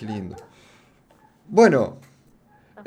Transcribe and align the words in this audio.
Qué 0.00 0.06
lindo. 0.06 0.34
Bueno, 1.46 1.98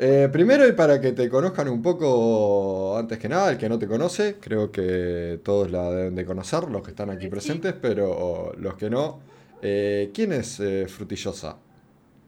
eh, 0.00 0.28
primero 0.32 0.66
y 0.66 0.72
para 0.72 1.00
que 1.00 1.12
te 1.12 1.30
conozcan 1.30 1.68
un 1.68 1.80
poco, 1.80 2.98
antes 2.98 3.20
que 3.20 3.28
nada, 3.28 3.52
el 3.52 3.56
que 3.56 3.68
no 3.68 3.78
te 3.78 3.86
conoce, 3.86 4.38
creo 4.40 4.72
que 4.72 5.38
todos 5.44 5.70
la 5.70 5.92
deben 5.92 6.16
de 6.16 6.24
conocer, 6.24 6.64
los 6.64 6.82
que 6.82 6.90
están 6.90 7.10
aquí 7.10 7.28
presentes, 7.28 7.72
pero 7.80 8.52
los 8.58 8.74
que 8.74 8.90
no, 8.90 9.20
eh, 9.62 10.10
¿quién 10.12 10.32
es 10.32 10.58
eh, 10.58 10.86
Frutillosa? 10.88 11.56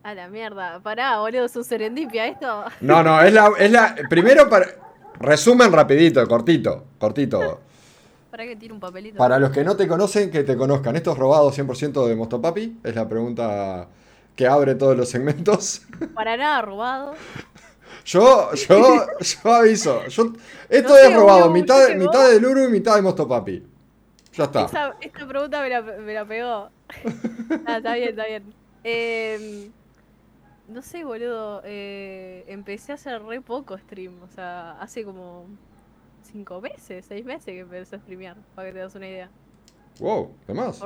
A 0.05 0.15
la 0.15 0.29
mierda, 0.29 0.79
pará, 0.79 1.19
boludo, 1.19 1.49
su 1.49 1.65
serendipia 1.65 2.29
esto. 2.29 2.63
No, 2.81 3.03
no, 3.03 3.21
es 3.21 3.33
la, 3.33 3.51
es 3.59 3.73
la, 3.73 3.97
primero 4.09 4.49
para, 4.49 4.69
resumen 5.19 5.73
rapidito, 5.73 6.25
cortito, 6.29 6.85
cortito. 6.97 7.61
para 8.31 8.45
que 8.45 8.55
tire 8.55 8.73
un 8.73 8.79
papelito. 8.79 9.19
Para 9.19 9.41
los 9.41 9.51
que 9.51 9.65
no 9.65 9.75
te 9.75 9.89
conocen, 9.89 10.31
que 10.31 10.45
te 10.45 10.57
conozcan, 10.57 10.95
¿esto 10.95 11.11
es 11.11 11.19
robado 11.19 11.51
100% 11.51 12.07
de 12.07 12.15
Mostopapi? 12.15 12.79
Es 12.85 12.95
la 12.95 13.09
pregunta 13.09 13.89
que 14.37 14.47
abre 14.47 14.75
todos 14.75 14.97
los 14.97 15.09
segmentos. 15.09 15.83
Para 16.15 16.37
nada 16.37 16.63
robado. 16.63 17.15
Yo, 18.05 18.55
yo, 18.55 19.07
yo 19.19 19.53
aviso. 19.53 20.07
Yo, 20.07 20.33
esto 20.69 20.97
es 20.97 21.15
robado. 21.15 21.51
mitad, 21.51 21.89
mitad 21.97 22.31
de 22.31 22.41
Luru 22.41 22.65
y 22.65 22.69
mitad 22.69 22.95
de 22.95 23.03
Mostopapi. 23.03 23.67
Ya 24.35 24.45
está. 24.45 24.97
esta 25.01 25.27
pregunta 25.27 25.63
me 25.63 25.71
la, 25.71 25.83
me 25.83 26.15
la 26.15 26.25
pegó. 26.25 26.69
ah, 27.67 27.79
está 27.79 27.95
bien, 27.95 28.11
está 28.11 28.27
bien. 28.27 28.55
Eh, 28.85 29.71
no 30.69 30.83
sé, 30.83 31.05
boludo. 31.05 31.63
Eh, 31.65 32.45
empecé 32.47 32.93
a 32.93 32.97
hacer 32.97 33.23
re 33.23 33.41
poco 33.41 33.77
stream. 33.79 34.23
O 34.23 34.29
sea, 34.29 34.73
hace 34.81 35.03
como 35.03 35.47
cinco 36.23 36.61
meses, 36.61 37.07
seis 37.09 37.25
meses 37.25 37.47
que 37.47 37.61
empecé 37.61 37.97
a 37.97 37.99
streamear. 37.99 38.37
Para 38.55 38.69
que 38.69 38.75
te 38.75 38.79
das 38.81 38.95
una 38.95 39.09
idea. 39.09 39.31
Wow, 39.99 40.35
¿qué 40.47 40.53
más? 40.53 40.81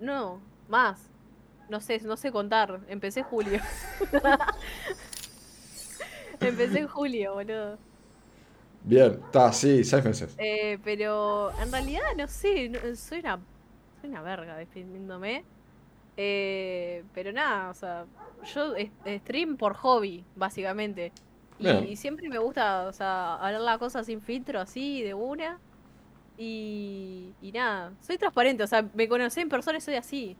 no, 0.00 0.40
más. 0.68 1.10
No 1.68 1.80
sé, 1.80 2.00
no 2.00 2.16
sé 2.16 2.30
contar. 2.30 2.80
Empecé 2.88 3.22
julio. 3.22 3.60
Empecé 6.40 6.80
en 6.80 6.88
julio, 6.88 7.34
boludo. 7.34 7.78
Bien, 8.82 9.18
está, 9.24 9.52
sí, 9.52 9.82
seis 9.82 10.04
meses. 10.04 10.34
Eh, 10.38 10.78
pero 10.84 11.50
en 11.58 11.72
realidad, 11.72 12.02
no 12.18 12.28
sé, 12.28 12.70
soy 12.96 13.20
una, 13.20 13.40
soy 14.00 14.10
una 14.10 14.22
verga 14.22 14.56
defendiéndome. 14.56 15.44
Eh, 16.16 17.02
pero 17.14 17.32
nada, 17.32 17.70
o 17.70 17.74
sea, 17.74 18.04
yo 18.54 18.74
stream 19.20 19.56
por 19.56 19.74
hobby, 19.74 20.24
básicamente. 20.36 21.12
Y, 21.58 21.96
siempre 21.96 22.28
me 22.28 22.38
gusta, 22.38 22.86
o 22.86 22.92
sea, 22.92 23.36
hablar 23.36 23.62
la 23.62 23.78
cosa 23.78 24.04
sin 24.04 24.20
filtro, 24.20 24.60
así, 24.60 25.02
de 25.02 25.14
una. 25.14 25.58
Y, 26.36 27.32
y 27.40 27.52
nada, 27.52 27.92
soy 28.00 28.18
transparente, 28.18 28.64
o 28.64 28.66
sea, 28.66 28.84
me 28.92 29.08
conocí 29.08 29.40
en 29.40 29.48
persona 29.48 29.78
y 29.78 29.80
soy 29.80 29.94
así. 29.94 30.36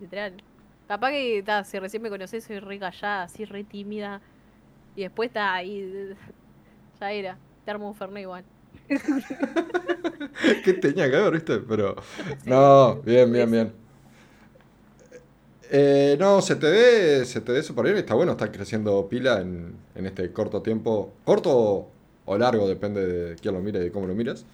Literal. 0.00 0.34
Capaz 0.86 1.10
que, 1.10 1.42
ta, 1.44 1.64
si 1.64 1.78
recién 1.78 2.02
me 2.02 2.08
conocés, 2.08 2.44
soy 2.44 2.60
re 2.60 2.78
callada, 2.78 3.24
así, 3.24 3.44
re 3.44 3.64
tímida. 3.64 4.20
Y 4.96 5.02
después 5.02 5.28
está 5.28 5.54
ahí. 5.54 6.14
Ya 7.00 7.12
era. 7.12 7.38
Te 7.64 7.70
armo 7.70 7.88
un 7.88 7.94
Fernet 7.94 8.22
igual. 8.22 8.44
¿Qué 10.64 10.72
tenía 10.72 11.08
que 11.08 11.16
ver, 11.16 11.32
viste? 11.32 11.58
Pero. 11.58 11.94
No, 12.44 12.96
bien, 13.02 13.30
bien, 13.30 13.48
bien. 13.48 13.72
Eh, 15.70 16.16
no, 16.18 16.40
se 16.40 16.56
te 16.56 16.68
ve, 16.68 17.24
se 17.24 17.40
te 17.40 17.52
ve 17.52 17.62
súper 17.62 17.84
bien, 17.84 17.98
está 17.98 18.14
bueno, 18.14 18.32
está 18.32 18.50
creciendo 18.50 19.06
pila 19.06 19.40
en, 19.40 19.76
en, 19.94 20.06
este 20.06 20.32
corto 20.32 20.62
tiempo. 20.62 21.12
Corto 21.24 21.88
o 22.24 22.38
largo, 22.38 22.66
depende 22.66 23.06
de 23.06 23.36
quién 23.36 23.54
lo 23.54 23.60
mire 23.60 23.86
y 23.86 23.90
cómo 23.90 24.06
lo 24.06 24.14
mires. 24.14 24.44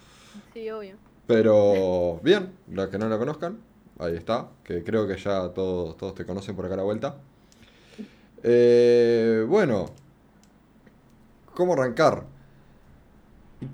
Sí, 0.52 0.68
obvio. 0.70 0.96
Pero 1.26 2.20
bien, 2.22 2.50
los 2.70 2.88
que 2.88 2.98
no 2.98 3.08
la 3.08 3.16
conozcan, 3.16 3.58
ahí 3.98 4.16
está, 4.16 4.48
que 4.62 4.82
creo 4.82 5.06
que 5.06 5.16
ya 5.16 5.48
todos, 5.50 5.96
todos 5.96 6.14
te 6.14 6.24
conocen 6.24 6.56
por 6.56 6.66
acá 6.66 6.74
a 6.74 6.78
la 6.78 6.82
vuelta. 6.82 7.16
Eh, 8.42 9.44
bueno, 9.48 9.86
¿Cómo 11.54 11.74
arrancar? 11.74 12.24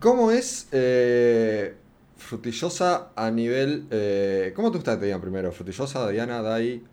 ¿Cómo 0.01 0.31
es 0.31 0.69
eh, 0.71 1.75
Frutillosa 2.17 3.11
a 3.17 3.31
nivel... 3.31 3.87
Eh, 3.91 4.53
¿Cómo 4.55 4.71
te 4.71 4.77
gusta 4.77 4.95
que 4.95 5.01
te 5.01 5.05
digan 5.07 5.21
primero? 5.21 5.51
¿Frutillosa, 5.51 6.09
Diana, 6.11 6.43
Dai? 6.43 6.85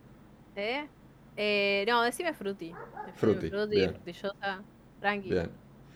¿Eh? 0.56 0.88
eh 1.36 1.86
no, 1.88 2.04
decime 2.04 2.34
Fruti. 2.34 2.74
Fruti, 3.16 3.50
fruti 3.50 3.86
Frutillosa, 3.86 4.64
tranqui. 5.02 5.30
Bien. 5.30 5.50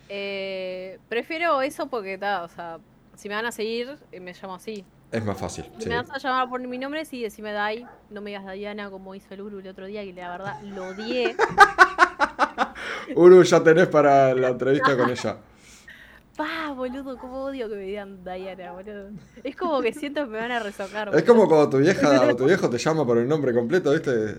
Eh, 0.09 0.99
prefiero 1.07 1.61
eso 1.61 1.87
porque, 1.87 2.17
ta, 2.17 2.43
o 2.43 2.49
sea, 2.49 2.79
si 3.15 3.29
me 3.29 3.35
van 3.35 3.45
a 3.45 3.51
seguir, 3.53 3.97
me 4.11 4.33
llamo 4.33 4.55
así. 4.55 4.83
Es 5.11 5.25
más 5.25 5.37
fácil. 5.37 5.65
Me 5.85 5.95
vas 5.97 6.09
a 6.09 6.17
llamar 6.17 6.49
por 6.49 6.61
mi 6.65 6.77
nombre, 6.77 7.03
sí, 7.03 7.21
decime 7.21 7.51
Dai. 7.51 7.85
No 8.09 8.21
me 8.21 8.29
digas 8.29 8.53
Diana 8.53 8.89
como 8.89 9.13
hizo 9.13 9.33
el 9.33 9.41
Uru 9.41 9.59
el 9.59 9.67
otro 9.67 9.85
día, 9.85 10.03
que 10.03 10.13
la 10.13 10.29
verdad 10.29 10.61
lo 10.61 10.87
odié. 10.87 11.35
Uru, 13.15 13.43
ya 13.43 13.61
tenés 13.61 13.87
para 13.87 14.33
la 14.33 14.49
entrevista 14.49 14.95
con 14.95 15.09
ella. 15.09 15.37
Pa, 16.37 16.71
boludo, 16.71 17.17
cómo 17.17 17.43
odio 17.43 17.67
que 17.67 17.75
me 17.75 17.83
digan 17.83 18.23
Diana, 18.23 18.71
boludo. 18.71 19.09
Es 19.43 19.55
como 19.57 19.81
que 19.81 19.91
siento 19.91 20.21
que 20.21 20.29
me 20.29 20.39
van 20.39 20.51
a 20.51 20.59
resocar. 20.59 21.13
Es 21.13 21.23
como 21.23 21.45
cuando 21.45 21.69
tu 21.69 21.77
vieja 21.79 22.21
o 22.21 22.35
tu 22.37 22.45
viejo 22.45 22.69
te 22.69 22.77
llama 22.77 23.05
por 23.05 23.17
el 23.17 23.27
nombre 23.27 23.53
completo, 23.53 23.91
¿viste? 23.91 24.37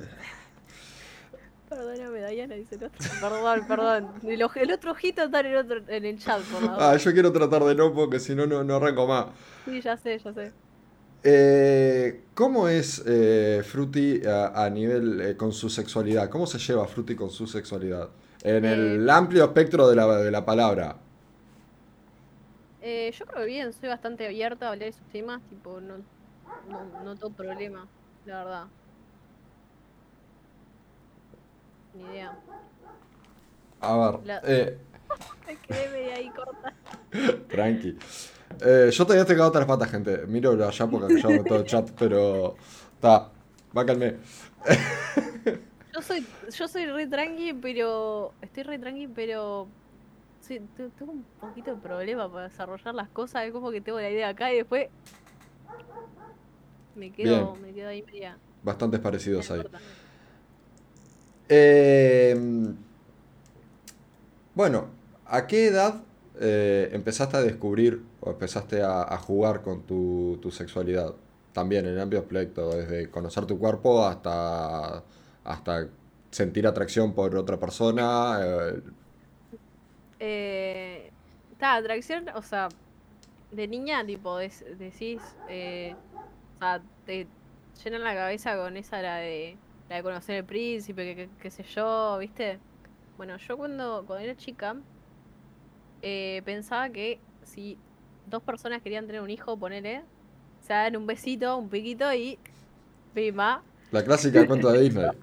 Diana, 2.28 2.54
dice 2.54 2.76
el 2.76 2.84
otro. 2.84 2.98
Perdón, 3.20 3.66
perdón. 3.66 4.08
El, 4.22 4.42
el 4.54 4.72
otro 4.72 4.92
ojito 4.92 5.22
está 5.22 5.40
en 5.40 5.46
el, 5.46 5.56
otro, 5.56 5.80
en 5.88 6.04
el 6.04 6.18
chat, 6.18 6.40
por 6.42 6.62
favor. 6.62 6.82
Ah, 6.82 6.96
yo 6.96 7.12
quiero 7.12 7.32
tratar 7.32 7.64
de 7.64 7.74
no, 7.74 7.92
porque 7.92 8.20
si 8.20 8.34
no, 8.34 8.46
no 8.46 8.74
arranco 8.74 9.06
más. 9.06 9.26
Sí, 9.64 9.80
ya 9.80 9.96
sé, 9.96 10.18
ya 10.18 10.32
sé. 10.32 10.52
Eh, 11.24 12.24
¿Cómo 12.34 12.66
es 12.66 13.02
eh, 13.06 13.62
Fruity 13.64 14.22
a, 14.26 14.68
nivel 14.70 15.20
eh, 15.20 15.36
con 15.36 15.52
su 15.52 15.70
sexualidad? 15.70 16.28
¿Cómo 16.28 16.46
se 16.46 16.58
lleva 16.58 16.86
Fruity 16.86 17.14
con 17.14 17.30
su 17.30 17.46
sexualidad? 17.46 18.08
En 18.42 18.64
el 18.64 19.08
eh, 19.08 19.12
amplio 19.12 19.44
espectro 19.44 19.88
de 19.88 19.94
la, 19.94 20.16
de 20.16 20.30
la 20.30 20.44
palabra. 20.44 20.96
Eh, 22.80 23.12
yo 23.16 23.24
creo 23.26 23.42
que 23.42 23.46
bien, 23.46 23.72
soy 23.72 23.88
bastante 23.88 24.26
abierta 24.26 24.66
a 24.66 24.72
hablar 24.72 24.86
de 24.86 24.88
esos 24.88 25.06
temas, 25.12 25.40
tipo, 25.48 25.80
no, 25.80 25.98
no, 26.68 27.04
no 27.04 27.14
todo 27.14 27.30
problema, 27.30 27.86
la 28.26 28.38
verdad. 28.38 28.64
Ni 31.94 32.04
idea. 32.04 32.38
A 33.80 33.96
ver. 33.96 34.40
Eh... 34.44 34.78
Me 35.46 35.56
quedé 35.56 35.90
medio 35.90 36.14
ahí 36.14 36.30
corta. 36.30 36.74
Tranqui. 37.48 37.98
Eh, 38.60 38.90
yo 38.90 39.04
todavía 39.04 39.22
estoy 39.22 39.36
cagado 39.36 39.58
las 39.58 39.66
patas, 39.66 39.90
gente. 39.90 40.26
Miro 40.26 40.52
allá 40.52 40.86
porque 40.86 41.20
ya 41.20 41.44
todo 41.44 41.58
el 41.58 41.64
chat, 41.64 41.90
pero. 41.98 42.56
Está. 42.94 43.30
Calmar. 43.74 44.16
Yo 45.94 46.00
soy, 46.00 46.26
yo 46.50 46.68
soy 46.68 46.86
re 46.86 47.06
tranqui, 47.06 47.54
pero. 47.54 48.32
Estoy 48.40 48.62
re 48.62 48.78
tranqui, 48.78 49.08
pero. 49.08 49.68
Sí, 50.40 50.60
tengo 50.76 51.12
un 51.12 51.24
poquito 51.40 51.74
de 51.74 51.80
problema 51.80 52.30
para 52.30 52.48
desarrollar 52.48 52.94
las 52.94 53.08
cosas. 53.08 53.44
Es 53.44 53.52
como 53.52 53.70
que 53.70 53.80
tengo 53.80 54.00
la 54.00 54.10
idea 54.10 54.28
acá 54.28 54.52
y 54.52 54.56
después. 54.56 54.88
Me 56.94 57.10
quedo, 57.10 57.56
me 57.56 57.72
quedo 57.72 57.88
ahí 57.88 58.02
media. 58.02 58.36
Bastantes 58.62 59.00
parecidos 59.00 59.50
ahí. 59.50 59.62
Eh, 61.54 62.34
bueno, 64.54 64.86
¿a 65.26 65.46
qué 65.46 65.66
edad 65.66 66.00
eh, 66.40 66.88
empezaste 66.92 67.36
a 67.36 67.42
descubrir 67.42 68.02
o 68.22 68.30
empezaste 68.30 68.82
a, 68.82 69.18
jugar 69.18 69.60
con 69.60 69.82
tu, 69.82 70.50
sexualidad? 70.50 71.14
También 71.52 71.84
en 71.84 71.98
amplio 71.98 72.20
aspecto, 72.20 72.74
desde 72.74 73.10
conocer 73.10 73.44
tu 73.44 73.58
cuerpo 73.58 74.06
hasta 74.06 75.04
hasta 75.44 75.88
sentir 76.30 76.66
atracción 76.66 77.12
por 77.12 77.36
otra 77.36 77.58
persona. 77.58 78.38
Eh, 78.40 78.82
eh 80.20 81.12
atracción, 81.60 82.30
o 82.34 82.42
sea, 82.42 82.70
de 83.50 83.68
niña, 83.68 84.04
tipo, 84.06 84.38
decís, 84.38 85.20
eh, 85.50 85.94
te 87.04 87.26
llenan 87.84 88.04
la 88.04 88.14
cabeza 88.14 88.56
con 88.56 88.76
esa 88.78 89.02
la 89.02 89.16
de, 89.16 89.56
la 89.92 89.98
de 89.98 90.02
conocer 90.04 90.36
el 90.36 90.44
príncipe, 90.44 91.28
que, 91.38 91.50
sé 91.50 91.62
yo, 91.64 92.16
¿viste? 92.18 92.58
Bueno, 93.18 93.36
yo 93.36 93.58
cuando, 93.58 94.04
cuando 94.06 94.24
era 94.24 94.34
chica, 94.34 94.74
eh, 96.00 96.40
pensaba 96.46 96.88
que 96.88 97.20
si 97.42 97.76
dos 98.26 98.42
personas 98.42 98.80
querían 98.80 99.06
tener 99.06 99.20
un 99.20 99.28
hijo, 99.28 99.54
ponele, 99.54 100.02
se 100.62 100.72
dan 100.72 100.96
un 100.96 101.06
besito, 101.06 101.58
un 101.58 101.68
piquito 101.68 102.10
y 102.14 102.38
pima, 103.12 103.62
la 103.90 104.02
clásica 104.02 104.46
cuenta 104.46 104.72
de 104.72 104.80
Disney. 104.80 105.06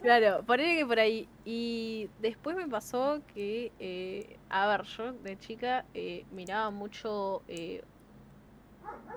Claro, 0.00 0.42
ponele 0.46 0.78
que 0.78 0.86
por 0.86 0.98
ahí. 0.98 1.28
Y 1.44 2.08
después 2.22 2.56
me 2.56 2.66
pasó 2.66 3.20
que, 3.34 3.70
eh, 3.78 4.38
a 4.48 4.66
ver, 4.66 4.84
yo 4.84 5.12
de 5.12 5.38
chica 5.38 5.84
eh, 5.92 6.24
miraba 6.32 6.70
mucho 6.70 7.42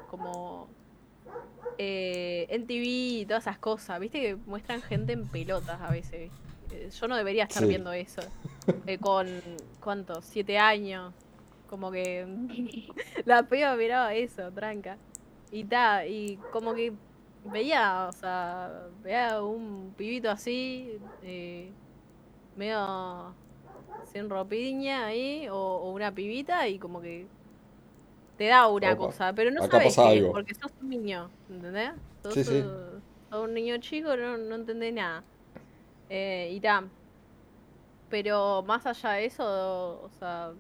como 0.10 0.68
eh, 1.78 2.48
en 2.50 2.68
TV 2.68 2.86
y 2.86 3.26
todas 3.26 3.44
esas 3.44 3.58
cosas. 3.58 4.00
Viste 4.00 4.22
que 4.22 4.36
muestran 4.36 4.82
gente 4.82 5.14
en 5.14 5.28
pelotas 5.28 5.82
a 5.82 5.90
veces. 5.90 6.32
Eh, 6.72 6.90
yo 6.90 7.08
no 7.08 7.16
debería 7.16 7.44
estar 7.44 7.66
viendo 7.66 7.92
eso. 7.92 8.22
con, 9.02 9.28
¿cuánto? 9.80 10.22
Siete 10.22 10.58
años. 10.58 11.14
Como 11.70 11.92
que 11.92 12.28
la 13.26 13.44
peba 13.44 13.76
miraba 13.76 14.14
eso, 14.14 14.52
tranca. 14.52 14.98
Y 15.52 15.66
ta, 15.66 16.06
y 16.06 16.38
como 16.52 16.74
que 16.74 16.94
veía, 17.46 18.08
o 18.10 18.12
sea, 18.12 18.88
veía 19.04 19.42
un 19.42 19.94
pibito 19.98 20.30
así, 20.30 20.98
eh, 21.22 21.72
medio 22.56 23.36
sin 24.12 24.30
ropiña 24.30 25.06
ahí, 25.06 25.48
o, 25.50 25.58
o 25.58 25.92
una 25.92 26.12
pibita, 26.12 26.68
y 26.68 26.80
como 26.80 27.02
que 27.02 27.28
te 28.44 28.50
da 28.50 28.68
una 28.68 28.96
Opa, 28.96 28.98
cosa, 28.98 29.34
pero 29.34 29.52
no 29.52 29.62
acá 29.64 29.80
sabes 29.82 29.98
qué, 30.02 30.24
porque 30.32 30.54
sos 30.56 30.72
un 30.82 30.90
niño, 30.90 31.32
¿entendés? 31.50 31.92
Sos, 32.24 32.36
Sí, 32.36 32.44
sí. 32.44 32.64
sos 33.30 33.44
un 33.46 33.54
niño 33.54 33.78
chico, 33.80 34.16
no, 34.18 34.38
no 34.38 34.56
entendés 34.56 34.94
nada. 34.94 35.24
Eh, 36.10 36.52
y 36.54 36.62
ta. 36.62 36.90
Pero 38.10 38.64
más 38.64 38.86
allá 38.86 39.12
de 39.12 39.26
eso, 39.26 39.44
o 40.04 40.10
sea, 40.10 40.54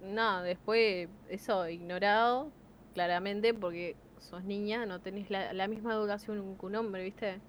nada, 0.00 0.42
después 0.42 1.08
eso 1.28 1.68
ignorado, 1.68 2.52
claramente, 2.94 3.54
porque 3.54 3.96
sos 4.18 4.44
niña, 4.44 4.86
no 4.86 5.00
tenés 5.00 5.30
la, 5.30 5.52
la 5.52 5.68
misma 5.68 5.94
educación 5.94 6.56
que 6.58 6.66
un 6.66 6.76
hombre, 6.76 7.04
¿viste? 7.04 7.40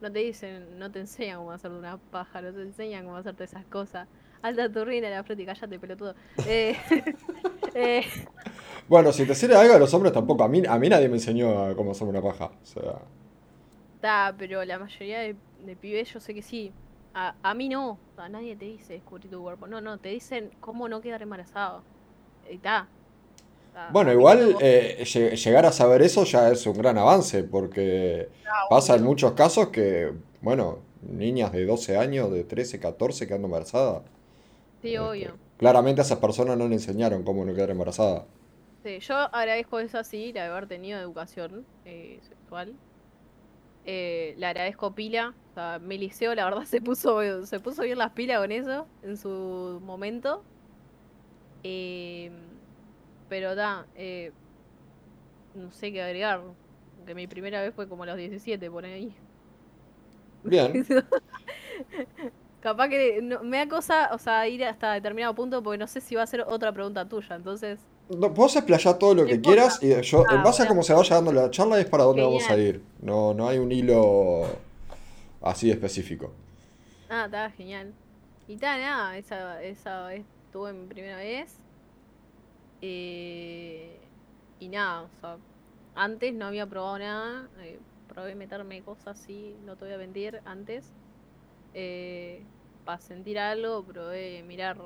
No 0.00 0.10
te 0.12 0.20
dicen, 0.20 0.78
no 0.78 0.90
te 0.90 1.00
enseñan 1.00 1.38
cómo 1.38 1.52
hacerte 1.52 1.76
una 1.78 1.98
paja, 1.98 2.42
no 2.42 2.52
te 2.52 2.62
enseñan 2.62 3.04
cómo 3.04 3.16
hacerte 3.16 3.44
esas 3.44 3.66
cosas. 3.66 4.08
Alta 4.48 4.64
turrina 4.74 5.08
la 5.10 5.24
fruta 5.24 5.42
y 5.42 5.46
cállate, 5.46 5.78
pelotudo. 5.78 6.14
Eh, 6.44 6.76
eh, 7.74 8.04
Bueno, 8.88 9.12
si 9.12 9.26
te 9.26 9.34
sirve 9.34 9.56
algo 9.56 9.74
a 9.74 9.78
los 9.78 9.92
hombres 9.94 10.12
tampoco. 10.12 10.44
A 10.44 10.48
mí, 10.48 10.62
a 10.66 10.78
mí 10.78 10.88
nadie 10.88 11.08
me 11.08 11.16
enseñó 11.16 11.64
a 11.66 11.74
cómo 11.76 11.92
hacerme 11.92 12.10
una 12.10 12.22
paja. 12.22 12.46
O 12.62 12.66
sea, 12.66 12.98
ta, 14.00 14.34
pero 14.38 14.64
la 14.64 14.78
mayoría 14.78 15.20
de, 15.20 15.36
de 15.58 15.76
pibes 15.76 16.12
yo 16.12 16.20
sé 16.20 16.34
que 16.34 16.42
sí. 16.42 16.72
A, 17.14 17.36
a 17.42 17.54
mí 17.54 17.68
no, 17.68 17.98
a 18.16 18.28
nadie 18.28 18.56
te 18.56 18.64
dice 18.66 18.94
descubrir 18.94 19.30
tu 19.30 19.40
cuerpo. 19.42 19.66
No, 19.66 19.80
no, 19.80 19.98
te 19.98 20.08
dicen 20.10 20.50
cómo 20.60 20.88
no 20.88 21.00
quedar 21.00 21.22
embarazado. 21.22 21.84
Y. 22.50 22.58
Ta, 22.58 22.88
bueno, 23.86 24.12
igual 24.12 24.56
eh, 24.60 24.98
lle- 25.04 25.36
llegar 25.36 25.66
a 25.66 25.72
saber 25.72 26.02
eso 26.02 26.24
ya 26.24 26.50
es 26.50 26.66
un 26.66 26.74
gran 26.78 26.96
avance, 26.98 27.44
porque 27.44 28.30
ta, 28.42 28.68
pasa 28.68 28.94
en 28.96 29.04
muchos 29.04 29.32
casos 29.32 29.68
que, 29.68 30.12
bueno, 30.40 30.78
niñas 31.02 31.52
de 31.52 31.66
12 31.66 31.96
años, 31.98 32.32
de 32.32 32.44
13, 32.44 32.80
14 32.80 33.26
quedando 33.26 33.46
embarazadas. 33.46 34.02
Sí, 34.84 34.96
Este, 34.96 35.00
obvio. 35.00 35.38
claramente 35.56 36.00
a 36.02 36.04
esas 36.04 36.18
personas 36.18 36.56
no 36.58 36.68
le 36.68 36.74
enseñaron 36.74 37.24
cómo 37.24 37.44
no 37.44 37.54
quedar 37.54 37.70
embarazada. 37.70 38.26
Sí, 38.84 39.00
yo 39.00 39.16
agradezco 39.34 39.78
eso 39.80 39.98
así, 39.98 40.32
de 40.32 40.40
haber 40.40 40.66
tenido 40.68 40.98
educación 41.00 41.66
eh, 41.84 42.20
sexual. 42.22 42.78
Eh, 43.84 44.34
le 44.38 44.46
agradezco 44.46 44.94
pila. 44.94 45.34
O 45.50 45.54
sea, 45.54 45.78
mi 45.78 45.98
liceo, 45.98 46.34
la 46.34 46.44
verdad, 46.44 46.64
se 46.66 46.80
puso, 46.80 47.46
se 47.46 47.60
puso 47.60 47.82
bien 47.82 47.98
las 47.98 48.12
pilas 48.12 48.40
con 48.40 48.52
eso 48.52 48.88
en 49.02 49.16
su 49.16 49.80
momento. 49.82 50.44
Eh, 51.62 52.30
pero 53.28 53.54
da, 53.54 53.86
eh, 53.94 54.32
no 55.54 55.70
sé 55.72 55.92
qué 55.92 56.02
agregar. 56.02 56.42
Que 57.06 57.14
mi 57.14 57.26
primera 57.26 57.60
vez 57.62 57.74
fue 57.74 57.88
como 57.88 58.04
a 58.04 58.06
los 58.06 58.16
17, 58.16 58.70
por 58.70 58.84
ahí. 58.84 59.14
Bien, 60.44 60.84
Capaz 62.66 62.88
que 62.88 63.20
no- 63.22 63.42
me 63.50 63.58
da 63.58 63.68
cosa, 63.68 64.10
o 64.12 64.18
sea, 64.18 64.48
ir 64.48 64.64
hasta 64.64 64.92
determinado 64.94 65.34
punto 65.34 65.62
porque 65.62 65.78
no 65.78 65.86
sé 65.86 66.00
si 66.00 66.14
va 66.16 66.22
a 66.22 66.26
ser 66.26 66.42
otra 66.46 66.72
pregunta 66.72 67.08
tuya. 67.08 67.36
Entonces, 67.36 67.88
no, 68.08 68.30
vos 68.30 68.54
explayás 68.56 68.98
todo 68.98 69.14
lo 69.14 69.26
no 69.26 69.30
que 69.30 69.40
importa. 69.40 69.42
quieras 69.42 69.82
y 69.82 70.00
yo, 70.02 70.26
en 70.30 70.42
Ah, 70.42 70.42
base 70.42 70.62
a 70.62 70.66
cómo 70.66 70.82
se 70.82 70.92
vaya 70.94 71.16
dando 71.16 71.32
la 71.32 71.50
charla, 71.50 71.80
es 71.80 71.86
para 71.86 72.04
dónde 72.04 72.22
vamos 72.22 72.48
a 72.50 72.56
ir. 72.56 72.82
No, 73.00 73.34
no 73.34 73.48
hay 73.48 73.58
un 73.58 73.72
hilo 73.72 74.62
así 75.42 75.70
específico. 75.70 76.32
Ah, 77.08 77.24
está 77.26 77.50
genial. 77.50 77.96
Y 78.46 78.58
tal, 78.58 78.80
nada, 78.80 79.16
esa, 79.18 79.62
esa 79.62 80.06
vez 80.08 80.26
tuve 80.50 80.72
mi 80.74 80.86
primera 80.86 81.16
vez. 81.18 81.62
eh, 82.80 84.10
y 84.58 84.68
nada, 84.68 85.02
o 85.02 85.10
sea, 85.20 85.38
antes 85.94 86.34
no 86.34 86.46
había 86.46 86.66
probado 86.68 86.98
nada. 86.98 87.50
eh, 87.58 87.82
probé 88.06 88.34
meterme 88.34 88.82
cosas 88.84 89.18
así, 89.20 89.58
no 89.62 89.76
te 89.76 89.84
voy 89.86 89.94
a 89.94 89.98
mentir, 89.98 90.40
antes. 90.44 90.94
Para 92.84 93.00
sentir 93.00 93.38
algo, 93.38 93.84
probé 93.84 94.42
mirar 94.44 94.78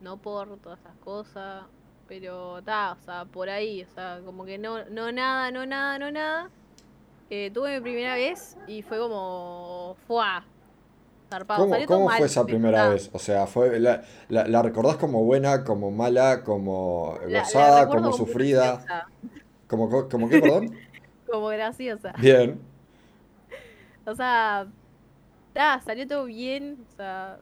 no 0.00 0.16
por 0.18 0.58
todas 0.58 0.80
esas 0.80 0.96
cosas. 0.98 1.64
Pero 2.06 2.58
está, 2.58 2.92
o 2.92 2.96
sea, 3.04 3.24
por 3.24 3.48
ahí, 3.48 3.82
o 3.82 3.88
sea, 3.88 4.20
como 4.24 4.44
que 4.44 4.58
no, 4.58 4.84
no 4.90 5.10
nada, 5.12 5.50
no 5.50 5.64
nada, 5.66 5.98
no 5.98 6.10
nada. 6.10 6.50
Eh, 7.30 7.50
tuve 7.54 7.76
mi 7.76 7.82
primera 7.82 8.14
vez 8.16 8.56
y 8.68 8.82
fue 8.82 8.98
como. 8.98 9.96
¡Fua! 10.06 10.44
Zarpado. 11.30 11.66
¿Cómo, 11.66 11.68
Salió 11.68 11.86
cómo 11.86 12.10
mal, 12.10 12.10
fue 12.10 12.26
esa 12.26 12.48
primera 12.48 12.84
ta, 12.84 12.88
vez? 12.88 13.10
O 13.12 13.18
sea, 13.20 13.46
fue 13.46 13.78
la, 13.78 14.02
la, 14.28 14.46
la 14.48 14.62
recordás 14.62 14.96
como 14.96 15.22
buena, 15.24 15.62
como 15.64 15.90
mala, 15.92 16.42
como 16.42 17.16
La, 17.26 17.44
gozada, 17.44 17.88
como 17.90 18.12
como 18.12 18.12
sufrida? 18.12 18.90
¿Como, 19.68 19.90
co- 19.90 20.08
como 20.08 20.28
qué, 20.28 20.38
perdón? 20.38 20.80
Como 21.26 21.48
graciosa. 21.48 22.14
Bien. 22.16 22.58
O 24.06 24.14
sea, 24.14 24.66
ta, 25.54 25.80
salió 25.82 26.08
todo 26.08 26.26
bien. 26.26 26.86
O 26.88 26.96
sea, 26.96 27.40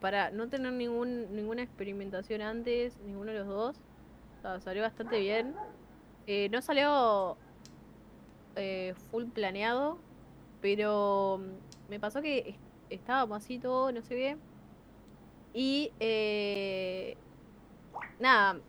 para 0.00 0.30
no 0.32 0.48
tener 0.50 0.72
ningún, 0.74 1.34
ninguna 1.36 1.62
experimentación 1.64 2.42
antes, 2.42 2.98
ninguno 3.00 3.32
de 3.32 3.40
los 3.40 3.48
dos. 3.48 3.76
O 4.38 4.42
sea, 4.42 4.60
salió 4.60 4.82
bastante 4.84 5.20
bien. 5.20 5.56
Eh, 6.26 6.48
no 6.50 6.62
salió 6.62 7.38
eh, 8.56 8.94
full 9.10 9.26
planeado, 9.26 9.98
pero 10.60 11.40
mm, 11.40 11.90
me 11.90 12.00
pasó 12.00 12.22
que 12.22 12.38
es- 12.50 12.56
estábamos 12.90 13.38
así 13.44 13.58
todo, 13.58 13.92
no 13.92 14.02
sé 14.02 14.16
qué. 14.16 14.38
Y 15.52 15.92
eh, 16.00 17.16
nada, 18.18 18.60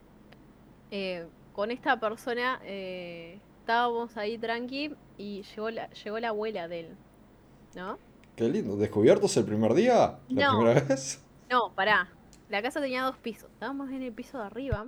eh, 0.91 1.27
con 1.53 1.71
esta 1.71 1.99
persona 1.99 2.59
eh, 2.63 3.39
estábamos 3.59 4.17
ahí 4.17 4.37
tranqui 4.37 4.95
y 5.17 5.43
llegó 5.43 5.69
la, 5.71 5.89
llegó 5.91 6.19
la 6.19 6.29
abuela 6.29 6.67
de 6.67 6.79
él, 6.81 6.97
¿no? 7.75 7.99
Qué 8.39 8.47
lindo. 8.47 8.77
¿Descubiertos 8.77 9.35
el 9.35 9.43
primer 9.43 9.73
día? 9.73 10.17
¿La 10.29 10.47
No, 10.47 10.59
primera 10.59 10.79
vez? 10.79 11.21
no, 11.49 11.75
pará. 11.75 12.07
La 12.47 12.61
casa 12.61 12.79
tenía 12.79 13.03
dos 13.03 13.17
pisos. 13.17 13.49
Estábamos 13.51 13.89
en 13.89 14.01
el 14.01 14.13
piso 14.13 14.37
de 14.37 14.45
arriba. 14.45 14.87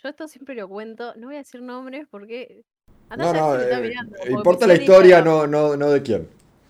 Yo 0.00 0.08
esto 0.08 0.28
siempre 0.28 0.54
lo 0.54 0.68
cuento. 0.68 1.14
No 1.16 1.26
voy 1.26 1.34
a 1.34 1.38
decir 1.38 1.60
nombres 1.62 2.06
porque. 2.08 2.62
Andá 3.08 3.24
No, 3.24 3.32
no, 3.32 3.56
está 3.56 3.78
eh, 3.78 3.82
mirando. 3.82 4.16
porque 4.16 4.32
importa 4.32 4.66
la 4.68 4.74
historia, 4.74 5.20
no, 5.20 5.48
no, 5.48 5.76
no 5.76 5.90
de 5.90 6.00
quién. 6.04 6.28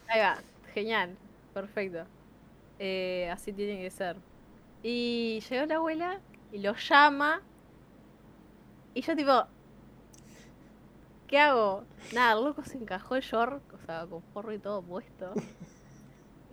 Ahí 0.09 0.21
va, 0.21 0.39
genial, 0.73 1.19
perfecto. 1.53 2.07
Eh, 2.79 3.29
así 3.31 3.53
tiene 3.53 3.83
que 3.83 3.91
ser. 3.91 4.17
Y 4.83 5.41
llegó 5.51 5.67
la 5.67 5.75
abuela 5.77 6.21
y 6.51 6.61
lo 6.61 6.75
llama. 6.77 7.43
Y 8.95 9.03
yo 9.03 9.15
tipo, 9.15 9.33
¿qué 11.27 11.39
hago? 11.39 11.85
Nada, 12.15 12.39
el 12.39 12.45
loco 12.45 12.65
se 12.65 12.79
encajó 12.79 13.17
el 13.17 13.23
short, 13.23 13.63
o 13.75 13.79
sea, 13.85 14.07
con 14.07 14.23
forro 14.33 14.51
y 14.55 14.59
todo 14.59 14.81
puesto. 14.81 15.35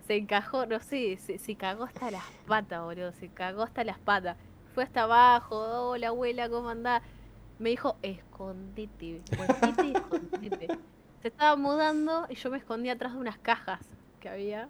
Se 0.07 0.15
encajó, 0.15 0.65
no 0.65 0.79
sé, 0.79 1.17
se, 1.17 1.55
cagó 1.55 1.83
hasta 1.83 2.11
las 2.11 2.23
patas, 2.47 2.83
boludo. 2.83 3.11
Se 3.13 3.29
cagó 3.29 3.63
hasta 3.63 3.83
las 3.83 3.99
patas. 3.99 4.37
Fue 4.73 4.83
hasta 4.83 5.03
abajo, 5.03 5.89
hola 5.89 6.09
abuela, 6.09 6.49
¿cómo 6.49 6.69
andás? 6.69 7.03
Me 7.59 7.69
dijo, 7.69 7.97
escondete, 8.01 9.21
volvete 9.37 9.85
y 9.85 9.91
escondete. 9.93 10.67
Se 11.21 11.27
estaba 11.27 11.55
mudando 11.55 12.25
y 12.29 12.35
yo 12.35 12.49
me 12.49 12.57
escondí 12.57 12.89
atrás 12.89 13.13
de 13.13 13.19
unas 13.19 13.37
cajas 13.37 13.79
que 14.19 14.29
había. 14.29 14.69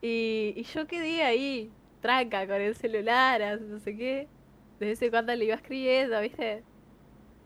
Y, 0.00 0.54
y 0.56 0.62
yo 0.64 0.86
quedé 0.86 1.24
ahí, 1.24 1.72
tranca, 2.00 2.46
con 2.46 2.60
el 2.60 2.76
celular, 2.76 3.60
no 3.60 3.78
sé 3.80 3.96
qué. 3.96 4.28
De 4.78 4.86
vez 4.86 5.02
en 5.02 5.10
cuando 5.10 5.34
le 5.34 5.44
iba 5.46 5.54
escribiendo, 5.54 6.20
¿viste? 6.20 6.62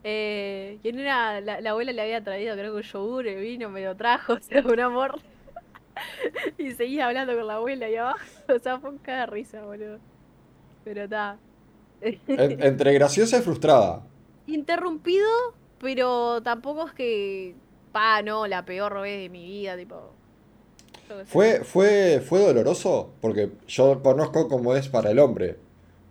Eh, 0.03 0.79
en 0.83 0.99
una, 0.99 1.41
la, 1.41 1.61
la 1.61 1.69
abuela 1.71 1.91
le 1.91 2.01
había 2.01 2.23
traído, 2.23 2.55
creo 2.55 2.71
que 2.71 2.77
un 2.77 2.83
yogur, 2.83 3.27
el 3.27 3.41
vino, 3.41 3.69
me 3.69 3.83
lo 3.83 3.95
trajo, 3.95 4.33
o 4.35 4.39
sea, 4.39 4.61
un 4.61 4.79
amor. 4.79 5.19
Y 6.57 6.71
seguía 6.71 7.07
hablando 7.07 7.35
con 7.35 7.47
la 7.47 7.55
abuela 7.55 7.85
ahí 7.87 7.95
abajo. 7.95 8.19
O 8.49 8.59
sea, 8.59 8.79
fue 8.79 8.89
un 8.91 8.97
caga 8.99 9.21
de 9.21 9.25
risa, 9.27 9.65
boludo. 9.65 9.99
Pero 10.83 11.03
está. 11.03 11.39
En- 12.01 12.63
entre 12.63 12.93
graciosa 12.93 13.37
y 13.37 13.41
frustrada. 13.41 14.03
Interrumpido, 14.47 15.27
pero 15.79 16.41
tampoco 16.41 16.87
es 16.87 16.93
que. 16.93 17.55
Pa, 17.91 18.21
no, 18.21 18.47
la 18.47 18.65
peor 18.65 19.01
vez 19.01 19.19
de 19.21 19.29
mi 19.29 19.45
vida, 19.45 19.77
tipo. 19.77 20.15
¿Fue, 21.25 21.63
fue, 21.63 22.21
fue 22.25 22.39
doloroso? 22.41 23.11
Porque 23.21 23.51
yo 23.67 24.01
conozco 24.01 24.47
cómo 24.47 24.75
es 24.75 24.87
para 24.89 25.11
el 25.11 25.19
hombre. 25.19 25.57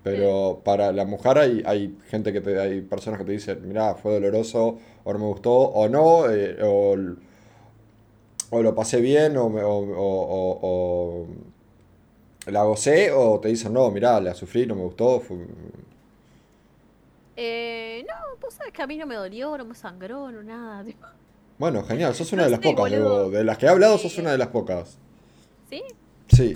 Pero 0.02 0.62
para 0.64 0.92
la 0.92 1.04
mujer 1.04 1.38
hay, 1.38 1.62
hay 1.66 1.98
gente 2.08 2.32
que 2.32 2.40
te, 2.40 2.60
hay 2.60 2.80
personas 2.82 3.18
que 3.18 3.24
te 3.26 3.32
dicen, 3.32 3.66
mirá, 3.66 3.94
fue 3.96 4.14
doloroso, 4.14 4.78
o 5.04 5.12
no 5.12 5.18
me 5.18 5.26
gustó, 5.26 5.52
o 5.52 5.88
no, 5.88 6.30
eh, 6.30 6.56
o, 6.62 6.96
o 8.50 8.62
lo 8.62 8.74
pasé 8.74 9.00
bien, 9.00 9.36
o, 9.36 9.48
me- 9.48 9.62
o, 9.62 9.70
o- 9.78 10.58
o- 10.62 11.26
la 12.50 12.62
gocé, 12.64 13.10
o 13.12 13.40
te 13.40 13.48
dicen, 13.48 13.72
no, 13.72 13.90
mirá, 13.90 14.20
la 14.20 14.34
sufrí, 14.34 14.66
no 14.66 14.74
me 14.76 14.82
gustó. 14.82 15.20
fue- 15.20 15.46
Eh, 17.36 18.04
no, 18.08 18.14
vos 18.40 18.54
sabés 18.54 18.72
que 18.72 18.82
a 18.82 18.86
mí 18.86 18.96
no 18.96 19.06
me 19.06 19.14
dolió, 19.16 19.56
no 19.58 19.64
me 19.64 19.74
sangró, 19.74 20.30
no 20.30 20.42
nada. 20.42 20.84
tipo. 20.84 21.06
Bueno, 21.58 21.82
genial, 21.84 22.14
sos 22.14 22.32
una 22.32 22.42
No 22.42 22.46
de 22.46 22.50
las 22.56 22.60
sé, 22.60 22.70
pocas, 22.74 22.92
digo, 22.92 23.30
de 23.30 23.44
las 23.44 23.58
que 23.58 23.66
he 23.66 23.68
hablado 23.68 23.98
sos 23.98 24.16
una 24.18 24.30
de 24.32 24.38
las 24.38 24.48
pocas. 24.48 24.98
¿Sí? 25.70 25.82
Sí, 26.28 26.54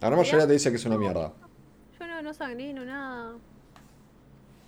la 0.00 0.08
gran 0.08 0.18
mayoría 0.18 0.46
te 0.46 0.52
dice 0.54 0.70
que 0.70 0.76
es 0.76 0.84
una 0.84 0.98
mierda. 0.98 1.32
yo 1.98 2.06
no, 2.06 2.20
no 2.22 2.34
sangré, 2.34 2.72
no 2.74 2.84
nada. 2.84 3.32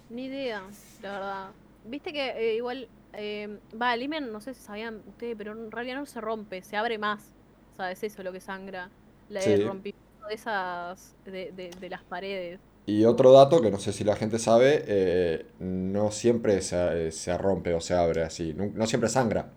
Ni 0.09 0.27
idea, 0.27 0.63
la 1.03 1.11
verdad. 1.13 1.49
Viste 1.85 2.13
que 2.13 2.31
eh, 2.31 2.57
igual 2.57 2.89
eh, 3.17 3.61
va, 3.81 3.95
el 3.95 4.03
himen, 4.03 4.33
no 4.33 4.41
sé 4.41 4.55
si 4.55 4.63
sabían 4.63 5.03
ustedes, 5.07 5.37
pero 5.37 5.53
en 5.53 5.71
realidad 5.71 5.97
no 5.97 6.07
se 6.07 6.21
rompe, 6.21 6.63
se 6.63 6.77
abre 6.77 6.99
más. 6.99 7.35
O 7.75 7.77
sea, 7.77 7.91
es 7.93 8.03
eso 8.03 8.23
lo 8.23 8.33
que 8.33 8.41
sangra. 8.41 8.93
La, 9.29 9.57
Sí. 9.57 9.57
rompimiento 9.59 10.01
de 10.29 10.35
esas, 10.35 11.17
de, 11.25 11.53
de, 11.53 11.77
de 11.77 11.91
las 11.91 12.05
paredes. 12.05 12.61
Y 12.87 13.05
otro 13.05 13.33
dato 13.33 13.61
que 13.61 13.71
no 13.71 13.79
sé 13.81 13.93
si 13.93 14.05
la 14.05 14.15
gente 14.15 14.39
sabe, 14.39 14.85
eh, 14.87 15.47
no 15.59 16.13
siempre 16.13 16.63
se, 16.63 17.11
se 17.11 17.37
rompe 17.37 17.75
o 17.75 17.81
se 17.81 17.95
abre 17.95 18.23
así, 18.23 18.55
no, 18.55 18.67
no 18.75 18.87
siempre 18.87 19.09
sangra, 19.11 19.51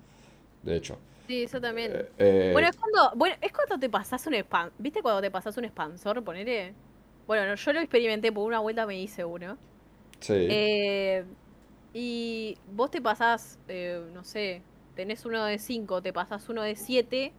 de 0.64 0.76
hecho. 0.78 0.98
Sí, 1.28 1.44
eso 1.44 1.62
también. 1.62 2.00
Eh, 2.00 2.10
eh, 2.18 2.52
Bueno, 2.52 2.68
es 2.70 2.76
cuando, 2.78 3.16
bueno, 3.16 3.36
es 3.42 3.52
cuando 3.54 3.78
te 3.80 3.90
pasas 3.90 4.26
un 4.28 4.34
expan, 4.34 4.74
¿viste 4.78 5.02
cuando 5.02 5.22
te 5.22 5.32
pasas 5.32 5.56
un 5.58 5.66
expansor, 5.66 6.24
ponele? 6.24 6.76
Bueno, 7.28 7.46
no, 7.48 7.56
yo 7.56 7.74
lo 7.74 7.80
experimenté, 7.82 8.32
por 8.32 8.46
una 8.48 8.60
vuelta 8.60 8.86
me 8.88 9.00
hice 9.00 9.24
uno. 9.26 9.60
sí, 10.20 10.34
Eh, 10.48 11.26
y 11.94 12.62
vos 12.66 12.92
te 12.92 13.02
pasás, 13.02 13.60
eh, 13.68 14.02
no 14.12 14.24
sé, 14.24 14.66
tenés 14.94 15.26
uno 15.26 15.44
de 15.46 15.60
5, 15.60 16.02
te 16.02 16.14
pasás 16.14 16.50
uno 16.50 16.62
de 16.64 16.76
7. 16.76 17.38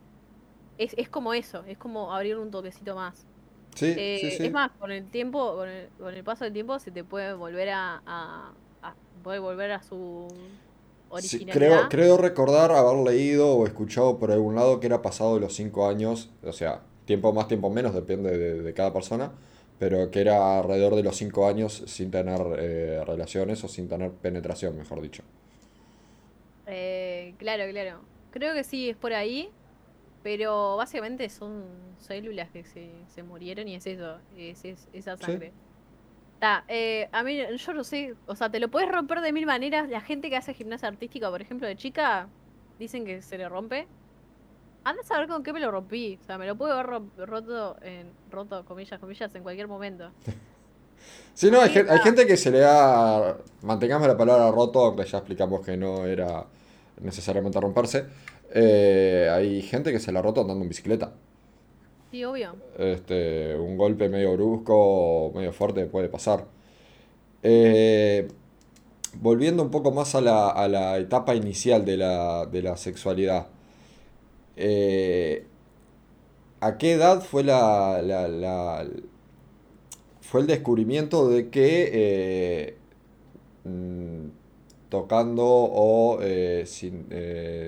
Es, 0.78 0.94
es 0.98 1.08
como 1.10 1.34
eso, 1.34 1.64
es 1.66 1.78
como 1.78 2.14
abrir 2.14 2.38
un 2.38 2.50
toquecito 2.50 2.94
más. 2.96 3.26
sí, 3.74 3.96
Eh, 3.96 4.14
sí, 4.14 4.30
sí. 4.30 4.44
Es 4.44 4.52
más, 4.52 4.72
con 4.78 4.92
el 4.92 5.10
tiempo, 5.10 5.56
con 5.56 5.68
el, 5.68 5.92
con 5.98 6.14
el 6.14 6.24
paso 6.24 6.44
del 6.44 6.52
tiempo 6.54 6.78
se 6.80 6.92
te 6.92 7.04
puede 7.04 7.34
volver 7.34 7.70
a, 7.70 8.02
a- 8.06 8.54
a- 8.82 8.96
puede 9.22 9.38
volver 9.40 9.72
a 9.72 9.82
su 9.82 10.58
originalidad. 11.08 11.48
creo, 11.50 11.88
creo 11.88 12.16
recordar 12.16 12.72
haber 12.72 12.96
leído 12.98 13.54
o 13.56 13.66
escuchado 13.66 14.18
por 14.18 14.30
algún 14.32 14.54
lado 14.54 14.80
que 14.80 14.86
era 14.86 15.02
pasado 15.02 15.34
de 15.34 15.40
los 15.40 15.54
5 15.54 15.88
años, 15.88 16.30
o 16.42 16.52
sea, 16.52 16.82
tiempo 17.04 17.32
más, 17.32 17.48
tiempo 17.48 17.70
menos, 17.70 17.94
depende 17.94 18.36
de, 18.38 18.62
de 18.62 18.74
cada 18.74 18.92
persona, 18.92 19.32
pero 19.80 20.12
que 20.12 20.22
era 20.22 20.58
alrededor 20.60 20.96
de 20.96 21.02
los 21.04 21.16
5 21.16 21.48
años 21.48 21.84
sin 21.88 22.12
tener 22.12 22.40
eh, 22.60 23.04
relaciones 23.06 23.64
o 23.64 23.68
sin 23.68 23.88
tener 23.88 24.12
penetración, 24.12 24.76
mejor 24.78 25.02
dicho. 25.02 25.24
Eh, 26.66 27.34
claro, 27.38 27.64
claro. 27.70 28.08
Creo 28.30 28.54
que 28.54 28.64
sí, 28.64 28.90
es 28.90 28.96
por 28.96 29.12
ahí. 29.12 29.50
Pero 30.22 30.76
básicamente 30.76 31.30
son 31.30 31.96
células 31.98 32.50
que 32.50 32.64
se, 32.64 33.06
se 33.08 33.22
murieron 33.24 33.68
y 33.68 33.76
es 33.76 33.86
eso, 33.86 34.20
es, 34.36 34.64
es- 34.66 34.88
esa 34.92 35.18
Sí. 35.20 35.22
sangre. 35.24 35.54
Ta, 36.40 36.64
eh, 36.68 37.08
a 37.12 37.22
mí, 37.24 37.38
yo 37.58 37.74
no 37.74 37.84
sé, 37.84 38.16
o 38.26 38.36
sea, 38.36 38.50
te 38.50 38.60
lo 38.60 38.70
puedes 38.70 38.90
romper 38.90 39.20
de 39.22 39.32
mil 39.32 39.46
maneras. 39.46 39.88
La 39.90 40.00
gente 40.02 40.30
que 40.30 40.36
hace 40.36 40.54
gimnasia 40.54 40.88
artística, 40.88 41.30
por 41.30 41.42
ejemplo, 41.42 41.68
de 41.68 41.76
chica, 41.76 42.32
dicen 42.78 43.04
que 43.06 43.22
se 43.22 43.38
le 43.38 43.48
rompe. 43.48 43.88
Anda 44.84 45.02
a 45.02 45.04
saber 45.04 45.28
con 45.28 45.42
qué 45.42 45.52
me 45.52 45.60
lo 45.60 45.70
rompí. 45.70 46.18
O 46.22 46.24
sea, 46.24 46.38
me 46.38 46.46
lo 46.46 46.56
puedo 46.56 46.72
haber 46.72 46.86
ro- 46.86 47.26
roto, 47.26 47.76
en, 47.82 48.06
roto, 48.30 48.64
comillas, 48.64 48.98
comillas, 48.98 49.34
en 49.34 49.42
cualquier 49.42 49.68
momento. 49.68 50.10
Sí, 51.32 51.50
no, 51.50 51.60
hay, 51.62 51.70
gente 51.70 52.26
que 52.26 52.36
se 52.36 52.50
le 52.50 52.58
da, 52.58 53.38
mantengamos 53.62 54.06
la 54.06 54.16
palabra 54.18 54.50
roto, 54.50 54.84
aunque 54.84 55.06
ya 55.06 55.18
explicamos 55.18 55.64
que 55.64 55.74
no 55.76 56.04
era 56.04 56.44
necesariamente 57.00 57.58
romperse. 57.58 58.04
Eh, 58.52 59.30
hay 59.32 59.62
gente 59.62 59.92
que 59.92 60.00
se 60.00 60.12
la 60.12 60.18
ha 60.18 60.22
roto 60.22 60.42
andando 60.42 60.62
en 60.62 60.68
bicicleta. 60.68 61.12
Sí, 62.10 62.24
obvio. 62.24 62.56
Este, 62.76 63.56
un 63.56 63.78
golpe 63.78 64.10
medio 64.10 64.34
brusco, 64.34 65.32
medio 65.34 65.52
fuerte 65.54 65.86
puede 65.86 66.10
pasar. 66.10 66.44
Eh, 67.42 68.28
volviendo 69.14 69.62
un 69.62 69.70
poco 69.70 69.92
más 69.92 70.14
a 70.14 70.20
la, 70.20 70.50
a 70.50 70.68
la 70.68 70.98
etapa 70.98 71.34
inicial 71.34 71.84
de 71.84 71.96
la, 71.96 72.44
de 72.46 72.62
la 72.62 72.76
sexualidad. 72.76 73.46
Eh, 74.56 75.46
¿a 76.60 76.78
qué 76.78 76.92
edad 76.92 77.22
fue 77.22 77.42
la, 77.44 78.00
la- 78.02 78.28
la- 78.28 78.86
fue 80.20 80.40
el 80.42 80.46
descubrimiento 80.46 81.28
de 81.28 81.50
que 81.50 81.90
eh, 81.92 82.78
mm, 83.64 84.28
tocando 84.90 85.44
o 85.46 86.18
eh, 86.22 86.64
sin- 86.66 87.06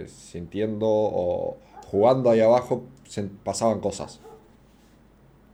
sintiendo 0.09 0.87
o 0.89 1.57
jugando 1.91 2.31
ahí 2.31 2.41
abajo 2.41 2.85
se 3.09 3.25
pasaban 3.25 3.81
cosas? 3.81 4.21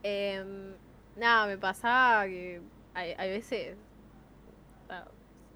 Em, 0.02 0.76
nada, 1.16 1.46
me 1.46 1.58
pasaba 1.58 2.26
que 2.26 2.60
hay, 2.94 3.12
hay 3.18 3.30
veces 3.30 3.76
sea, 4.88 5.06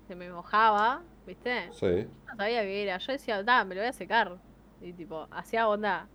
se 0.09 0.15
me 0.15 0.31
mojaba, 0.31 1.03
¿viste? 1.27 1.69
Sí. 1.71 2.07
No 2.29 2.37
sabía 2.37 2.63
qué 2.63 2.83
era. 2.85 2.99
Yo 2.99 3.13
decía, 3.13 3.43
da, 3.43 3.65
me 3.65 3.75
lo 3.75 3.81
voy 3.83 3.89
a 3.89 3.93
secar. 3.93 4.39
Y 4.83 4.93
tipo, 4.93 5.27
hacía 5.31 5.69
onda, 5.69 6.07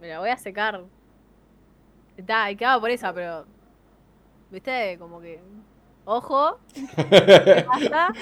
me 0.00 0.08
la 0.08 0.20
voy 0.20 0.30
a 0.30 0.36
secar. 0.36 0.84
Da, 2.16 2.50
y 2.50 2.56
quedaba 2.56 2.80
por 2.80 2.90
esa, 2.90 3.12
pero. 3.12 3.46
¿Viste? 4.50 4.96
Como 4.98 5.20
que. 5.20 5.40
Ojo, 6.04 6.58
¿qué 6.74 7.64
pasa? 7.66 8.12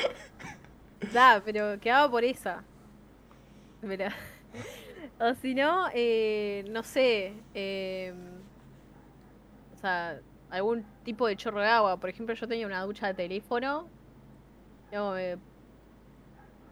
Da, 1.12 1.42
pero 1.44 1.78
quedaba 1.80 2.10
por 2.10 2.24
esa. 2.24 2.64
Pero- 3.80 4.10
O 5.20 5.34
si 5.34 5.52
no, 5.54 5.88
eh, 5.94 6.64
no 6.70 6.82
sé. 6.84 7.34
em, 7.52 8.16
o 9.74 9.78
sea, 9.80 10.20
algún 10.50 10.84
tipo 11.04 11.26
de 11.26 11.36
chorro 11.36 11.60
de 11.60 11.66
agua. 11.68 11.96
Por 11.98 12.08
ejemplo, 12.10 12.34
yo 12.34 12.46
tenía 12.48 12.66
una 12.66 12.82
ducha 12.82 13.08
de 13.08 13.14
teléfono. 13.14 13.88
me- 14.92 15.38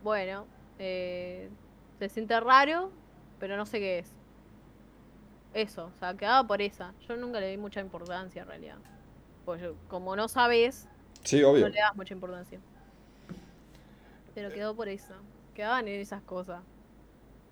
bueno, 0.03 0.47
eh, 0.79 1.51
se 1.99 2.09
siente 2.09 2.39
raro, 2.41 2.93
pero 3.39 3.57
no 3.57 3.67
sé 3.67 3.79
qué 3.81 3.99
es. 4.01 4.17
Eso, 5.55 5.87
o 5.87 5.99
sea, 5.99 6.15
quedaba 6.17 6.47
por 6.47 6.61
esa. 6.63 6.95
Yo 7.09 7.17
nunca 7.17 7.41
le 7.41 7.49
di 7.51 7.57
mucha 7.57 7.81
importancia 7.81 8.43
en 8.43 8.49
realidad. 8.49 8.79
Pues 9.45 9.63
como 9.89 10.17
no 10.17 10.29
sabes, 10.29 10.89
Sí, 11.25 11.43
no 11.59 11.69
le 11.69 11.79
das 11.81 11.95
mucha 11.97 12.15
importancia. 12.15 12.61
Pero 14.35 14.53
quedó 14.53 14.75
por 14.77 14.89
eso. 14.89 15.15
Quedaban 15.55 15.89
en 15.89 16.01
esas 16.01 16.23
cosas. 16.23 16.63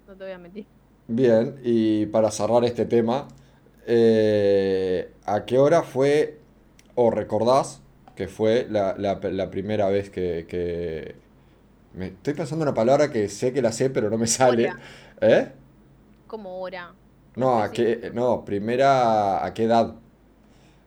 No 0.07 0.17
te 0.17 0.25
voy 0.25 0.33
a 0.33 0.39
mentir. 0.39 0.67
Bien, 1.07 1.61
y 1.63 2.07
para 2.07 2.31
cerrar 2.31 2.65
este 2.65 2.87
tema, 2.87 3.29
eh, 3.87 5.13
¿a 5.27 5.45
qué 5.45 5.59
hora 5.59 5.83
fue, 5.83 6.41
o 6.95 7.11
recordás 7.11 7.83
que 8.17 8.27
fue 8.29 8.67
la, 8.71 8.95
la- 8.97 9.21
la 9.23 9.51
primera 9.51 9.89
vez 9.89 10.09
que, 10.11 10.47
que- 10.49 11.17
Me 11.95 12.07
estoy 12.09 12.35
pensando 12.35 12.65
en 12.65 12.69
una 12.69 12.75
palabra 12.75 13.11
que 13.11 13.29
sé 13.29 13.53
que 13.53 13.63
la 13.63 13.73
sé, 13.73 13.91
pero 13.91 14.11
no 14.11 14.19
me 14.19 14.27
sale. 14.27 14.69
Hora. 14.69 14.79
¿Eh? 15.21 15.53
Como 16.27 16.61
hora. 16.61 16.95
No, 17.37 17.61
¿a 17.63 17.71
qué, 17.73 18.11
no, 18.15 18.45
primera, 18.45 19.45
¿a 19.45 19.53
qué 19.55 19.65
edad? 19.65 19.95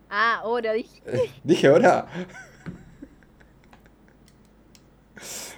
Ah, 0.10 0.42
hora, 0.44 0.74
dije. 0.74 1.02
¿Dije 1.44 1.70
hora? 1.70 2.08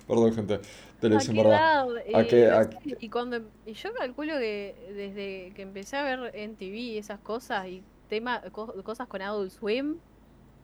Perdón, 0.07 0.33
gente, 0.33 0.59
te 0.99 1.09
lo 1.09 1.15
¿A 1.15 1.25
qué? 1.25 1.63
¿A 2.11 2.27
Eh, 2.27 2.27
qué- 2.27 2.49
a- 2.51 2.69
y 2.99 3.09
cuando 3.09 3.51
y 3.65 3.73
yo 3.73 3.93
calculo 3.93 4.33
que 4.37 4.75
desde 4.95 5.53
que 5.55 5.61
empecé 5.63 5.97
a 5.97 6.03
ver 6.03 6.35
en 6.35 6.55
TV 6.57 6.77
y 6.77 6.97
esas 6.97 7.19
cosas 7.19 7.67
y 7.67 7.83
tema, 8.07 8.41
co- 8.51 8.83
cosas 8.83 9.07
con 9.07 9.21
Adult 9.21 9.51
Swim, 9.51 9.99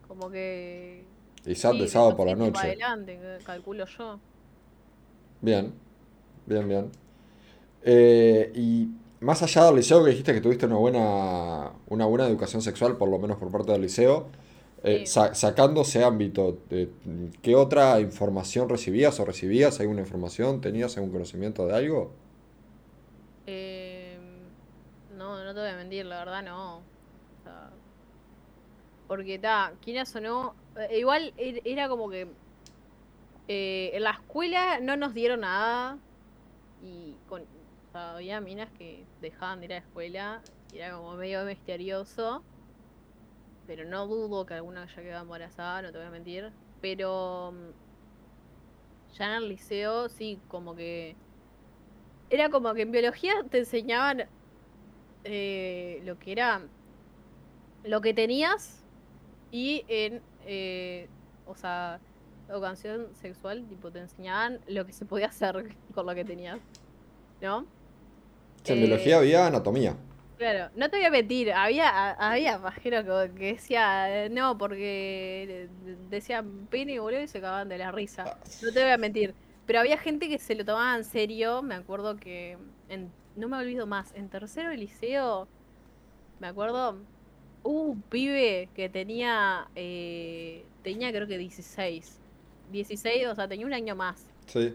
como 0.07 0.29
que 0.31 1.09
Y 1.45 1.55
sí, 1.55 1.77
de 1.77 1.87
sábado 1.87 2.15
por 2.17 2.27
la 2.27 2.35
noche. 2.35 2.77
adelante, 2.77 3.41
calculo 3.45 3.85
yo. 3.85 4.19
Bien, 5.45 5.73
bien, 6.45 6.67
bien. 6.67 6.91
Eh, 7.81 8.51
y 8.55 8.89
más 9.21 9.43
allá 9.43 9.65
del 9.65 9.75
liceo 9.77 10.03
que 10.03 10.11
dijiste 10.11 10.33
que 10.33 10.41
tuviste 10.41 10.65
una 10.67 10.77
buena, 10.77 11.71
una 11.87 12.05
buena 12.07 12.27
educación 12.27 12.61
sexual, 12.61 12.97
por 12.97 13.09
lo 13.09 13.19
menos 13.19 13.37
por 13.37 13.51
parte 13.51 13.71
del 13.73 13.81
liceo, 13.83 14.27
eh, 14.83 15.01
Sí. 15.01 15.07
sa- 15.07 15.35
sacando 15.35 15.81
ese 15.81 16.03
ámbito, 16.03 16.63
eh, 16.71 16.89
¿qué 17.43 17.55
otra 17.55 17.99
información 18.01 18.69
recibías 18.69 19.19
o 19.19 19.25
recibías 19.25 19.79
alguna 19.81 20.01
información? 20.01 20.61
¿Tenías 20.61 20.97
algún 20.97 21.11
conocimiento 21.13 21.67
de 21.67 21.75
algo? 21.75 22.11
Eh, 23.45 24.17
no, 25.09 25.43
no 25.43 25.53
te 25.53 25.59
voy 25.59 25.69
a 25.69 25.75
mentir, 25.77 26.05
la 26.05 26.19
verdad 26.19 26.43
no. 26.43 26.77
O 26.79 26.85
sea, 27.43 27.69
porque 29.07 29.39
ta, 29.39 29.77
quieras 29.81 30.15
o 30.15 30.21
no, 30.21 30.55
igual 30.91 31.33
er- 31.37 31.61
era 31.65 31.87
como 31.89 32.09
que 32.09 32.35
eh, 33.47 33.91
en 33.93 34.03
la 34.03 34.11
escuela 34.11 34.79
no 34.79 34.97
nos 34.97 35.13
dieron 35.13 35.41
nada 35.41 35.97
y 36.83 37.15
con, 37.27 37.43
o 37.93 37.97
había 37.97 38.41
minas 38.41 38.69
que 38.77 39.05
dejaban 39.21 39.59
de 39.59 39.65
ir 39.65 39.73
a 39.73 39.75
la 39.75 39.81
escuela 39.81 40.41
era 40.73 40.95
como 40.95 41.13
medio 41.15 41.43
misterioso. 41.45 42.43
Pero 43.67 43.85
no 43.85 44.07
dudo 44.07 44.45
que 44.45 44.53
alguna 44.53 44.83
haya 44.83 45.01
quedado 45.01 45.23
embarazada, 45.23 45.81
no 45.81 45.91
te 45.91 45.97
voy 45.97 46.07
a 46.07 46.11
mentir. 46.11 46.51
Pero 46.81 47.53
mm, 47.53 49.15
ya 49.17 49.25
en 49.25 49.43
el 49.43 49.49
liceo 49.49 50.09
sí, 50.09 50.39
como 50.47 50.75
que 50.75 51.15
era 52.29 52.49
como 52.49 52.73
que 52.73 52.83
en 52.83 52.91
biología 52.91 53.33
te 53.49 53.59
enseñaban 53.59 54.25
eh, 55.23 56.01
lo 56.05 56.19
que 56.19 56.31
era 56.31 56.61
lo 57.83 58.01
que 58.01 58.13
tenías 58.13 58.83
y 59.51 59.85
en 59.87 60.21
eh, 60.45 61.07
o 61.45 61.55
sea 61.55 61.99
educación 62.49 63.07
sexual 63.15 63.65
tipo 63.67 63.91
te 63.91 63.99
enseñaban 63.99 64.59
lo 64.67 64.85
que 64.85 64.93
se 64.93 65.05
podía 65.05 65.27
hacer 65.27 65.75
con 65.93 66.05
lo 66.05 66.15
que 66.15 66.25
tenías 66.25 66.59
¿no? 67.41 67.65
Sí, 68.63 68.73
en 68.73 68.79
Eh, 68.79 68.81
biología 68.81 69.17
había 69.17 69.47
anatomía. 69.47 69.97
Claro, 70.37 70.69
no 70.75 70.89
te 70.89 70.97
voy 70.97 71.05
a 71.05 71.09
mentir, 71.11 71.53
había, 71.53 72.11
había 72.11 72.61
pajero 72.61 73.03
que, 73.35 73.53
decía, 73.53 74.25
eh, 74.25 74.29
no, 74.29 74.57
porque 74.57 75.69
decían 76.09 76.67
pene 76.69 76.93
y 76.93 76.97
boludo 76.99 77.21
y 77.21 77.27
se 77.27 77.39
cagaban 77.39 77.69
de 77.69 77.77
la 77.77 77.91
risa. 77.91 78.31
No 78.61 78.71
te 78.73 78.83
voy 78.83 78.91
a 78.91 78.97
mentir. 78.97 79.33
Pero 79.65 79.79
había 79.79 79.97
gente 79.97 80.27
que 80.29 80.37
se 80.39 80.55
lo 80.55 80.65
tomaba 80.65 80.95
en 80.97 81.03
serio. 81.05 81.61
Me 81.63 81.75
acuerdo 81.75 82.17
que. 82.17 82.57
En, 82.89 83.11
no 83.35 83.47
me 83.47 83.57
olvido 83.57 83.87
más. 83.87 84.13
En 84.15 84.29
tercero 84.29 84.69
de 84.69 84.77
liceo. 84.77 85.47
Me 86.39 86.47
acuerdo. 86.47 86.97
Hubo 87.63 87.81
un 87.83 88.01
pibe 88.03 88.69
que 88.75 88.89
tenía. 88.89 89.67
eh, 89.75 90.65
tenía 90.83 91.11
creo 91.11 91.27
que 91.27 91.37
16. 91.37 92.19
16, 92.71 93.27
o 93.27 93.35
sea, 93.35 93.47
tenía 93.47 93.65
un 93.65 93.73
año 93.73 93.95
más. 93.95 94.25
Sí. 94.47 94.73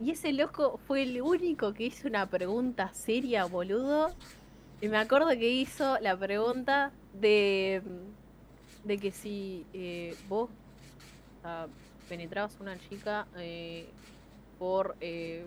Y 0.00 0.12
ese 0.12 0.32
loco 0.32 0.78
fue 0.86 1.02
el 1.02 1.20
único 1.20 1.74
que 1.74 1.84
hizo 1.84 2.06
una 2.08 2.26
pregunta 2.26 2.92
seria, 2.94 3.44
boludo. 3.46 4.10
Y 4.80 4.88
me 4.88 4.96
acuerdo 4.98 5.28
que 5.30 5.48
hizo 5.50 5.98
la 6.00 6.16
pregunta 6.16 6.92
de. 7.14 7.82
de 8.84 8.98
que 8.98 9.10
si 9.10 9.66
eh, 9.74 10.14
vos 10.28 10.48
penetrabas 12.08 12.56
a 12.58 12.62
una 12.62 12.78
chica 12.88 13.26
eh, 13.36 13.86
por. 14.58 14.96
eh, 15.00 15.44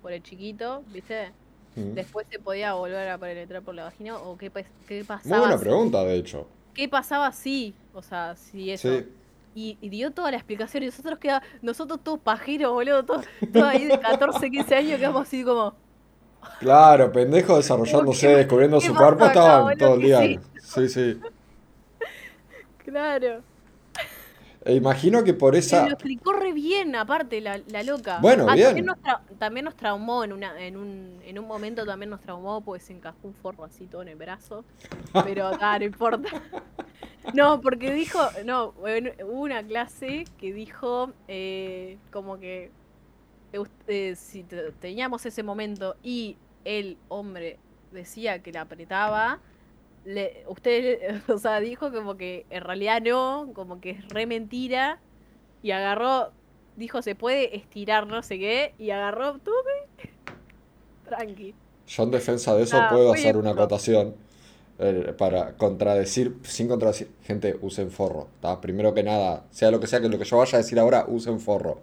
por 0.00 0.10
el 0.12 0.20
chiquito, 0.22 0.82
¿viste? 0.92 1.30
Mm. 1.76 1.92
Después 1.94 2.26
se 2.28 2.40
podía 2.40 2.74
volver 2.74 3.08
a 3.08 3.18
penetrar 3.18 3.62
por 3.62 3.72
la 3.74 3.84
vagina 3.84 4.16
o 4.18 4.36
qué, 4.36 4.52
pas- 4.52 4.66
qué 4.88 4.96
Muy 4.96 5.04
pasaba. 5.04 5.38
buena 5.38 5.58
si- 5.58 5.62
pregunta, 5.64 6.02
de 6.02 6.16
hecho. 6.16 6.48
¿Qué 6.74 6.88
pasaba 6.88 7.30
si? 7.30 7.72
O 7.94 8.02
sea, 8.02 8.34
si 8.34 8.70
eso. 8.72 8.88
Sí. 8.98 9.04
Y, 9.54 9.76
y 9.80 9.88
dio 9.90 10.10
toda 10.12 10.30
la 10.30 10.36
explicación 10.38 10.82
y 10.82 10.86
nosotros 10.86 11.18
queda, 11.18 11.42
nosotros 11.60 12.00
todos 12.02 12.18
pajeros, 12.20 12.72
boludo, 12.72 13.04
todos, 13.04 13.26
todos 13.52 13.66
ahí 13.66 13.84
de 13.84 13.98
14, 14.00 14.50
15 14.50 14.74
años 14.76 14.98
quedamos 14.98 15.22
así 15.22 15.44
como, 15.44 15.74
Claro, 16.58 17.12
pendejo 17.12 17.56
desarrollándose, 17.56 18.26
¿Qué- 18.28 18.36
descubriendo 18.36 18.78
qué 18.80 18.86
su 18.86 18.94
cuerpo, 18.94 19.26
estaban 19.26 19.76
todo 19.78 19.94
el 19.94 20.00
¿Qué 20.00 20.06
día. 20.06 20.18
sí? 20.20 20.40
Sí, 20.60 20.88
sí. 20.88 21.20
claro. 22.84 23.42
E 24.64 24.74
imagino 24.74 25.24
que 25.24 25.34
por 25.34 25.56
Y 25.56 25.58
esa. 25.58 25.86
lo 25.86 25.92
explicó 25.94 26.32
re 26.32 26.52
bien, 26.52 26.94
aparte, 26.94 27.40
la, 27.40 27.58
la 27.66 27.82
loca. 27.82 28.18
Bueno, 28.20 28.46
Ah, 28.48 28.54
bien. 28.54 28.66
También 28.68 28.86
nos, 28.86 28.96
tra- 28.98 29.20
también 29.38 29.64
nos 29.64 29.74
traumó 29.74 30.22
en, 30.22 30.32
una, 30.32 30.60
en, 30.64 30.76
un, 30.76 31.20
en 31.24 31.38
un 31.38 31.46
momento, 31.48 31.84
también 31.84 32.10
nos 32.10 32.20
traumó, 32.20 32.60
pues 32.60 32.84
se 32.84 32.92
encajó 32.92 33.18
un 33.24 33.34
forro 33.34 33.64
así 33.64 33.86
todo 33.88 34.02
en 34.02 34.08
el 34.08 34.16
brazo. 34.16 34.64
Pero 35.24 35.50
ah, 35.60 35.78
no 35.80 35.84
importa. 35.84 36.28
No, 37.30 37.60
porque 37.60 37.92
dijo, 37.92 38.18
no, 38.44 38.74
hubo 38.78 39.40
una 39.42 39.64
clase 39.66 40.30
que 40.36 40.52
dijo 40.52 41.14
eh, 41.28 41.98
como 42.10 42.38
que 42.38 42.74
eh, 43.52 43.64
eh, 43.88 44.16
si 44.16 44.44
te- 44.44 44.72
teníamos 44.72 45.26
ese 45.26 45.42
momento 45.42 45.96
y 46.02 46.38
el 46.64 46.98
hombre 47.08 47.60
decía 47.90 48.42
que 48.42 48.52
la 48.52 48.62
apretaba, 48.62 49.42
le, 50.04 50.44
usted, 50.48 51.22
o 51.30 51.38
sea, 51.38 51.60
dijo 51.60 51.92
como 51.92 52.16
que 52.16 52.46
en 52.50 52.62
realidad 52.64 53.02
no, 53.02 53.52
como 53.54 53.80
que 53.80 53.90
es 53.92 54.08
re 54.10 54.26
mentira, 54.26 55.02
y 55.62 55.72
agarró, 55.72 56.32
dijo 56.76 57.02
se 57.02 57.14
puede 57.16 57.56
estirar 57.56 58.06
no 58.06 58.22
sé 58.22 58.38
qué, 58.38 58.74
y 58.78 58.90
agarró, 58.90 59.38
tuve, 59.40 59.54
tranqui. 61.04 61.54
Yo 61.86 62.02
en 62.04 62.10
defensa 62.10 62.54
de 62.56 62.62
eso 62.64 62.78
Ah, 62.78 62.88
puedo 62.88 63.12
hacer 63.12 63.36
una 63.36 63.50
acotación 63.50 64.16
eh, 64.84 65.14
para 65.16 65.52
contradecir, 65.56 66.36
sin 66.42 66.66
contradecir. 66.68 67.08
Gente, 67.24 67.56
usen 67.62 67.90
forro. 67.90 68.26
¿tá? 68.40 68.60
Primero 68.60 68.92
que 68.94 69.02
nada, 69.02 69.44
sea 69.50 69.70
lo 69.70 69.78
que 69.80 69.86
sea 69.86 70.00
que 70.00 70.08
lo 70.08 70.18
que 70.18 70.24
yo 70.24 70.36
vaya 70.38 70.56
a 70.58 70.62
decir 70.62 70.78
ahora, 70.80 71.04
usen 71.08 71.38
forro. 71.40 71.80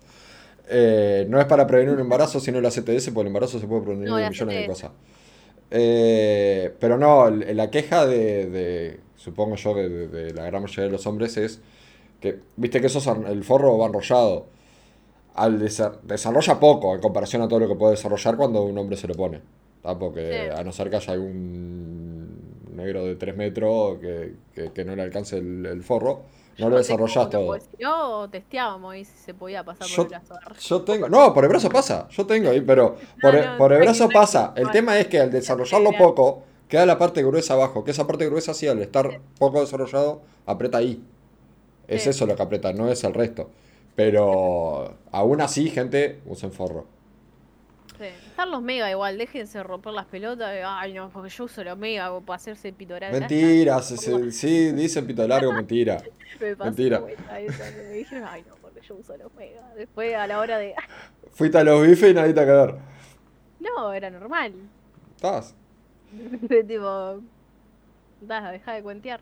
Eh, 0.70 1.26
no 1.30 1.40
es 1.40 1.46
para 1.46 1.66
prevenir 1.66 1.94
un 1.94 2.00
embarazo, 2.02 2.40
sino 2.40 2.60
la 2.62 2.70
CTS, 2.70 3.12
porque 3.12 3.22
el 3.22 3.28
embarazo 3.28 3.60
se 3.60 3.68
puede 3.68 3.82
prevenir 3.84 4.10
No, 4.10 4.18
de 4.18 4.30
millones 4.30 4.56
de 4.56 4.68
cosas. 4.68 4.92
Eh, 5.72 6.74
pero 6.80 6.98
no, 6.98 7.30
la 7.30 7.70
queja 7.70 8.06
de, 8.06 8.50
de- 8.50 9.00
supongo 9.16 9.56
yo, 9.56 9.74
de, 9.76 10.08
de 10.08 10.34
la 10.34 10.46
gran 10.46 10.62
mayoría 10.64 10.86
de 10.86 10.92
los 10.92 11.06
hombres 11.08 11.38
es 11.38 11.60
que, 12.22 12.40
viste 12.56 12.82
que 12.82 12.88
eso 12.88 13.00
el 13.28 13.44
forro 13.44 13.78
va 13.78 13.88
enrollado. 13.88 14.48
Al 15.36 15.60
desa- 15.60 16.00
desarrolla 16.04 16.60
poco 16.60 16.96
en 16.96 17.02
comparación 17.02 17.42
a 17.44 17.48
todo 17.48 17.60
lo 17.60 17.68
que 17.68 17.76
puede 17.76 17.92
desarrollar 17.92 18.36
cuando 18.36 18.64
un 18.64 18.78
hombre 18.78 18.98
se 18.98 19.08
lo 19.08 19.14
pone. 19.16 19.40
¿tá? 19.82 19.98
Porque 19.98 20.50
Sí. 20.54 20.60
a 20.60 20.64
no 20.64 20.72
ser 20.74 20.90
que 20.90 20.98
haya 20.98 21.14
algún 21.14 22.19
negro 22.80 23.06
de 23.06 23.16
3 23.16 23.36
metros 23.38 24.00
que, 24.00 24.34
que- 24.56 24.72
que 24.72 24.86
no 24.86 24.96
le 24.96 25.04
alcance 25.04 25.38
el, 25.38 25.66
el 25.66 25.84
forro, 25.84 26.22
no 26.58 26.70
lo 26.70 26.78
Yo 26.78 26.82
uno, 27.24 27.30
todo. 27.30 27.58
no, 27.80 28.30
testeábamos 28.30 28.94
ahí 28.94 29.06
si 29.06 29.18
se 29.18 29.34
podía 29.34 29.64
pasar 29.64 29.88
Yo- 29.88 30.04
por 30.08 30.14
el 30.14 30.20
brazo. 30.46 30.60
Yo 30.60 30.82
tengo, 30.82 31.08
no, 31.10 31.34
por 31.34 31.44
el 31.46 31.50
brazo 31.50 31.70
pasa, 31.70 32.08
yo 32.10 32.26
tengo 32.26 32.50
ahí, 32.50 32.62
pero 32.62 32.96
por, 33.22 33.34
No, 33.34 33.40
el- 33.40 33.46
no, 33.46 33.58
brazo 33.86 34.10
pasa. 34.10 34.54
El 34.56 34.70
tema 34.72 34.98
es 35.00 35.08
que 35.08 35.20
al 35.20 35.32
desarrollarlo 35.32 35.92
poco, 35.98 36.44
queda 36.68 36.86
la 36.86 36.98
parte 36.98 37.24
gruesa 37.24 37.54
abajo, 37.54 37.84
que 37.84 37.92
esa 37.92 38.06
parte 38.08 38.26
gruesa 38.28 38.54
sí, 38.54 38.68
al 38.68 38.82
estar 38.82 39.22
poco 39.38 39.62
desarrollado, 39.62 40.22
aprieta 40.46 40.78
ahí. 40.80 41.02
Es 41.88 42.04
Sí. 42.04 42.10
eso 42.10 42.26
lo 42.28 42.36
que 42.36 42.44
aprieta, 42.44 42.74
no 42.74 42.90
es 42.92 43.04
el 43.04 43.14
resto. 43.14 43.50
Pero 43.96 44.94
aún 45.12 45.42
así, 45.42 45.70
gente, 45.70 46.20
usen 46.26 46.52
forro. 46.52 46.86
Sí. 48.00 48.06
Están 48.06 48.50
los 48.50 48.62
mega 48.62 48.90
igual, 48.90 49.18
déjense 49.18 49.62
romper 49.62 49.92
las 49.94 50.06
pelotas. 50.06 50.52
de, 50.54 50.64
Ay, 50.64 50.94
no, 50.94 51.10
porque 51.10 51.30
yo 51.30 51.44
uso 51.44 51.64
los 51.64 51.78
mega 51.78 52.18
para 52.22 52.38
hacerse 52.38 52.72
pitorar. 52.72 53.12
Mentira, 53.12 53.82
se- 53.82 53.98
se- 53.98 54.32
sí, 54.32 54.72
dicen 54.72 55.06
pito 55.06 55.28
largo, 55.28 55.52
mentira. 55.52 56.02
Me 56.40 56.56
pasó 56.56 56.72
mentira. 56.72 57.02
esa, 57.40 57.64
me 57.76 57.90
dijeron, 57.92 58.28
ay, 58.32 58.46
no, 58.48 58.56
porque 58.62 58.80
yo 58.88 58.96
uso 58.96 59.18
los 59.18 59.34
mega. 59.36 59.62
Después, 59.76 60.16
a 60.16 60.26
la 60.28 60.40
hora 60.40 60.58
de. 60.58 60.74
Fuiste 61.34 61.58
a 61.58 61.64
los 61.66 61.86
bifes 61.86 62.12
y 62.12 62.14
nadie 62.14 62.34
te 62.34 62.46
va 62.46 62.64
a. 62.64 62.76
No, 63.60 63.92
era 63.94 64.10
normal. 64.10 64.54
¿Estás? 65.16 65.54
tipo. 66.68 67.20
Deja 68.22 68.74
de 68.74 68.82
cuentear. 68.82 69.20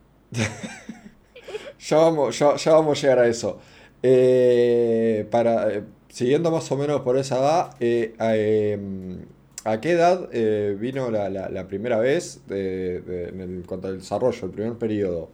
Ya 1.80 1.98
vamos, 1.98 2.38
ya, 2.38 2.56
ya 2.56 2.74
vamos 2.74 2.98
a 2.98 3.02
llegar 3.02 3.20
a 3.20 3.28
eso. 3.28 3.60
Eh, 4.04 5.28
para, 5.32 5.72
eh, 5.74 5.84
siguiendo 6.18 6.50
más 6.50 6.72
o 6.72 6.78
menos 6.78 7.02
por 7.02 7.16
esa 7.18 7.38
edad, 7.38 7.76
eh, 7.80 8.16
a, 8.18 8.36
em, 8.36 9.20
¿a 9.66 9.80
qué 9.80 9.92
edad 9.92 10.30
eh, 10.32 10.76
vino 10.80 11.12
la, 11.12 11.30
la- 11.30 11.48
la 11.50 11.68
primera 11.68 12.00
vez 12.00 12.42
de, 12.48 13.02
de- 13.02 13.30
en 13.30 13.42
el, 13.42 13.64
cuanto 13.68 13.88
al 13.88 14.00
desarrollo, 14.00 14.46
el 14.48 14.52
primer 14.52 14.74
periodo? 14.80 15.30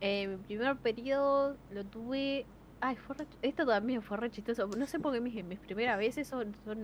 Eh, 0.00 0.26
mi 0.26 0.36
primer 0.36 0.76
periodo 0.78 1.56
lo 1.70 1.84
tuve. 1.84 2.44
Ay, 2.80 2.96
fue 2.96 3.14
re- 3.16 3.26
esto 3.42 3.64
también 3.64 4.02
fue 4.02 4.16
re 4.16 4.30
chistoso. 4.32 4.66
No 4.66 4.86
sé 4.88 4.98
por 4.98 5.12
qué 5.12 5.20
mis, 5.20 5.44
mis 5.44 5.60
primeras 5.60 5.96
veces 5.96 6.26
son, 6.26 6.52
son 6.64 6.78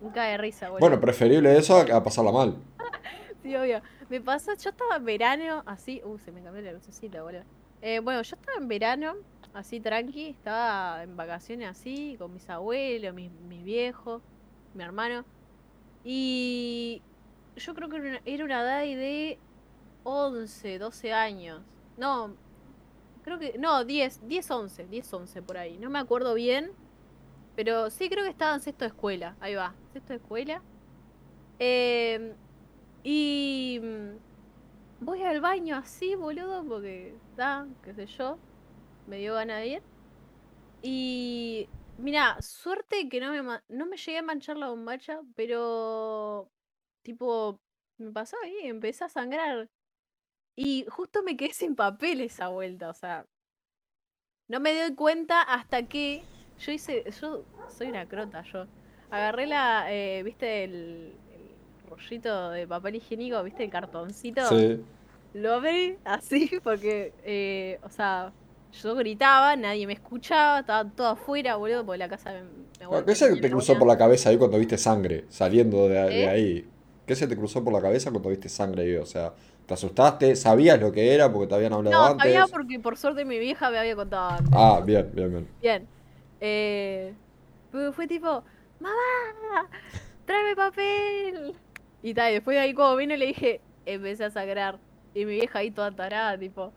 un 0.00 0.10
cae 0.10 0.32
de 0.32 0.38
risa, 0.38 0.70
boludo. 0.70 0.80
Bueno, 0.88 1.00
preferible 1.00 1.56
eso 1.56 1.76
a, 1.76 1.82
a 1.96 2.02
pasarla 2.02 2.32
mal. 2.32 2.54
Sí, 3.44 3.54
obvio. 3.54 3.80
Me 4.10 4.20
pasó, 4.20 4.50
yo 4.60 4.70
estaba 4.70 4.96
en 4.96 5.04
verano, 5.04 5.62
así. 5.64 6.02
Uh, 6.04 6.18
se 6.18 6.32
me 6.32 6.42
cambió 6.42 6.60
la 6.60 6.72
lucecita, 6.72 7.22
boludo. 7.22 7.42
Eh, 7.80 8.00
bueno, 8.00 8.20
yo 8.22 8.34
estaba 8.34 8.58
en 8.58 8.66
verano, 8.66 9.14
así 9.58 9.80
tranqui. 9.80 10.28
Estaba 10.28 11.02
en 11.02 11.16
vacaciones 11.16 11.68
así, 11.68 12.16
con 12.18 12.32
mis 12.32 12.48
abuelos, 12.48 13.14
mis, 13.14 13.30
mis 13.48 13.64
viejos, 13.64 14.22
mi 14.74 14.84
hermano. 14.84 15.24
Y 16.04 17.02
yo 17.56 17.74
creo 17.74 17.88
que 17.88 17.96
era 17.96 18.08
una, 18.08 18.20
era 18.24 18.62
edad 18.62 18.80
de 18.82 19.38
11, 20.04 20.78
12 20.78 21.12
años. 21.12 21.62
No, 21.96 22.34
creo 23.24 23.38
que. 23.38 23.58
No, 23.58 23.84
10, 23.84 24.26
10, 24.28 24.50
11, 24.50 24.86
10, 24.86 25.12
11 25.12 25.42
por 25.42 25.58
ahí. 25.58 25.78
No 25.78 25.90
me 25.90 25.98
acuerdo 25.98 26.34
bien. 26.34 26.70
Pero 27.56 27.90
sí 27.90 28.08
creo 28.08 28.22
que 28.24 28.30
estaba 28.30 28.54
en 28.54 28.60
sexto 28.60 28.84
de 28.84 28.90
escuela. 28.90 29.36
Ahí 29.40 29.54
va, 29.56 29.74
sexto 29.92 30.12
de 30.12 30.18
escuela. 30.18 30.62
Eh, 31.58 32.34
y 33.02 33.80
mm, 33.82 35.04
voy 35.04 35.22
al 35.22 35.40
baño 35.40 35.76
así, 35.76 36.14
boludo, 36.14 36.64
porque 36.64 37.14
da, 37.36 37.66
qué 37.82 37.94
sé 37.94 38.06
yo, 38.06 38.38
me 39.08 39.18
dio 39.18 39.34
ganas 39.34 39.60
de 39.60 39.66
ir. 39.68 39.82
Y 40.82 41.68
mira, 41.96 42.40
suerte 42.42 43.08
que 43.08 43.20
no 43.20 43.32
me, 43.32 43.60
no 43.68 43.86
me 43.86 43.96
llegué 43.96 44.18
a 44.18 44.22
manchar 44.22 44.56
la 44.56 44.68
bombacha, 44.68 45.20
pero 45.34 46.50
tipo, 47.02 47.60
me 47.98 48.12
pasó 48.12 48.36
ahí, 48.44 48.56
empecé 48.64 49.04
a 49.04 49.08
sangrar. 49.08 49.70
Y 50.56 50.86
justo 50.90 51.22
me 51.24 51.36
quedé 51.36 51.52
sin 51.54 51.76
papel 51.76 52.20
esa 52.22 52.48
vuelta, 52.48 52.90
o 52.90 52.94
sea, 52.94 53.26
no 54.48 54.60
me 54.60 54.74
doy 54.74 54.94
cuenta 54.94 55.42
hasta 55.42 55.86
que 55.88 56.28
yo 56.58 56.72
hice, 56.72 57.04
yo 57.20 57.44
soy 57.68 57.88
una 57.88 58.08
crota, 58.08 58.42
yo 58.42 58.66
agarré 59.10 59.46
la, 59.46 59.92
eh, 59.92 60.22
viste 60.22 60.64
el, 60.64 61.20
el 61.28 61.56
rollito 61.88 62.50
de 62.50 62.66
papel 62.66 62.96
higiénico, 62.96 63.42
viste 63.42 63.64
el 63.64 63.70
cartoncito, 63.70 64.42
Sí. 64.48 64.84
lo 65.34 65.54
abrí 65.54 65.98
así 66.04 66.50
porque, 66.64 67.14
eh, 67.22 67.80
o 67.82 67.90
sea, 67.90 68.32
yo 68.72 68.94
gritaba, 68.94 69.56
nadie 69.56 69.86
me 69.86 69.94
escuchaba, 69.94 70.60
estaba 70.60 70.90
todo 70.90 71.08
afuera, 71.08 71.56
boludo, 71.56 71.84
porque 71.86 71.98
la 71.98 72.08
casa 72.08 72.32
me, 72.32 72.42
me 72.78 72.86
¿Qué 73.06 73.14
se 73.14 73.36
te 73.36 73.50
cruzó 73.50 73.78
por 73.78 73.86
la 73.86 73.98
cabeza 73.98 74.30
ahí 74.30 74.38
cuando 74.38 74.58
viste 74.58 74.78
sangre 74.78 75.26
saliendo 75.30 75.88
de, 75.88 76.14
de 76.14 76.26
¿Eh? 76.26 76.28
ahí? 76.28 76.74
¿Qué 77.04 77.14
se 77.16 77.26
te 77.28 77.36
cruzó 77.36 77.62
por 77.62 77.72
la 77.72 77.82
cabeza 77.82 78.10
cuando 78.10 78.30
viste 78.30 78.48
sangre 78.48 78.82
ahí? 78.84 78.96
O 78.96 79.04
sea, 79.06 79.34
¿te 79.66 79.74
asustaste? 79.74 80.34
¿Sabías 80.36 80.80
lo 80.80 80.90
que 80.90 81.14
era 81.14 81.30
porque 81.32 81.48
te 81.48 81.54
habían 81.54 81.72
hablado 81.74 82.02
No, 82.02 82.06
antes? 82.06 82.18
sabía 82.18 82.46
porque 82.48 82.78
por 82.80 82.96
suerte 82.96 83.24
mi 83.24 83.38
vieja 83.38 83.70
me 83.70 83.78
había 83.78 83.96
contado 83.96 84.30
antes. 84.30 84.64
Ah, 84.64 84.80
bien, 84.84 85.10
bien, 85.14 85.30
bien. 85.30 85.58
Bien. 85.60 85.90
Eh, 86.40 87.18
pero 87.70 87.92
fue 87.92 88.06
tipo, 88.08 88.44
mamá, 88.78 89.70
tráeme 90.24 90.56
papel. 90.56 91.56
Y 92.02 92.14
tal, 92.14 92.30
y 92.32 92.34
después 92.34 92.54
de 92.56 92.60
ahí 92.60 92.74
como 92.74 92.96
vino 92.96 93.16
le 93.16 93.26
dije, 93.26 93.64
empecé 93.84 94.24
a 94.26 94.30
sangrar. 94.30 94.80
Y 95.14 95.24
mi 95.26 95.34
vieja 95.34 95.60
ahí 95.60 95.70
toda 95.70 95.94
tarada, 95.94 96.38
tipo, 96.38 96.74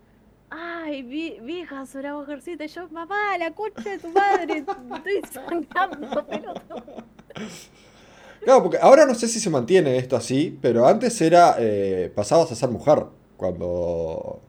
ay, 0.52 1.02
vi- 1.02 1.38
vieja, 1.40 1.84
una 1.94 2.14
mujercita. 2.14 2.64
Y 2.64 2.68
yo, 2.68 2.88
mamá, 2.90 3.38
la 3.38 3.52
concha 3.54 3.90
de 3.90 3.98
tu 3.98 4.08
madre, 4.10 4.58
estoy 4.58 5.22
soñando, 5.32 6.26
pelotudo. 6.26 7.04
Claro, 8.44 8.62
porque 8.62 8.78
ahora 8.80 9.06
no 9.06 9.14
sé 9.14 9.28
si 9.28 9.38
se 9.40 9.50
mantiene 9.50 9.96
esto 9.96 10.16
así, 10.16 10.58
pero 10.60 10.86
antes 10.86 11.20
era. 11.20 11.56
eh, 11.58 12.12
pasabas 12.14 12.50
a 12.52 12.54
ser 12.54 12.70
mujer 12.70 13.04
cuando. 13.36 14.40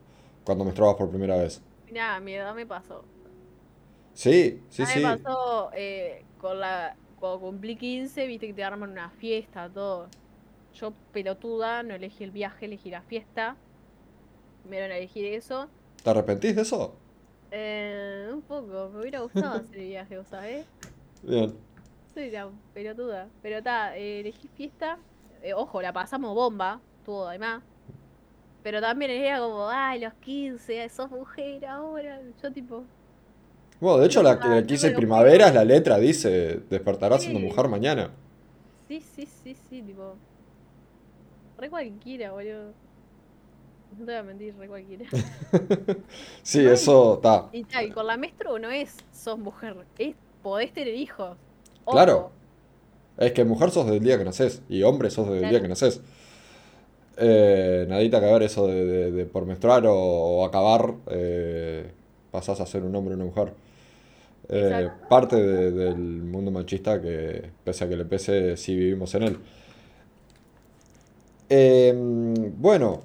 cuando 0.44 0.66
menstruabas 0.66 0.96
por 0.98 1.10
primera 1.10 1.38
vez. 1.38 1.62
Mirá, 1.88 2.20
mi 2.20 2.34
edad 2.34 2.56
me 2.56 2.66
pasó. 2.66 3.06
Sí, 4.14 4.62
sí, 4.70 4.86
sí. 4.86 5.00
me 5.00 5.18
pasó 5.18 5.72
eh, 5.74 6.24
con 6.40 6.60
la, 6.60 6.96
cuando 7.20 7.40
cumplí 7.40 7.76
15, 7.76 8.28
viste 8.28 8.48
que 8.48 8.54
te 8.54 8.64
arman 8.64 8.92
una 8.92 9.10
fiesta, 9.12 9.70
todo. 9.70 10.08
Yo, 10.74 10.94
pelotuda, 11.12 11.84
no 11.84 11.94
elegí 11.96 12.24
el 12.24 12.32
viaje, 12.32 12.66
elegí 12.66 12.90
la 12.90 13.02
fiesta. 13.04 13.56
Me 14.68 14.78
a 14.82 14.98
elegir 14.98 15.26
eso. 15.26 15.70
¿Te 16.04 16.10
arrepentís 16.12 16.56
de 16.56 16.62
eso? 16.62 17.02
Eh, 17.52 18.30
un 18.34 18.42
poco, 18.44 18.90
me 18.90 19.00
hubiera 19.02 19.22
gustado 19.22 19.54
hacer 19.56 19.78
el 19.80 19.88
viaje, 19.88 20.18
¿vos 20.18 20.28
sabés? 20.28 20.68
Bien. 21.22 21.58
Soy 22.14 22.30
una 22.30 22.52
pelotuda. 22.74 23.30
Pero 23.42 23.58
está, 23.58 23.96
elegí 23.98 24.48
fiesta. 24.50 25.04
Eh, 25.42 25.54
ojo, 25.54 25.82
la 25.82 25.94
pasamos 25.94 26.34
bomba, 26.36 26.82
todo 27.04 27.28
además. 27.28 27.64
Pero 28.64 28.82
también 28.82 29.12
era 29.12 29.40
como, 29.40 29.70
ay, 29.70 30.00
los 30.00 30.14
15, 30.16 30.90
sos 30.90 31.12
mujer 31.12 31.66
ahora. 31.66 32.22
Yo 32.42 32.52
tipo, 32.52 32.88
Bueno, 33.80 34.00
de 34.00 34.06
hecho, 34.08 34.24
la, 34.24 34.40
Ah, 34.40 34.40
la 34.44 34.62
yo 34.66 34.66
15 34.66 34.90
me 34.90 34.94
lo 34.94 34.98
primaveras, 34.98 35.54
la 35.54 35.64
letra 35.66 35.98
dice: 36.00 36.64
despertarás 36.70 37.22
siendo 37.24 37.40
mujer 37.40 37.68
mañana. 37.68 38.18
sí, 38.88 39.02
sí, 39.02 39.26
sí, 39.26 39.56
sí, 39.56 39.82
tipo. 39.84 40.20
Re 41.58 41.70
cualquiera, 41.70 42.32
boludo. 42.32 42.76
No 44.00 44.06
te 44.06 44.12
voy 44.12 44.16
a 44.16 44.24
mentir, 44.24 44.56
re 44.58 44.68
cualquiera. 44.68 45.06
Sí, 46.44 46.60
Ay. 46.60 46.68
eso 46.68 47.16
está. 47.16 47.50
Y, 47.52 47.64
ta, 47.64 47.84
y 47.84 47.90
con 47.92 48.08
la 48.08 48.18
menstru 48.18 48.58
no 48.60 48.70
es 48.70 48.96
sos 49.12 49.38
mujer, 49.40 49.76
es 49.98 50.16
podés 50.42 50.74
tener 50.74 50.94
hijos. 50.96 51.38
Ojo. 51.86 51.96
Claro. 51.96 52.32
Es 53.18 53.32
que 53.34 53.46
mujer 53.46 53.70
sos 53.72 53.86
desde 53.86 53.98
el 54.00 54.04
día 54.04 54.18
que 54.18 54.26
naces 54.26 54.62
y 54.70 54.84
hombre 54.84 55.10
sos 55.12 55.26
desde 55.28 55.36
el 55.38 55.42
día 55.42 55.50
Claro. 55.60 55.64
que 55.64 55.70
naces. 55.70 56.02
Eh, 57.18 57.86
nadita 57.88 58.20
que 58.20 58.26
ver 58.26 58.42
eso 58.44 58.66
de, 58.68 58.86
de- 58.86 59.12
de 59.12 59.26
por 59.26 59.46
menstruar 59.46 59.86
o, 59.86 59.94
o 59.96 60.46
acabar, 60.46 60.96
eh, 61.12 61.92
pasás 62.32 62.60
a 62.60 62.66
ser 62.66 62.82
un 62.84 62.96
hombre 62.96 63.14
o 63.14 63.18
una 63.18 63.26
mujer. 63.26 63.54
Eh, 64.50 64.90
parte 65.10 65.36
de- 65.36 65.72
del 65.72 65.96
mundo 65.96 66.50
machista 66.52 67.00
que, 67.02 67.52
pese 67.64 67.84
a 67.86 67.90
que 67.90 67.96
le 67.96 68.06
pese, 68.06 68.58
sí 68.58 68.76
vivimos 68.76 69.14
en 69.16 69.24
él. 69.24 69.38
Eh, 71.50 71.94
bueno, 72.58 73.02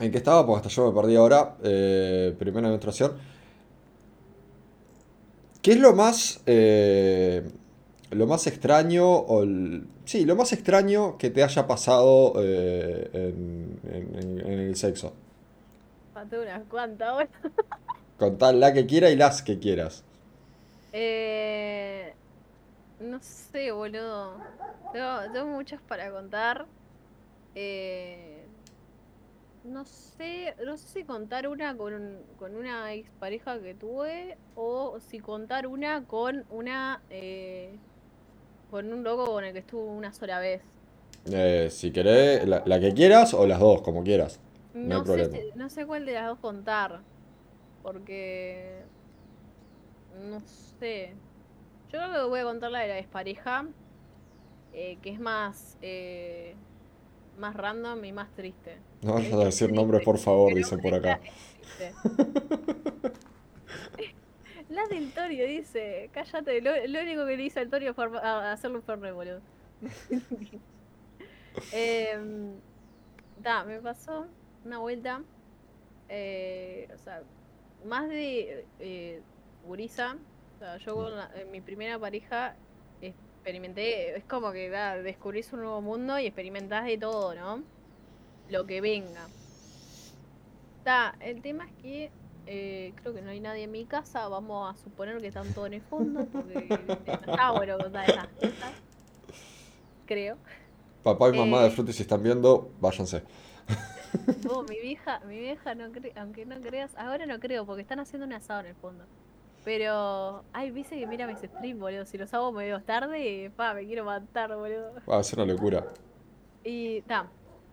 ¿en 0.00 0.10
qué 0.12 0.18
estaba? 0.18 0.46
Pues 0.46 0.58
hasta 0.58 0.68
yo 0.70 0.90
me 0.92 1.00
perdí 1.00 1.16
ahora. 1.16 1.56
Eh, 1.62 2.34
primera 2.38 2.68
menstruación. 2.68 3.12
¿Qué 5.62 5.72
es 5.72 5.78
lo 5.78 5.94
más, 5.94 6.42
eh, 6.46 7.48
lo 8.10 8.26
más 8.26 8.46
extraño 8.46 9.08
o 9.08 9.42
el- 9.44 9.86
sí, 10.04 10.24
lo 10.24 10.34
más 10.36 10.52
extraño 10.52 11.16
que 11.18 11.30
te 11.30 11.42
haya 11.44 11.66
pasado 11.66 12.34
eh, 12.38 13.10
en, 13.12 13.80
en- 13.84 14.14
en- 14.18 14.40
en 14.40 14.58
el 14.60 14.76
sexo? 14.76 15.12
Falté 16.14 16.38
unas 16.38 16.64
cuantas 16.68 17.08
ahora. 17.12 17.28
Contá 18.22 18.52
la 18.54 18.72
que 18.72 18.86
quiera 18.86 19.10
y 19.10 19.16
las 19.16 19.42
que 19.42 19.58
quieras. 19.58 20.02
Eh, 20.92 22.14
no 22.98 23.20
sé, 23.22 23.72
boludo. 23.72 24.46
Tengo, 24.92 25.30
tengo 25.32 25.46
muchas 25.46 25.80
para 25.82 26.10
contar. 26.10 26.66
Eh, 27.54 28.31
no 29.64 29.84
sé, 29.84 30.54
no 30.64 30.76
sé 30.76 30.88
si 30.88 31.04
contar 31.04 31.48
una 31.48 31.76
con, 31.76 32.26
con 32.36 32.56
una 32.56 32.92
expareja 32.94 33.60
que 33.60 33.74
tuve 33.74 34.38
o 34.54 34.98
si 35.00 35.20
contar 35.20 35.66
una 35.66 36.06
con 36.06 36.44
una 36.50 37.04
eh, 37.10 37.80
con 38.70 38.92
un 38.92 39.04
loco 39.04 39.26
con 39.32 39.44
el 39.44 39.52
que 39.52 39.60
estuve 39.60 39.90
una 39.90 40.12
sola 40.12 40.38
vez. 40.40 40.62
Eh, 41.26 41.68
si 41.70 41.92
querés, 41.92 42.46
la, 42.48 42.62
la 42.66 42.80
que 42.80 42.94
quieras 42.94 43.34
o 43.34 43.46
las 43.46 43.60
dos, 43.60 43.82
como 43.82 44.02
quieras. 44.04 44.40
No 44.74 44.96
hay 44.96 45.04
sé, 45.04 45.28
problema. 45.28 45.44
no 45.54 45.70
sé 45.70 45.86
cuál 45.86 46.06
de 46.06 46.12
las 46.14 46.26
dos 46.28 46.38
contar. 46.38 47.04
Porque. 47.82 48.86
No 50.12 50.40
sé. 50.40 51.14
Yo 51.88 51.98
creo 51.98 52.12
que 52.12 52.28
voy 52.28 52.40
a 52.40 52.44
contar 52.44 52.70
la 52.70 52.80
de 52.80 52.88
la 52.88 52.94
despareja. 52.96 53.66
eh, 54.72 54.98
que 55.02 55.10
es 55.10 55.20
más. 55.20 55.78
eh, 55.82 56.56
más 57.38 57.54
random 57.56 58.04
y 58.04 58.12
más 58.12 58.30
triste. 58.34 58.78
No 59.02 59.14
vayas 59.14 59.32
a 59.32 59.44
decir 59.44 59.68
es 59.70 59.74
nombres, 59.74 60.02
por 60.04 60.18
favor, 60.18 60.54
dicen 60.54 60.80
por 60.80 60.94
acá. 60.94 61.20
La 64.68 64.86
del 64.86 65.12
Torio 65.12 65.46
dice, 65.46 66.08
cállate, 66.14 66.62
lo, 66.62 66.70
lo 66.86 67.00
único 67.02 67.26
que 67.26 67.36
le 67.36 67.42
hice 67.44 67.60
al 67.60 67.68
Torio 67.68 67.92
fue 67.94 68.06
a- 68.22 68.52
hacerle 68.52 68.78
un 68.78 68.82
fernet, 68.82 69.12
boludo. 69.12 69.40
Em, 71.72 72.54
ta, 73.42 73.62
me 73.64 73.78
pasó 73.80 74.26
una 74.64 74.78
vuelta, 74.78 75.20
eh, 76.08 76.88
o 76.94 76.96
sea, 76.98 77.22
más 77.84 78.08
de 78.08 78.64
eh, 78.78 79.20
gurisa, 79.66 80.16
o 80.56 80.58
sea, 80.58 80.78
yo 80.78 80.94
con 80.94 81.14
la- 81.14 81.30
en 81.34 81.50
mi 81.50 81.60
primera 81.60 81.98
pareja 81.98 82.56
experimenté, 83.42 84.16
es 84.16 84.24
como 84.24 84.52
que 84.52 84.70
da, 84.70 84.96
descubrís 84.96 85.52
un 85.52 85.60
nuevo 85.60 85.80
mundo 85.80 86.16
y 86.18 86.26
experimentás 86.26 86.84
de 86.84 86.96
todo, 86.96 87.34
¿no? 87.34 87.62
Lo 88.48 88.66
que 88.66 88.80
venga. 88.80 89.26
Ta, 90.84 91.16
el 91.20 91.42
tema 91.42 91.66
es 91.66 91.72
que 91.82 92.10
eh, 92.46 92.92
creo 92.96 93.12
que 93.12 93.20
no 93.20 93.30
hay 93.30 93.40
nadie 93.40 93.64
en 93.64 93.72
mi 93.72 93.84
casa, 93.84 94.28
vamos 94.28 94.72
a 94.72 94.80
suponer 94.80 95.18
que 95.20 95.26
están 95.26 95.52
todos 95.54 95.66
en 95.66 95.74
el 95.74 95.82
fondo, 95.82 96.24
porque 96.26 96.68
está 97.06 97.50
bueno 97.56 97.78
contar 97.78 98.08
esas 98.08 98.28
cosas. 98.28 98.72
Creo. 100.06 100.36
Papá 101.02 101.30
y 101.30 101.38
mamá 101.38 101.62
de 101.62 101.68
Eh. 101.68 101.70
Frutti, 101.72 101.92
si 101.92 102.02
están 102.02 102.22
viendo, 102.22 102.70
váyanse. 102.80 103.24
Oh, 104.48 104.62
mi 104.62 104.78
vieja, 104.78 105.20
mi 105.26 105.38
vieja 105.38 105.74
no 105.74 105.90
cree, 105.90 106.12
aunque 106.16 106.46
no 106.46 106.60
creas, 106.60 106.94
ahora 106.96 107.26
no 107.26 107.40
creo, 107.40 107.66
porque 107.66 107.82
están 107.82 107.98
haciendo 107.98 108.26
un 108.26 108.34
asado 108.34 108.60
en 108.60 108.66
el 108.66 108.74
fondo. 108.76 109.04
Pero, 109.64 110.42
ay, 110.52 110.70
viste 110.72 110.98
que 110.98 111.06
mira 111.06 111.26
mis 111.26 111.38
streams, 111.38 111.78
boludo. 111.80 112.04
Si 112.04 112.18
los 112.18 112.32
hago 112.34 112.50
medio 112.52 112.82
tarde, 112.82 113.50
pa, 113.56 113.74
me 113.74 113.86
quiero 113.86 114.04
matar, 114.04 114.54
boludo. 114.56 114.94
Va 115.08 115.18
a 115.18 115.22
ser 115.22 115.38
una 115.40 115.52
locura. 115.52 115.86
Y, 116.64 117.02
ta, 117.02 117.28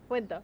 cuento. 0.08 0.40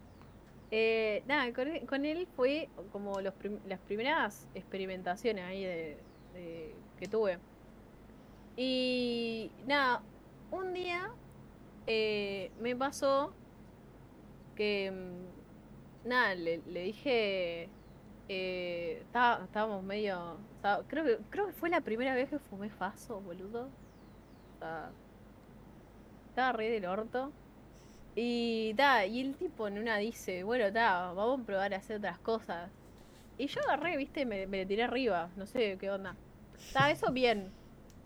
Eh, 0.72 1.22
nada, 1.26 1.52
con 1.52 1.68
él, 1.68 1.86
con 1.86 2.04
él 2.04 2.26
fue 2.34 2.68
como 2.90 3.20
los 3.20 3.32
prim- 3.34 3.60
las 3.68 3.78
primeras 3.78 4.48
experimentaciones 4.54 5.44
ahí 5.44 5.62
de, 5.64 5.96
de- 6.34 6.74
que 6.98 7.06
tuve. 7.06 7.38
Y, 8.56 9.50
nada, 9.66 10.02
un 10.50 10.72
día 10.72 11.10
eh, 11.86 12.50
me 12.60 12.74
pasó 12.74 13.32
que, 14.56 14.90
mm, 14.90 16.08
nada, 16.08 16.34
le, 16.34 16.58
le 16.66 16.82
dije, 16.82 17.68
eh, 18.28 19.02
estábamos 19.04 19.82
medio, 19.82 20.36
creo 20.88 21.04
que, 21.04 21.18
creo 21.30 21.46
que 21.46 21.52
fue 21.52 21.70
la 21.70 21.80
primera 21.80 22.14
vez 22.14 22.28
que 22.28 22.38
fumé 22.38 22.70
faso, 22.70 23.20
boludo. 23.20 23.68
Sea, 24.58 24.90
estaba 26.28 26.52
re 26.52 26.70
del 26.70 26.86
orto. 26.86 27.32
Y 28.14 28.74
ta, 28.74 29.06
y 29.06 29.20
el 29.20 29.36
tipo 29.36 29.68
en 29.68 29.78
una 29.78 29.98
dice, 29.98 30.42
bueno, 30.42 30.72
ta, 30.72 31.12
vamos 31.12 31.40
a 31.40 31.44
probar 31.44 31.74
a 31.74 31.78
hacer 31.78 31.98
otras 31.98 32.18
cosas. 32.18 32.70
Y 33.38 33.46
yo 33.48 33.60
agarré, 33.62 33.96
viste, 33.96 34.24
me, 34.24 34.46
me 34.46 34.64
tiré 34.64 34.84
arriba, 34.84 35.28
no 35.36 35.46
sé 35.46 35.76
qué 35.78 35.90
onda. 35.90 36.16
Ta, 36.72 36.90
eso 36.90 37.12
bien. 37.12 37.52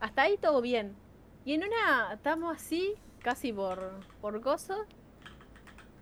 Hasta 0.01 0.23
ahí 0.23 0.37
todo 0.37 0.61
bien. 0.61 0.97
Y 1.45 1.55
en 1.55 1.65
una, 1.65 2.15
estamos 2.15 2.57
así, 2.57 2.95
casi 3.21 3.53
por, 3.53 4.01
por 4.21 4.41
cosas. 4.41 4.81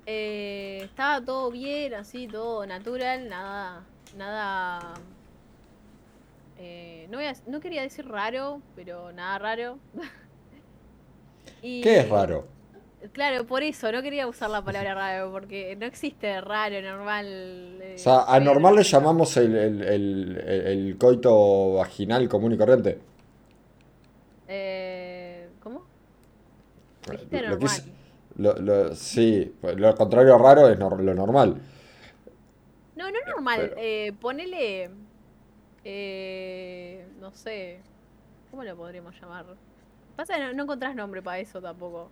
Eh, 0.06 0.80
estaba 0.84 1.22
todo 1.22 1.50
bien, 1.50 1.92
así, 1.94 2.26
todo 2.26 2.64
natural, 2.66 3.28
nada, 3.28 3.84
nada. 4.16 4.94
eh, 6.60 7.06
no, 7.10 7.18
voy 7.18 7.26
a- 7.26 7.34
no 7.46 7.60
quería 7.60 7.82
decir 7.82 8.06
raro, 8.08 8.60
pero 8.74 9.12
nada 9.12 9.38
raro. 9.38 9.78
Y- 11.62 11.80
¿Qué 11.80 12.00
es 12.00 12.08
raro? 12.08 12.46
Claro, 13.12 13.46
por 13.46 13.62
eso, 13.62 13.90
no 13.92 14.02
quería 14.02 14.26
usar 14.26 14.50
la 14.50 14.62
palabra 14.62 14.92
raro, 14.94 15.30
porque 15.30 15.76
no 15.76 15.86
existe 15.86 16.40
raro, 16.40 16.80
normal. 16.82 17.26
eh, 17.80 17.94
O 17.94 17.98
sea, 17.98 18.24
feo, 18.24 18.34
anormal 18.34 18.74
le 18.76 18.82
llamamos 18.82 19.36
el, 19.36 19.54
el- 19.56 20.36
el- 20.38 20.96
coito 20.98 21.74
vaginal 21.74 22.28
común 22.28 22.52
y 22.52 22.58
corriente. 22.58 22.98
Eh, 24.48 25.48
¿Cómo? 25.62 25.84
Lo 27.30 27.42
normal. 27.50 27.70
lo- 28.36 28.54
lo- 28.56 28.94
sí, 28.94 29.54
pues, 29.60 29.76
lo 29.76 29.94
contrario 29.94 30.34
a 30.34 30.38
raro 30.38 30.68
es 30.68 30.78
lo 30.78 31.14
normal. 31.14 31.60
No, 32.98 33.10
no 33.10 33.18
normal. 33.26 33.60
pero- 33.70 33.74
Eh, 33.78 34.12
ponele. 34.20 34.90
eh, 35.84 37.06
no 37.20 37.30
sé. 37.32 37.80
¿Cómo 38.50 38.64
lo 38.64 38.76
podríamos 38.76 39.14
llamar? 39.20 39.46
Pasa 40.16 40.34
que 40.34 40.40
no, 40.42 40.52
no 40.52 40.62
encontrás 40.64 40.94
nombre 40.94 41.22
para 41.22 41.38
eso 41.38 41.60
tampoco. 41.60 42.10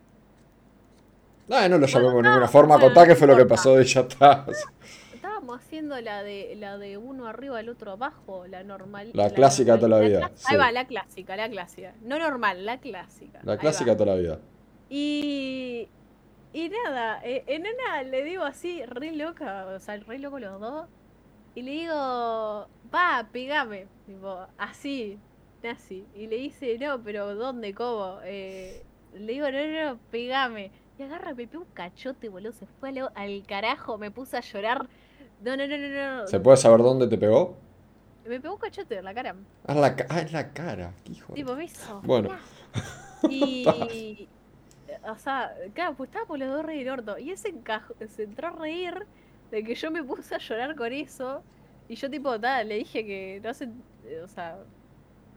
No, 1.49 1.69
no 1.69 1.79
lo 1.79 1.87
llamemos 1.87 1.91
de 1.93 2.01
Bueno, 2.01 2.23
ninguna 2.23 2.41
no, 2.41 2.49
forma, 2.49 2.75
bueno, 2.77 2.87
contá 2.95 3.07
qué 3.07 3.15
fue 3.17 3.27
lo 3.27 3.37
que 3.37 3.47
pasó 3.47 3.81
y 3.81 3.85
ya 3.85 4.01
está. 4.03 4.47
Estábamos 5.15 5.61
haciendo 5.61 6.01
la 6.01 6.23
de 6.23 6.55
la 6.57 6.79
de 6.79 6.97
uno 6.99 7.27
arriba, 7.27 7.59
el 7.61 7.69
otro 7.69 7.93
abajo, 7.93 8.47
la 8.47 8.63
normal. 8.65 9.11
La 9.15 9.31
clásica 9.31 9.73
de 9.75 9.79
toda 9.79 10.01
la 10.01 10.07
vida, 10.07 10.31
sí. 10.35 10.47
Ahí 10.49 10.57
va, 10.57 10.71
la 10.73 10.87
clásica, 10.87 11.37
la 11.37 11.49
clásica. 11.49 11.95
No 12.03 12.19
normal, 12.19 12.65
la 12.65 12.79
clásica. 12.79 13.41
La 13.43 13.57
clásica 13.59 13.97
toda 13.97 14.15
la 14.15 14.21
vida. 14.21 14.39
Y. 14.89 15.89
Y 16.57 16.71
nada, 16.71 17.21
eh, 17.23 17.45
en 17.49 17.65
una 17.67 18.03
le 18.03 18.25
digo 18.25 18.43
así, 18.43 18.83
re 18.87 19.13
loca, 19.13 19.67
o 19.67 19.79
sea, 19.79 19.99
re 19.99 20.19
loco 20.19 20.39
los 20.39 20.59
dos. 20.59 20.89
Y 21.55 21.61
le 21.61 21.71
digo, 21.73 21.93
va, 21.93 23.29
pegame. 23.31 23.89
Tipo, 24.07 24.47
así, 24.57 25.19
así. 25.71 26.07
Y 26.15 26.29
le 26.29 26.37
dice, 26.37 26.79
no, 26.79 27.03
pero 27.03 27.35
¿dónde? 27.35 27.75
¿Cómo? 27.75 28.21
Eh, 28.25 28.83
le 29.13 29.35
digo, 29.35 29.51
no, 29.51 29.67
no, 29.67 29.85
no, 29.85 30.01
pegame. 30.11 30.71
Y 30.99 31.03
agarra, 31.03 31.35
me 31.35 31.47
pegó 31.47 31.65
un 31.65 31.71
cachote, 31.75 32.31
boludo. 32.31 32.53
Se 32.53 32.67
fue 32.81 32.89
al, 32.89 33.11
al 33.15 33.43
carajo, 33.47 33.99
me 33.99 34.11
puse 34.11 34.39
a 34.39 34.41
llorar. 34.41 34.89
No, 35.43 35.59
no, 35.59 35.67
no, 35.67 35.77
no, 35.77 36.21
no. 36.21 36.27
¿Se 36.27 36.41
puede 36.41 36.57
saber 36.57 36.79
dónde 36.79 37.07
te 37.07 37.19
pegó? 37.19 37.55
Me 38.25 38.41
pegó 38.41 38.55
un 38.55 38.61
cachote 38.61 38.97
en 38.97 39.05
la 39.05 39.13
cara. 39.13 39.37
Ah, 39.67 39.75
en 39.75 39.81
la, 39.83 39.97
ah, 40.09 40.21
en 40.23 40.33
la 40.33 40.55
cara. 40.55 40.95
hijo 41.05 41.35
Tipo, 41.35 41.55
me 41.55 41.65
hizo. 41.65 42.01
Bueno. 42.01 42.31
Y. 43.29 44.29
O 45.05 45.17
sea, 45.17 45.55
claro, 45.75 45.95
pues 45.97 46.09
estaba 46.09 46.27
por 46.27 46.39
los 46.39 46.49
dos 46.49 46.65
reír 46.65 46.91
orto. 46.91 47.19
Y 47.19 47.31
él 47.31 47.39
se, 47.39 47.49
entró 47.49 48.49
a 48.49 48.51
reír 48.51 49.07
de 49.51 49.63
que 49.65 49.75
yo 49.75 49.91
me 49.91 50.03
puse 50.03 50.35
a 50.35 50.39
llorar 50.39 50.75
con 50.77 50.93
eso. 50.93 51.43
Y 51.89 51.95
yo, 51.97 52.11
tipo, 52.11 52.39
tal, 52.41 52.69
le 52.69 52.77
dije 52.77 53.05
que 53.07 53.41
no 53.43 53.55
sé. 53.55 53.69
O 54.25 54.29
sea, 54.29 54.59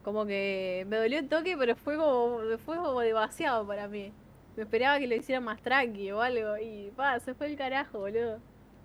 como 0.04 0.26
que 0.26 0.86
me 0.88 0.98
dolió 0.98 1.20
el 1.20 1.28
toque, 1.30 1.56
pero 1.58 1.76
fue 1.76 1.98
como, 1.98 2.40
fue 2.66 2.78
como 2.78 3.00
demasiado 3.02 3.66
para 3.68 3.88
mí. 3.88 4.12
Me 4.56 4.64
esperaba 4.64 5.00
que 5.00 5.08
lo 5.08 5.16
hiciera 5.16 5.40
más 5.42 5.62
tranqui 5.62 6.12
o 6.12 6.22
algo. 6.22 6.58
Y 6.58 6.92
pa, 6.96 7.20
se 7.20 7.34
fue 7.34 7.48
el 7.48 7.58
carajo, 7.58 8.00
boludo. 8.00 8.40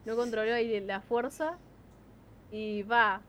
No 0.04 0.16
controló 0.16 0.52
ahí 0.54 0.80
la 0.80 1.00
fuerza. 1.00 1.56
Y 2.52 2.82
va, 2.84 3.20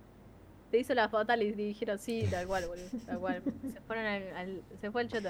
te 0.71 0.79
hizo 0.79 0.93
la 0.93 1.09
fatal 1.09 1.41
y 1.41 1.51
dijeron 1.53 1.97
sí, 1.97 2.27
tal 2.29 2.45
cual, 2.47 2.67
boludo, 2.67 2.89
tal 3.05 3.19
cual. 3.19 3.41
Se 3.73 3.79
fueron 3.81 4.05
al, 4.05 4.23
al- 4.35 4.61
se 4.81 4.91
fue 4.91 5.01
el 5.03 5.07
choto. 5.09 5.29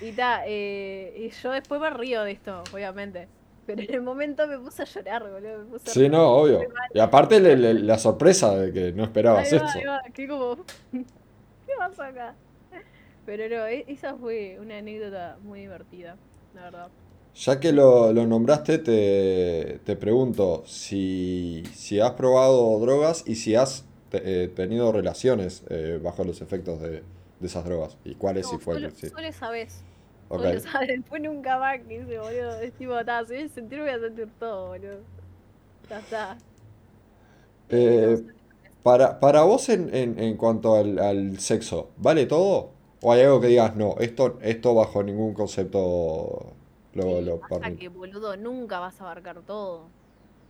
Y 0.00 0.12
ta, 0.12 0.42
eh, 0.46 1.14
y 1.16 1.30
yo 1.30 1.50
después 1.52 1.80
me 1.80 1.90
río 1.90 2.22
de 2.22 2.32
esto, 2.32 2.62
obviamente. 2.72 3.28
Pero 3.66 3.82
en 3.82 3.94
el 3.94 4.02
momento 4.02 4.46
me 4.46 4.58
puse 4.58 4.82
a 4.82 4.86
llorar, 4.86 5.22
boludo. 5.30 5.58
Me 5.58 5.64
puse 5.66 5.90
a 5.90 5.92
Sí, 5.92 6.00
reír. 6.00 6.10
no, 6.12 6.28
obvio. 6.28 6.60
Y 6.94 6.98
aparte 6.98 7.38
le- 7.40 7.56
le- 7.56 7.74
la 7.74 7.98
sorpresa 7.98 8.56
de 8.56 8.72
que 8.72 8.92
no 8.92 9.04
esperabas 9.04 9.52
esto. 9.52 9.66
que 10.14 10.26
como, 10.26 10.56
¿qué 10.92 11.72
pasa 11.78 12.06
acá? 12.08 12.34
Pero 13.26 13.48
no, 13.54 13.66
e- 13.66 13.84
esa 13.86 14.14
fue 14.16 14.58
una 14.60 14.78
anécdota 14.78 15.36
muy 15.42 15.60
divertida, 15.60 16.16
la 16.54 16.62
verdad. 16.62 16.88
Ya 17.34 17.60
que 17.60 17.70
lo, 17.72 18.12
lo 18.12 18.26
nombraste, 18.26 18.78
te, 18.78 19.78
te 19.84 19.94
pregunto 19.96 20.64
si, 20.66 21.62
si 21.74 22.00
has 22.00 22.12
probado 22.12 22.76
drogas 22.80 23.22
y 23.26 23.36
si 23.36 23.54
has 23.54 23.84
te- 24.10 24.44
eh, 24.44 24.48
tenido 24.48 24.90
relaciones 24.90 25.62
eh, 25.68 26.00
bajo 26.02 26.24
los 26.24 26.40
efectos 26.40 26.80
de, 26.80 27.02
de 27.38 27.46
esas 27.46 27.64
drogas. 27.64 27.96
¿Y 28.04 28.14
cuáles 28.16 28.46
No, 28.46 28.58
si 28.58 28.64
fue? 28.64 28.74
solo, 28.74 28.90
sí. 28.90 29.08
solo 29.10 29.28
esa 29.28 29.50
vez. 29.50 29.84
Ok. 30.30 30.44
Solo 30.44 30.56
esa 30.56 30.80
vez. 30.80 30.88
Después 30.88 31.22
nunca 31.22 31.58
más 31.58 31.78
quise, 31.86 32.18
boludo. 32.18 32.60
Es 32.60 32.74
tipo, 32.76 33.04
ta, 33.04 33.24
si 33.26 33.34
voy 33.34 33.44
a 33.44 33.48
sentir, 33.50 33.80
voy 33.80 33.90
a 33.90 34.00
sentir 34.00 34.32
todo, 34.38 34.68
boludo. 34.68 35.06
Ya 35.90 36.00
está. 36.00 36.42
Eh, 37.68 38.24
para, 38.82 39.20
para 39.20 39.42
vos 39.44 39.68
en, 39.68 39.94
en, 39.94 40.18
en 40.18 40.36
cuanto 40.36 40.74
al, 40.76 40.98
al 40.98 41.38
sexo, 41.40 41.92
¿vale 41.96 42.26
todo? 42.26 42.76
¿O 43.00 43.12
hay 43.12 43.22
algo 43.22 43.40
que 43.40 43.48
digas, 43.48 43.76
no, 43.76 43.96
esto, 44.00 44.38
esto 44.42 44.74
bajo 44.74 45.02
ningún 45.02 45.34
concepto 45.34 46.56
lo, 46.94 47.20
Sí, 47.20 47.22
lo 47.22 47.40
pasa 47.48 47.48
permito"? 47.48 47.78
que, 47.78 47.88
boludo, 47.88 48.36
nunca 48.36 48.78
vas 48.80 49.00
a 49.00 49.04
abarcar 49.04 49.42
todo. 49.44 49.94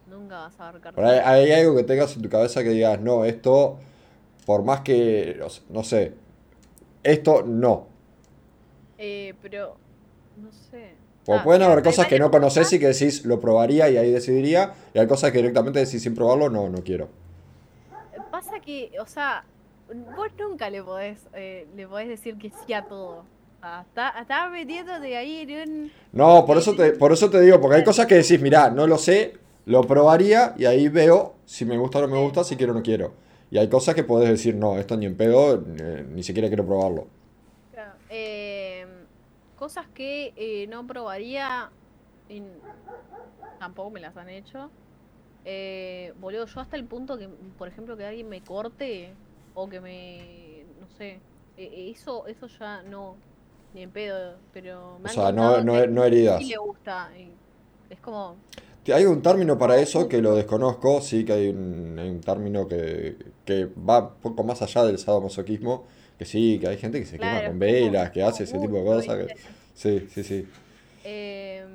Nunca 0.07 0.37
vas 0.41 0.61
a 0.61 0.69
abarcar 0.69 0.95
Pero 0.95 1.09
hay, 1.09 1.19
todo. 1.19 1.47
hay 1.47 1.53
algo 1.53 1.77
que 1.77 1.85
tengas 1.85 2.17
en 2.17 2.23
tu 2.23 2.29
cabeza 2.29 2.63
que 2.63 2.71
digas, 2.71 3.01
no, 3.01 3.25
esto, 3.25 3.79
por 4.47 4.65
más 4.65 4.83
que, 4.83 5.41
no 5.71 5.85
sé, 5.85 6.15
esto 7.05 7.43
no. 7.45 7.89
Eh, 9.03 9.33
pero, 9.41 9.77
no 10.37 10.53
sé. 10.53 10.93
O 11.27 11.35
Ah, 11.35 11.43
pueden 11.43 11.63
haber 11.63 11.83
cosas 11.83 12.07
que 12.07 12.19
no 12.19 12.31
conoces 12.31 12.71
y 12.73 12.79
que 12.79 12.89
decís, 12.89 13.25
lo 13.25 13.41
probaría 13.41 13.89
y 13.89 13.97
ahí 13.97 14.11
decidiría, 14.11 14.75
y 14.93 14.99
hay 14.99 15.07
cosas 15.07 15.33
que 15.33 15.39
directamente 15.39 15.79
decís 15.79 16.03
sin 16.03 16.15
probarlo, 16.15 16.51
no, 16.51 16.69
no 16.69 16.83
quiero. 16.85 17.09
Pasa 18.31 18.61
que, 18.61 18.93
o 19.01 19.07
sea, 19.07 19.45
vos 20.17 20.29
nunca 20.39 20.69
le 20.69 20.83
podés, 20.83 21.19
eh, 21.35 21.67
le 21.75 21.87
podés 21.87 22.09
decir 22.09 22.37
que 22.37 22.51
sí 22.51 22.73
a 22.73 22.83
todo. 22.83 23.25
Está, 23.57 24.15
estás 24.21 24.51
metiéndote 24.51 25.17
ahí 25.17 25.41
en 25.49 25.71
un... 25.71 25.93
No, 26.13 26.45
por 26.47 26.59
eso 26.59 26.75
te, 26.75 26.93
por 26.93 27.13
eso 27.13 27.29
te 27.31 27.41
digo, 27.41 27.61
porque 27.61 27.77
hay 27.77 27.85
cosas 27.85 28.07
que 28.07 28.17
decís, 28.17 28.41
mirá, 28.41 28.71
no 28.71 28.87
lo 28.87 28.99
sé, 28.99 29.35
lo 29.67 29.83
probaría 29.83 30.55
y 30.57 30.65
ahí 30.65 30.89
veo 30.89 31.35
si 31.45 31.65
me 31.65 31.77
gusta 31.77 31.99
o 31.99 32.03
no 32.03 32.09
me 32.09 32.19
gusta, 32.19 32.45
si 32.45 32.57
quiero 32.57 32.73
o 32.73 32.77
no 32.77 32.83
quiero. 32.83 33.13
Y 33.51 33.59
hay 33.59 33.69
cosas 33.69 33.95
que 33.95 34.05
podés 34.05 34.31
decir, 34.31 34.55
no, 34.55 34.79
esto 34.79 34.97
ni 34.97 35.07
en 35.07 35.17
pedo, 35.17 35.63
eh, 35.79 36.05
ni 36.09 36.23
siquiera 36.23 36.49
quiero 36.49 36.65
probarlo. 36.65 37.07
Claro, 37.73 37.93
eh, 38.09 38.40
cosas 39.61 39.87
que 39.93 40.33
eh, 40.37 40.67
no 40.69 40.87
probaría, 40.87 41.71
y 42.31 42.43
tampoco 43.59 43.91
me 43.91 44.01
las 44.01 44.17
han 44.17 44.31
hecho. 44.31 44.71
Eh, 45.45 46.15
boludo, 46.19 46.47
yo 46.47 46.61
hasta 46.61 46.77
el 46.77 46.87
punto 46.87 47.19
que, 47.19 47.29
por 47.59 47.69
ejemplo, 47.69 47.95
que 47.95 48.07
alguien 48.07 48.29
me 48.29 48.41
corte 48.41 49.13
o 49.55 49.69
que 49.69 49.81
me, 49.83 50.65
no 50.81 50.89
sé, 50.97 51.21
eh, 51.59 51.93
eso, 51.95 52.27
eso 52.27 52.47
ya 52.47 52.83
no, 52.83 53.17
ni 53.75 53.83
en 53.83 53.91
pedo, 53.91 54.39
pero 54.55 54.99
me 54.99 55.11
O 55.11 55.13
sea, 55.13 55.31
no, 55.31 55.63
no, 55.63 55.75
que 55.75 55.89
no 55.89 56.05
heridas. 56.05 56.39
sí 56.39 56.47
le 56.47 56.57
gusta. 56.57 57.11
es 57.91 58.01
como, 58.01 58.37
Hay 58.91 59.05
un 59.05 59.21
término 59.21 59.59
para 59.59 59.77
eso 59.77 60.09
que 60.09 60.23
lo 60.23 60.37
desconozco, 60.37 61.03
sí 61.03 61.23
que 61.27 61.35
hay 61.35 61.49
un, 61.49 61.99
hay 61.99 62.09
un 62.09 62.23
término 62.23 62.67
que, 62.67 63.15
que 63.45 63.67
va 63.67 64.15
un 64.25 64.35
poco 64.35 64.43
más 64.43 64.63
allá 64.63 64.85
del 64.85 64.99
sadomasoquismo, 64.99 65.85
que 66.21 66.27
sí, 66.27 66.59
que 66.61 66.69
hay 66.69 66.77
gente 66.77 67.01
que 67.01 67.07
se 67.07 67.19
quema 67.19 67.37
con 67.37 67.47
como- 67.47 67.61
velas, 67.61 68.11
que 68.11 68.23
hace 68.23 68.45
ese 68.45 68.59
tipo 68.59 68.75
de 68.75 68.85
cosas. 68.85 69.27
Sí, 69.73 70.07
sí, 70.11 70.23
sí. 70.23 70.47
Em, 71.03 71.71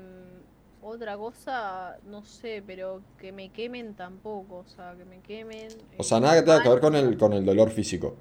otra 0.83 1.17
cosa, 1.17 1.97
no 2.05 2.23
sé, 2.23 2.61
pero 2.63 3.01
que 3.17 3.31
me 3.31 3.49
quemen 3.49 3.95
tampoco, 3.95 4.57
o 4.57 4.67
sea, 4.67 4.93
que 4.95 5.03
me 5.03 5.19
quemen. 5.21 5.69
O 5.97 6.01
eh, 6.01 6.03
sea, 6.03 6.19
nada 6.19 6.35
que 6.35 6.43
tenga 6.43 6.61
que 6.61 6.69
ver 6.69 6.79
con 6.79 6.95
el, 6.95 7.17
con 7.17 7.33
el 7.33 7.43
dolor 7.43 7.71
físico. 7.71 8.13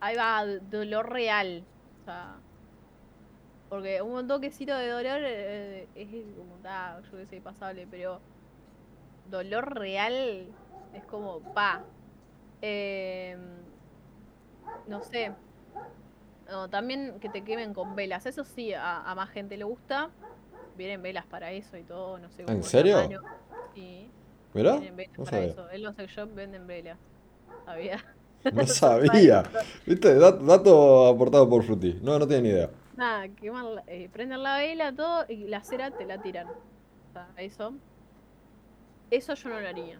Ahí 0.00 0.16
va, 0.16 0.46
dolor 0.46 1.12
real. 1.12 1.62
O 2.00 2.04
sea, 2.06 2.36
porque 3.68 4.00
un 4.00 4.26
toquecito 4.28 4.74
de 4.78 4.88
dolor 4.88 5.20
eh, 5.22 5.88
es 5.94 6.08
como, 6.38 6.54
ta, 6.62 7.02
yo 7.12 7.18
qué 7.18 7.26
sé, 7.26 7.40
pasable, 7.42 7.86
pero 7.90 8.18
dolor 9.30 9.78
real 9.78 10.46
es 10.94 11.04
como, 11.04 11.40
pa. 11.40 11.84
Em, 12.62 13.67
no 14.86 15.02
sé. 15.02 15.32
No, 16.50 16.68
también 16.68 17.18
que 17.20 17.28
te 17.28 17.44
quemen 17.44 17.74
con 17.74 17.94
velas. 17.94 18.24
Eso 18.26 18.44
sí, 18.44 18.72
a, 18.72 19.02
a 19.02 19.14
más 19.14 19.30
gente 19.30 19.56
le 19.56 19.64
gusta. 19.64 20.10
Vienen 20.76 21.02
velas 21.02 21.26
para 21.26 21.50
eso 21.52 21.76
y 21.76 21.82
todo, 21.82 22.18
no 22.18 22.30
sé. 22.30 22.44
¿En 22.46 22.62
serio? 22.62 22.96
tamaño. 22.96 23.20
Sí, 23.74 24.08
¿Mirá? 24.54 24.72
vienen 24.76 24.96
velas 24.96 25.18
No 25.18 25.24
para 25.24 25.36
sabía. 25.36 25.52
eso. 25.52 25.70
En 25.70 25.82
los 25.82 25.96
sex 25.96 26.12
shop 26.12 26.34
venden 26.34 26.66
velas. 26.66 26.98
¿Sabía? 27.64 28.04
No 28.52 28.66
sabía. 28.66 29.42
¿Viste? 29.84 30.16
Dat- 30.18 30.38
Dato 30.40 31.08
aportado 31.08 31.48
por 31.48 31.64
Fruity. 31.64 31.98
No, 32.02 32.18
no 32.18 32.26
tenía 32.26 32.42
ni 32.42 32.48
idea. 32.50 32.70
Nada, 32.96 33.28
queman 33.28 33.74
la- 33.74 33.84
eh, 33.86 34.08
prenden 34.12 34.42
la 34.42 34.58
vela, 34.58 34.92
todo, 34.94 35.24
y 35.28 35.48
la 35.48 35.62
cera 35.62 35.90
te 35.90 36.06
la 36.06 36.22
tiran. 36.22 36.46
O 36.48 37.12
sea, 37.12 37.28
eso. 37.36 37.74
Eso 39.10 39.34
yo 39.34 39.48
no 39.50 39.60
lo 39.60 39.68
haría. 39.68 39.98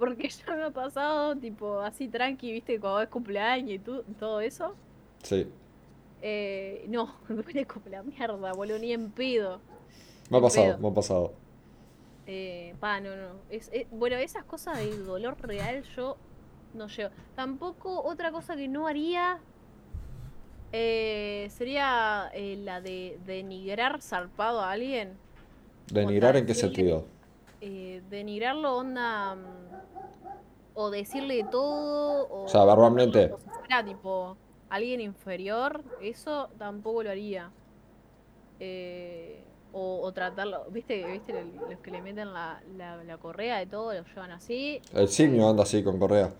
Porque 0.00 0.28
ya 0.46 0.56
me 0.56 0.64
ha 0.64 0.70
pasado, 0.70 1.36
tipo, 1.36 1.78
así 1.80 2.08
tranqui, 2.08 2.50
viste, 2.50 2.80
cuando 2.80 3.02
es 3.02 3.08
cumpleaños 3.08 3.70
y 3.70 3.78
tu- 3.78 4.02
todo 4.18 4.40
eso. 4.40 4.74
Sí. 5.22 5.46
Eh, 6.22 6.86
no, 6.88 7.14
me 7.28 7.36
duele 7.36 7.66
como 7.66 7.86
la 7.88 8.02
mierda, 8.02 8.52
boludo, 8.54 8.78
ni 8.78 8.92
en 8.92 9.10
pedo. 9.12 9.60
Me 10.30 10.38
ha 10.38 10.40
pasado, 10.40 10.78
me 10.78 10.88
ha 10.88 10.94
pasado. 10.94 11.32
Eh, 12.26 12.74
pa, 12.80 13.00
no, 13.00 13.14
no. 13.14 13.32
Es, 13.50 13.68
es- 13.72 13.86
bueno, 13.90 14.16
esas 14.16 14.44
cosas 14.44 14.78
de 14.78 14.96
dolor 14.98 15.36
real 15.42 15.82
yo 15.96 16.16
no 16.74 16.86
llevo. 16.88 17.10
Tampoco 17.36 18.02
otra 18.02 18.32
cosa 18.32 18.56
que 18.56 18.68
no 18.68 18.86
haría 18.86 19.38
eh, 20.72 21.48
sería 21.50 22.30
eh, 22.32 22.56
la 22.62 22.80
de 22.80 23.18
denigrar 23.26 24.00
zarpado 24.02 24.60
a 24.60 24.70
alguien. 24.70 25.14
¿Denigrar 25.92 26.36
en 26.36 26.46
qué 26.46 26.54
sentido? 26.54 27.04
Eh, 27.60 28.02
denigrarlo 28.08 28.76
onda 28.76 29.34
mm, 29.34 29.69
o 30.82 30.90
decirle 30.90 31.44
todo 31.44 32.26
o, 32.28 32.40
O 32.44 32.48
sea, 32.48 32.64
verbalmente. 32.64 33.32
o 33.32 33.38
si 33.38 33.50
fuera 33.50 33.84
tipo 33.84 34.38
alguien 34.68 35.00
inferior, 35.00 35.84
eso 35.98 36.50
tampoco 36.58 37.02
lo 37.04 37.10
haría. 37.10 37.54
Eh, 38.58 39.46
o, 39.70 40.00
o 40.06 40.12
tratarlo, 40.12 40.70
¿viste? 40.70 41.06
¿Viste 41.10 41.32
lo- 41.32 41.44
los 41.68 41.80
que 41.80 41.90
le 41.90 42.02
meten 42.02 42.32
la, 42.34 42.60
la, 42.66 43.02
la 43.04 43.18
correa 43.18 43.62
y 43.62 43.66
todo, 43.68 43.92
lo 43.94 44.04
llevan 44.04 44.32
así? 44.32 44.84
El 44.94 45.08
simio 45.08 45.48
anda 45.48 45.64
así 45.64 45.82
con 45.82 45.98
correa. 45.98 46.32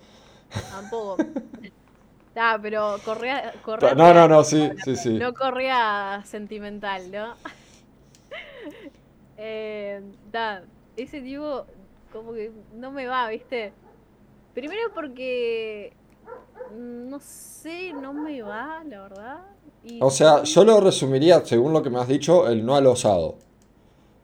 Tampoco. 0.69 1.25
Ah, 2.37 2.59
pero 2.63 3.03
correa, 3.03 3.55
correa 3.63 3.97
No, 3.97 4.13
no, 4.15 4.29
no, 4.29 4.45
sí, 4.45 4.71
sí, 4.85 4.97
sí. 4.97 5.23
no 5.23 5.33
correa 5.35 6.23
sentimental, 6.25 7.11
¿no? 7.11 7.39
eh, 9.37 10.01
da, 10.23 10.65
ese 10.97 11.21
tipo, 11.23 11.67
como 12.11 12.33
que 12.35 12.53
no 12.73 12.91
me 12.93 13.07
va, 13.07 13.29
¿viste? 13.29 13.75
Primero 14.55 14.93
porque 14.95 15.93
mm, 16.73 17.09
no 17.09 17.21
sé, 17.21 17.93
no 17.93 18.13
me 18.13 18.43
va, 18.43 18.83
la 18.85 19.03
verdad. 19.03 19.39
Y 19.85 19.99
O 20.03 20.11
sea, 20.11 20.43
yo 20.43 20.65
lo 20.65 20.81
resumiría, 20.81 21.45
según 21.45 21.73
lo 21.73 21.83
que 21.83 21.91
me 21.91 21.99
has 21.99 22.09
dicho, 22.09 22.49
el 22.49 22.65
no 22.65 22.77
al 22.77 22.87
osado. 22.87 23.37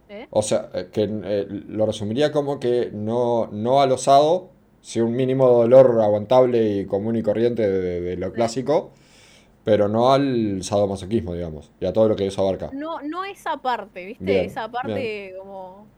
¿Eh? 0.08 0.26
O 0.30 0.42
sea, 0.42 0.70
eh, 0.74 0.88
que 0.92 1.08
eh, 1.10 1.46
lo 1.48 1.86
resumiría 1.86 2.30
como 2.30 2.60
que 2.60 2.90
no, 2.92 3.48
no 3.50 3.80
al 3.80 3.92
osado, 3.92 4.50
sí 4.80 5.00
un 5.00 5.16
mínimo 5.16 5.48
dolor 5.48 6.00
aguantable 6.00 6.78
y 6.78 6.86
común 6.86 7.16
y 7.16 7.22
corriente 7.22 7.68
de, 7.68 8.00
de 8.00 8.16
lo 8.16 8.32
clásico, 8.32 8.92
pero 9.64 9.88
no 9.88 10.12
al 10.12 10.62
sadomasoquismo, 10.62 11.34
digamos, 11.34 11.72
y 11.80 11.86
a 11.86 11.92
todo 11.92 12.08
lo 12.08 12.14
que 12.14 12.26
eso 12.26 12.40
abarca. 12.42 12.70
No, 12.72 13.00
no 13.02 13.24
esa 13.24 13.56
parte, 13.56 14.06
¿viste? 14.06 14.24
Bien, 14.24 14.44
esa 14.44 14.70
parte 14.70 15.34
como 15.36 15.88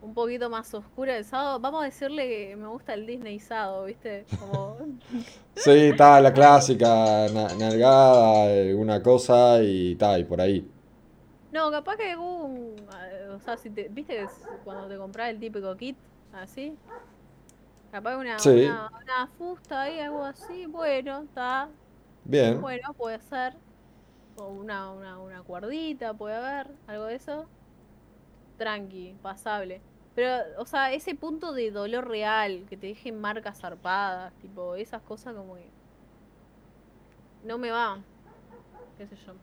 un 0.00 0.14
poquito 0.14 0.50
más 0.50 0.72
oscura 0.74 1.14
del 1.14 1.24
sábado. 1.24 1.60
Vamos 1.60 1.82
a 1.82 1.84
decirle 1.86 2.28
que 2.28 2.56
me 2.56 2.66
gusta 2.68 2.94
el 2.94 3.06
Disney 3.06 3.38
sado, 3.40 3.84
¿viste? 3.84 4.28
Como 4.38 4.78
Sí, 5.54 5.70
está 5.70 6.20
la 6.20 6.32
clásica, 6.32 7.28
na- 7.32 7.54
nalgada, 7.54 8.50
eh, 8.52 8.74
una 8.74 9.02
cosa 9.02 9.62
y 9.62 9.94
tal, 9.96 10.20
y 10.22 10.24
por 10.24 10.40
ahí. 10.40 10.66
No, 11.50 11.70
capaz 11.70 11.96
que 11.96 12.10
algún. 12.12 12.76
eh, 13.10 13.28
O 13.34 13.40
sea, 13.40 13.56
si 13.56 13.70
te, 13.70 13.88
¿viste 13.88 14.32
cuando 14.64 14.88
te 14.88 14.96
compras 14.98 15.30
el 15.30 15.40
típico 15.40 15.76
kit? 15.76 15.98
Así. 16.32 16.78
Capaz 17.90 18.16
una, 18.16 18.38
Sí. 18.38 18.50
una, 18.50 18.88
una 19.02 19.26
fusta 19.36 19.82
ahí, 19.82 19.98
algo 20.00 20.24
así. 20.24 20.66
Bueno, 20.66 21.22
está. 21.22 21.70
Bien. 22.24 22.60
Bueno, 22.60 22.94
puede 22.94 23.20
ser. 23.22 23.56
O 24.36 24.48
una, 24.48 24.92
una, 24.92 25.18
una 25.20 25.42
cuerdita, 25.44 26.14
puede 26.14 26.36
haber. 26.36 26.78
Algo 26.86 27.06
de 27.06 27.16
eso. 27.16 27.50
Tranqui, 28.58 29.16
pasable. 29.22 29.82
Pero, 30.20 30.60
o 30.62 30.66
sea, 30.66 30.92
ese 30.92 31.14
punto 31.14 31.52
de 31.52 31.70
dolor 31.70 32.08
real, 32.08 32.66
que 32.68 32.76
te 32.76 32.88
dejen 32.88 33.20
marcas 33.20 33.58
zarpadas, 33.60 34.32
tipo, 34.38 34.74
esas 34.76 35.02
cosas 35.02 35.34
como 35.34 35.54
que. 35.56 35.72
No 37.42 37.58
me 37.58 37.70
va. 37.70 38.02
Qué 38.98 39.06
sé 39.06 39.16
yo. 39.26 39.34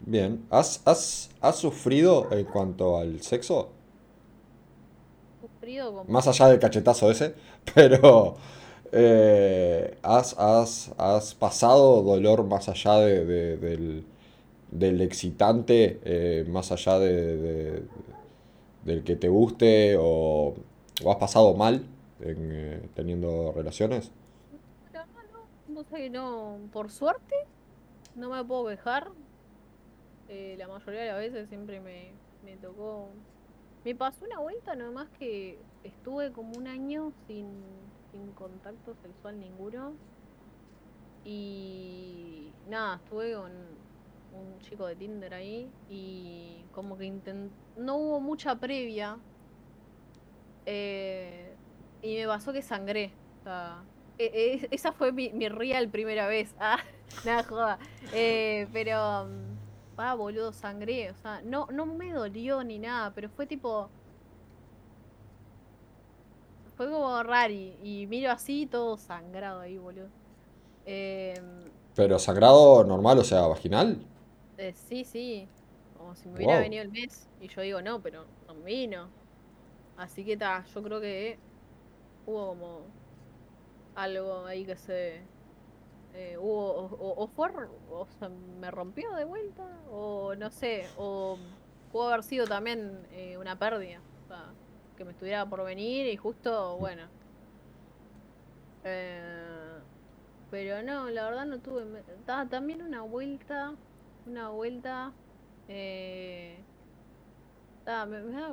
Bien. 0.00 0.44
¿Has, 0.50 0.80
has, 0.86 1.30
has 1.40 1.56
sufrido 1.56 2.28
en 2.32 2.44
cuanto 2.46 2.98
al 2.98 3.20
sexo? 3.22 3.70
Sufrido 5.40 5.92
como. 5.94 6.04
Más 6.10 6.26
allá 6.26 6.48
del 6.48 6.58
cachetazo 6.58 7.10
ese, 7.10 7.34
pero 7.74 8.36
eh, 8.92 9.98
¿has, 10.02 10.34
has, 10.38 10.90
has 10.96 11.34
pasado 11.34 12.02
dolor 12.02 12.44
más 12.44 12.68
allá 12.68 12.96
de- 13.00 13.24
de- 13.26 13.56
del, 13.58 14.04
del 14.70 15.00
excitante, 15.02 16.00
eh, 16.04 16.46
más 16.48 16.72
allá 16.72 16.98
de, 16.98 17.36
de- 17.36 17.82
del 18.88 19.04
que 19.04 19.16
te 19.16 19.28
guste 19.28 19.96
o, 19.98 20.54
o 21.04 21.10
has 21.12 21.16
pasado 21.18 21.54
mal 21.54 21.86
en, 22.20 22.50
eh, 22.52 22.88
teniendo 22.94 23.52
relaciones? 23.52 24.10
No, 24.92 25.04
no 25.68 26.08
no, 26.10 26.58
por 26.72 26.90
suerte 26.90 27.34
no 28.16 28.30
me 28.30 28.44
puedo 28.44 28.66
quejar. 28.66 29.10
Eh, 30.28 30.56
la 30.58 30.68
mayoría 30.68 31.00
de 31.02 31.06
las 31.08 31.18
veces 31.18 31.48
siempre 31.48 31.80
me, 31.80 32.10
me 32.44 32.56
tocó. 32.56 33.10
Me 33.84 33.94
pasó 33.94 34.24
una 34.24 34.40
vuelta 34.40 34.74
nomás 34.74 35.08
que 35.18 35.58
estuve 35.84 36.32
como 36.32 36.52
un 36.58 36.66
año 36.66 37.12
sin, 37.26 37.46
sin 38.12 38.32
contacto 38.32 38.94
sexual 39.02 39.38
ninguno. 39.38 39.92
Y 41.24 42.52
nada, 42.68 42.96
estuve 42.96 43.34
con 43.34 43.52
un 44.38 44.58
chico 44.60 44.86
de 44.86 44.96
Tinder 44.96 45.34
ahí 45.34 45.70
y 45.90 46.64
como 46.72 46.96
que 46.96 47.04
intent... 47.06 47.52
no 47.76 47.96
hubo 47.96 48.20
mucha 48.20 48.54
previa. 48.56 49.18
eh, 50.66 51.54
y 52.02 52.16
me 52.18 52.26
pasó 52.26 52.52
que 52.52 52.62
sangré. 52.62 53.12
O 53.40 53.42
sea, 53.44 53.82
e- 54.18 54.60
e- 54.62 54.68
esa 54.70 54.92
fue 54.92 55.12
mi, 55.12 55.30
mi 55.32 55.48
real 55.48 55.88
primera 55.88 56.26
vez. 56.26 56.54
Ah, 56.60 56.78
nada, 57.24 57.42
joda. 57.44 57.78
Eh, 58.12 58.68
pero, 58.72 59.26
ah, 59.96 60.14
boludo, 60.14 60.52
sangré. 60.52 61.10
O 61.10 61.16
sea, 61.16 61.40
no, 61.42 61.66
no 61.72 61.86
me 61.86 62.12
dolió 62.12 62.62
ni 62.64 62.78
nada, 62.78 63.12
pero 63.14 63.30
fue 63.30 63.46
tipo. 63.46 63.88
Fue 66.76 66.90
como 66.90 67.22
rari. 67.22 67.76
Y 67.82 68.06
miro 68.06 68.30
así, 68.30 68.66
todo 68.66 68.96
sangrado 68.98 69.60
ahí, 69.60 69.78
boludo. 69.78 70.08
Em, 70.86 71.70
¿Pero 71.94 72.18
sangrado 72.18 72.84
normal, 72.84 73.18
o 73.18 73.24
sea, 73.24 73.46
vaginal? 73.46 73.98
Eh, 74.58 74.74
sí, 74.74 75.04
sí. 75.04 75.48
Como 75.94 76.14
si 76.16 76.28
me 76.28 76.36
hubiera 76.36 76.58
Wow. 76.58 76.60
venido 76.60 76.82
el 76.84 76.90
mes. 76.90 77.30
Y 77.40 77.48
yo 77.48 77.62
digo, 77.62 77.82
no, 77.82 78.02
pero 78.02 78.26
no 78.48 78.54
me 78.54 78.64
vino. 78.66 79.10
Así 79.96 80.24
que 80.24 80.36
ta, 80.38 80.64
yo 80.74 80.82
creo 80.82 81.00
que 81.00 81.38
hubo 82.26 82.48
como 82.48 82.94
algo 83.94 84.46
ahí 84.46 84.66
que 84.66 84.76
se. 84.76 85.28
eh, 86.14 86.36
hubo, 86.38 86.72
o, 86.72 86.86
o- 86.96 87.24
o 87.24 87.28
fue, 87.28 87.50
o 87.90 88.06
sea, 88.18 88.28
me 88.30 88.70
rompió 88.70 89.12
de 89.14 89.24
vuelta, 89.26 89.64
o 89.90 90.34
no 90.36 90.50
sé, 90.50 90.90
o 90.96 91.38
pudo 91.92 92.08
haber 92.08 92.24
sido 92.24 92.48
también 92.48 93.06
eh, 93.12 93.38
una 93.38 93.58
pérdida. 93.58 94.02
O 94.24 94.28
sea, 94.28 94.54
que 94.96 95.04
me 95.04 95.12
estuviera 95.12 95.46
por 95.48 95.64
venir 95.64 96.06
y 96.08 96.16
justo, 96.18 96.78
bueno. 96.78 97.10
Eh, 98.84 99.80
pero 100.50 100.82
no, 100.82 101.10
la 101.10 101.24
verdad 101.24 101.46
no 101.46 101.60
tuve. 101.60 102.02
ta- 102.26 102.48
también 102.48 102.82
una 102.82 103.02
vuelta, 103.02 103.74
una 104.28 104.50
vuelta. 104.50 105.12
Eh, 105.68 106.64
ta, 107.84 108.06
me, 108.06 108.22
me 108.22 108.32
da, 108.40 108.50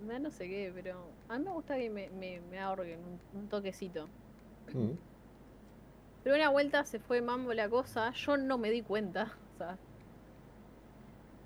me 0.00 0.12
da 0.14 0.18
no 0.18 0.30
sé 0.30 0.48
qué, 0.48 0.72
pero 0.74 1.16
a 1.28 1.38
mí 1.38 1.44
me 1.44 1.50
gusta 1.52 1.76
que 1.76 1.90
me, 1.90 2.10
me, 2.10 2.40
me 2.40 2.58
ahorguen 2.60 3.00
un, 3.04 3.20
un 3.40 3.48
toquecito. 3.48 4.08
Mm. 4.72 4.92
Pero 6.22 6.36
una 6.36 6.50
vuelta 6.50 6.84
se 6.84 6.98
fue 7.00 7.20
mambo 7.20 7.52
la 7.54 7.68
cosa, 7.68 8.12
yo 8.12 8.36
no 8.36 8.58
me 8.58 8.70
di 8.70 8.82
cuenta, 8.82 9.38
o 9.54 9.58
sea. 9.58 9.78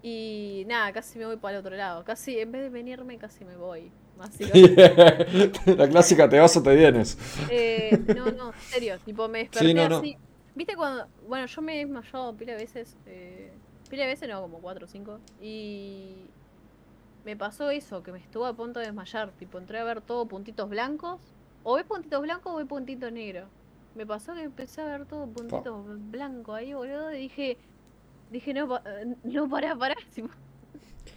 Y 0.03 0.65
nada, 0.69 0.93
casi 0.93 1.19
me 1.19 1.27
voy 1.27 1.37
para 1.37 1.57
el 1.57 1.61
otro 1.61 1.77
lado. 1.77 2.05
Casi, 2.05 2.39
en 2.39 2.53
vez 2.53 2.63
de 2.63 2.71
venirme, 2.71 3.19
casi 3.19 3.45
me 3.45 3.57
voy. 3.57 3.93
La 5.67 5.89
clásica, 5.89 6.29
te 6.29 6.39
vas 6.39 6.57
o 6.57 6.63
te 6.63 6.75
vienes. 6.75 7.19
Eh, 7.47 8.03
no, 8.07 8.33
no, 8.33 8.53
en 8.55 8.61
serio, 8.61 8.99
tipo 9.01 9.29
me 9.29 9.41
desperté 9.41 9.69
Sí, 9.69 9.75
no, 9.75 9.89
no. 9.89 9.99
así. 9.99 10.19
¿Viste 10.55 10.75
cuando.? 10.77 11.09
Bueno, 11.29 11.47
yo 11.47 11.63
me 11.63 11.75
he 11.75 11.79
desmayado 11.85 12.37
pila 12.37 12.53
de 12.53 12.59
veces. 12.59 12.97
Eh, 13.07 13.56
pila 13.89 14.03
de 14.03 14.09
veces, 14.09 14.29
no, 14.29 14.41
como 14.43 14.59
cuatro 14.59 14.87
o 14.87 14.89
cinco. 14.89 15.19
Y. 15.41 16.15
Me 17.25 17.37
pasó 17.37 17.71
eso, 17.71 18.03
que 18.05 18.13
me 18.13 18.19
estuvo 18.19 18.47
a 18.47 18.53
punto 18.55 18.79
de 18.79 18.87
desmayar. 18.87 19.31
Tipo, 19.33 19.59
entré 19.59 19.79
a 19.81 19.85
ver 19.85 20.01
todo 20.01 20.27
puntitos 20.27 20.69
blancos. 20.71 21.21
O 21.65 21.75
ves 21.75 21.85
puntitos 21.85 22.23
blancos 22.23 22.53
o 22.53 22.57
ves 22.57 22.67
puntitos 22.67 23.11
negros. 23.11 23.49
Me 23.97 24.07
pasó 24.07 24.35
que 24.35 24.43
empecé 24.43 24.83
a 24.83 24.85
ver 24.87 25.07
todo 25.07 25.27
puntitos 25.27 25.85
blancos 26.11 26.55
ahí, 26.57 26.73
boludo. 26.75 27.13
Y 27.15 27.19
dije. 27.23 27.57
Dije, 28.31 28.55
no, 28.55 28.69
pa- 28.69 28.83
no, 29.25 29.49
pará, 29.49 29.75
pará. 29.77 29.95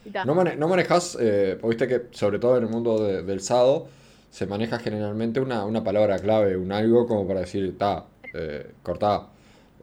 Y. 0.06 0.12
No, 0.26 0.34
mane- 0.36 0.56
no 0.56 0.68
manejas, 0.68 1.18
eh, 1.20 1.60
viste 1.64 1.88
que 1.88 2.08
sobre 2.12 2.40
todo 2.40 2.58
en 2.58 2.64
el 2.64 2.70
mundo 2.70 3.04
de- 3.04 3.22
del 3.24 3.42
SADO 3.42 3.88
se 4.30 4.46
maneja 4.46 4.78
generalmente 4.80 5.40
una, 5.42 5.66
una 5.66 5.84
palabra 5.84 6.20
clave, 6.20 6.56
un 6.56 6.72
algo 6.72 7.06
como 7.08 7.28
para 7.28 7.42
decir, 7.42 7.78
ta, 7.78 8.06
eh, 8.34 8.72
cortá. 8.84 9.28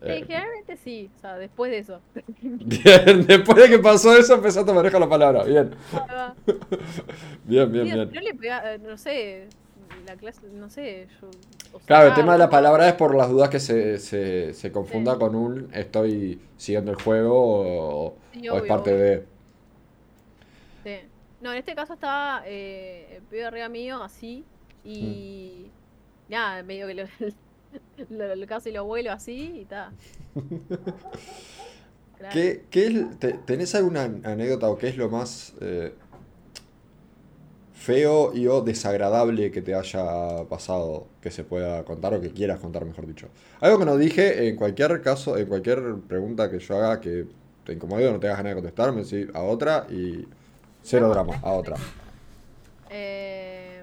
Eh, 0.05 0.21
Eh, 0.21 0.25
generalmente 0.27 0.77
sí, 0.77 1.13
o 1.17 1.19
sea, 1.19 1.37
después 1.39 1.71
de 1.71 1.79
eso. 1.79 2.03
bien, 2.61 3.27
después 3.27 3.59
de 3.59 3.69
que 3.69 3.79
pasó 3.79 4.17
eso 4.17 4.35
empezaste 4.35 4.71
a 4.71 4.75
manejar 4.75 5.01
la 5.01 5.09
palabra. 5.09 5.45
Bien, 5.45 5.71
bien, 7.45 7.71
bien, 7.73 7.91
bien. 7.91 8.13
Yo 8.13 8.21
le 8.21 8.35
pegaba, 8.35 8.75
eh, 8.75 8.79
no 8.79 8.97
sé, 8.99 9.55
la 10.05 10.17
clase, 10.17 10.49
no 10.51 10.69
sé, 10.71 11.09
yo... 11.21 11.41
o 11.73 11.81
Claro, 11.85 12.09
el 12.09 12.15
sacaba 12.15 12.15
tema 12.15 12.33
de 12.33 12.39
la 12.41 12.51
palabra 12.51 12.89
es 12.89 12.95
por 12.95 13.15
las 13.15 13.29
dudas 13.31 13.49
que 13.49 13.61
se, 13.61 13.99
se, 13.99 14.53
se 14.55 14.73
confunda 14.73 15.17
Sí. 15.17 15.19
con 15.19 15.37
un 15.37 15.69
estoy 15.73 16.41
siguiendo 16.57 16.91
el 16.91 16.97
juego 16.97 17.33
o, 18.09 18.19
Sí, 18.33 18.49
o 18.49 18.57
es 18.59 18.63
obvio, 18.63 18.65
parte 18.65 18.93
obvio. 18.93 18.95
de... 18.95 19.27
sí. 20.83 21.13
No, 21.41 21.53
en 21.53 21.59
este 21.59 21.75
caso 21.75 21.95
estaba 21.95 22.43
eh, 22.47 23.17
el 23.17 23.23
pibe 23.25 23.45
arriba 23.45 23.69
mío, 23.69 24.03
así, 24.03 24.49
y 24.83 25.75
nada, 26.29 26.63
medio 26.63 26.87
que 26.87 26.95
lo, 26.95 27.05
lo- 28.09 28.35
lo- 28.37 28.47
casi 28.47 28.71
lo 28.73 28.85
vuelo 28.85 29.13
así 29.13 29.63
y. 29.63 29.67
Claro. 32.19 32.33
¿Qué, 32.33 32.65
qué 32.71 32.87
es- 32.87 33.19
te- 33.19 33.35
¿Tenés 33.35 33.75
alguna 33.75 34.05
anécdota 34.05 34.71
o 34.71 34.79
qué 34.79 34.89
es 34.89 34.97
lo 34.97 35.11
más 35.11 35.53
eh, 35.61 35.93
feo 37.75 38.33
y 38.35 38.47
o 38.47 38.63
desagradable 38.63 39.51
que 39.51 39.61
te 39.61 39.75
haya 39.75 40.45
pasado 40.49 41.09
que 41.21 41.31
se 41.31 41.45
pueda 41.45 41.85
contar 41.85 42.15
o 42.15 42.21
que 42.21 42.31
quieras 42.33 42.59
contar, 42.59 42.85
mejor 42.87 43.07
dicho? 43.07 43.29
Algo 43.61 43.79
que 43.79 43.85
no 43.85 43.97
dije, 43.99 44.49
en 44.49 44.57
cualquier 44.57 45.03
caso, 45.03 45.37
en 45.37 45.47
cualquier 45.47 45.97
pregunta 46.09 46.51
que 46.51 46.59
yo 46.59 46.77
haga 46.77 47.01
que 47.01 47.27
te 47.65 47.75
incomode 47.75 48.09
o 48.09 48.13
no 48.13 48.19
tengas 48.21 48.39
ganas 48.39 48.53
de 48.53 48.63
contestar, 48.63 48.93
me 48.93 49.03
decís 49.05 49.29
a 49.35 49.43
otra 49.43 49.87
y 49.91 50.27
cero 50.83 51.09
drama, 51.11 51.39
a 51.43 51.53
otra. 51.53 51.77
Eh, 52.89 53.83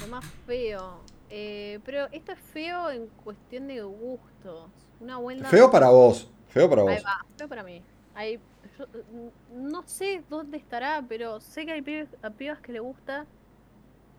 lo 0.00 0.06
más 0.08 0.24
feo. 0.46 0.98
Eh, 1.28 1.80
pero 1.84 2.08
esto 2.12 2.32
es 2.32 2.40
feo 2.40 2.90
en 2.90 3.08
cuestión 3.10 3.66
de 3.68 3.82
gustos. 3.82 4.72
Una 4.98 5.18
vuelta. 5.18 5.50
Feo 5.50 5.70
para 5.70 5.88
vos, 5.90 6.30
feo 6.46 6.68
para 6.70 6.82
Ahí 6.84 6.98
vos. 6.98 7.02
va, 7.04 7.12
feo 7.36 7.48
para 7.48 7.62
mí. 7.64 7.84
Hay, 8.14 8.38
yo, 8.78 8.86
mm, 9.08 9.28
no 9.48 9.82
sé 9.86 10.24
dónde 10.28 10.58
estará, 10.58 11.04
pero 11.08 11.40
sé 11.40 11.66
que 11.66 11.72
hay 11.72 11.82
pibes, 11.82 12.16
a 12.22 12.30
pibas 12.30 12.60
que 12.60 12.72
le 12.72 12.80
gusta 12.80 13.28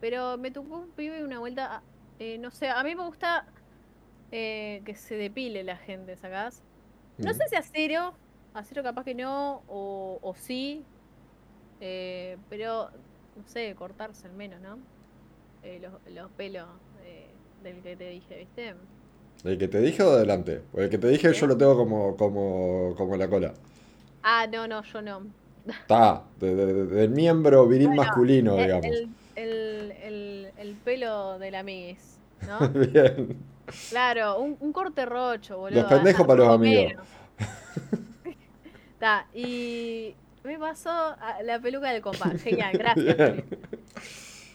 Pero 0.00 0.38
me 0.38 0.50
tocó 0.52 0.78
un 0.78 0.94
pibe 0.94 1.24
una 1.24 1.40
vuelta, 1.40 1.76
a- 1.78 1.84
eh, 2.18 2.38
no 2.38 2.50
sé, 2.52 2.68
a 2.70 2.82
mí 2.84 2.94
me 2.96 3.04
gusta 3.06 3.52
eh, 4.32 4.82
que 4.86 4.94
se 4.96 5.16
depile 5.16 5.64
la 5.64 5.76
gente, 5.78 6.16
¿sacás? 6.16 6.64
No 7.18 7.32
Mm. 7.32 7.34
sé 7.34 7.44
si 7.50 7.56
a 7.56 7.62
cero, 7.62 8.20
a 8.54 8.64
cero 8.64 8.82
capaz 8.84 9.04
que 9.04 9.14
no, 9.16 9.64
o, 9.68 10.18
o 10.22 10.34
sí, 10.36 10.88
eh, 11.80 12.38
pero, 12.48 12.90
no 13.34 13.44
sé, 13.46 13.74
cortarse 13.74 14.26
al 14.26 14.34
menos, 14.34 14.60
¿no? 14.60 14.84
Eh, 15.62 15.80
los, 15.80 16.00
los 16.06 16.32
pelos 16.32 16.68
del 17.62 17.80
que 17.82 17.96
te 17.96 18.08
dije, 18.10 18.38
¿viste? 18.38 18.74
¿El 19.44 19.58
que 19.58 19.68
te 19.68 19.80
dije 19.80 20.02
o 20.02 20.10
adelante? 20.10 20.62
O 20.72 20.80
el 20.80 20.90
que 20.90 20.98
te 20.98 21.08
dije 21.08 21.32
yo 21.32 21.44
¿Eh? 21.46 21.48
lo 21.48 21.56
tengo 21.56 21.76
como, 21.76 22.16
como, 22.16 22.94
como 22.96 23.16
la 23.16 23.28
cola. 23.28 23.54
Ah, 24.22 24.46
no, 24.50 24.66
no, 24.68 24.82
yo 24.82 25.00
no. 25.02 25.26
Está, 25.66 26.24
de- 26.38 26.54
de- 26.54 26.66
de- 26.74 26.86
del 26.86 27.10
miembro 27.10 27.66
viril 27.66 27.88
Bueno, 27.88 28.02
masculino, 28.02 28.54
El, 28.56 28.62
digamos. 28.64 28.86
el, 28.86 29.08
el, 29.36 29.92
el- 30.02 30.50
el 30.58 30.74
pelo 30.84 31.38
de 31.38 31.50
la 31.50 31.60
amiguis, 31.60 32.18
¿no? 32.46 32.68
Bien. 32.68 33.36
Claro, 33.88 34.40
un, 34.40 34.56
un 34.60 34.72
corte 34.72 35.06
rocho, 35.06 35.58
boludo. 35.58 35.80
Los 35.82 35.90
pendejos 35.90 36.26
para 36.26 36.44
los 36.44 36.54
amigos. 36.54 36.94
Ta, 38.98 39.26
y 39.34 40.14
me 40.44 40.58
pasó 40.58 40.90
a- 40.90 41.42
la 41.44 41.58
peluca 41.60 41.90
del 41.92 42.02
compa. 42.02 42.30
Genial, 42.30 42.72
gracias. 42.78 43.42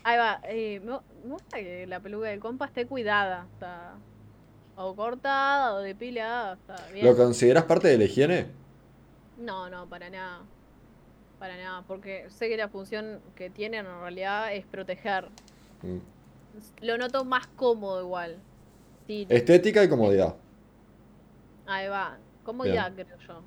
Ahí 0.04 0.18
va. 0.18 0.40
eh, 0.44 0.82
me, 1.26 1.32
gusta 1.34 1.58
que 1.58 1.86
la 1.88 2.00
peluca 2.00 2.28
del 2.28 2.40
compa 2.40 2.66
esté 2.66 2.86
cuidada. 2.86 3.48
Está 3.54 3.96
o 4.78 4.96
cortada 4.96 5.76
o 5.76 5.80
depilada. 5.80 6.54
Está 6.54 6.88
bien. 6.92 7.06
¿Lo 7.06 7.16
consideras 7.16 7.64
parte 7.64 7.88
de 7.88 7.98
la 7.98 8.04
higiene? 8.06 8.48
No, 9.38 9.70
no, 9.70 9.88
para 9.88 10.10
nada. 10.10 10.42
Para 11.40 11.58
nada. 11.58 11.84
Porque 11.88 12.30
sé 12.30 12.50
que 12.50 12.58
la 12.58 12.70
función 12.70 13.22
que 13.36 13.50
tienen 13.50 13.86
en 13.86 14.00
realidad 14.00 14.54
es 14.54 14.66
proteger. 14.66 15.30
Mm. 15.82 15.98
Lo 16.82 16.98
noto 16.98 17.26
más 17.26 17.48
cómodo 17.48 18.02
igual. 18.02 18.38
Sí, 19.08 19.28
Estética 19.30 19.84
y 19.84 19.90
comodidad. 19.90 20.36
Ahí 21.68 21.88
va. 21.88 22.18
Comodidad, 22.44 22.94
creo 22.94 23.18
yo. 23.28 23.42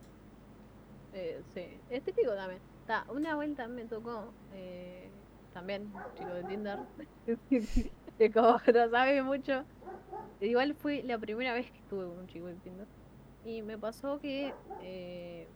Eh, 1.14 1.40
sí. 1.54 1.66
Estético 1.90 2.32
también. 2.34 2.60
Ta, 2.86 3.04
una 3.08 3.34
vuelta 3.34 3.66
me 3.68 3.84
tocó. 3.84 4.32
eh, 4.54 5.07
también, 5.58 5.92
chico 6.16 6.30
de 6.30 6.44
Tinder. 6.44 6.78
que 8.18 8.32
como 8.32 8.60
no 8.72 8.90
sabe 8.90 9.22
mucho. 9.22 9.64
Igual 10.40 10.74
fue 10.74 11.02
la 11.02 11.18
primera 11.18 11.52
vez 11.52 11.68
que 11.70 11.78
estuve 11.78 12.06
con 12.06 12.18
un 12.18 12.26
chico 12.28 12.46
de 12.46 12.54
Tinder. 12.54 12.86
Y 13.44 13.62
me 13.62 13.76
pasó 13.76 14.20
que. 14.20 14.54
Eh, 14.82 15.48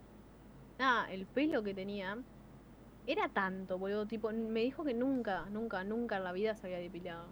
nada, 0.79 1.11
el 1.13 1.27
pelo 1.27 1.63
que 1.63 1.73
tenía. 1.73 2.19
Era 3.07 3.29
tanto, 3.29 3.79
boludo. 3.79 4.07
Tipo, 4.07 4.33
me 4.33 4.61
dijo 4.61 4.83
que 4.85 4.95
nunca, 4.95 5.47
nunca, 5.51 5.85
nunca 5.85 6.17
en 6.17 6.25
la 6.25 6.33
vida 6.33 6.57
se 6.57 6.67
había 6.67 6.79
depilado. 6.79 7.27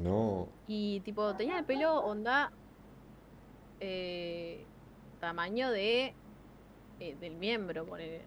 No. 0.00 0.48
Y 0.66 1.00
tipo, 1.00 1.34
tenía 1.34 1.58
el 1.58 1.64
pelo 1.64 2.00
onda 2.00 2.50
eh, 3.80 4.64
tamaño 5.20 5.70
de 5.70 6.14
eh, 6.98 7.16
del 7.20 7.36
miembro, 7.36 7.86
ponele. 7.86 8.22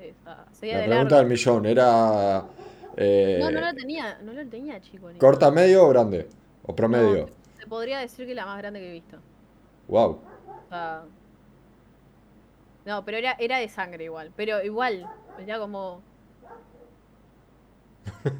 Esa, 0.00 0.34
La 0.36 0.44
de 0.78 0.84
pregunta 0.86 0.88
largo. 0.88 1.16
del 1.16 1.26
millón 1.26 1.66
era. 1.66 2.44
eh, 2.96 3.38
No, 3.40 3.50
no 3.50 3.60
lo 3.60 3.74
tenía, 3.74 4.18
no 4.22 4.32
lo 4.32 4.46
tenía 4.48 4.80
chico. 4.80 5.10
ni- 5.10 5.18
¿Corta 5.18 5.50
medio 5.50 5.84
o 5.86 5.88
grande? 5.90 6.28
¿O 6.64 6.74
promedio? 6.74 7.26
No, 7.26 7.58
te 7.58 7.66
podría 7.66 7.98
decir 8.00 8.26
que 8.26 8.34
la 8.34 8.44
más 8.46 8.58
grande 8.58 8.80
que 8.80 8.88
he 8.90 8.92
visto. 8.92 9.18
Wow. 9.88 10.10
O 10.10 10.68
sea, 10.68 11.04
no, 12.84 13.04
pero 13.04 13.18
era, 13.18 13.32
era 13.38 13.58
de 13.58 13.68
sangre 13.68 14.04
igual. 14.04 14.32
Pero 14.36 14.62
igual, 14.62 15.08
era 15.38 15.58
como. 15.58 16.02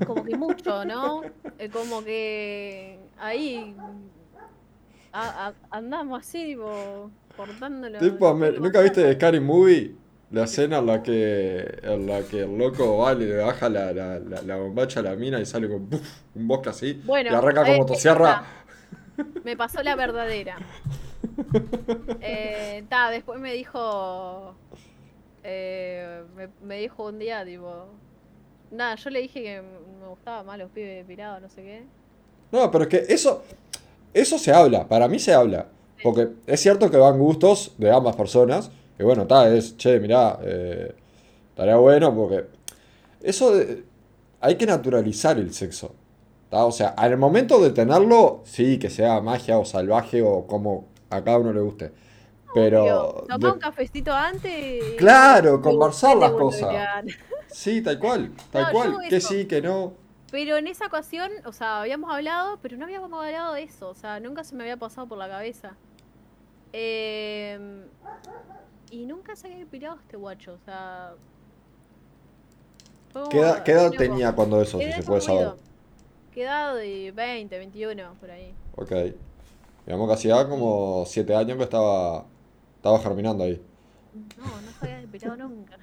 Como 0.07 0.25
que 0.25 0.37
mucho, 0.37 0.85
¿no? 0.85 1.23
Como 1.73 2.03
que 2.05 2.99
ahí. 3.19 3.75
a- 5.13 5.49
a- 5.49 5.55
andamos 5.77 6.21
así, 6.21 6.45
tipo, 6.45 7.11
cortándolo. 7.37 7.99
Tipo, 7.99 8.35
me- 8.35 8.51
¿nunca 8.53 8.81
viste. 8.81 9.13
Scary 9.15 9.41
Movie? 9.41 9.95
La 10.33 10.45
escena 10.45 10.79
en 10.79 10.87
la 10.87 11.03
que, 11.03 11.79
en 11.83 12.07
la 12.07 12.23
que 12.23 12.41
el 12.41 12.57
loco 12.59 12.99
va 12.99 13.13
y 13.13 13.17
le 13.19 13.37
baja 13.37 13.69
la, 13.69 13.93
la, 13.93 14.19
la, 14.19 14.43
la 14.43 14.57
bombacha 14.57 15.01
a 15.01 15.03
la 15.03 15.15
mina 15.15 15.39
y 15.41 15.47
sale 15.47 15.69
con 15.69 15.89
un 16.35 16.49
bosque 16.49 16.71
así 16.71 17.01
Bueno, 17.05 17.31
y 17.31 17.35
arranca 17.35 17.65
como 17.65 17.77
motosierra. 17.79 18.43
Me 19.45 19.57
pasó 19.57 19.83
la 19.83 19.95
verdadera. 19.95 20.57
Eh, 22.21 22.85
ta, 22.89 23.11
después 23.11 23.39
me 23.41 23.53
dijo. 23.53 24.55
eh, 25.43 26.23
me, 26.35 26.49
me 26.63 26.79
dijo 26.81 27.07
un 27.07 27.19
día, 27.19 27.45
tipo. 27.45 27.89
Nada, 28.71 28.95
yo 28.95 29.11
le 29.11 29.21
dije 29.21 29.43
que 29.43 29.63
me 30.01 30.09
gustaban 30.09 30.47
más 30.47 30.59
los 30.59 30.71
pibes 30.71 30.97
depilados, 31.07 31.43
no 31.43 31.49
sé 31.51 31.63
qué. 31.63 31.85
No, 32.51 32.71
pero 32.71 32.85
es 32.85 32.91
que 32.91 33.13
eso, 33.13 33.45
eso 34.15 34.39
se 34.39 34.53
habla, 34.53 34.89
para 34.89 35.09
mí 35.09 35.19
se 35.19 35.35
habla. 35.35 35.69
Porque 36.03 36.29
es 36.47 36.61
cierto 36.61 36.91
que 36.91 36.97
van 36.97 37.19
gustos 37.19 37.75
de 37.79 37.91
ambas 37.93 38.17
personas. 38.17 38.71
Que 38.97 39.05
bueno, 39.05 39.23
está, 39.23 39.53
es, 39.55 39.77
che, 39.77 39.99
mirá, 40.01 40.39
eh, 40.43 40.95
estaría 41.51 41.77
bueno 41.77 42.15
porque 42.15 42.47
eso 43.21 43.55
de- 43.55 43.85
hay 44.41 44.57
que 44.57 44.67
naturalizar 44.67 45.39
el 45.39 45.53
sexo. 45.55 45.95
¿tá? 46.51 46.65
O 46.67 46.73
sea, 46.73 46.89
al 46.89 47.17
momento 47.17 47.61
de 47.61 47.71
tenerlo, 47.71 48.43
sí, 48.45 48.79
que 48.79 48.91
sea 48.91 49.21
magia 49.21 49.59
o 49.59 49.65
salvaje 49.65 50.23
o 50.23 50.47
como 50.47 50.89
a 51.11 51.23
cada 51.25 51.39
uno 51.39 51.53
le 51.53 51.61
guste. 51.61 51.93
Pero, 52.55 53.25
tomá 53.27 53.39
de- 53.39 53.53
un 53.55 53.59
cafecito 53.59 54.13
antes. 54.13 54.95
Claro, 54.99 55.57
y 55.59 55.63
conversar 55.63 56.17
las 56.17 56.33
cosas. 56.33 57.05
sí, 57.47 57.81
tal 57.81 57.99
cual, 57.99 58.33
tal 58.51 58.65
No, 58.65 58.71
cual, 58.73 58.97
que 59.09 59.17
eso. 59.17 59.29
sí, 59.29 59.47
que 59.47 59.63
no. 59.63 59.95
Pero 60.31 60.57
en 60.59 60.67
esa 60.67 60.87
ocasión, 60.87 61.31
o 61.47 61.53
sea, 61.53 61.81
habíamos 61.81 62.11
hablado, 62.13 62.59
pero 62.61 62.77
no 62.77 62.85
habíamos 62.85 63.11
hablado 63.13 63.55
de 63.55 63.63
eso. 63.63 63.89
O 63.89 63.95
sea, 63.95 64.21
nunca 64.21 64.45
se 64.45 64.55
me 64.55 64.65
había 64.65 64.77
pasado 64.77 65.07
por 65.07 65.17
la 65.19 65.29
cabeza. 65.29 65.73
Em, 66.75 67.85
y 68.93 69.07
nunca 69.07 69.35
se 69.35 69.47
había 69.47 69.61
depilado 69.61 69.97
este 69.99 70.19
guacho, 70.19 70.53
o 70.53 70.59
sea. 70.59 71.15
¿Qué 73.31 73.39
edad, 73.39 73.63
qué 73.65 73.97
tenía 73.97 74.33
cuando 74.35 74.61
eso, 74.61 74.79
si 74.79 74.93
se 74.93 75.03
puede 75.03 75.23
saber? 75.23 75.55
¿Qué 76.33 76.43
edad 76.43 76.75
de 76.77 77.11
20, 77.11 77.59
21, 77.59 78.15
por 78.21 78.31
ahí? 78.31 78.55
Ok. 78.77 78.93
Digamos 79.87 80.09
que 80.09 80.15
hacía 80.15 80.49
como 80.49 81.05
7 81.07 81.35
años 81.35 81.57
que 81.57 81.65
estaba, 81.65 82.27
estaba 82.77 82.99
germinando 83.01 83.45
ahí. 83.45 83.61
No, 84.39 84.45
no 84.45 84.71
se 84.79 84.85
había 84.87 85.01
depilado 85.01 85.37
nunca. 85.37 85.79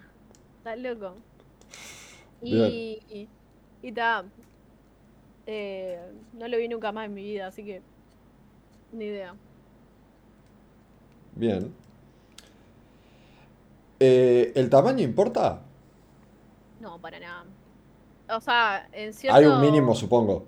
Está 0.58 0.76
loco. 0.76 1.16
Y. 2.42 2.58
Y, 3.10 3.28
y 3.82 3.92
ta, 3.92 4.24
eh, 5.48 6.00
no 6.34 6.48
lo 6.48 6.58
vi 6.58 6.68
nunca 6.68 6.92
más 6.92 7.08
en 7.08 7.14
mi 7.16 7.24
vida, 7.24 7.48
así 7.48 7.64
que. 7.64 7.82
Ni 8.92 9.06
idea. 9.06 9.36
Bien. 11.36 11.74
Eh, 14.00 14.52
¿el 14.56 14.70
tamaño 14.70 15.04
importa? 15.04 15.62
No, 16.80 17.00
para 17.00 17.20
nada. 17.20 17.46
O 18.30 18.42
sea, 18.42 18.90
en 18.94 19.14
cierto. 19.14 19.38
Hay 19.38 19.46
un 19.46 19.60
mínimo, 19.62 19.96
supongo. 19.96 20.46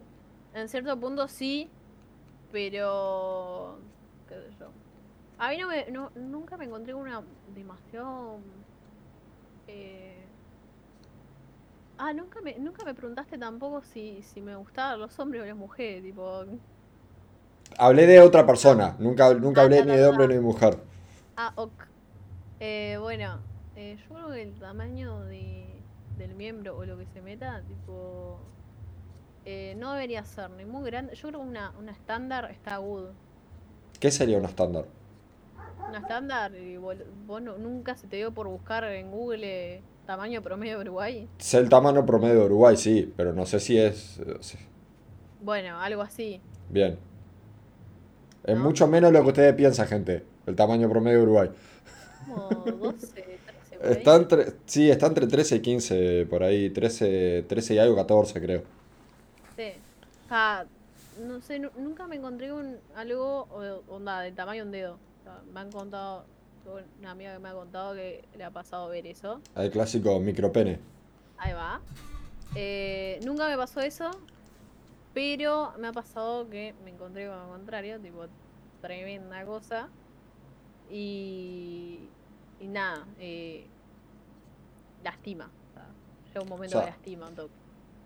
En 0.54 0.70
cierto 0.70 1.00
punto 1.00 1.28
sí, 1.28 1.70
pero. 2.52 3.80
qué 4.28 4.36
sé 4.36 4.56
yo. 4.60 4.74
A 5.38 5.50
mí 5.52 5.58
no 5.60 5.68
me, 5.70 5.88
no- 5.92 6.12
nunca 6.16 6.58
me 6.58 6.66
encontré 6.66 6.94
con 6.94 7.04
una 7.04 7.24
demasiado. 7.48 8.42
eh, 9.68 10.30
Ah, 11.98 12.12
nunca 12.14 12.42
me, 12.42 12.58
nunca 12.60 12.84
me 12.84 12.94
preguntaste 12.94 13.38
tampoco 13.38 13.82
si, 13.84 14.24
si 14.24 14.42
me 14.42 14.56
gustaban 14.58 15.00
los 15.00 15.18
hombres 15.20 15.44
o 15.44 15.46
las 15.46 15.56
mujeres, 15.56 16.04
tipo. 16.04 16.46
Hablé 17.78 18.08
de 18.08 18.22
otra 18.22 18.46
persona. 18.46 18.96
Nunca, 19.00 19.34
nunca 19.34 19.60
Ah, 19.60 19.64
hablé 19.64 19.84
ni 19.84 19.92
de 19.92 20.08
hombre 20.08 20.26
ni 20.30 20.36
de 20.36 20.40
mujer. 20.42 20.78
Ah, 21.36 21.52
ok. 21.58 21.88
Eh, 22.64 22.98
bueno, 23.02 23.40
eh, 23.76 23.98
yo 24.08 24.16
creo 24.16 24.30
que 24.30 24.42
el 24.44 24.54
tamaño 24.54 25.22
de, 25.22 25.66
del 26.20 26.36
miembro 26.36 26.78
o 26.78 26.86
lo 26.86 26.96
que 26.98 27.08
se 27.08 27.20
meta, 27.22 27.62
tipo. 27.68 28.38
eh, 29.46 29.76
no 29.80 29.94
debería 29.94 30.24
ser 30.24 30.52
ni 30.52 30.66
muy 30.66 30.86
grande. 30.86 31.16
Yo 31.16 31.30
creo 31.30 31.42
que 31.42 31.48
una, 31.48 31.72
una 31.80 31.92
estándar 31.92 32.52
está 32.52 32.78
good. 32.78 33.06
¿Qué 34.00 34.12
sería 34.12 34.38
un 34.38 34.46
estándar? 34.46 34.86
Una 35.90 35.98
estándar, 36.00 36.54
y 36.56 36.78
vos 36.78 36.96
no- 37.42 37.58
nunca 37.58 37.96
se 37.96 38.08
te 38.08 38.18
dio 38.18 38.32
por 38.32 38.48
buscar 38.48 38.84
en 38.84 39.10
Google 39.10 39.42
eh, 39.78 39.82
tamaño 40.06 40.44
promedio 40.44 40.76
de 40.78 40.82
Uruguay. 40.82 41.28
Sé 41.40 41.58
el 41.58 41.68
tamaño 41.70 42.06
promedio 42.06 42.42
de 42.42 42.46
Uruguay, 42.46 42.78
sí, 42.78 43.12
pero 43.18 43.34
no 43.34 43.48
sé 43.48 43.60
si 43.60 43.80
es... 43.80 44.20
eh, 44.20 44.38
sí. 44.42 44.58
Bueno, 45.42 45.80
algo 45.82 46.04
así. 46.04 46.40
Bien. 46.70 47.00
Es 48.44 48.56
No. 48.56 48.64
mucho 48.64 48.88
menos 48.88 49.12
lo 49.12 49.24
que 49.24 49.28
ustedes 49.30 49.54
piensan, 49.56 49.88
gente. 49.88 50.24
El 50.46 50.56
tamaño 50.56 50.88
promedio 50.88 51.18
de 51.18 51.24
Uruguay. 51.24 51.50
Como 52.36 52.92
12, 52.92 53.08
13 53.08 53.78
por 53.78 53.86
ahí. 53.88 53.92
Está 53.94 54.16
entre, 54.16 54.54
sí, 54.66 54.90
está 54.90 55.08
entre 55.08 55.28
13 55.28 55.56
y 55.58 55.60
15, 55.62 56.28
por 56.30 56.44
ahí. 56.44 56.70
13, 56.70 57.46
13 57.48 57.74
y 57.76 57.78
algo, 57.80 57.96
14 57.96 58.42
creo. 58.42 58.64
Sí. 59.56 59.74
O 60.26 60.28
sea, 60.30 60.66
no 61.26 61.42
sé, 61.42 61.60
nu- 61.60 61.72
nunca 61.78 62.08
me 62.08 62.16
encontré 62.16 62.50
con 62.50 62.78
algo 62.96 63.48
onda 63.90 64.22
del 64.22 64.34
tamaño 64.36 64.64
de 64.64 64.66
un 64.68 64.72
dedo. 64.72 64.94
O 64.94 65.24
sea, 65.24 65.42
me 65.54 65.60
han 65.60 65.72
contado, 65.72 66.26
una 67.00 67.12
amiga 67.12 67.34
que 67.34 67.40
me 67.40 67.50
ha 67.50 67.54
contado 67.54 67.94
que 67.96 68.24
le 68.38 68.44
ha 68.44 68.52
pasado 68.52 68.88
ver 68.90 69.06
eso. 69.08 69.42
El 69.56 69.72
clásico 69.72 70.20
micropene. 70.20 70.80
Ahí 71.38 71.54
va. 71.54 71.82
Eh, 72.56 73.20
nunca 73.26 73.48
me 73.48 73.58
pasó 73.58 73.80
eso, 73.82 74.12
Pero 75.14 75.74
me 75.78 75.88
ha 75.90 75.92
pasado 75.92 76.50
que 76.50 76.74
me 76.86 76.92
encontré 76.92 77.28
con 77.28 77.38
lo 77.38 77.48
contrario, 77.50 78.00
tipo, 78.00 78.26
tremenda 78.82 79.44
cosa. 79.46 79.90
Y, 80.90 82.00
y 82.62 82.68
nada, 82.68 83.06
eh, 83.20 83.66
lastima. 85.04 85.46
O 85.46 85.74
sea, 85.74 85.88
llega 86.28 86.42
un 86.42 86.50
momento 86.50 86.78
O 86.78 86.82
sea, 86.82 86.86
de 86.86 86.92
lastima. 86.92 87.30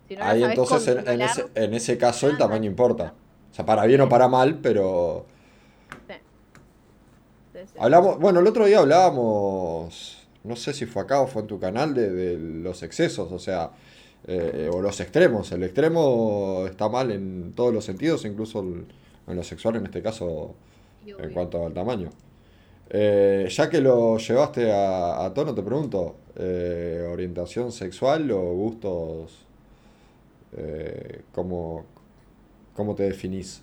Si 0.08 0.16
no 0.16 0.24
Ahí 0.24 0.42
entonces 0.44 0.88
en, 0.88 1.08
en 1.08 1.20
ese, 1.22 1.46
en 1.54 1.74
ese 1.74 1.98
caso 1.98 2.28
el 2.28 2.38
tamaño 2.38 2.66
importa. 2.70 3.14
O 3.50 3.54
sea, 3.54 3.64
para 3.66 3.84
bien 3.86 4.00
o 4.00 4.08
para 4.08 4.28
mal, 4.28 4.58
pero... 4.62 5.26
sí. 6.08 6.14
Sí, 7.52 7.58
sí. 7.66 7.78
Hablamos, 7.78 8.18
bueno, 8.18 8.40
el 8.40 8.46
otro 8.46 8.66
día 8.66 8.80
hablábamos, 8.80 10.28
no 10.44 10.56
sé 10.56 10.74
si 10.74 10.84
fue 10.86 11.02
acá 11.02 11.20
o 11.22 11.26
fue 11.26 11.42
en 11.42 11.48
tu 11.48 11.58
canal, 11.58 11.94
de, 11.94 12.10
de 12.10 12.38
los 12.38 12.82
excesos, 12.82 13.32
o 13.32 13.38
sea, 13.38 13.70
eh, 14.26 14.68
o 14.72 14.82
los 14.82 15.00
extremos. 15.00 15.50
El 15.52 15.62
extremo 15.64 16.64
está 16.68 16.88
mal 16.88 17.10
en 17.10 17.52
todos 17.54 17.72
los 17.72 17.84
sentidos, 17.84 18.24
incluso 18.26 18.60
el- 18.60 18.86
en 19.26 19.36
lo 19.36 19.42
sexual 19.42 19.76
en 19.76 19.86
este 19.86 20.02
caso, 20.02 20.54
en 21.24 21.32
cuanto 21.32 21.64
al 21.66 21.72
tamaño. 21.74 22.10
Eh, 22.88 23.48
ya 23.50 23.68
que 23.68 23.80
lo 23.80 24.16
llevaste 24.18 24.72
a, 24.72 25.24
a 25.24 25.34
tono, 25.34 25.54
te 25.54 25.62
pregunto, 25.62 26.22
eh, 26.36 27.06
¿orientación 27.10 27.72
sexual 27.72 28.30
o 28.30 28.40
gustos? 28.54 29.48
Eh, 30.52 31.24
¿cómo, 31.32 31.84
cómo 32.74 32.94
te 32.94 33.04
definís? 33.04 33.62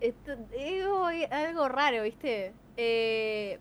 Esto- 0.00 0.32
es 0.52 1.30
algo- 1.30 1.68
raro, 1.68 2.02
¿viste? 2.02 2.58
Eh, 2.76 3.60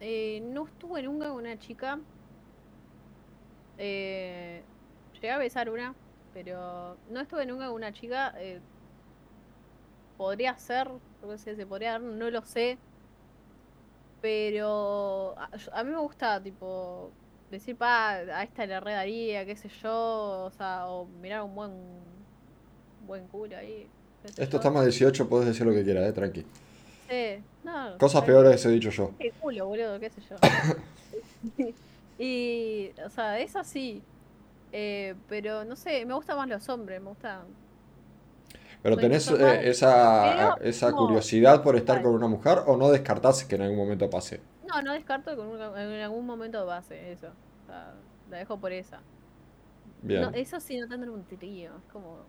eh, 0.00 0.40
no 0.42 0.66
estuve 0.66 1.02
nunca 1.02 1.28
con 1.28 1.38
una 1.38 1.58
chica. 1.58 2.00
Eh, 3.76 4.68
llegué 5.12 5.30
a 5.30 5.38
besar 5.38 5.70
una, 5.70 5.96
pero 6.32 7.00
no 7.06 7.20
estuve 7.20 7.46
nunca 7.46 7.66
con 7.66 7.76
una 7.76 7.92
chica. 7.92 8.34
eh, 8.38 8.62
podría 10.16 10.56
ser, 10.58 10.88
se 11.56 11.66
podría 11.66 11.92
dar, 11.92 12.00
no 12.02 12.30
lo 12.30 12.42
sé. 12.44 12.80
Pero 14.20 15.34
a, 15.38 15.48
a 15.72 15.84
mí 15.84 15.90
me 15.90 15.98
gusta, 15.98 16.42
tipo, 16.42 17.10
decir, 17.50 17.76
pa, 17.76 18.10
a 18.16 18.42
esta 18.42 18.66
le 18.66 18.78
redaría, 18.80 19.44
qué 19.46 19.56
sé 19.56 19.68
yo, 19.82 20.44
o 20.44 20.50
sea, 20.56 20.86
o 20.88 21.06
mirar 21.06 21.42
un 21.42 21.54
buen, 21.54 21.72
buen 23.06 23.26
culo 23.28 23.56
ahí, 23.56 23.88
Esto 24.36 24.42
yo. 24.52 24.56
está 24.58 24.70
más 24.70 24.84
18, 24.84 25.28
puedes 25.28 25.46
decir 25.48 25.66
lo 25.66 25.72
que 25.72 25.82
quieras, 25.84 26.08
eh, 26.08 26.12
tranqui. 26.12 26.44
Sí, 27.08 27.42
no, 27.64 27.98
Cosas 27.98 28.22
peores 28.24 28.64
he 28.64 28.70
dicho 28.70 28.90
yo. 28.90 29.10
Qué 29.18 29.32
culo, 29.32 29.66
boludo, 29.66 29.98
qué 29.98 30.10
sé 30.10 30.20
yo. 30.28 30.36
Y, 32.22 32.90
o 33.02 33.08
sea, 33.08 33.38
es 33.40 33.56
así. 33.56 34.02
Eh, 34.72 35.14
pero 35.26 35.64
no 35.64 35.74
sé, 35.74 36.04
me 36.04 36.12
gustan 36.12 36.36
más 36.36 36.48
los 36.50 36.68
hombres, 36.68 37.00
me 37.00 37.08
gustan. 37.08 37.44
Pero 38.82 38.96
tenés 38.96 39.30
eh, 39.30 39.68
esa, 39.68 40.54
pero 40.58 40.68
esa 40.70 40.90
no, 40.90 40.96
curiosidad 40.96 41.62
por 41.62 41.76
estar 41.76 42.02
con 42.02 42.14
una 42.14 42.28
mujer 42.28 42.60
o 42.66 42.76
no 42.76 42.90
descartás 42.90 43.44
que 43.44 43.56
en 43.56 43.62
algún 43.62 43.76
momento 43.76 44.08
pase. 44.08 44.40
No, 44.66 44.80
no 44.80 44.92
descarto 44.94 45.36
que 45.36 45.42
en 45.42 46.00
algún 46.00 46.24
momento 46.24 46.64
pase 46.66 47.12
eso. 47.12 47.28
O 47.28 47.66
sea, 47.66 47.94
la 48.30 48.38
dejo 48.38 48.58
por 48.58 48.72
esa. 48.72 49.00
Bien. 50.02 50.22
No, 50.22 50.30
eso 50.30 50.58
sí, 50.60 50.78
no 50.78 50.88
tendré 50.88 51.10
un 51.10 51.24
trío. 51.24 51.72
Es 51.76 51.92
como. 51.92 52.24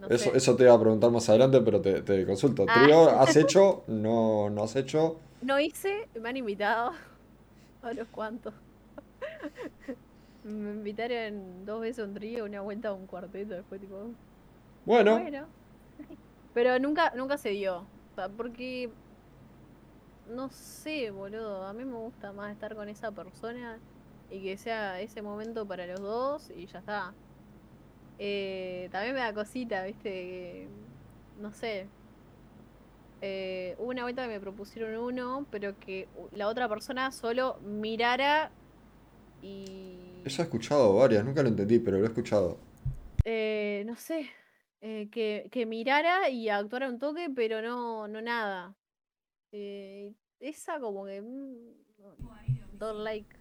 No 0.00 0.06
Eso, 0.08 0.30
sé. 0.30 0.36
eso 0.36 0.54
te 0.54 0.62
iba 0.62 0.74
a 0.74 0.80
preguntar 0.80 1.10
más 1.10 1.28
adelante, 1.28 1.60
pero 1.60 1.80
te, 1.80 2.02
te 2.02 2.24
consulto. 2.24 2.66
Ah. 2.68 2.82
¿Trío 2.82 3.08
has 3.20 3.34
hecho? 3.36 3.82
No, 3.86 4.50
no 4.50 4.62
has 4.64 4.76
hecho. 4.76 5.18
No 5.40 5.58
hice, 5.58 6.08
me 6.20 6.28
han 6.28 6.36
invitado. 6.36 6.92
A 7.82 7.92
los 7.92 8.08
cuantos. 8.08 8.52
Me 10.44 10.70
invitaron 10.70 11.64
dos 11.66 11.80
veces 11.80 11.98
a 12.00 12.04
un 12.04 12.14
trío, 12.14 12.44
una 12.44 12.60
vuelta 12.62 12.88
a 12.88 12.92
un 12.94 13.06
cuarteto, 13.06 13.54
después 13.54 13.80
tipo. 13.80 14.10
Bueno, 14.88 15.20
Bueno. 15.20 15.46
Pero 16.54 16.78
nunca, 16.78 17.12
nunca 17.14 17.36
se 17.36 17.50
dio. 17.50 17.80
O 18.10 18.14
sea, 18.14 18.28
porque. 18.30 18.90
No 20.34 20.48
sé, 20.48 21.10
boludo. 21.10 21.66
A 21.66 21.74
mí 21.74 21.84
me 21.84 21.96
gusta 21.96 22.32
más 22.32 22.50
estar 22.52 22.74
con 22.74 22.88
esa 22.88 23.12
persona 23.12 23.78
y 24.30 24.42
que 24.42 24.56
sea 24.56 25.00
ese 25.00 25.20
momento 25.20 25.66
para 25.66 25.86
los 25.86 26.00
dos 26.00 26.50
y 26.56 26.66
ya 26.66 26.78
está. 26.78 27.12
Eh, 28.18 28.88
también 28.90 29.14
me 29.14 29.20
da 29.20 29.32
cosita, 29.32 29.84
viste, 29.84 30.10
que, 30.10 30.68
no 31.38 31.52
sé. 31.52 31.86
Eh, 33.20 33.76
hubo 33.78 33.90
una 33.90 34.02
vuelta 34.02 34.22
que 34.22 34.28
me 34.28 34.40
propusieron 34.40 34.96
uno, 34.96 35.46
pero 35.50 35.78
que 35.78 36.08
la 36.32 36.48
otra 36.48 36.68
persona 36.68 37.10
solo 37.12 37.58
mirara 37.64 38.50
y... 39.42 40.22
eso 40.24 40.42
he 40.42 40.44
escuchado 40.44 40.94
varias, 40.94 41.24
nunca 41.24 41.42
lo 41.42 41.48
entendí, 41.48 41.78
pero 41.78 41.98
lo 41.98 42.04
he 42.04 42.08
escuchado. 42.08 42.58
eh, 43.24 43.82
no 43.86 43.96
sé, 43.96 44.30
eh, 44.80 45.08
que, 45.10 45.48
que 45.52 45.66
mirara 45.66 46.28
y 46.30 46.48
actuara 46.48 46.88
un 46.88 46.98
toque, 46.98 47.30
pero 47.34 47.62
no, 47.62 48.08
no 48.08 48.20
nada. 48.22 48.74
Eh, 49.52 50.14
esa 50.40 50.80
como 50.80 51.06
que... 51.06 51.20
mm, 51.22 51.56
don't 52.78 53.00
like. 53.00 53.26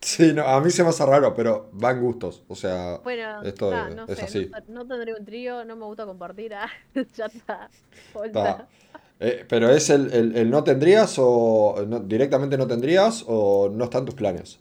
Sí, 0.00 0.32
no, 0.32 0.42
a 0.44 0.60
mí 0.60 0.70
se 0.70 0.84
me 0.84 0.90
hace 0.90 1.04
raro, 1.04 1.34
pero 1.34 1.70
van 1.72 2.00
gustos. 2.00 2.44
O 2.46 2.54
sea, 2.54 2.98
Bueno, 3.02 3.42
esto 3.42 3.72
es- 3.88 3.96
no 3.96 4.04
es 4.06 4.16
sé, 4.16 4.24
así. 4.24 4.50
no, 4.68 4.82
no 4.84 4.86
tendré 4.86 5.12
un 5.12 5.24
trío, 5.24 5.64
no 5.64 5.74
me 5.74 5.84
gusta 5.86 6.06
compartir, 6.06 6.54
ah, 6.54 6.70
ya 7.16 7.26
está. 7.26 7.68
Eh, 9.20 9.44
pero 9.48 9.70
es 9.70 9.90
el, 9.90 10.12
el- 10.12 10.36
el 10.36 10.50
no 10.50 10.62
tendrías 10.62 11.16
o 11.18 11.84
no- 11.86 12.00
directamente 12.00 12.56
no 12.56 12.66
tendrías 12.68 13.24
o 13.26 13.68
no 13.68 13.84
están 13.84 14.04
tus 14.04 14.14
planes. 14.14 14.60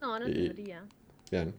No, 0.00 0.18
no 0.18 0.28
Y- 0.28 0.32
tendría. 0.48 0.84
Bien. 1.30 1.54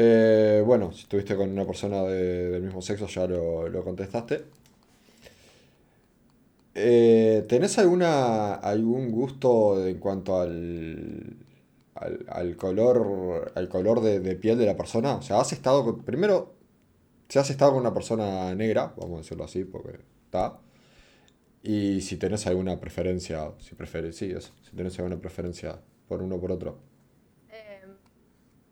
Eh, 0.00 0.62
bueno, 0.64 0.92
si 0.92 1.02
estuviste 1.02 1.34
con 1.36 1.50
una 1.50 1.66
persona 1.66 2.02
de- 2.04 2.50
del 2.50 2.62
mismo 2.62 2.80
sexo 2.82 3.06
ya 3.08 3.26
lo, 3.26 3.68
lo 3.68 3.82
contestaste. 3.84 4.44
Eh, 6.74 7.44
¿tenés 7.48 7.78
alguna, 7.78 8.54
algún 8.54 9.10
gusto 9.10 9.84
en 9.86 9.98
cuanto 9.98 10.40
al, 10.40 11.36
al, 12.28 12.56
color, 12.56 13.52
al 13.56 13.68
color 13.68 14.00
de, 14.00 14.20
de 14.20 14.36
piel 14.36 14.58
de 14.58 14.66
la 14.66 14.76
persona? 14.76 15.16
O 15.16 15.22
sea, 15.22 15.40
¿has 15.40 15.52
estado 15.52 15.84
con, 15.84 16.04
primero, 16.04 16.54
si 17.28 17.38
has 17.38 17.50
estado 17.50 17.72
con 17.72 17.80
una 17.82 17.94
persona 17.94 18.54
negra, 18.56 18.94
vamos 18.98 19.16
a 19.16 19.22
decirlo 19.22 19.44
así, 19.44 19.64
porque 19.64 20.00
está, 20.26 20.58
y 21.62 22.00
si 22.00 22.16
tenés 22.16 22.46
alguna 22.46 22.80
preferencia, 22.80 23.52
si 23.58 23.74
prefieres, 23.74 24.16
sí, 24.16 24.30
eso, 24.30 24.52
si 24.62 24.76
tenés 24.76 24.98
alguna 24.98 25.20
preferencia 25.20 25.80
por 26.08 26.22
uno 26.22 26.36
o 26.36 26.40
por 26.40 26.52
otro. 26.52 26.78
Eh, 27.48 27.82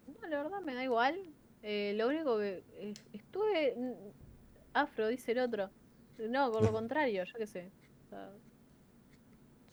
no, 0.07 0.29
la 0.29 0.43
verdad 0.43 0.56
me 0.67 0.75
da 0.75 0.85
igual. 0.85 1.17
Eh, 1.62 1.95
lo 1.97 2.09
único 2.09 2.39
que 2.39 2.62
eh, 2.75 2.95
estuve 3.12 3.75
mm, 3.77 3.93
afro, 4.75 5.09
dice 5.09 5.33
el 5.33 5.39
otro. 5.39 5.71
No, 6.19 6.53
por 6.53 6.62
lo 6.62 6.73
contrario, 6.73 7.25
yo 7.25 7.35
qué 7.39 7.47
sé. 7.47 7.71
O 8.07 8.09
sea, 8.11 8.31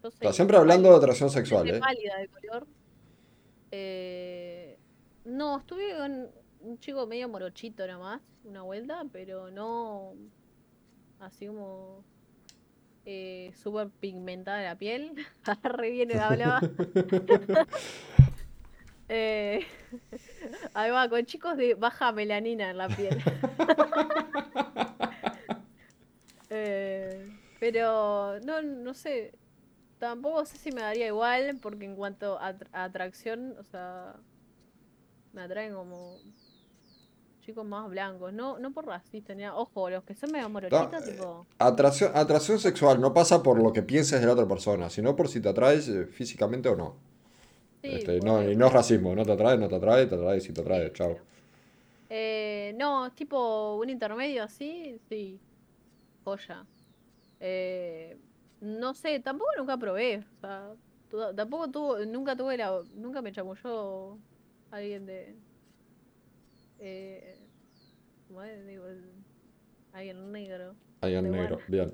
yo 0.01 0.09
Está 0.09 0.27
soy 0.27 0.33
siempre 0.33 0.57
hablando 0.57 0.89
de 0.89 0.97
atracción 0.97 1.29
sexual, 1.29 1.69
¿eh? 1.69 1.79
pálida 1.79 2.17
de 2.17 2.27
color. 2.27 2.67
Eh, 3.71 4.77
no, 5.25 5.59
estuve 5.59 5.97
con 5.97 6.29
un 6.61 6.79
chico 6.79 7.07
medio 7.07 7.27
morochito 7.29 7.87
nomás, 7.87 8.21
una 8.43 8.61
vuelta, 8.61 9.03
pero 9.11 9.49
no 9.49 10.13
así 11.19 11.47
como 11.47 12.03
eh, 13.05 13.51
súper 13.61 13.89
pigmentada 13.89 14.61
la 14.61 14.77
piel. 14.77 15.13
Re 15.63 15.91
bien 15.91 16.17
hablaba. 16.19 16.61
Eh, 19.15 19.63
ahí 20.73 20.89
va, 20.89 21.07
con 21.07 21.23
chicos 21.23 21.55
de 21.55 21.75
baja 21.75 22.11
melanina 22.11 22.71
en 22.71 22.77
la 22.79 22.87
piel. 22.87 23.21
Eh, 26.55 27.27
pero 27.59 28.39
no, 28.41 28.61
no 28.61 28.93
sé. 28.93 29.33
Tampoco 29.97 30.45
sé 30.45 30.57
si 30.57 30.71
me 30.71 30.81
daría 30.81 31.07
igual, 31.07 31.57
porque 31.61 31.85
en 31.85 31.95
cuanto 31.95 32.37
a, 32.39 32.53
atr- 32.53 32.67
a 32.71 32.83
atracción, 32.83 33.55
o 33.59 33.63
sea, 33.63 34.15
me 35.31 35.41
atraen 35.41 35.73
como 35.73 36.19
chicos 37.41 37.65
más 37.65 37.89
blancos. 37.89 38.33
No, 38.33 38.59
no 38.59 38.71
por 38.71 38.85
racista, 38.85 39.33
ni 39.33 39.41
nada. 39.41 39.55
Ojo, 39.55 39.89
los 39.89 40.03
que 40.03 40.13
son 40.13 40.31
medio 40.31 40.47
morochitos, 40.49 41.07
eh, 41.07 41.11
tipo. 41.13 41.47
Atracción, 41.57 42.11
atracción 42.13 42.59
sexual 42.59 43.01
no 43.01 43.13
pasa 43.15 43.41
por 43.41 43.57
lo 43.59 43.73
que 43.73 43.81
pienses 43.81 44.19
de 44.21 44.27
la 44.27 44.33
otra 44.33 44.47
persona, 44.47 44.89
sino 44.91 45.15
por 45.15 45.29
si 45.29 45.41
te 45.41 45.49
atraes 45.49 45.87
eh, 45.87 46.05
físicamente 46.05 46.69
o 46.69 46.75
no. 46.75 46.97
Sí, 47.83 47.89
Este, 47.97 48.19
no, 48.21 48.49
y 48.49 48.55
no 48.55 48.67
es 48.67 48.73
racismo, 48.73 49.13
no 49.13 49.25
te 49.25 49.33
atrae, 49.33 49.57
no 49.57 49.67
te 49.67 49.75
atrae, 49.75 50.05
te 50.07 50.15
atrae, 50.15 50.39
si 50.39 50.53
te 50.53 50.61
atrae, 50.61 50.87
Sí, 50.87 50.93
chao. 50.93 51.17
Eh, 52.09 52.73
no, 52.77 53.11
tipo 53.13 53.75
un 53.75 53.89
intermedio 53.89 54.43
así, 54.43 54.99
sí. 55.09 55.39
Joya. 56.23 56.65
Eh, 57.39 58.17
no 58.61 58.93
sé, 58.93 59.19
tampoco 59.19 59.51
nunca 59.57 59.77
probé. 59.77 60.19
O 60.19 60.39
sea, 60.39 60.75
tampoco 61.35 61.69
tuvo, 61.69 61.99
nunca 62.05 62.35
tuve 62.35 62.57
la, 62.57 62.81
nunca 62.95 63.21
me 63.21 63.31
chamulló 63.31 64.17
alguien 64.71 65.05
de, 65.05 65.35
eh, 66.79 67.37
¿cómo 68.27 68.43
es? 68.43 68.65
Digo, 68.65 68.85
alguien 69.93 70.31
negro. 70.31 70.75
Ahí 71.01 71.15
en 71.15 71.25
de 71.25 71.29
negro, 71.31 71.57
bueno. 71.57 71.67
bien. 71.67 71.93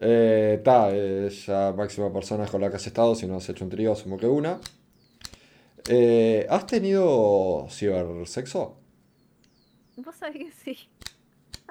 Era. 0.00 0.54
Eh, 0.54 0.60
ta, 0.64 0.90
esa 0.90 1.72
máxima 1.72 2.12
persona 2.12 2.46
con 2.46 2.60
la 2.60 2.70
que 2.70 2.76
has 2.76 2.86
estado, 2.86 3.14
si 3.14 3.26
no 3.26 3.36
has 3.36 3.48
hecho 3.48 3.64
un 3.64 3.70
trío, 3.70 3.92
asumo 3.92 4.16
que 4.16 4.26
una. 4.26 4.58
Eh, 5.88 6.46
¿has 6.48 6.66
tenido 6.66 7.66
cibersexo? 7.70 8.76
Vos 9.96 10.14
sabés 10.16 10.36
que 10.36 10.52
sí. 10.52 10.78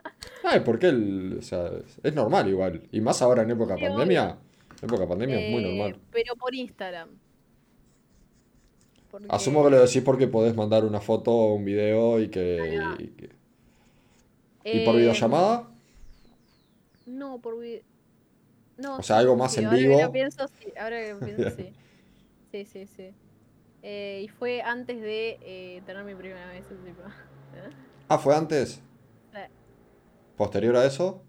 Ay, 0.43 0.61
porque 0.61 0.88
el, 0.89 1.38
o 1.39 1.41
sea, 1.41 1.69
es 2.03 2.13
normal 2.13 2.47
igual. 2.49 2.88
Y 2.91 3.01
más 3.01 3.22
ahora 3.22 3.43
en 3.43 3.51
época 3.51 3.76
Sí, 3.78 3.84
pandemia. 3.84 4.38
En 4.82 4.86
época 4.89 5.07
pandemia 5.07 5.39
es 5.39 5.51
muy 5.51 5.63
Eh, 5.63 5.67
normal. 5.78 5.99
Pero 6.11 6.36
por 6.36 6.53
Instagram. 6.55 7.09
Porque- 9.09 9.28
Asumo 9.30 9.63
que 9.63 9.69
lo 9.72 9.82
decís 9.82 10.01
porque 10.03 10.28
podés 10.28 10.55
mandar 10.55 10.86
una 10.86 11.01
foto 11.01 11.32
o 11.32 11.53
un 11.55 11.65
video 11.65 12.19
y 12.22 12.30
que. 12.30 12.80
Y, 12.99 13.07
que- 13.07 13.30
¿y 14.63 14.86
por 14.86 14.95
Eh, 14.95 14.99
videollamada? 14.99 15.67
No, 17.05 17.39
por 17.39 17.59
video. 17.59 17.82
No, 18.82 18.97
O 18.97 19.03
sea, 19.03 19.17
algo 19.17 19.36
más 19.36 19.57
en 19.57 19.65
ahora 19.65 19.77
que 19.77 19.84
vivo. 19.88 20.01
lo 20.01 20.11
pienso, 20.11 20.47
sí. 20.47 20.73
Ahora 20.79 20.97
que 21.01 21.13
lo 21.13 21.19
pienso, 21.25 21.49
sí. 21.55 21.73
Sí, 22.51 22.65
sí, 22.65 22.88
sí. 22.88 23.15
Eh, 23.84 24.21
y 24.23 24.27
fue 24.27 24.61
antes 24.61 25.01
de 25.01 25.39
eh, 25.41 25.82
tener 25.86 26.03
mi 26.03 26.15
primera 26.15 26.47
vez. 26.47 26.65
Tipo. 26.67 27.01
Ah, 28.07 28.17
fue 28.17 28.36
antes. 28.36 28.82
Sí. 29.34 29.39
Posterior 30.38 30.75
a 30.75 30.86
eso. 30.86 31.23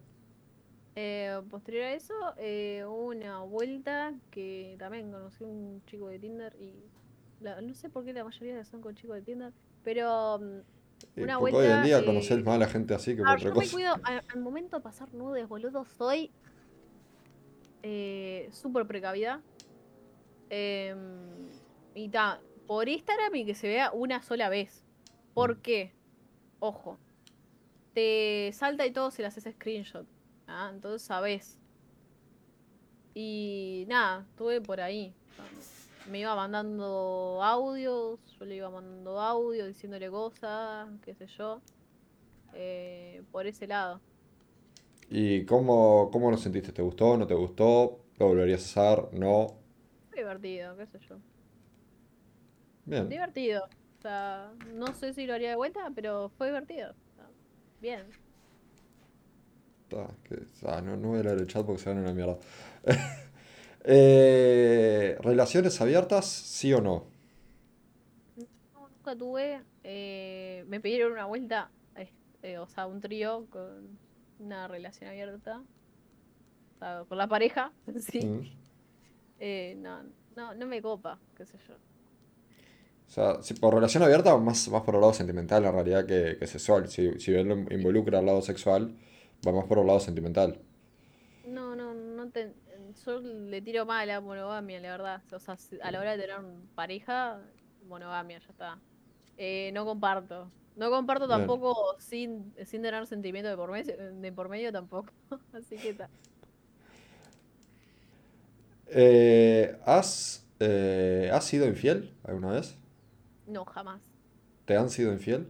Eh, 0.94 1.40
posterior 1.50 1.84
a 1.84 1.92
eso, 1.94 2.12
eh, 2.36 2.84
hubo 2.86 3.06
una 3.08 3.40
vuelta 3.40 4.12
que 4.30 4.76
también 4.78 5.10
conocí 5.10 5.42
a 5.42 5.46
un 5.46 5.82
chico 5.86 6.08
de 6.08 6.18
Tinder 6.18 6.54
y 6.60 6.74
la- 7.40 7.60
no 7.62 7.74
sé 7.74 7.88
por 7.88 8.04
qué 8.04 8.12
la 8.12 8.24
mayoría 8.24 8.62
son 8.64 8.82
con 8.82 8.94
chicos 8.94 9.16
de 9.16 9.22
Tinder, 9.22 9.52
pero 9.82 10.38
mm, 10.38 10.58
eh, 11.16 11.24
Una 11.24 11.38
porque 11.38 11.56
hoy 11.56 11.66
en 11.66 11.70
vuelta, 11.70 11.82
día 11.82 11.98
eh, 12.00 12.04
conocés 12.04 12.44
más 12.44 12.56
a 12.56 12.58
la 12.58 12.68
gente 12.68 12.94
así 12.94 13.16
que 13.16 13.24
por 13.24 13.28
Ah, 13.28 13.34
otra 13.34 13.48
yo 13.48 13.54
me 13.54 13.68
cuido, 13.68 13.94
al, 14.02 14.22
momento 14.40 14.76
de 14.76 14.82
pasar 14.82 15.12
nudes, 15.14 15.48
boludo, 15.48 15.84
soy 15.86 16.30
eh, 17.82 18.48
súper 18.52 18.86
precavida. 18.86 19.42
Em, 20.50 21.48
y 21.94 22.08
ta, 22.08 22.40
por 22.66 22.88
Instagram 22.88 23.34
y 23.36 23.44
que 23.44 23.54
se 23.54 23.68
vea 23.68 23.90
una 23.92 24.22
sola 24.22 24.48
vez. 24.48 24.84
¿Por 25.34 25.58
qué? 25.58 25.92
Ojo. 26.60 26.98
Te 27.94 28.50
salta 28.54 28.86
y 28.86 28.92
todo 28.92 29.10
si 29.10 29.22
le 29.22 29.28
haces 29.28 29.44
screenshot. 29.54 30.06
¿ah? 30.46 30.70
Entonces 30.72 31.02
sabes. 31.02 31.58
Y 33.14 33.84
nada, 33.88 34.26
estuve 34.30 34.60
por 34.60 34.80
ahí. 34.80 35.14
Me 36.10 36.20
iba 36.20 36.34
mandando 36.34 37.40
audios, 37.42 38.18
yo 38.38 38.44
le 38.44 38.56
iba 38.56 38.70
mandando 38.70 39.20
audios 39.20 39.68
diciéndole 39.68 40.10
cosas, 40.10 40.88
qué 41.04 41.14
sé 41.14 41.26
yo. 41.26 41.60
Eh, 42.54 43.22
por 43.30 43.46
ese 43.46 43.66
lado. 43.66 44.00
¿Y 45.12 45.44
cómo, 45.46 46.10
cómo 46.12 46.30
lo 46.30 46.36
sentiste? 46.36 46.72
¿Te 46.72 46.82
gustó? 46.82 47.16
¿No 47.16 47.26
te 47.26 47.34
gustó? 47.34 48.00
¿Lo 48.18 48.26
volverías 48.28 48.76
a 48.76 48.92
hacer? 48.94 49.08
¿No? 49.18 49.58
Fue 50.08 50.18
divertido, 50.20 50.76
qué 50.76 50.86
sé 50.86 50.98
yo. 51.08 51.20
Bien. 52.86 53.14
Divertido. 53.14 53.60
O 53.98 54.00
sea, 54.02 54.52
no 54.58 54.94
sé 54.94 55.12
si 55.14 55.26
lo 55.26 55.34
haría 55.34 55.50
de 55.50 55.56
vuelta, 55.56 55.90
pero 55.94 56.30
fue 56.30 56.48
divertido. 56.48 56.94
Sea, 57.16 57.30
bien. 57.80 58.14
Ta, 59.88 60.06
que- 60.24 60.46
ah, 60.66 60.80
no, 60.80 60.96
no 60.96 61.08
voy 61.08 61.20
a 61.20 61.22
leer 61.24 61.38
el 61.38 61.46
chat 61.46 61.64
porque 61.66 61.82
se 61.82 61.88
van 61.90 61.98
a 61.98 62.02
una 62.02 62.14
mierda. 62.14 62.38
Eh, 63.84 65.16
¿relaciones 65.22 65.80
abiertas? 65.80 66.26
¿Sí 66.26 66.72
o 66.72 66.80
no? 66.80 67.06
No, 68.72 68.88
nunca 68.88 69.16
tuve. 69.16 69.64
eh, 69.82 70.64
me 70.66 70.80
pidieron 70.80 71.12
una 71.12 71.26
vuelta, 71.26 71.72
este, 71.94 72.58
o 72.58 72.66
sea, 72.66 72.86
un 72.86 73.00
trío 73.00 73.48
con 73.50 73.98
una 74.42 74.68
relación 74.68 75.10
abierta. 75.10 75.62
Con 77.08 77.16
la 77.16 77.28
pareja, 77.28 77.72
sí. 78.00 78.26
Mm. 78.26 78.40
Eh, 79.38 79.76
no, 79.78 80.02
no, 80.36 80.54
no 80.54 80.66
me 80.66 80.82
copa, 80.82 81.18
qué 81.36 81.46
sé 81.46 81.56
yo. 81.68 81.74
O 81.74 83.10
sea, 83.10 83.42
si 83.42 83.54
por 83.54 83.74
relación 83.74 84.02
abierta, 84.02 84.36
más, 84.36 84.68
más 84.68 84.82
por 84.82 84.94
el 84.94 85.00
lado 85.00 85.12
sentimental 85.12 85.64
en 85.64 85.72
realidad 85.72 86.06
que, 86.06 86.36
que 86.38 86.46
sexual. 86.46 86.88
Si, 86.88 87.20
si 87.20 87.30
bien 87.30 87.48
lo 87.48 87.54
involucra 87.74 88.18
al 88.18 88.26
lado 88.26 88.42
sexual, 88.42 88.96
va 89.46 89.52
más 89.52 89.66
por 89.66 89.78
el 89.78 89.86
lado 89.86 90.00
sentimental. 90.00 90.58
No, 91.46 91.76
no, 91.76 91.92
no 91.94 92.30
te, 92.30 92.54
yo 93.04 93.20
le 93.20 93.60
tiro 93.62 93.86
más 93.86 94.02
a 94.02 94.06
la 94.06 94.20
monogamia, 94.20 94.80
la 94.80 94.90
verdad. 94.90 95.22
O 95.32 95.38
sea, 95.38 95.56
a 95.82 95.90
la 95.90 96.00
hora 96.00 96.16
de 96.16 96.22
tener 96.22 96.38
pareja, 96.74 97.40
monogamia, 97.86 98.38
ya 98.38 98.48
está. 98.48 98.78
Eh, 99.36 99.70
no 99.74 99.84
comparto. 99.84 100.50
No 100.76 100.90
comparto 100.90 101.28
tampoco 101.28 101.96
sin, 101.98 102.54
sin 102.64 102.82
tener 102.82 103.06
sentimiento 103.06 103.50
de 103.50 103.56
por 103.56 103.70
medio, 103.70 103.96
de 103.96 104.32
por 104.32 104.48
medio 104.48 104.72
tampoco. 104.72 105.12
Así 105.52 105.76
que 105.76 105.90
está. 105.90 106.08
Eh, 108.86 109.78
¿has, 109.84 110.46
eh, 110.60 111.30
¿has 111.32 111.44
sido 111.44 111.66
infiel 111.66 112.12
alguna 112.24 112.52
vez? 112.52 112.76
No, 113.46 113.64
jamás. 113.64 114.00
¿Te 114.64 114.76
han 114.76 114.90
sido 114.90 115.12
infiel? 115.12 115.46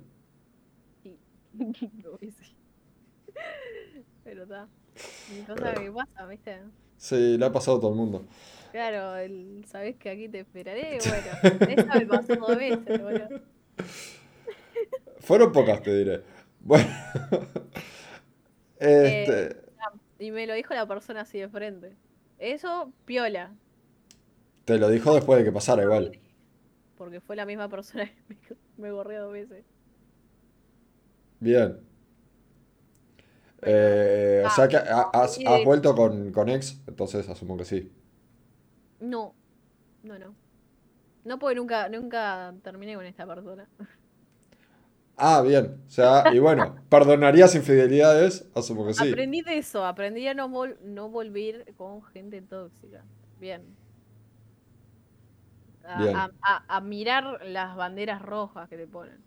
Sí. 1.02 1.18
No, 1.52 2.18
sí. 2.20 2.56
Pero 4.24 4.42
está. 4.44 4.68
Cosa 5.46 5.74
que 5.74 5.90
pasa, 5.90 6.26
¿viste? 6.26 6.60
Sí, 6.96 7.36
le 7.38 7.44
ha 7.44 7.52
pasado 7.52 7.78
a 7.78 7.80
todo 7.80 7.90
el 7.90 7.96
mundo. 7.96 8.24
Claro, 8.70 9.16
el, 9.16 9.64
sabés 9.66 9.96
que 9.96 10.10
aquí 10.10 10.28
te 10.28 10.40
esperaré. 10.40 10.98
Bueno, 11.08 11.72
esa 11.72 11.98
me 11.98 12.06
pasó 12.06 12.36
dos 12.36 12.56
veces, 12.56 13.02
boludo. 13.02 13.51
Fueron 15.22 15.52
pocas, 15.52 15.82
te 15.82 15.96
diré. 15.96 16.22
Bueno. 16.60 16.88
Este, 18.84 19.62
Y 20.18 20.32
me 20.32 20.44
lo 20.44 20.54
dijo 20.54 20.74
la 20.74 20.88
persona 20.88 21.20
así 21.20 21.38
de 21.38 21.48
frente. 21.48 21.94
Eso, 22.40 22.92
piola. 23.04 23.54
te 24.64 24.76
lo 24.76 24.88
dijo 24.88 25.14
después 25.14 25.38
de 25.38 25.44
que 25.44 25.52
pasara 25.52 25.84
igual. 25.84 26.18
Porque 26.98 27.20
fue 27.20 27.36
la 27.36 27.46
misma 27.46 27.68
persona 27.68 28.10
que 28.48 28.56
me, 28.76 28.90
borré 28.90 29.18
dos 29.18 29.32
veces. 29.32 29.64
Bien. 31.38 31.78
Eh, 33.62 34.42
o 34.44 34.50
sea 34.50 34.66
que 34.66 34.78
ha- 34.78 35.10
has, 35.12 35.38
vuelto 35.64 35.94
con, 35.94 36.32
con 36.32 36.48
ex, 36.48 36.82
entonces 36.88 37.28
asumo 37.28 37.56
que 37.56 37.64
sí. 37.64 37.92
No, 38.98 39.32
no, 40.02 40.18
no. 40.18 40.34
No, 41.24 41.38
porque 41.38 41.54
nunca, 41.54 41.88
nunca 41.88 42.52
terminé 42.64 42.96
con 42.96 43.06
esta 43.06 43.24
persona. 43.28 43.68
Ah, 45.24 45.40
bien. 45.40 45.80
O 45.86 45.90
sea, 45.90 46.24
y 46.34 46.40
bueno, 46.40 46.74
¿perdonarías 46.88 47.54
infidelidades? 47.54 48.44
Asumo 48.56 48.84
que 48.84 48.92
sí. 48.92 49.08
Aprendí 49.08 49.40
de 49.42 49.56
eso, 49.58 49.84
aprendí 49.86 50.26
a 50.26 50.34
no, 50.34 50.48
vol- 50.48 50.76
no 50.80 51.08
volver 51.08 51.72
con 51.76 52.02
gente 52.02 52.42
tóxica. 52.42 53.04
Bien. 53.38 53.62
A, 55.84 56.02
Bien. 56.02 56.16
a- 56.16 56.30
a- 56.42 56.64
a 56.76 56.80
mirar 56.80 57.40
las 57.46 57.76
banderas 57.76 58.20
rojas 58.20 58.68
que 58.68 58.76
te 58.76 58.88
ponen. 58.88 59.20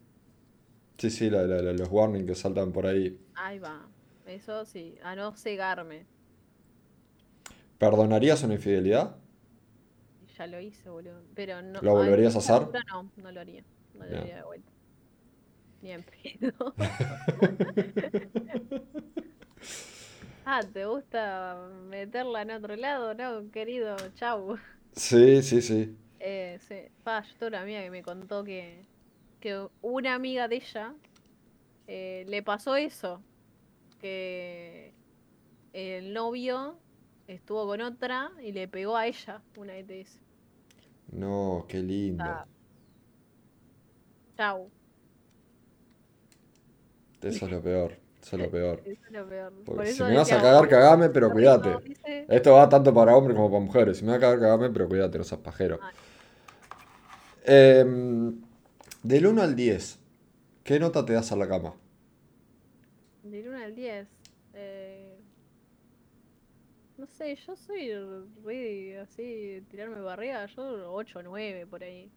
Sí, 0.97 1.09
sí, 1.09 1.29
la- 1.29 1.43
la- 1.43 1.61
la- 1.61 1.71
los 1.71 1.89
warnings 1.89 2.25
que 2.27 2.35
saltan 2.35 2.73
por 2.73 2.87
ahí. 2.87 3.17
Ahí 3.35 3.59
va. 3.59 3.87
Eso 4.25 4.65
sí, 4.65 4.97
a 5.01 5.15
no 5.15 5.31
cegarme. 5.37 6.05
¿Perdonarías 7.77 8.43
una 8.43 8.55
infidelidad? 8.55 9.15
Ya 10.37 10.47
lo 10.47 10.59
hice, 10.59 10.89
boludo. 10.89 11.21
Pero 11.35 11.61
no. 11.61 11.81
¿Lo 11.81 11.93
volverías 11.93 12.35
a 12.35 12.39
hacer? 12.39 12.67
No, 12.91 13.09
no 13.15 13.31
lo 13.31 13.39
haría. 13.39 13.63
No 13.93 14.03
lo 14.03 14.09
Bien. 14.09 14.21
haría 14.21 14.35
de 14.37 14.43
vuelta. 14.43 14.71
Ni 15.85 15.91
en 15.91 16.03
pedo. 16.03 16.73
ah, 20.45 20.61
¿te 20.73 20.85
gusta 20.87 21.69
meterla 21.87 22.41
en 22.41 22.49
otro 22.49 22.75
lado? 22.75 23.13
No, 23.13 23.51
querido, 23.51 23.95
chau. 24.15 24.57
Sí, 24.93 25.43
sí, 25.43 25.61
sí. 25.61 25.95
Eh, 26.19 26.57
sí. 26.67 26.87
Pa, 27.03 27.21
yo 27.21 27.35
tengo 27.37 27.49
una 27.49 27.61
amiga 27.61 27.83
que 27.83 27.91
me 27.91 28.01
contó 28.01 28.43
que, 28.43 28.83
que 29.39 29.67
una 29.83 30.15
amiga 30.15 30.47
de 30.47 30.55
ella 30.55 30.95
eh, 31.85 32.25
le 32.29 32.41
pasó 32.41 32.75
eso. 32.75 33.21
Que 34.01 34.91
el 35.71 36.13
novio 36.13 36.79
estuvo 37.27 37.67
con 37.67 37.81
otra 37.81 38.31
y 38.41 38.53
le 38.53 38.67
pegó 38.67 38.97
a 38.97 39.05
ella 39.05 39.43
una 39.55 39.77
ETS. 39.77 40.19
No, 41.11 41.67
qué 41.69 41.83
lindo. 41.83 42.23
Ah. 42.23 42.47
Chau. 44.35 44.71
Eso 47.29 47.45
es 47.45 47.51
lo 47.51 47.61
peor. 47.61 47.91
Eso 48.21 48.35
es 48.35 48.41
lo 48.41 48.49
peor. 48.51 48.81
Eso 48.85 49.05
es 49.05 49.11
lo 49.11 49.27
peor. 49.27 49.53
Por 49.65 49.85
si 49.87 50.03
me 50.03 50.15
vas 50.15 50.31
a 50.31 50.41
cagar, 50.41 50.65
"Oh, 50.65 50.69
cagame, 50.69 51.09
pero 51.09 51.31
cuídate". 51.31 51.69
rico", 51.69 51.81
dice. 51.81 52.25
Esto 52.27 52.53
va 52.53 52.69
tanto 52.69 52.93
para 52.93 53.15
hombres 53.15 53.35
como 53.35 53.49
para 53.51 53.63
mujeres. 53.63 53.97
Si 53.97 54.03
me 54.05 54.11
vas 54.11 54.17
a 54.17 54.21
cagar, 54.21 54.39
cagame, 54.39 54.69
pero 54.69 54.87
cuídate, 54.87 55.17
no 55.17 55.23
seas 55.23 55.41
pajero. 55.41 55.79
Em, 57.43 58.41
del 59.03 59.27
1 59.27 59.41
al 59.41 59.55
10, 59.55 59.99
¿qué 60.63 60.79
nota 60.79 61.05
te 61.05 61.13
das 61.13 61.31
a 61.31 61.35
la 61.35 61.47
cama? 61.47 61.75
Del 63.23 63.47
1 63.47 63.57
al 63.57 63.75
10. 63.75 64.07
Eh, 64.53 65.17
no 66.97 67.05
sé, 67.07 67.35
yo 67.35 67.55
soy 67.55 67.91
re 68.43 68.99
así, 68.99 69.63
tirarme 69.69 69.99
barriga, 70.01 70.45
yo 70.47 70.91
8 70.93 71.19
o 71.19 71.23
9 71.23 71.67
por 71.67 71.83
ahí. 71.83 72.09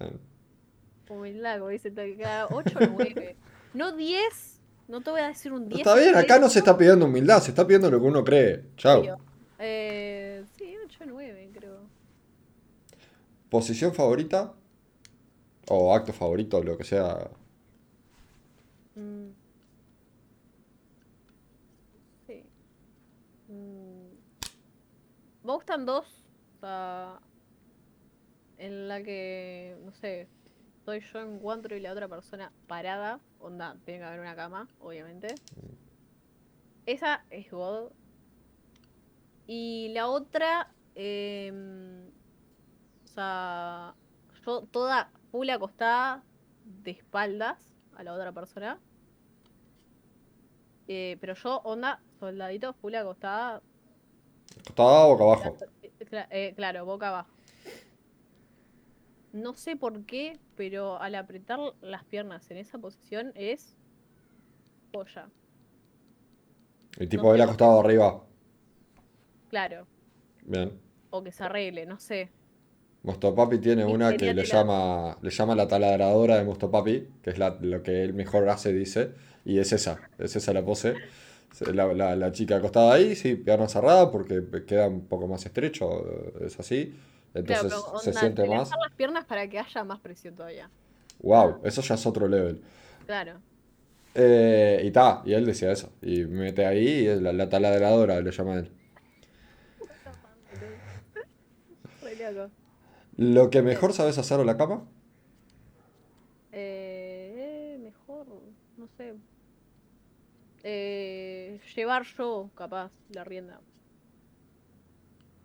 Eh, 0.00 0.10
Humildad, 1.08 1.58
como 1.58 1.70
dice 1.70 1.90
todo, 1.90 2.04
cada 2.18 2.46
8 2.48 2.78
o 2.78 2.82
9. 2.82 3.36
No 3.72 3.92
10, 3.92 4.60
no 4.88 5.00
te 5.00 5.10
voy 5.10 5.20
a 5.20 5.28
decir 5.28 5.52
un 5.52 5.68
10. 5.68 5.80
Está 5.80 5.94
bien, 5.94 6.16
acá 6.16 6.38
no 6.38 6.48
se 6.48 6.58
está 6.58 6.76
pidiendo 6.76 7.06
humildad, 7.06 7.40
se 7.40 7.50
está 7.50 7.66
pidiendo 7.66 7.90
lo 7.90 8.00
que 8.00 8.06
uno 8.06 8.24
cree. 8.24 8.64
Chao. 8.76 9.02
Eh, 9.58 10.44
sí, 10.56 10.74
8 10.84 11.04
o 11.04 11.06
9 11.06 11.50
creo. 11.52 11.80
¿Posición 13.48 13.94
favorita? 13.94 14.54
O 15.68 15.94
acto 15.94 16.12
favorito, 16.12 16.62
lo 16.62 16.76
que 16.76 16.84
sea. 16.84 17.30
Mm. 18.96 19.30
Sí. 22.26 22.44
Mm. 23.48 24.10
Me 25.44 25.52
gustan 25.52 25.86
dos. 25.86 26.06
O 26.56 26.60
sea, 26.60 27.20
en 28.58 28.88
la 28.88 29.02
que, 29.02 29.76
no 29.84 29.92
sé, 29.92 30.28
estoy 30.92 31.22
yo 31.22 31.26
en 31.28 31.34
encuentro 31.36 31.76
y 31.76 31.80
la 31.80 31.92
otra 31.92 32.08
persona 32.08 32.52
parada. 32.66 33.20
Onda, 33.38 33.76
tiene 33.84 34.00
que 34.00 34.06
haber 34.06 34.20
una 34.20 34.34
cama, 34.36 34.68
obviamente. 34.80 35.34
Esa 36.86 37.24
es 37.30 37.50
God. 37.50 37.90
Y 39.46 39.90
la 39.94 40.08
otra, 40.08 40.70
em, 40.94 42.06
o 43.04 43.08
sea, 43.08 43.94
yo 44.46 44.62
toda 44.70 45.10
full 45.30 45.48
acostada 45.50 46.22
de 46.64 46.92
espaldas 46.92 47.58
a 47.96 48.02
la 48.04 48.12
otra 48.14 48.32
persona. 48.32 48.78
Eh, 50.88 51.16
pero 51.20 51.34
yo, 51.34 51.60
onda, 51.64 52.00
soldadito, 52.18 52.72
full 52.74 52.94
acostada. 52.94 53.62
¿Acostada 54.60 55.06
o 55.06 55.16
boca 55.16 55.24
abajo? 55.24 55.56
Cla- 56.10 56.26
eh, 56.30 56.52
claro, 56.56 56.84
boca 56.84 57.08
abajo. 57.08 57.30
No 59.32 59.54
sé 59.54 59.76
por 59.76 60.04
qué, 60.06 60.38
pero 60.56 61.00
al 61.00 61.14
apretar 61.14 61.58
las 61.82 62.04
piernas 62.04 62.50
en 62.50 62.56
esa 62.58 62.78
posición 62.78 63.32
es 63.34 63.76
polla. 64.92 65.28
El 66.98 67.08
tipo 67.08 67.22
No 67.24 67.34
él 67.34 67.40
acostado 67.42 67.80
arriba. 67.80 68.24
Claro. 69.48 69.86
Bien. 70.46 70.72
O 71.10 71.22
que 71.22 71.32
se 71.32 71.44
arregle, 71.44 71.86
no 71.86 71.98
sé. 71.98 72.28
Mostopapi 73.02 73.58
tiene 73.58 73.84
una 73.84 74.14
que 74.16 74.34
le 74.34 74.44
llama, 74.44 75.16
le 75.22 75.30
llama 75.30 75.54
la 75.54 75.66
taladradora 75.66 76.36
de 76.36 76.44
Mostopapi, 76.44 77.08
que 77.22 77.30
es 77.30 77.38
la- 77.38 77.56
lo 77.60 77.82
que 77.82 78.02
él 78.02 78.12
mejor 78.12 78.48
hace, 78.48 78.72
dice, 78.74 79.12
y 79.44 79.58
es 79.58 79.72
esa, 79.72 80.10
es 80.18 80.36
esa 80.36 80.52
la 80.52 80.64
pose. 80.64 80.94
La, 81.72 81.92
la- 81.94 82.14
la 82.14 82.30
chica 82.32 82.56
acostada 82.56 82.94
ahí, 82.94 83.16
sí, 83.16 83.34
pierna 83.36 83.68
cerrada 83.68 84.10
porque 84.12 84.42
queda 84.66 84.86
un 84.88 85.06
poco 85.06 85.26
más 85.26 85.44
estrecho, 85.46 86.04
es 86.40 86.60
así. 86.60 86.94
Claro, 87.32 87.40
Entonces 87.40 87.68
pero 87.68 87.96
se 87.96 88.10
onda, 88.10 88.12
siente 88.12 88.46
más. 88.46 88.78
las 88.80 88.92
piernas 88.96 89.24
para 89.26 89.48
que 89.48 89.58
haya 89.58 89.84
más 89.84 90.00
presión 90.00 90.34
todavía. 90.36 90.70
Wow, 91.20 91.60
eso 91.64 91.82
ya 91.82 91.94
es 91.94 92.06
otro 92.06 92.28
level. 92.28 92.62
Claro. 93.06 93.40
Eh, 94.14 94.82
y 94.84 94.90
ta, 94.90 95.22
y 95.24 95.32
él 95.34 95.46
decía 95.46 95.70
eso. 95.72 95.92
Y 96.02 96.24
mete 96.26 96.66
ahí 96.66 97.08
y 97.08 97.20
la, 97.20 97.32
la 97.32 97.48
taladradora, 97.48 98.20
le 98.20 98.30
llama 98.32 98.54
él. 98.56 98.72
Re 102.02 102.32
loco. 102.32 102.50
Lo 103.16 103.50
que 103.50 103.62
mejor 103.62 103.92
sabes 103.92 104.18
hacer 104.18 104.40
en 104.40 104.46
la 104.46 104.56
cama, 104.56 104.84
Eh, 106.52 107.78
mejor, 107.80 108.26
no 108.76 108.88
sé. 108.96 109.14
Eh, 110.62 111.60
llevar 111.74 112.04
yo, 112.16 112.50
capaz, 112.54 112.90
la 113.10 113.24
rienda. 113.24 113.60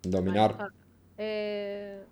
dominar. 0.03 0.51
Manejar. 0.57 0.84
Eh, 1.17 2.05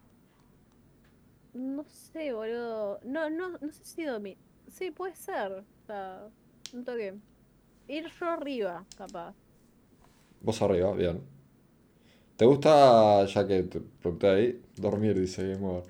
no 1.54 1.84
sé, 1.86 2.34
boludo. 2.34 3.00
No, 3.04 3.30
no, 3.30 3.50
no 3.60 3.72
sé 3.72 3.86
si 3.86 4.04
domi... 4.04 4.38
Sí, 4.68 4.92
puede 4.92 5.16
ser. 5.16 5.52
O 5.54 5.86
sea, 5.86 6.30
un 6.74 6.84
toque. 6.86 7.16
Ir 7.88 8.10
yo 8.20 8.28
arriba, 8.30 8.86
capaz. 8.98 9.36
Vos 10.42 10.62
arriba, 10.62 10.92
bien. 10.94 11.24
¿Te 12.36 12.46
gusta, 12.46 13.26
ya 13.26 13.48
que 13.48 13.64
te 13.64 13.80
pregunté 13.80 14.28
ahí, 14.30 14.62
dormir, 14.78 15.20
dice 15.20 15.48
Game 15.50 15.66
Over? 15.68 15.84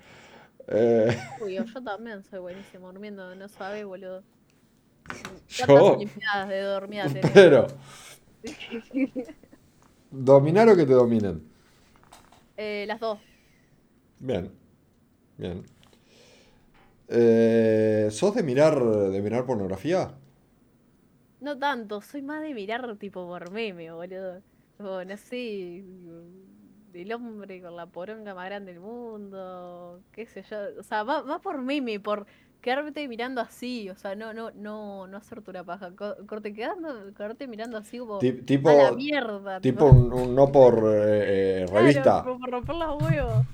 Eh, 0.68 1.16
Uy, 1.38 1.54
yo 1.54 1.64
también 1.84 2.22
soy 2.24 2.40
buenísimo 2.40 2.86
durmiendo, 2.92 3.34
no 3.34 3.48
sabes, 3.48 3.84
boludo. 3.84 4.24
Yo- 5.48 5.48
¿Cuántas 5.56 5.88
olimpiadas 5.88 6.48
de 6.48 6.60
tenés? 7.12 7.34
pero, 7.34 7.66
dominar 10.10 10.68
o 10.68 10.76
que 10.76 10.86
te 10.86 10.92
dominen. 10.94 11.36
Eh, 12.56 12.84
las 12.86 13.00
dos. 13.00 13.18
Bien, 14.18 14.50
bien. 15.36 15.64
Eh, 17.08 18.08
¿sos 18.10 18.34
de 18.34 18.42
mirar, 18.42 18.78
de 18.82 19.20
mirar 19.22 19.44
pornografía? 19.46 20.14
No 21.40 21.58
tanto, 21.58 22.00
soy 22.00 22.22
más 22.22 22.42
de 22.42 22.54
mirar 22.54 22.96
tipo 22.96 23.26
por 23.26 23.50
meme, 23.50 23.90
boludo. 23.92 24.42
O 24.78 25.04
no 25.04 25.16
sé, 25.16 25.84
del 26.92 27.12
hombre 27.12 27.60
con 27.60 27.76
la 27.76 27.86
poronga 27.86 28.34
más 28.34 28.46
grande 28.46 28.72
del 28.72 28.80
mundo, 28.80 30.00
qué 30.12 30.26
sé 30.26 30.42
yo. 30.42 30.56
O 30.78 30.82
sea, 30.82 31.02
va, 31.02 31.22
va 31.22 31.40
por 31.40 31.60
meme, 31.60 32.00
por 32.00 32.26
quedarte 32.64 33.06
mirando 33.08 33.42
así, 33.42 33.90
o 33.90 33.94
sea, 33.96 34.14
no, 34.14 34.32
no, 34.32 34.50
no, 34.52 35.06
no 35.06 35.16
hacerte 35.18 35.50
una 35.50 35.64
paja. 35.64 35.94
co- 35.94 36.16
Corte, 36.26 36.54
quedando, 36.54 37.12
quedarte 37.14 37.46
mirando 37.46 37.76
así 37.76 37.98
como 37.98 38.20
Ti- 38.20 38.32
tipo, 38.40 38.70
a 38.70 38.74
la 38.74 38.92
mierda. 38.92 39.60
tipo 39.60 39.84
un, 39.84 40.10
un 40.10 40.34
no 40.34 40.50
por 40.50 40.78
eh, 40.88 41.62
eh, 41.62 41.66
Claro, 41.68 41.82
revista. 41.82 42.24
por, 42.24 42.38
por 42.40 42.50
romper 42.50 42.74
los 42.76 43.02
huevos. 43.02 43.46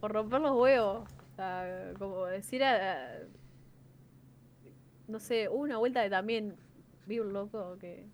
Por 0.00 0.12
romper 0.12 0.40
los 0.40 0.56
huevos. 0.56 1.08
O 1.32 1.34
sea, 1.34 1.92
como 1.98 2.26
decir 2.26 2.62
a, 2.62 2.92
a- 2.92 3.18
No 5.08 5.18
sé, 5.18 5.48
hubo 5.48 5.62
una 5.62 5.78
vuelta 5.78 6.00
de 6.02 6.10
también 6.10 6.54
vi 7.06 7.18
un 7.18 7.32
loco 7.32 7.76
que. 7.80 8.06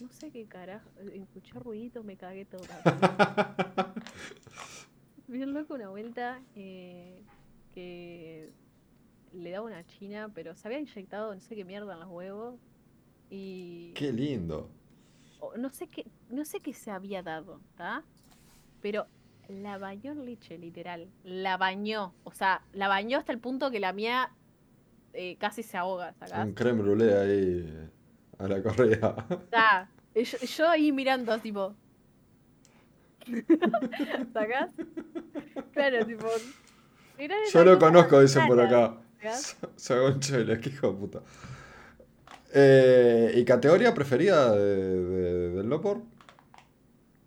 No 0.00 0.08
sé 0.10 0.30
qué 0.30 0.46
carajo. 0.46 0.88
Escuché 1.12 1.58
ruiditos, 1.58 2.04
me 2.04 2.16
cagué 2.16 2.44
todo. 2.44 2.62
vi 5.26 5.42
un 5.42 5.52
loco 5.54 5.74
una 5.74 5.88
vuelta 5.88 6.40
eh, 6.54 7.22
que 7.72 8.52
le 9.32 9.50
daba 9.50 9.66
una 9.66 9.84
china, 9.86 10.30
pero 10.34 10.54
se 10.54 10.68
había 10.68 10.78
inyectado 10.80 11.34
no 11.34 11.40
sé 11.40 11.54
qué 11.56 11.64
mierda 11.64 11.94
en 11.94 12.00
los 12.00 12.08
huevos. 12.08 12.54
Y 13.30 13.92
Qué 13.94 14.12
lindo. 14.12 14.70
no 15.56 15.70
sé 15.70 15.88
qué, 15.88 16.06
no 16.28 16.44
sé 16.44 16.60
qué 16.60 16.74
se 16.74 16.90
había 16.90 17.22
dado, 17.22 17.60
¿está? 17.70 18.04
Pero 18.80 19.06
la 19.48 19.78
bañó 19.78 20.12
en 20.12 20.24
leche, 20.24 20.58
literal. 20.58 21.08
La 21.24 21.56
bañó. 21.56 22.14
O 22.24 22.32
sea, 22.32 22.62
la 22.72 22.88
bañó 22.88 23.18
hasta 23.18 23.32
el 23.32 23.38
punto 23.38 23.70
que 23.70 23.80
la 23.80 23.92
mía 23.92 24.30
eh, 25.14 25.36
casi 25.36 25.62
se 25.62 25.76
ahoga, 25.76 26.12
¿sacás? 26.14 26.44
Un 26.46 26.52
creme 26.52 26.82
brûlée 26.82 27.12
ahí 27.14 27.90
a 28.38 28.48
la 28.48 28.62
correa. 28.62 29.14
Y 30.14 30.24
Yo, 30.24 30.38
yo 30.38 30.68
ahí 30.68 30.92
mirando, 30.92 31.38
tipo. 31.38 31.74
¿Sacás? 34.32 34.70
Claro, 35.72 36.04
tipo. 36.04 36.26
Yo 37.52 37.64
lo 37.64 37.78
conozco, 37.78 38.20
dicen 38.20 38.46
por 38.46 38.60
acá. 38.60 38.96
Chele, 40.20 40.60
qué 40.60 40.70
hijo 40.70 40.92
de 40.92 40.98
puta. 40.98 41.20
Eh, 42.54 43.32
¿y 43.36 43.44
categoría 43.44 43.94
preferida 43.94 44.52
de, 44.54 45.04
de- 45.04 45.50
del 45.50 45.68
Lopor? 45.68 46.02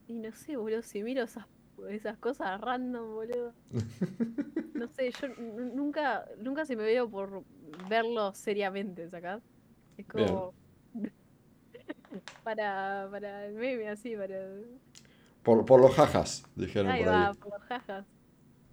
Y 0.07 0.13
no 0.13 0.31
sé, 0.33 0.55
boludo, 0.55 0.81
si 0.83 1.01
miro 1.03 1.23
esas, 1.23 1.45
esas 1.89 2.17
cosas 2.17 2.59
random, 2.61 3.13
boludo. 3.13 3.53
No 4.75 4.89
sé, 4.89 5.09
yo 5.11 5.27
nunca, 5.73 6.25
nunca 6.39 6.65
se 6.65 6.75
me 6.75 6.83
veo 6.83 7.09
por 7.09 7.43
verlo 7.89 8.33
seriamente, 8.33 9.09
¿sacás? 9.09 9.41
Es 9.97 10.05
como. 10.05 10.53
para, 12.43 13.07
para 13.09 13.45
el 13.45 13.53
meme, 13.53 13.89
así, 13.89 14.15
para. 14.15 14.35
Por, 15.43 15.65
por 15.65 15.79
los 15.79 15.95
jajas, 15.95 16.43
dijeron 16.55 16.91
Ahí 16.91 17.03
por 17.03 17.13
va, 17.13 17.29
ahí. 17.29 17.35
por 17.35 17.53
los 17.53 17.61
jajas. 17.63 18.05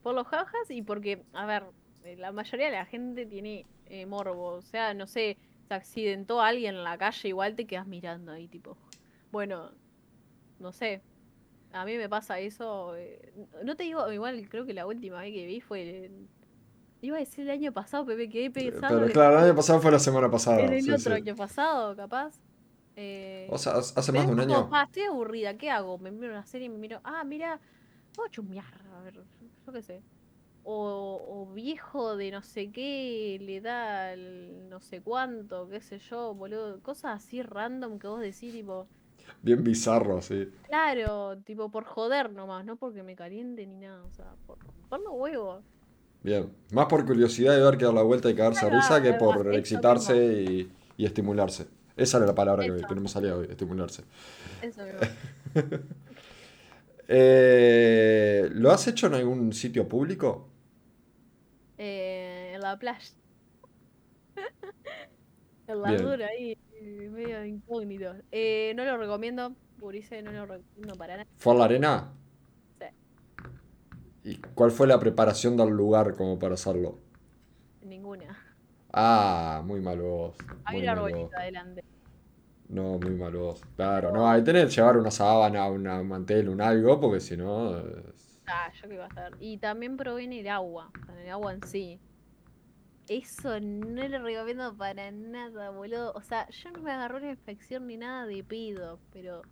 Por 0.03 0.15
los 0.15 0.27
jajas 0.27 0.71
y 0.71 0.83
porque, 0.83 1.25
a 1.33 1.47
ver, 1.47 1.65
eh, 2.05 2.17
la 2.17 2.33
mayoría 2.33 2.67
de 2.67 2.73
la 2.73 2.87
gente 2.87 3.27
tiene 3.27 3.67
eh, 3.87 4.07
morbo. 4.07 4.49
O 4.55 4.63
sea, 4.63 4.95
no 4.95 5.07
sé, 5.07 5.39
se 5.69 5.75
accidentó 5.75 6.41
alguien 6.43 6.75
en 6.77 6.85
la 6.85 6.99
calle, 6.99 7.29
igual 7.29 7.55
te 7.57 7.67
quedas 7.67 7.87
mirando 7.87 8.33
ahí, 8.33 8.49
tipo. 8.49 8.79
Bueno, 9.31 9.73
no 10.59 10.73
sé. 10.73 11.03
A 11.73 11.85
mí 11.85 11.97
me 11.99 12.09
pasa 12.09 12.39
eso. 12.41 12.97
eh, 12.97 13.33
no 13.65 13.77
te 13.77 13.85
digo, 13.85 14.11
igual 14.13 14.49
creo 14.51 14.67
que 14.67 14.75
la 14.75 14.87
última 14.87 15.21
vez 15.21 15.33
que 15.35 15.47
vi 15.47 15.61
fue. 15.61 16.07
el- 16.07 16.29
iba 17.03 17.17
a 17.19 17.21
decir 17.21 17.45
el 17.45 17.51
año 17.51 17.73
pasado, 17.73 18.07
pero 18.07 18.19
me 18.19 18.29
quedé 18.31 18.51
pensando 18.51 19.05
Pero 19.05 19.11
claro, 19.13 19.39
el 19.39 19.45
año 19.45 19.55
pasado 19.57 19.81
fue 19.81 19.91
la 19.91 19.99
semana 19.99 20.31
pasada. 20.31 20.69
en 20.69 20.73
el 20.73 20.91
sí, 20.91 20.93
otro 20.93 21.15
sí. 21.15 21.15
año 21.15 21.37
pasado, 21.37 21.97
capaz. 21.97 22.41
Eh, 22.97 23.55
O 23.55 23.59
sea, 23.59 23.75
hace 23.75 24.11
más 24.13 24.27
de 24.27 24.33
un 24.33 24.41
año. 24.41 24.69
"Pa, 24.69 24.85
estoy 24.85 25.03
aburrida, 25.05 25.57
¿qué 25.57 25.71
hago? 25.71 25.99
Me 25.99 26.11
miro 26.11 26.33
una 26.33 26.45
serie 26.47 26.67
y 26.67 26.71
me 26.71 26.79
miro, 26.79 27.01
ah, 27.05 27.25
mira, 27.25 27.61
voy 28.17 28.27
a 28.29 28.31
chusmear, 28.31 28.83
a 28.95 29.03
ver, 29.03 29.25
yo 29.67 29.73
qué 29.73 29.83
sé. 29.83 30.05
O, 30.65 31.25
o 31.29 31.53
viejo 31.55 32.17
de 32.17 32.31
no 32.31 32.43
sé 32.43 32.71
qué, 32.73 33.39
le 33.41 33.61
da 33.61 34.13
el 34.13 34.69
no 34.69 34.81
sé 34.81 35.03
cuánto, 35.03 35.69
qué 35.69 35.81
sé 35.81 35.99
yo, 35.99 36.35
boludo. 36.35 36.81
Cosas 36.83 37.17
así 37.25 37.43
random 37.43 37.99
que 37.99 38.07
vos 38.09 38.21
decís, 38.21 38.53
tipo, 38.53 38.89
Bien 39.43 39.63
bizarro, 39.63 40.21
sí. 40.23 40.49
claro, 40.63 41.39
tipo 41.43 41.71
por 41.71 41.85
joder 41.85 42.33
nomás, 42.33 42.65
no 42.65 42.77
porque 42.77 43.03
me 43.03 43.15
caliente 43.17 43.67
ni 43.67 43.77
nada, 43.79 44.05
o 44.05 44.11
sea, 44.13 44.37
por 44.47 44.59
romper 44.61 45.01
los 45.01 45.13
huevos. 45.15 45.65
Bien. 46.23 46.53
Más 46.71 46.87
por 46.87 47.05
curiosidad 47.05 47.55
de 47.57 47.63
ver 47.63 47.77
que 47.79 47.85
dar 47.85 47.95
la 47.95 48.03
vuelta 48.03 48.31
y 48.31 48.35
cagarse 48.35 48.67
va, 48.67 48.71
risa 48.71 49.03
que 49.03 49.15
por 49.15 49.55
excitarse 49.55 50.17
y, 50.43 50.73
y 50.97 51.05
estimularse. 51.05 51.69
Esa 51.97 52.19
era 52.19 52.27
la 52.27 52.35
palabra 52.35 52.65
que, 52.65 52.77
Eso. 52.77 52.87
que 52.87 52.95
no 52.95 53.01
me 53.03 53.09
salía 53.09 53.37
hoy, 53.37 53.47
estimularse. 53.51 54.05
Eso 54.61 54.85
mismo. 54.85 55.09
Eh, 57.09 58.49
¿lo 58.53 58.71
has 58.71 58.87
hecho 58.89 59.07
en 59.09 59.15
algún 59.15 59.53
sitio 59.53 59.89
público? 59.89 60.49
Eh, 61.79 62.53
en 62.55 62.61
la 62.61 62.79
playa. 62.79 63.01
en 65.67 65.83
la 65.83 65.93
Bien. 65.93 66.03
dura 66.03 66.27
ahí, 66.29 66.57
medio 67.11 67.45
incógnito. 67.45 68.15
Eh, 68.31 68.73
no 68.77 68.85
lo 68.85 68.97
recomiendo, 68.99 69.57
Purice, 69.79 70.23
no 70.23 70.33
lo 70.33 70.47
recomiendo 70.47 70.97
para 70.97 71.17
nada. 71.19 71.29
¿Fue 71.39 71.55
a 71.55 71.57
la 71.57 71.65
arena? 71.65 72.13
Sí. 72.79 72.87
¿Y 74.25 74.39
cuál 74.55 74.71
fue 74.71 74.87
la 74.87 74.99
preparación 75.01 75.57
del 75.57 75.71
lugar 75.71 76.15
como 76.17 76.39
para 76.39 76.55
hacerlo? 76.55 76.99
Ninguna. 77.83 78.39
Ah, 78.93 79.63
muy 79.65 79.81
mal 79.81 80.01
vos. 80.01 80.37
Hay 80.65 80.79
Muy 80.79 80.81
un 80.81 80.87
mal 80.87 81.01
vos. 81.01 81.13
arbolito 81.13 81.37
adelante. 81.37 81.85
No, 82.77 82.99
muy 82.99 83.15
mal 83.15 83.37
vos. 83.37 83.61
Claro, 83.77 84.11
no, 84.13 84.29
ahí 84.29 84.43
tenés 84.43 84.67
que 84.67 84.77
llevar 84.77 84.97
una 84.97 85.11
sábana, 85.11 85.69
una 85.69 86.03
mantel, 86.03 86.49
un 86.49 86.61
algo, 86.61 86.99
porque 87.01 87.21
si 87.21 87.37
no. 87.37 87.77
Ah, 88.47 88.71
yo 88.75 88.89
qué 88.89 88.95
iba 88.95 89.05
a 89.05 89.09
hacer. 89.09 89.37
Y 89.41 89.59
también 89.59 89.97
proviene 89.97 90.41
el 90.41 90.49
agua, 90.49 90.93
el 91.09 91.29
agua 91.31 91.53
en 91.55 91.63
sí. 91.65 92.01
Eso 93.07 93.61
no 93.61 94.09
lo 94.09 94.19
recomiendo 94.25 94.77
para 94.77 95.11
nada, 95.13 95.71
boludo. 95.71 96.13
O 96.15 96.23
sea, 96.23 96.49
yo 96.51 96.71
no 96.73 96.81
me 96.81 96.91
agarré 96.93 97.19
una 97.19 97.31
infección 97.31 97.87
ni 97.87 97.97
nada 97.97 98.27
de 98.27 98.43
pedo, 98.43 99.01
pero. 99.13 99.47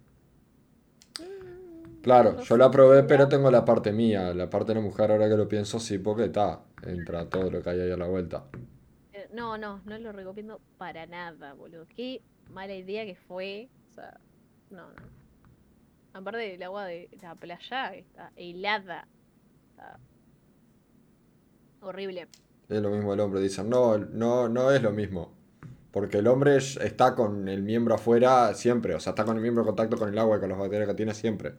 Mm, 1.19 2.01
Claro, 2.03 2.39
yo 2.41 2.57
la 2.57 2.71
probé, 2.71 3.05
pero 3.05 3.29
tengo 3.29 3.51
la 3.51 3.65
parte 3.65 3.93
mía. 3.93 4.33
La 4.35 4.49
parte 4.51 4.69
de 4.73 4.77
la 4.77 4.81
mujer, 4.87 5.11
ahora 5.13 5.29
que 5.29 5.37
lo 5.37 5.49
pienso, 5.49 5.79
sí, 5.81 5.99
porque 5.99 6.25
está. 6.25 6.65
Entra 6.83 7.29
todo 7.29 7.51
lo 7.51 7.63
que 7.63 7.71
hay 7.71 7.81
ahí 7.81 7.91
a 7.91 7.97
la 7.97 8.07
vuelta. 8.07 8.47
eh, 9.13 9.29
No, 9.33 9.57
no, 9.59 9.83
no 9.85 9.99
lo 9.99 10.13
recomiendo 10.13 10.61
para 10.77 11.07
nada, 11.07 11.55
boludo. 11.55 11.87
Qué 11.89 12.23
mala 12.51 12.75
idea 12.75 13.05
que 13.05 13.15
fue. 13.15 13.69
O 13.91 13.95
sea, 13.95 14.21
no, 14.71 14.89
no. 14.93 15.21
Aparte 16.13 16.55
el 16.55 16.63
agua 16.63 16.87
de 16.87 17.09
la 17.23 17.35
playa 17.35 17.95
está 17.95 18.33
helada. 18.37 19.07
Está 19.71 19.99
horrible. 21.81 22.29
Es 22.69 22.83
lo 22.83 22.91
mismo 22.91 23.15
el 23.15 23.21
hombre. 23.21 23.41
Dicen, 23.41 23.69
no, 23.69 23.99
no, 23.99 24.49
no 24.49 24.71
es 24.71 24.83
lo 24.83 24.93
mismo. 24.93 25.33
Porque 25.91 26.19
el 26.19 26.27
hombre 26.29 26.57
es- 26.57 26.77
está 26.77 27.15
con 27.15 27.49
el 27.49 27.63
miembro 27.63 27.95
afuera 27.95 28.55
siempre. 28.55 28.95
O 28.95 29.01
sea, 29.01 29.11
está 29.11 29.25
con 29.25 29.37
el 29.37 29.43
miembro 29.43 29.63
en 29.63 29.67
contacto 29.69 29.97
con 29.97 30.09
el 30.09 30.19
agua 30.19 30.37
y 30.37 30.41
con 30.41 30.49
las 30.49 30.59
bacterias 30.59 30.89
que 30.89 30.95
tiene 30.95 31.15
siempre. 31.15 31.55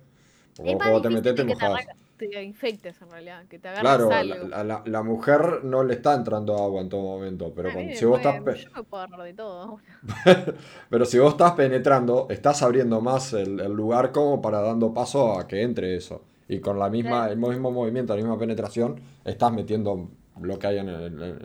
Porque 0.56 0.76
vos 0.76 1.02
te 1.02 1.10
que 1.10 1.34
te, 1.34 1.44
mojás. 1.44 1.86
Te 2.28 2.44
infectes 2.44 3.02
en 3.02 3.10
realidad, 3.12 3.46
que 3.48 3.60
te 3.60 3.68
agarres 3.68 3.82
Claro, 3.84 4.10
la, 4.10 4.20
algo. 4.20 4.48
la- 4.48 4.64
la- 4.64 4.84
la 4.86 5.04
mujer 5.04 5.64
no 5.64 5.84
le 5.84 5.94
está 5.96 6.14
entrando 6.16 6.56
agua 6.58 6.82
en 6.82 6.90
todo 6.90 7.02
momento. 7.02 7.54
Pero 7.56 7.70
A 7.70 7.72
mí 7.72 7.76
cuando- 7.76 7.92
me 7.92 7.98
si 7.98 8.06
vos 8.06 8.20
puede- 8.22 8.38
estás. 8.38 8.60
Yo 8.64 8.72
me 8.76 8.84
puedo 8.84 9.04
agarrar 9.04 9.26
de 9.26 9.34
todo. 9.34 9.78
Pero 10.90 11.06
si 11.06 11.20
vos 11.20 11.32
estás 11.32 11.52
penetrando, 11.54 12.28
estás 12.30 12.62
abriendo 12.64 13.02
más 13.02 13.34
el, 13.34 13.60
el 13.60 13.72
lugar 13.72 14.12
como 14.12 14.42
para 14.42 14.62
dando 14.62 14.94
paso 14.94 15.38
a 15.40 15.48
que 15.48 15.62
entre 15.62 15.96
eso. 15.96 16.24
Y 16.48 16.60
con 16.60 16.78
la 16.80 16.90
misma, 16.90 17.28
Claro. 17.28 17.32
el 17.34 17.38
mismo 17.40 17.72
movimiento, 17.72 18.14
la 18.16 18.22
misma 18.22 18.38
penetración, 18.38 19.00
estás 19.24 19.54
metiendo 19.54 20.10
lo 20.42 20.60
que 20.60 20.68
hay 20.68 20.78
en 20.80 20.90
el, 20.90 21.22
en- 21.24 21.42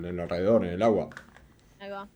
en 0.00 0.04
el 0.04 0.20
alrededor, 0.20 0.64
en 0.64 0.72
el 0.74 0.82
agua. 0.82 1.08
Ahí 1.78 1.90
va. 1.90 2.08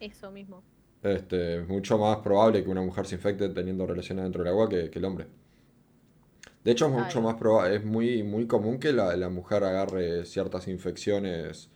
Eso 0.00 0.30
mismo. 0.30 0.62
Este, 1.02 1.60
es 1.60 1.68
mucho 1.68 1.98
más 1.98 2.16
probable 2.18 2.64
que 2.64 2.70
una 2.70 2.82
mujer 2.82 3.06
se 3.06 3.14
infecte 3.16 3.48
teniendo 3.50 3.86
relaciones 3.86 4.24
dentro 4.24 4.42
del 4.42 4.52
agua 4.52 4.68
que, 4.68 4.90
que 4.90 4.98
el 4.98 5.04
hombre. 5.04 5.26
De 6.66 6.72
hecho, 6.72 6.86
es 6.86 6.92
mucho 6.92 7.22
más 7.22 7.36
probable, 7.36 7.76
es 7.76 7.84
muy, 7.84 8.24
muy 8.24 8.48
común 8.48 8.80
que 8.80 8.92
la, 8.92 9.14
la 9.16 9.28
mujer 9.28 9.62
agarre 9.62 10.24
ciertas 10.24 10.66
infecciones 10.66 11.70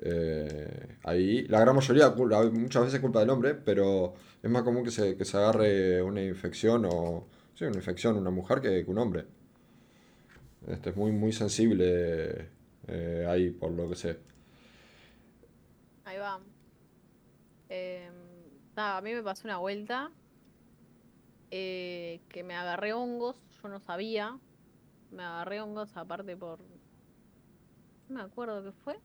eh, 0.00 0.96
ahí. 1.04 1.46
La 1.46 1.60
gran 1.60 1.76
mayoría, 1.76 2.10
muchas 2.10 2.86
veces 2.86 2.98
culpa 2.98 3.20
del 3.20 3.30
hombre, 3.30 3.54
pero 3.54 4.14
es 4.42 4.50
más 4.50 4.64
común 4.64 4.82
que 4.82 4.90
se, 4.90 5.16
que 5.16 5.24
se 5.24 5.36
agarre 5.36 6.02
una 6.02 6.24
infección 6.24 6.84
o... 6.90 7.28
Sí, 7.54 7.66
una 7.66 7.76
infección 7.76 8.16
una 8.16 8.30
mujer 8.30 8.60
que, 8.60 8.84
que 8.84 8.90
un 8.90 8.98
hombre. 8.98 9.26
Este, 10.66 10.90
es 10.90 10.96
muy, 10.96 11.12
muy 11.12 11.32
sensible 11.32 12.48
eh, 12.88 13.26
ahí, 13.28 13.50
por 13.50 13.70
lo 13.70 13.88
que 13.88 13.94
sé. 13.94 14.18
Ahí 16.04 16.18
va. 16.18 16.40
Em, 17.68 18.12
nada, 18.74 18.96
a 18.96 19.02
mí 19.02 19.14
me 19.14 19.22
pasó 19.22 19.46
una 19.46 19.58
vuelta 19.58 20.10
eh, 21.52 22.22
que 22.28 22.42
me 22.42 22.54
agarré 22.54 22.92
hongos, 22.92 23.36
yo 23.62 23.68
no 23.68 23.80
sabía. 23.80 24.38
Me 25.10 25.22
agarré 25.22 25.60
hongos 25.60 25.96
aparte 25.96 26.36
por... 26.36 26.60
No 28.08 28.16
me 28.16 28.22
acuerdo 28.22 28.62
qué 28.62 28.72
fue. 28.72 29.00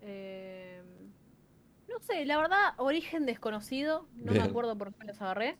Em, 0.00 1.12
no 1.88 1.98
sé, 2.00 2.24
la 2.24 2.36
verdad, 2.36 2.74
origen 2.78 3.26
desconocido. 3.26 4.06
No 4.14 4.32
me 4.32 4.40
acuerdo 4.40 4.76
por 4.76 4.94
qué 4.94 5.06
los 5.06 5.20
agarré. 5.20 5.58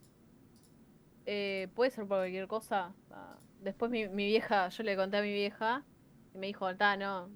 Eh, 1.26 1.68
puede 1.74 1.90
ser 1.90 2.06
por 2.06 2.18
cualquier 2.18 2.48
cosa. 2.48 2.92
después 3.60 3.90
mi, 3.90 4.08
mi 4.08 4.26
vieja, 4.26 4.68
yo 4.68 4.82
le 4.82 4.96
conté 4.96 5.18
a 5.18 5.22
mi 5.22 5.32
vieja 5.32 5.84
y 6.34 6.38
me 6.38 6.46
dijo, 6.48 6.68
está, 6.68 6.96
no, 6.96 7.30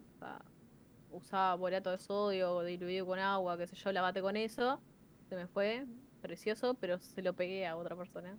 usaba 1.10 1.54
borato 1.54 1.90
de 1.90 1.98
sodio 1.98 2.62
diluido 2.62 3.06
con 3.06 3.18
agua, 3.18 3.56
qué 3.56 3.66
sé 3.66 3.76
yo, 3.76 3.92
lavate 3.92 4.20
con 4.20 4.36
eso. 4.36 4.80
Se 5.28 5.36
me 5.36 5.46
fue, 5.46 5.86
precioso, 6.20 6.74
pero 6.74 6.98
se 6.98 7.22
lo 7.22 7.34
pegué 7.34 7.66
a 7.66 7.76
otra 7.76 7.96
persona. 7.96 8.36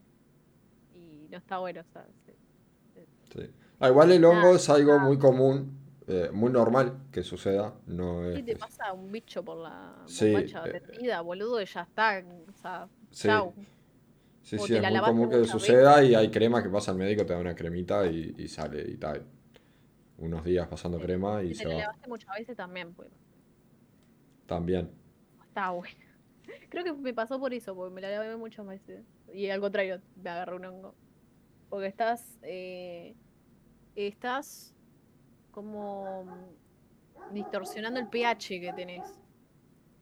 Y 0.98 1.28
no 1.30 1.38
está 1.38 1.60
bueno, 1.60 1.82
o 1.82 1.84
sea, 1.94 2.06
se- 2.26 2.36
Sí. 3.34 3.52
Ah, 3.80 3.90
igual 3.90 4.12
el 4.12 4.26
hongo 4.26 4.56
es 4.56 4.70
algo 4.70 4.98
muy 5.00 5.20
común, 5.20 5.78
eh, 6.08 6.30
muy 6.34 6.52
normal 6.52 6.98
que 7.12 7.22
suceda. 7.24 7.76
No 7.86 8.22
¿Qué 8.24 8.40
es 8.40 8.46
te 8.46 8.54
que- 8.54 8.56
pasa 8.60 8.94
un 8.94 9.12
bicho 9.12 9.44
por 9.44 9.58
la 9.58 9.94
Sí, 10.08 10.32
bombacha 10.32 10.66
eh, 10.66 10.78
atendida, 10.78 11.22
boludo? 11.22 11.62
Y 11.62 11.66
ya 11.66 11.82
está, 11.82 12.24
o 12.48 12.54
sea, 12.54 12.90
Sí, 13.12 13.28
chau. 13.28 13.54
sí, 14.42 14.58
sí, 14.58 14.68
te 14.68 14.78
es 14.78 14.90
muy 14.90 15.00
común 15.02 15.30
que 15.30 15.46
suceda 15.46 16.04
y 16.04 16.16
hay 16.16 16.32
crema 16.32 16.64
que 16.64 16.70
pasa 16.70 16.92
al 16.92 16.98
médico, 16.98 17.26
te 17.26 17.34
da 17.34 17.40
una 17.40 17.54
cremita 17.56 18.08
y, 18.08 18.34
y 18.38 18.48
sale 18.48 18.82
y 18.90 18.98
tal. 18.98 19.24
Unos 20.18 20.44
días 20.44 20.68
pasando 20.68 21.00
crema 21.00 21.44
y 21.44 21.50
Si 21.50 21.56
se 21.56 21.64
te 21.66 21.70
va. 21.74 21.80
lavaste 21.82 22.08
muchas 22.10 22.36
veces 22.36 22.58
también, 22.58 22.94
pues. 22.96 23.10
También. 24.48 24.90
Está 25.48 25.70
bueno. 25.72 25.96
Creo 26.70 26.84
que 26.84 26.94
me 26.94 27.14
pasó 27.14 27.40
por 27.40 27.54
eso, 27.54 27.76
porque 27.76 27.94
me 27.94 28.02
la 28.02 28.10
lavé 28.12 28.36
muchas 28.38 28.66
veces. 28.66 29.06
Y 29.34 29.50
al 29.50 29.60
contrario, 29.62 30.02
me 30.16 30.30
agarré 30.30 30.56
un 30.56 30.66
hongo. 30.66 30.96
Porque 31.70 31.88
estás. 31.88 32.40
eh, 32.44 33.16
estás 33.96 34.76
como 35.52 36.26
distorsionando 37.32 38.00
el 38.00 38.08
pH 38.10 38.60
que 38.62 38.74
tenés. 38.74 39.20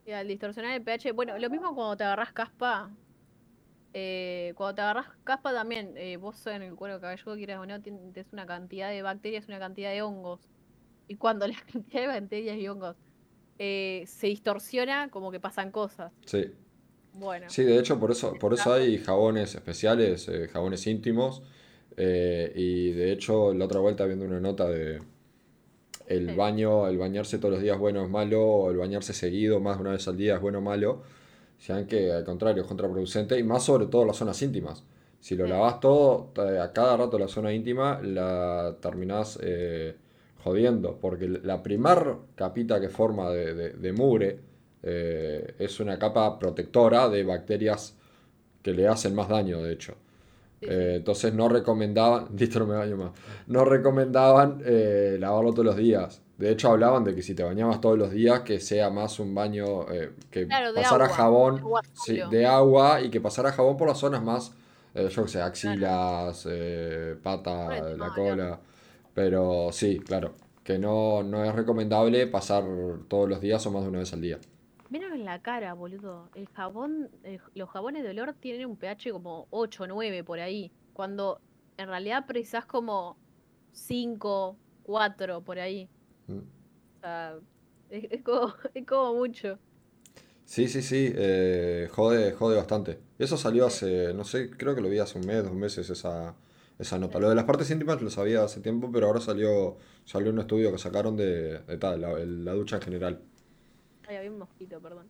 Y 0.06 0.12
al 0.12 0.28
distorsionar 0.28 0.74
el 0.76 0.84
pH. 0.84 1.14
Bueno, 1.14 1.38
lo 1.40 1.50
mismo 1.50 1.76
cuando 1.76 1.98
te 1.98 2.04
agarras 2.04 2.34
caspa. 2.34 2.92
eh, 3.94 4.54
cuando 4.58 4.76
te 4.76 4.82
agarras 4.82 5.08
caspa 5.24 5.54
también, 5.54 5.96
eh, 5.98 6.18
vos 6.18 6.46
en 6.48 6.62
el 6.64 6.76
cuero 6.76 7.00
cabelludo, 7.00 7.36
quieras 7.36 7.60
o 7.60 7.66
no, 7.66 7.76
tien- 7.82 8.12
tenés 8.14 8.34
una 8.34 8.46
cantidad 8.46 8.90
de 8.90 9.02
bacterias, 9.02 9.48
una 9.48 9.60
cantidad 9.60 9.92
de 9.92 10.02
hongos. 10.02 10.50
Y 11.08 11.16
cuando 11.18 11.48
la 11.48 11.56
cantidad 11.72 12.02
de 12.02 12.08
bacterias 12.08 12.58
y 12.58 12.68
hongos 12.68 12.98
eh, 13.58 14.04
se 14.08 14.28
distorsiona, 14.28 15.10
como 15.10 15.32
que 15.32 15.40
pasan 15.40 15.72
cosas. 15.72 16.12
Sí. 16.26 16.52
Bueno, 17.14 17.46
Sí, 17.50 17.64
de 17.64 17.80
hecho, 17.80 17.98
por 18.00 18.12
eso, 18.12 18.34
por 18.38 18.54
eso 18.54 18.74
hay 18.74 18.98
jabones 18.98 19.56
especiales, 19.56 20.28
eh, 20.28 20.48
jabones 20.52 20.86
íntimos. 20.88 21.42
eh, 21.98 22.52
y 22.56 22.92
de 22.92 23.14
hecho, 23.14 23.54
la 23.54 23.64
otra 23.66 23.80
vuelta 23.80 24.06
viendo 24.06 24.26
una 24.26 24.42
nota 24.42 24.68
de 24.68 25.00
el 26.08 26.30
Sí. 26.30 26.36
baño, 26.36 26.88
el 26.90 26.98
bañarse 26.98 27.38
todos 27.38 27.54
los 27.54 27.62
días 27.64 27.80
bueno 27.80 28.04
es 28.04 28.10
malo, 28.10 28.44
o 28.46 28.70
el 28.72 28.76
bañarse 28.78 29.14
seguido, 29.14 29.60
más 29.62 29.78
de 29.78 29.82
una 29.82 29.92
vez 29.92 30.06
al 30.10 30.18
día 30.18 30.36
es 30.36 30.42
bueno 30.42 30.58
o 30.60 30.62
malo. 30.62 31.04
Sean 31.58 31.88
que 31.88 32.12
al 32.12 32.26
contrario 32.26 32.64
es 32.64 32.68
contraproducente, 32.68 33.40
y 33.40 33.44
más 33.44 33.64
sobre 33.64 33.86
todo 33.88 34.04
las 34.06 34.18
zonas 34.18 34.42
íntimas. 34.42 34.84
Si 35.22 35.36
lo 35.38 35.46
Sí. 35.46 35.50
lavas 35.52 35.80
todo, 35.80 36.32
a 36.62 36.74
cada 36.74 36.98
rato 36.98 37.18
la 37.18 37.28
zona 37.30 37.54
íntima, 37.54 38.02
la 38.04 38.76
terminás 38.82 39.40
eh, 39.42 39.96
jodiendo. 40.46 40.98
Porque 41.02 41.28
la 41.28 41.64
primar 41.64 42.18
capita 42.36 42.80
que 42.82 42.90
forma 42.90 43.30
de, 43.32 43.54
de- 43.56 43.72
de 43.74 43.94
mugre 43.94 44.40
eh, 44.84 45.56
es 45.60 45.80
una 45.82 46.00
capa 46.00 46.40
protectora 46.40 47.10
de 47.10 47.24
bacterias 47.26 47.98
que 48.64 48.74
le 48.74 48.88
hacen 48.88 49.16
más 49.16 49.30
daño, 49.30 49.62
de 49.64 49.74
hecho. 49.74 49.96
Eh, 50.62 50.96
entonces 50.98 51.34
no 51.34 51.50
recomendaban, 51.50 52.28
listo, 52.38 52.60
no 52.60 52.68
me 52.68 52.76
baño 52.76 52.98
más, 52.98 53.12
no 53.48 53.66
recomendaban 53.66 54.62
eh, 54.66 55.18
lavarlo 55.20 55.52
todos 55.54 55.66
los 55.66 55.78
días. 55.78 56.22
De 56.38 56.52
hecho 56.52 56.72
hablaban 56.72 57.04
de 57.06 57.16
que 57.16 57.22
si 57.22 57.34
te 57.36 57.44
bañabas 57.44 57.80
todos 57.82 57.98
los 57.98 58.12
días, 58.12 58.42
que 58.42 58.60
sea 58.60 58.90
más 58.90 59.20
un 59.20 59.34
baño, 59.36 59.86
que 60.32 60.48
Claro, 60.48 60.74
pasara 60.76 61.06
agua, 61.06 61.18
jabón 61.18 61.56
de 61.56 61.62
agua 61.62 61.82
sí, 61.94 62.18
de 62.30 62.46
agua 62.46 63.02
y 63.02 63.10
que 63.10 63.22
pasara 63.22 63.52
jabón 63.54 63.78
por 63.78 63.88
las 63.88 64.00
zonas 64.00 64.24
más, 64.24 64.54
yo 64.96 65.24
qué 65.24 65.30
sé, 65.30 65.42
axilas, 65.42 66.48
pata, 67.24 67.68
la 67.96 68.10
cola. 68.14 68.60
Pero 69.16 69.72
sí, 69.72 70.00
claro, 70.00 70.36
que 70.64 70.78
no, 70.78 71.24
no 71.24 71.44
es 71.44 71.56
recomendable 71.56 72.28
pasar 72.28 72.64
todos 73.08 73.28
los 73.28 73.42
días 73.42 73.66
o 73.66 73.72
más 73.72 73.82
de 73.84 73.90
una 73.90 74.00
vez 74.00 74.14
al 74.14 74.22
día. 74.22 74.40
Menos 74.92 75.12
en 75.14 75.26
la 75.26 75.42
cara, 75.42 75.74
boludo. 75.74 76.30
El 76.36 76.48
jabón, 76.50 77.10
el- 77.24 77.42
los 77.56 77.70
jabones 77.70 78.04
de 78.04 78.10
olor 78.12 78.36
tienen 78.40 78.68
un 78.68 78.76
pH 78.78 79.12
como 79.12 79.48
8 79.50 79.86
o 79.86 79.88
9 79.88 80.24
por 80.24 80.40
ahí. 80.40 80.72
Cuando 80.94 81.42
en 81.78 81.88
realidad 81.88 82.26
precisás 82.28 82.66
como 82.68 83.18
5, 83.72 84.58
4 84.84 85.42
por 85.42 85.60
ahí. 85.60 85.90
Mm. 86.28 86.38
O 86.38 87.00
sea, 87.02 87.36
es, 87.90 88.06
es 88.12 88.22
como, 88.24 88.54
es 88.76 88.86
como 88.86 89.16
mucho. 89.16 89.58
Sí, 90.46 90.68
sí, 90.68 90.82
sí, 90.84 91.12
eh, 91.16 91.90
jode, 91.92 92.34
jode 92.34 92.56
bastante. 92.58 93.00
Eso 93.18 93.38
salió 93.38 93.66
hace, 93.66 94.14
no 94.14 94.24
sé, 94.24 94.52
creo 94.52 94.76
que 94.76 94.82
lo 94.82 94.90
vi 94.90 95.00
hace 95.00 95.18
un 95.18 95.26
mes, 95.26 95.44
dos 95.44 95.54
meses, 95.54 95.90
esa, 95.90 96.36
esa 96.80 97.00
nota. 97.00 97.20
Lo 97.20 97.30
de 97.30 97.36
las 97.36 97.46
partes 97.46 97.70
íntimas 97.72 98.02
lo 98.02 98.10
sabía 98.10 98.44
hace 98.44 98.60
tiempo, 98.62 98.90
pero 98.92 99.08
ahora 99.08 99.22
salió, 99.22 99.78
salió 100.06 100.32
un 100.32 100.40
estudio 100.40 100.72
que 100.72 100.78
sacaron 100.78 101.16
de, 101.16 101.60
de 101.60 101.78
tal, 101.78 102.02
la, 102.02 102.14
la 102.20 102.54
ducha 102.54 102.78
en 102.78 102.82
general. 102.82 103.22
Ay, 104.08 104.18
había 104.18 104.32
un 104.32 104.40
mosquito, 104.40 104.80
perdón. 104.80 105.08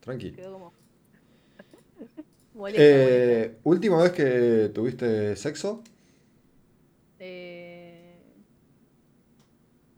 Tranqui. 0.00 0.32
Quedó 0.32 0.52
como. 0.52 0.72
molesta, 2.54 2.82
molesta. 2.82 2.82
Eh, 2.82 3.58
última 3.64 4.02
vez 4.02 4.12
que 4.12 4.70
tuviste 4.74 5.36
sexo, 5.36 5.82
Eh, 7.18 8.14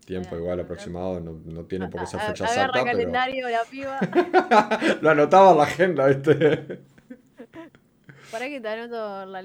tiempo 0.05 0.25
Espera, 0.27 0.41
igual 0.43 0.61
aproximado, 0.61 1.21
no, 1.21 1.41
no 1.45 1.65
tiene 1.65 1.89
por 1.89 2.01
qué 2.01 2.07
ser 2.07 2.21
a- 2.21 2.23
fecha 2.25 2.45
exacta, 2.45 2.73
pero 2.73 2.85
calendario 2.85 3.49
la 3.49 3.65
piba. 3.65 4.01
lo 5.03 5.11
anotaba 5.11 5.51
en 5.53 5.57
la 5.59 5.63
agenda, 5.65 6.07
¿viste? 6.07 6.81
Pará 8.31 8.47
que 8.49 8.61
te 8.61 8.69
anoto 8.69 9.27
la, 9.27 9.43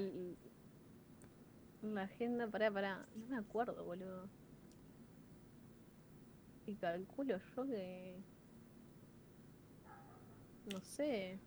la 1.92 2.02
agenda. 2.02 2.46
Pará, 2.48 2.70
pará. 2.70 3.06
No 3.16 3.26
me 3.26 3.36
acuerdo, 3.38 3.84
boludo. 3.84 4.28
Y 6.66 6.74
calculo 6.76 7.38
yo 7.56 7.64
que. 7.66 8.16
No 10.72 10.80
sé. 10.80 11.38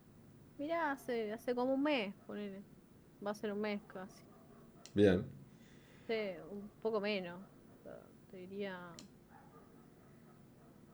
Mirá, 0.59 0.91
hace, 0.91 1.31
hace 1.33 1.53
como 1.55 1.73
un 1.73 1.83
mes, 1.83 2.13
ponele. 2.25 2.61
Va 3.25 3.31
a 3.31 3.35
ser 3.35 3.51
un 3.51 3.61
mes 3.61 3.81
casi. 3.87 4.23
Bien. 4.93 5.23
Sí, 6.07 6.31
un 6.51 6.69
poco 6.81 6.99
menos. 6.99 7.39
O 7.39 7.83
sea, 7.83 7.99
te 8.31 8.37
diría. 8.37 8.79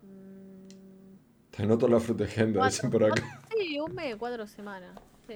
mm, 0.04 1.52
Te 1.56 1.64
anoto 1.64 1.88
la 1.88 2.00
fruta 2.00 2.24
agenda, 2.24 2.66
dicen 2.66 2.89
por 2.89 3.02
cuatro- 3.02 3.24
acá. 3.26 3.39
Sí, 3.58 3.80
un 3.80 3.94
mes, 3.94 4.16
cuatro 4.16 4.48
semanas. 4.48 5.00
Sí. 5.28 5.36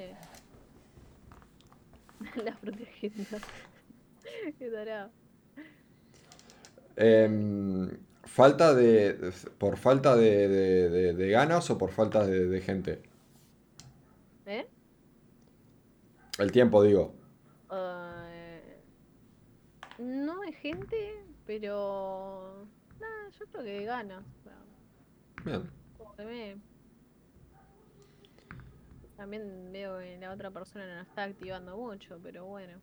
La 2.44 2.56
protegida. 2.56 3.38
Qué 4.60 4.70
tarado. 4.70 5.12
Em, 6.96 7.90
falta 8.24 8.74
de. 8.74 9.32
¿Por 9.58 9.78
falta 9.78 10.16
de, 10.16 10.48
de- 10.48 10.90
de- 10.90 11.14
de 11.14 11.30
ganas 11.30 11.70
o 11.70 11.78
por 11.78 11.92
falta 11.92 12.26
de, 12.26 12.48
de 12.48 12.62
gente? 12.62 13.02
¿Eh? 14.46 14.68
El 16.40 16.52
tiempo, 16.52 16.82
digo. 16.84 17.14
Eh, 17.72 18.80
no 20.00 20.42
hay 20.42 20.54
gente, 20.54 21.24
pero. 21.46 22.66
Nada, 23.00 23.30
yo 23.40 23.46
creo 23.48 23.64
que 23.64 23.86
gana. 23.86 24.20
O 24.40 24.44
sea, 24.44 24.58
Bien. 25.46 25.70
como 25.98 26.16
que 26.16 26.26
me. 26.26 26.58
También 29.16 29.72
veo 29.72 29.98
que 29.98 30.18
la 30.20 30.32
otra 30.32 30.52
persona 30.52 30.86
no 30.96 31.02
está 31.02 31.24
activando 31.24 31.76
mucho, 31.78 32.20
pero 32.22 32.46
bueno. 32.46 32.80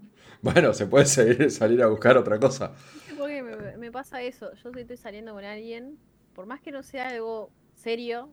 Bueno, 0.42 0.74
se 0.74 0.86
puede 0.86 1.06
seguir, 1.06 1.50
salir 1.50 1.82
a 1.82 1.86
buscar 1.86 2.18
otra 2.18 2.38
cosa. 2.38 2.72
No 2.94 3.00
sé 3.00 3.14
por 3.14 3.28
qué 3.28 3.42
me, 3.42 3.76
me 3.78 3.90
pasa 3.90 4.20
eso. 4.20 4.52
Yo 4.54 4.72
si 4.72 4.80
estoy 4.80 4.96
saliendo 4.98 5.32
con 5.32 5.44
alguien, 5.44 5.98
por 6.34 6.44
más 6.46 6.60
que 6.60 6.70
no 6.70 6.82
sea 6.82 7.08
algo 7.08 7.50
serio, 7.74 8.30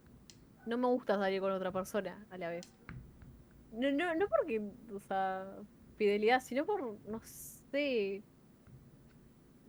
no 0.66 0.78
me 0.78 0.88
gusta 0.88 1.18
salir 1.18 1.40
con 1.40 1.52
otra 1.52 1.72
persona 1.72 2.26
a 2.30 2.38
la 2.38 2.50
vez. 2.50 2.68
No, 3.72 3.92
no, 3.92 4.14
no 4.16 4.28
porque, 4.28 4.62
o 4.94 5.00
sea, 5.00 5.46
fidelidad, 5.98 6.42
sino 6.42 6.66
por, 6.66 6.82
no 7.08 7.22
sé. 7.72 8.24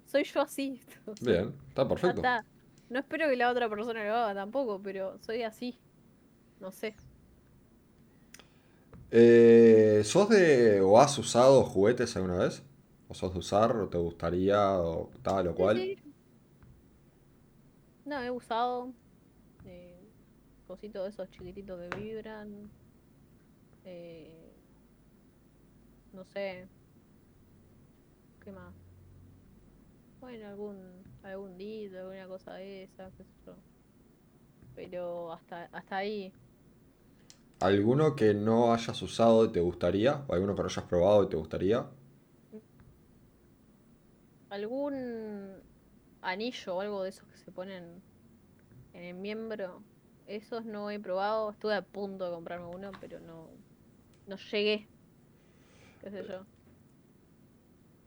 Soy 0.06 0.24
yo 0.24 0.40
así. 0.40 0.80
Bien, 1.20 1.54
está 1.68 1.86
perfecto. 1.86 2.16
está. 2.16 2.44
No 2.90 2.98
espero 2.98 3.28
que 3.28 3.36
la 3.36 3.50
otra 3.50 3.68
persona 3.70 4.04
lo 4.04 4.14
haga 4.14 4.34
tampoco, 4.34 4.80
pero 4.82 5.18
soy 5.20 5.42
así. 5.42 5.78
No 6.60 6.72
sé. 6.72 6.94
Eh, 9.14 10.02
¿sos 10.04 10.28
de 10.30 10.80
o 10.80 10.98
has 11.00 11.18
usado 11.18 11.64
juguetes 11.64 12.16
alguna 12.16 12.38
vez? 12.38 12.64
¿O 13.08 13.14
sos 13.14 13.32
de 13.34 13.38
usar 13.40 13.76
o 13.76 13.88
te 13.90 13.98
gustaría 13.98 14.72
o 14.80 15.12
tal 15.22 15.48
o 15.48 15.54
Sí, 15.56 15.56
cual? 15.56 15.94
sí. 16.02 16.12
No, 18.04 18.20
he 18.22 18.30
usado 18.30 18.94
eh, 19.64 20.12
cositos 20.66 21.04
de 21.04 21.10
esos 21.10 21.30
chiquititos 21.30 21.80
que 21.80 21.90
vibran. 21.90 22.72
eh, 23.84 24.52
no 26.12 26.24
sé. 26.24 26.68
¿Qué 28.40 28.52
más? 28.52 28.74
Bueno, 30.20 30.48
algún, 30.48 31.06
algún 31.22 31.58
dito, 31.58 31.98
alguna 31.98 32.26
cosa 32.26 32.54
de 32.54 32.84
esa, 32.84 33.10
qué 33.12 33.24
sé 33.24 33.32
yo. 33.46 33.62
Pero 34.74 35.32
hasta, 35.32 35.64
hasta 35.72 35.96
ahí. 35.96 36.32
¿Alguno 37.62 38.16
que 38.16 38.34
no 38.34 38.72
hayas 38.74 39.00
usado 39.02 39.44
y 39.44 39.52
te 39.52 39.60
gustaría? 39.60 40.24
¿O 40.26 40.34
alguno 40.34 40.54
que 40.54 40.62
no 40.62 40.68
hayas 40.68 40.84
probado 40.84 41.24
y 41.24 41.28
te 41.28 41.36
gustaría? 41.36 41.86
algún 44.52 45.62
anillo 46.20 46.76
o 46.76 46.80
algo 46.82 47.02
de 47.02 47.08
esos 47.08 47.26
que 47.26 47.38
se 47.38 47.50
ponen 47.50 48.02
en 48.92 49.02
el 49.02 49.14
miembro. 49.14 49.82
Esos 50.26 50.64
no 50.66 50.90
he 50.90 51.00
probado. 51.00 51.50
Estuve 51.50 51.74
a 51.74 51.82
punto 51.82 52.26
de 52.26 52.32
comprarme 52.32 52.66
uno, 52.66 52.90
pero 53.00 53.18
no, 53.20 53.48
no 54.26 54.36
llegué. 54.36 54.86
¿Qué 56.02 56.10
sé 56.10 56.24
yo? 56.28 56.44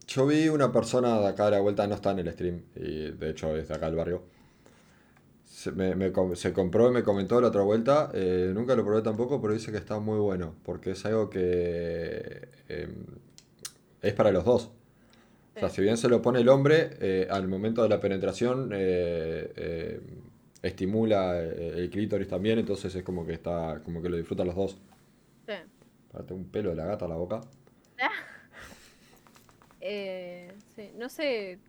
Yo 0.07 0.27
vi 0.27 0.49
una 0.49 0.71
persona 0.71 1.19
de 1.19 1.27
acá 1.27 1.47
a 1.47 1.51
la 1.51 1.59
vuelta, 1.61 1.87
no 1.87 1.95
está 1.95 2.11
en 2.11 2.19
el 2.19 2.31
stream, 2.31 2.63
y 2.75 3.11
de 3.11 3.29
hecho 3.31 3.55
es 3.57 3.67
de 3.67 3.73
acá 3.73 3.87
del 3.87 3.95
barrio. 3.95 4.23
Se, 5.65 5.71
me- 5.71 6.35
se 6.35 6.53
compró 6.53 6.89
y 6.89 6.93
me 6.93 7.03
comentó 7.03 7.41
la 7.41 7.47
otra 7.47 7.63
vuelta, 7.63 8.11
eh, 8.13 8.51
nunca 8.53 8.75
lo 8.75 8.83
probé 8.85 9.01
tampoco, 9.01 9.41
pero 9.41 9.53
dice 9.53 9.71
que 9.71 9.77
está 9.77 9.99
muy 9.99 10.19
bueno, 10.19 10.55
porque 10.63 10.91
es 10.91 11.05
algo 11.05 11.29
que 11.29 12.49
em, 12.69 13.05
es 14.01 14.13
para 14.13 14.31
los 14.31 14.45
dos. 14.45 14.71
O 15.55 15.59
sea, 15.59 15.69
si 15.69 15.81
bien 15.81 15.97
se 15.97 16.09
lo 16.09 16.21
pone 16.21 16.41
el 16.41 16.49
hombre, 16.49 16.97
eh, 16.99 17.27
al 17.29 17.47
momento 17.47 17.83
de 17.83 17.89
la 17.89 17.99
penetración 17.99 18.71
eh, 18.73 20.01
estimula 20.61 21.39
el 21.39 21.89
clítoris 21.89 22.27
también, 22.27 22.59
entonces 22.59 22.93
es 22.95 23.03
como 23.03 23.25
que 23.25 23.33
está, 23.33 23.81
como 23.83 24.01
que 24.01 24.09
lo 24.09 24.17
disfrutan 24.17 24.47
los 24.47 24.55
dos. 24.55 24.77
Sí. 25.47 25.53
Párate 26.11 26.33
un 26.33 26.45
pelo 26.45 26.69
de 26.71 26.75
la 26.75 26.85
gata 26.85 27.05
a 27.05 27.07
la 27.09 27.15
boca. 27.15 27.41
Sí, 30.75 30.91
no 30.95 31.09
sé. 31.09 31.59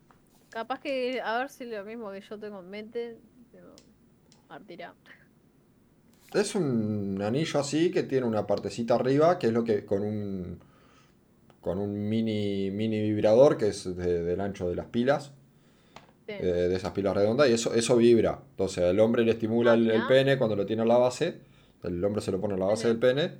Capaz 0.51 0.81
que 0.81 1.21
a 1.21 1.39
ver 1.39 1.51
si 1.51 1.65
lo 1.65 1.85
mismo 1.85 2.11
que 2.11 2.21
yo 2.21 2.39
tengo 2.39 2.61
en 2.61 2.71
mente. 2.71 3.19
Es 6.35 6.55
un 6.55 7.21
anillo 7.23 7.61
así 7.61 7.91
que 7.91 8.03
tiene 8.03 8.27
una 8.27 8.47
partecita 8.47 8.95
arriba, 8.95 9.39
que 9.39 9.47
es 9.49 9.53
lo 9.53 9.65
que 9.65 9.85
con 9.85 10.03
un 10.03 10.59
con 11.61 11.79
un 11.79 12.09
mini 12.09 12.71
mini 12.71 13.01
vibrador 13.01 13.57
que 13.57 13.69
es 13.69 13.97
de- 13.97 14.23
del 14.23 14.41
ancho 14.41 14.69
de 14.69 14.77
las 14.77 14.87
pilas, 14.87 15.33
Sí. 16.27 16.33
eh, 16.33 16.43
de 16.45 16.75
esas 16.77 16.93
pilas 16.93 17.15
redondas, 17.17 17.49
y 17.49 17.53
eso, 17.53 17.75
eso 17.75 17.97
vibra. 17.97 18.41
Entonces 18.51 18.85
el 18.85 19.01
hombre 19.01 19.25
le 19.25 19.33
estimula 19.33 19.73
Ah, 19.73 19.75
el, 19.75 19.91
el 19.91 19.93
mirá. 19.95 20.09
pene 20.09 20.39
cuando 20.39 20.57
lo 20.57 20.67
tiene 20.67 20.83
a 20.83 20.85
la 20.87 20.97
base, 20.99 21.41
el 21.83 22.05
hombre 22.05 22.21
se 22.23 22.33
lo 22.33 22.41
pone 22.41 22.55
a 22.55 22.57
la 22.59 22.67
base 22.67 22.89
del 22.89 22.99
pene, 22.99 23.33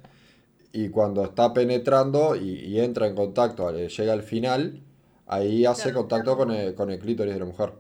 y 0.73 0.89
cuando 0.89 1.25
está 1.25 1.53
penetrando 1.53 2.37
y, 2.37 2.51
y 2.65 2.81
entra 2.81 3.07
en 3.07 3.15
contacto, 3.15 3.71
eh, 3.77 3.89
llega 3.89 4.13
al 4.13 4.23
final, 4.23 4.81
ahí 5.27 5.65
hace 5.67 5.85
Claro, 5.85 5.99
contacto 6.01 6.37
con 6.37 6.51
el, 6.51 6.75
con 6.75 6.91
el 6.91 6.99
clítoris 6.99 7.33
de 7.35 7.41
la 7.41 7.47
mujer. 7.47 7.73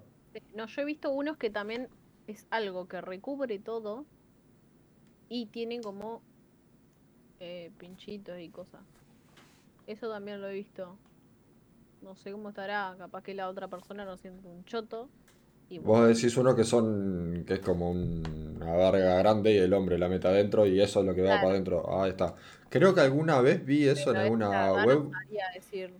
No, 0.54 0.66
yo 0.66 0.82
he 0.82 0.84
visto 0.84 1.10
unos 1.10 1.36
que 1.38 1.50
también 1.50 1.88
es 2.26 2.46
algo 2.50 2.86
que 2.88 3.00
recubre 3.00 3.58
todo 3.58 4.04
y 5.28 5.46
tienen 5.46 5.82
como 5.82 6.22
eh, 7.40 7.70
pinchitos 7.78 8.38
y 8.40 8.48
cosas. 8.48 8.80
Eso 9.86 10.10
también 10.10 10.40
lo 10.40 10.48
he 10.48 10.54
visto. 10.54 10.96
No 12.02 12.14
sé 12.16 12.32
cómo 12.32 12.50
estará, 12.50 12.94
capaz 12.98 13.22
que 13.22 13.34
la 13.34 13.48
otra 13.48 13.68
persona 13.68 14.04
no 14.04 14.16
siente 14.16 14.46
un 14.48 14.64
choto. 14.64 15.08
Y 15.68 15.78
Vos 15.78 16.06
decís 16.06 16.36
uno 16.36 16.54
que 16.54 16.64
son, 16.64 17.44
que 17.46 17.54
es 17.54 17.60
como 17.60 17.90
un- 17.90 18.56
una 18.60 18.76
verga 18.76 19.16
grande 19.18 19.52
y 19.52 19.58
el 19.58 19.72
hombre 19.74 19.98
la 19.98 20.08
mete 20.08 20.28
adentro 20.28 20.66
y 20.66 20.80
eso 20.80 21.00
es 21.00 21.06
lo 21.06 21.14
que 21.14 21.22
va 21.22 21.36
para 21.36 21.50
adentro. 21.50 22.00
Ahí 22.00 22.10
está. 22.10 22.34
Creo 22.70 22.94
que 22.94 23.00
alguna 23.00 23.40
vez 23.40 23.64
vi 23.64 23.86
eso 23.88 24.10
en 24.10 24.16
alguna 24.18 24.72
web. 24.84 25.04
no 25.04 25.10
decir, 25.54 25.90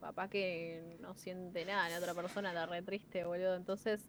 capaz 0.00 0.28
que 0.28 0.96
no 1.00 1.14
siente 1.14 1.64
nada, 1.64 1.88
la 1.88 1.98
otra 1.98 2.14
persona 2.14 2.50
está 2.50 2.66
re 2.66 2.82
triste, 2.82 3.24
boludo. 3.24 3.54
Entonces, 3.56 4.00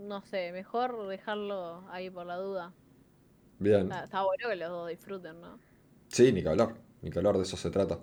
no 0.00 0.22
sé, 0.22 0.52
mejor 0.52 1.06
dejarlo 1.08 1.88
ahí 1.90 2.10
por 2.10 2.26
la 2.26 2.36
duda. 2.36 2.74
Bien. 3.58 3.82
Está, 3.82 4.04
está 4.04 4.22
bueno 4.24 4.48
que 4.48 4.56
los 4.56 4.68
dos 4.70 4.88
disfruten, 4.88 5.40
¿no? 5.40 5.60
Sí, 6.08 6.30
ni 6.32 6.42
que 6.42 6.48
hablar. 6.50 6.74
Ni 7.02 7.10
que 7.10 7.18
hablar, 7.18 7.36
de 7.36 7.42
eso 7.44 7.56
se 7.56 7.70
trata. 7.70 8.00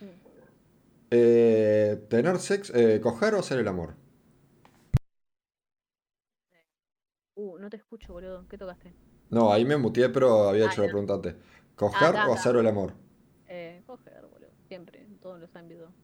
Mm. 0.00 0.20
Eh, 1.10 2.06
tener 2.08 2.38
sexo, 2.38 2.72
eh, 2.74 3.00
coger 3.00 3.34
o 3.34 3.38
hacer 3.40 3.58
el 3.58 3.68
amor. 3.68 3.94
Uh, 7.34 7.58
no 7.58 7.68
te 7.68 7.76
escucho, 7.76 8.12
boludo. 8.14 8.46
¿Qué 8.48 8.56
tocaste? 8.56 8.94
No, 9.30 9.52
ahí 9.52 9.64
me 9.64 9.76
muteé, 9.76 10.08
pero 10.10 10.48
había 10.48 10.66
Ah, 10.66 10.66
hecho 10.66 10.82
la 10.82 10.88
pregunta 10.88 11.14
antes. 11.14 11.34
¿Coger 11.74 12.16
acá, 12.16 12.22
o 12.22 12.32
acá. 12.32 12.34
hacer 12.34 12.54
el 12.56 12.66
amor? 12.68 12.94
Eh, 13.46 13.82
coger, 13.86 14.26
boludo. 14.26 14.50
Siempre, 14.68 15.02
en 15.04 15.18
todos 15.20 15.38
los 15.40 15.54
ámbitos. 15.54 15.94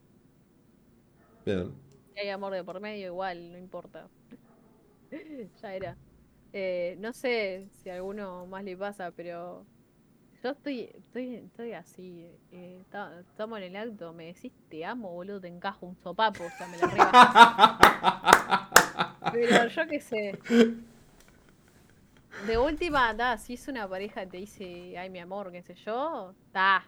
Bien. 1.45 1.75
Si 2.15 2.21
hay 2.21 2.29
amor 2.31 2.53
de 2.53 2.65
por 2.65 2.81
medio, 2.81 3.07
igual, 3.07 3.53
no 3.53 3.59
importa. 3.59 4.11
ya 5.63 5.75
era. 5.75 5.97
Eh, 6.53 6.97
no 6.99 7.13
sé 7.13 7.69
si 7.73 7.91
a 7.91 7.97
alguno 7.97 8.47
más 8.47 8.65
le 8.65 8.77
pasa, 8.77 9.11
pero 9.11 9.67
yo 10.43 10.51
estoy, 10.51 10.91
estoy, 10.95 11.37
estoy 11.37 11.73
así. 11.73 12.27
eh, 12.53 12.83
estamos 13.21 13.59
en 13.59 13.65
el 13.65 13.77
acto, 13.77 14.13
me 14.13 14.27
decís 14.27 14.53
te 14.69 14.85
amo, 14.85 15.13
boludo, 15.13 15.41
te 15.41 15.49
encajo 15.49 15.87
un 15.87 15.97
sopapo, 15.97 16.45
o 16.45 16.51
sea, 16.51 16.67
me 16.69 16.79
la 16.79 16.91
rebajo. 16.91 17.19
Pero 19.33 19.69
yo 19.69 19.87
qué 19.89 20.01
sé. 20.01 20.39
De 22.47 22.57
última, 22.57 23.13
da, 23.15 23.37
si 23.37 23.55
es 23.55 23.69
una 23.69 23.89
pareja 23.89 24.25
que 24.25 24.31
te 24.31 24.37
dice, 24.39 24.97
ay, 24.97 25.11
mi 25.11 25.19
amor, 25.19 25.51
qué 25.53 25.63
sé 25.63 25.75
yo, 25.75 26.35
está 26.47 26.85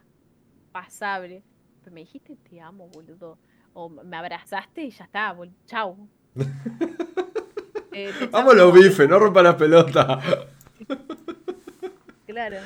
pasable. 0.72 1.42
Pero 1.82 1.94
me 1.94 2.00
dijiste 2.00 2.36
te 2.48 2.60
amo, 2.60 2.88
boludo. 2.88 3.38
O 3.74 3.88
me 3.88 4.16
abrazaste 4.16 4.82
y 4.82 4.90
ya 4.90 5.04
está, 5.04 5.32
bol- 5.32 5.52
chau. 5.66 6.08
Eh, 7.92 8.12
Vamos 8.30 8.54
los 8.54 8.72
bifes, 8.72 9.08
no 9.08 9.18
rompa 9.18 9.42
las 9.42 9.54
pelotas. 9.56 10.24
Claro. 12.26 12.56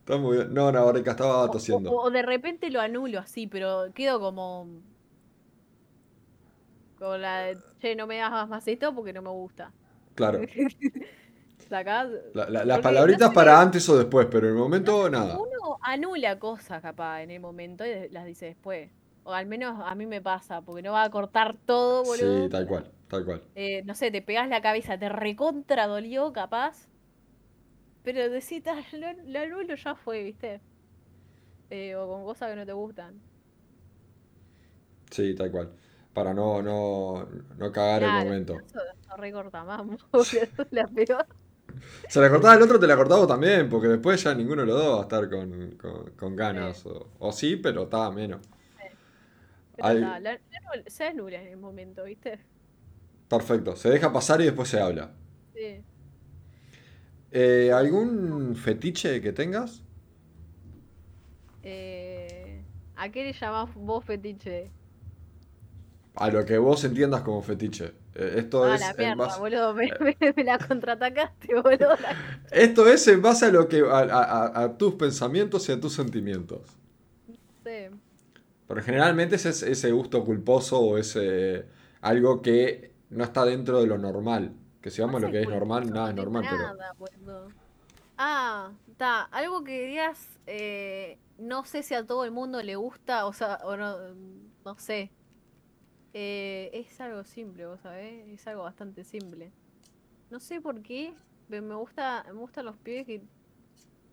Está 0.00 0.16
muy 0.18 0.36
bien. 0.38 0.52
No, 0.52 0.70
Navarrica 0.70 1.12
estaba 1.12 1.42
O- 1.44 1.50
tosiendo. 1.50 1.90
O, 1.90 2.04
o 2.06 2.10
de 2.10 2.22
repente 2.22 2.70
lo 2.70 2.80
anulo 2.80 3.18
así, 3.18 3.46
pero 3.46 3.86
quedo 3.94 4.20
como. 4.20 4.68
Con 6.98 7.22
la 7.22 7.38
de, 7.46 7.58
che, 7.80 7.96
no 7.96 8.06
me 8.06 8.20
hagas 8.20 8.48
más 8.48 8.66
esto 8.68 8.94
porque 8.94 9.12
no 9.12 9.22
me 9.22 9.30
gusta. 9.30 9.72
Claro. 10.14 10.40
Sacás. 11.68 12.08
La- 12.34 12.50
la- 12.50 12.64
las 12.64 12.80
palabritas 12.80 13.28
no 13.28 13.34
para 13.34 13.60
antes 13.60 13.88
o 13.88 13.96
después, 13.96 14.26
pero 14.30 14.48
en 14.48 14.54
el 14.54 14.58
momento 14.58 15.08
nada. 15.08 15.38
Uno 15.38 15.78
anula 15.82 16.38
cosas 16.38 16.82
capaz 16.82 17.22
en 17.22 17.30
el 17.30 17.40
momento 17.40 17.84
y 17.86 18.08
las 18.10 18.26
dice 18.26 18.46
después. 18.46 18.90
O 19.30 19.34
al 19.34 19.46
menos 19.46 19.80
a 19.84 19.94
mí 19.94 20.06
me 20.06 20.20
pasa, 20.22 20.62
porque 20.62 20.82
no 20.82 20.92
va 20.92 21.04
a 21.04 21.10
cortar 21.10 21.56
todo, 21.58 22.04
boludo. 22.04 22.46
Sí, 22.46 22.48
tal 22.50 22.66
cual, 22.66 22.90
tal 23.08 23.24
cual. 23.24 23.42
Eh, 23.54 23.82
no 23.84 23.94
sé, 23.94 24.10
te 24.10 24.22
pegas 24.22 24.48
la 24.48 24.60
cabeza, 24.62 24.98
te 24.98 25.08
recontra 25.08 25.86
dolió 25.86 26.32
capaz. 26.32 26.88
Pero 28.02 28.28
decís, 28.28 28.62
"Ah, 28.66 28.84
lo, 28.92 29.08
lo 29.24 29.40
anulo 29.40 29.74
ya 29.74 29.94
fue, 29.94 30.22
¿viste? 30.22 30.60
Eh, 31.70 31.94
o 31.96 32.06
con 32.08 32.24
cosas 32.24 32.50
que 32.50 32.56
no 32.56 32.66
te 32.66 32.72
gustan. 32.74 33.22
Sí, 35.10 35.34
tal 35.34 35.50
cual. 35.50 35.72
Para 36.12 36.32
no, 36.34 36.62
no, 36.62 37.26
no 37.56 37.72
cagar 37.72 38.02
el 38.04 38.12
momento. 38.12 38.62
Eso, 38.66 38.78
eso 38.94 39.16
recorta 39.16 39.64
más, 39.64 39.84
boludo, 39.86 40.28
eso 40.42 40.62
es 40.62 40.68
la 40.72 40.86
peor. 40.88 41.26
Se 42.08 42.20
la 42.20 42.28
cortaba 42.30 42.54
el 42.54 42.62
otro, 42.62 42.78
te 42.78 42.86
la 42.86 42.96
cortaba 42.96 43.26
también, 43.26 43.68
porque 43.68 43.88
después 43.88 44.22
ya 44.22 44.34
ninguno 44.34 44.62
de 44.62 44.68
los 44.68 44.76
dos 44.78 44.94
va 44.96 44.98
a 45.00 45.02
estar 45.02 45.28
con, 45.30 45.70
con- 45.76 46.10
con 46.12 46.36
ganas. 46.36 46.84
O, 46.86 47.10
o 47.18 47.32
sí, 47.32 47.56
pero 47.56 47.84
estaba 47.84 48.10
menos. 48.10 48.40
Ta, 49.82 49.94
la- 49.94 50.20
la 50.20 50.40
se 50.86 51.04
anula 51.06 51.40
en 51.42 51.48
el 51.48 51.56
momento, 51.56 52.04
¿viste? 52.04 52.40
Perfecto. 53.28 53.76
Se 53.76 53.88
deja 53.88 54.12
pasar 54.12 54.40
y 54.42 54.44
después 54.44 54.68
se 54.68 54.78
habla. 54.80 55.12
Sí. 55.54 55.84
Eh, 57.32 57.70
¿algún 57.72 58.56
fetiche 58.56 59.20
que 59.20 59.32
tengas? 59.32 59.82
Eh, 61.62 62.66
¿A 62.96 63.10
qué 63.10 63.24
le 63.24 63.32
llamás 63.32 63.74
vos 63.74 64.04
fetiche? 64.04 64.72
A 66.14 66.30
lo 66.30 66.44
que 66.44 66.56
vos 66.58 66.84
entiendas 66.84 67.22
como 67.22 67.42
fetiche. 67.42 67.86
Eh, 68.14 68.34
esto, 68.38 68.64
Ah, 68.64 68.74
es 68.74 68.80
la 68.80 68.94
en 68.96 69.16
mierda, 69.16 69.16
base, 69.16 69.40
boludo, 69.40 69.74
me, 69.74 69.90
me- 70.00 70.16
me 70.36 70.44
la 70.44 70.58
contraatacaste, 70.58 71.54
boludo. 71.60 71.96
esto 72.50 72.88
es 72.88 73.06
en 73.08 73.22
base 73.22 73.46
a 73.46 73.50
lo 73.50 73.68
que 73.68 73.80
a- 73.80 74.62
a 74.62 74.76
tus 74.78 74.94
pensamientos 74.94 75.68
y 75.68 75.72
a 75.72 75.80
tus 75.80 75.94
sentimientos. 75.94 76.60
sí. 77.64 78.00
Pero 78.70 78.84
generalmente 78.84 79.34
es 79.34 79.46
ese, 79.46 79.90
gusto 79.90 80.24
culposo 80.24 80.78
o 80.80 80.96
ese 80.96 81.66
algo 82.02 82.40
que 82.40 82.92
no 83.10 83.24
está 83.24 83.44
dentro 83.44 83.80
de 83.80 83.88
lo 83.88 83.98
normal. 83.98 84.54
Que 84.80 84.92
si 84.92 85.00
vamos 85.00 85.16
a 85.16 85.20
No 85.22 85.26
lo 85.26 85.32
que 85.32 85.42
es 85.42 85.48
normal, 85.48 85.90
nada 85.90 86.10
es 86.10 86.14
normal, 86.14 86.46
pero. 86.48 87.48
Ah, 88.16 88.70
está. 88.88 89.22
Algo 89.24 89.64
que 89.64 89.88
digas, 89.88 90.38
eh, 90.46 91.18
no 91.36 91.64
sé 91.64 91.82
si 91.82 91.94
a 91.94 92.06
todo 92.06 92.24
el 92.24 92.30
mundo 92.30 92.62
le 92.62 92.76
gusta, 92.76 93.26
o 93.26 93.32
sea, 93.32 93.58
o 93.64 93.76
no, 93.76 94.14
no 94.64 94.78
sé. 94.78 95.10
Eh, 96.14 96.70
es 96.72 97.00
algo 97.00 97.24
simple, 97.24 97.66
vos 97.66 97.80
sabés, 97.80 98.28
es 98.28 98.46
algo 98.46 98.62
bastante 98.62 99.02
simple. 99.02 99.50
No 100.30 100.38
sé 100.38 100.60
por 100.60 100.80
qué, 100.80 101.12
pero 101.48 101.60
me 101.62 101.74
gusta, 101.74 102.24
me 102.28 102.38
gustan 102.38 102.66
los 102.66 102.76
pibes 102.76 103.04
que 103.04 103.20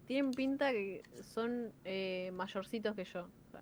tienen 0.07 0.31
pinta 0.31 0.71
que 0.71 1.03
son 1.21 1.71
eh, 1.85 2.31
mayorcitos 2.33 2.95
que 2.95 3.05
yo. 3.05 3.21
O 3.21 3.51
sea, 3.51 3.61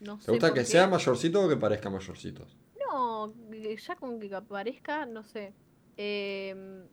no 0.00 0.18
¿Te 0.24 0.30
sé 0.30 0.32
gusta 0.32 0.52
que 0.52 0.62
qué. 0.62 0.66
sea 0.72 0.86
mayorcito 0.88 1.38
o 1.44 1.48
que 1.48 1.56
parezca 1.56 1.88
mayorcitos? 1.90 2.58
No, 2.92 3.34
que 3.50 3.76
ya 3.76 3.96
con 3.96 4.20
que 4.20 4.34
aparezca, 4.34 5.06
no 5.06 5.24
sé. 5.24 5.54
em, 5.96 6.88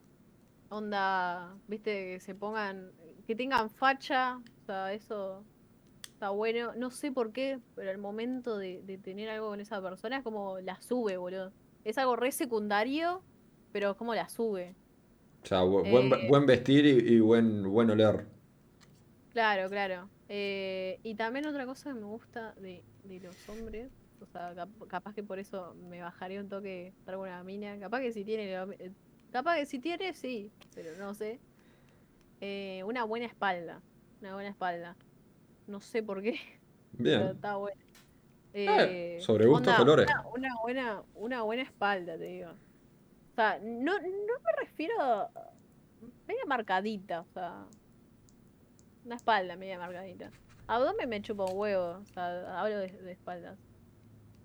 onda, 0.70 1.58
viste, 1.68 1.91
que 2.16 2.20
se 2.22 2.36
pongan, 2.36 2.93
que 3.28 3.36
tengan 3.36 3.70
facha, 3.70 4.38
o 4.62 4.66
sea, 4.66 4.93
eso 4.93 5.45
está 6.14 6.30
bueno. 6.32 6.74
No 6.76 6.91
sé 6.91 7.12
por 7.12 7.34
qué, 7.34 7.62
pero 7.76 7.91
al 7.91 7.97
momento 7.99 8.58
de, 8.58 8.82
de 8.84 8.97
tener 8.97 9.30
algo 9.30 9.49
con 9.49 9.60
esa 9.62 9.82
persona 9.82 10.18
es 10.18 10.24
como 10.24 10.60
la 10.62 10.82
sube, 10.82 11.18
boludo. 11.18 11.54
Es 11.84 11.97
algo 11.97 12.16
re 12.16 12.32
secundario, 12.32 13.26
pero 13.72 13.97
como 13.97 14.16
la 14.16 14.30
sube. 14.30 14.78
O 15.43 15.45
sea, 15.45 15.62
buen, 15.64 16.12
Eh. 16.12 16.28
buen 16.28 16.45
vestir 16.45 16.86
y, 16.86 17.16
y 17.16 17.20
buen, 17.20 17.64
buen 17.72 17.89
oler. 17.91 18.26
Claro, 19.30 19.70
claro. 19.70 20.10
Eh, 20.28 20.99
y 21.04 21.16
también 21.16 21.45
otra 21.45 21.66
cosa 21.66 21.89
que 21.93 21.99
me 21.99 22.06
gusta 22.06 22.54
de, 22.56 22.86
de 23.04 23.20
los 23.20 23.49
hombres, 23.49 23.91
o 24.22 24.26
sea, 24.28 24.54
cap- 24.56 24.88
capaz 24.88 25.14
que 25.14 25.24
por 25.24 25.39
eso 25.39 25.74
me 25.89 26.01
bajaría 26.01 26.39
un 26.39 26.49
toque 26.49 26.93
con 27.06 27.16
una 27.16 27.43
mina, 27.43 27.78
capaz 27.80 27.99
que 28.01 28.12
si 28.14 28.24
tiene, 28.24 28.54
eh, 28.54 28.91
capaz 29.32 29.56
que 29.58 29.66
si 29.66 29.80
tiene, 29.80 30.14
sí, 30.14 30.51
pero 30.74 30.95
no 30.97 31.14
sé. 31.14 31.39
Eh, 32.41 32.84
una 32.86 33.04
buena 33.04 33.26
espalda, 33.26 33.82
una 34.22 34.34
buena 34.34 34.49
espalda. 34.49 34.95
No 35.68 35.80
sé 35.80 36.04
por 36.04 36.22
qué, 36.22 36.34
pero 36.97 37.20
Bien. 37.20 37.36
está 37.36 37.56
buena. 37.58 37.78
Eh, 38.54 39.20
sobre 39.22 39.47
gustos, 39.47 39.76
colores. 39.76 40.08
Una, 40.08 40.30
una 40.34 40.62
buena, 40.62 41.04
una 41.16 41.41
buena 41.43 41.64
espalda, 41.64 42.18
te 42.18 42.26
digo. 42.26 42.51
O 42.51 43.36
sea, 43.36 43.60
no, 43.60 43.93
no 43.99 43.99
me 44.01 44.62
refiero 44.62 44.93
a 45.01 45.32
media 46.28 46.43
marcadita, 46.47 47.22
o 47.22 47.26
sea, 47.34 47.66
una 49.04 49.16
espalda 49.16 49.56
media 49.56 49.80
marcadita. 49.80 50.30
Abdomen 50.68 51.09
me 51.09 51.22
chupa 51.22 51.45
un 51.45 51.57
huevo, 51.57 51.99
o 52.01 52.05
sea, 52.14 52.61
hablo 52.61 52.78
de, 52.78 52.88
de 52.88 53.11
espaldas. 53.11 53.57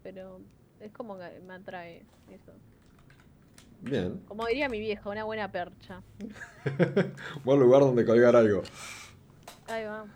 Pero 0.02 0.40
es 0.80 0.92
como 0.92 1.18
que 1.18 1.40
me 1.46 1.54
atrae 1.54 2.04
eso. 2.30 2.52
Bien. 3.80 4.20
Como 4.26 4.44
diría 4.46 4.68
mi 4.68 4.80
vieja, 4.80 5.08
una 5.08 5.24
buena 5.24 5.50
percha. 5.50 6.02
Buen 7.44 7.60
lugar 7.60 7.82
donde 7.82 8.04
colgar 8.04 8.34
algo. 8.34 8.62
Ahí 9.68 9.84
va. 9.84 10.06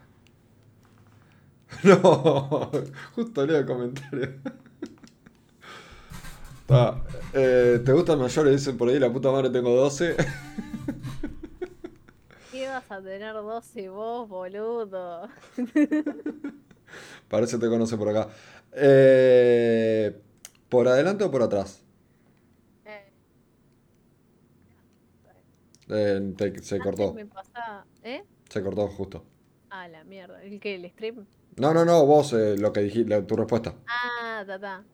No, 1.85 2.71
justo 3.15 3.47
leo 3.47 3.59
el 3.59 3.67
comentario. 3.67 4.35
Ta, 6.67 7.03
eh, 7.33 7.81
¿Te 7.85 7.93
gustan 7.93 8.19
mayores? 8.19 8.53
Dicen 8.53 8.77
por 8.77 8.89
ahí, 8.89 8.99
la 8.99 9.11
puta 9.11 9.33
madre 9.33 9.51
tengo 9.51 9.75
12. 9.75 10.17
¿Qué 12.93 12.97
vas 12.99 13.01
a 13.01 13.09
tener 13.09 13.33
12 13.35 13.89
vos, 13.89 14.29
boludo? 14.29 15.27
Parece 17.29 17.57
que 17.57 17.63
te 17.63 17.69
conoce 17.69 17.97
por 17.97 18.09
acá. 18.09 18.29
Eh, 18.73 20.21
¿Por 20.69 20.89
adelante 20.89 21.25
o 21.25 21.31
por 21.31 21.43
atrás? 21.43 21.83
Eh, 22.85 23.13
Eh, 25.89 26.35
te- 26.37 26.63
se 26.63 26.81
cortó. 26.81 27.15
me 27.15 27.27
¿eh? 28.03 28.23
Se 28.49 28.63
cortó 28.63 28.87
justo. 28.89 29.25
Ah, 29.71 29.89
la 29.89 30.05
mierda. 30.05 30.43
¿El 30.43 30.61
qué? 30.61 30.77
¿El 30.77 30.89
stream? 30.91 31.27
No, 31.57 31.73
no, 31.73 31.85
no, 31.87 32.05
vos 32.07 32.33
eh, 32.35 32.57
lo 32.59 32.73
que 32.75 32.81
dijiste, 32.81 33.23
tu 33.23 33.37
respuesta. 33.37 33.75
Ah, 33.87 34.45
ta, 34.47 34.59
ta. 34.59 34.85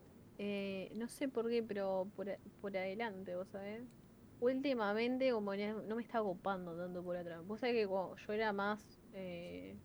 No 0.94 1.08
sé 1.08 1.28
por 1.28 1.48
qué, 1.48 1.62
pero 1.62 2.10
por, 2.14 2.26
por 2.60 2.76
adelante, 2.76 3.34
vos 3.36 3.48
sabés. 3.50 3.82
Últimamente, 4.40 5.32
como 5.32 5.54
no 5.56 5.96
me 5.96 6.02
está 6.02 6.20
copando 6.20 6.76
tanto 6.76 7.02
por 7.02 7.16
atrás. 7.16 7.44
Vos 7.44 7.60
sabés 7.60 7.74
que 7.76 7.86
cuando 7.88 8.16
yo 8.16 8.32
era 8.32 8.52
más. 8.52 9.00
eh, 9.12 9.80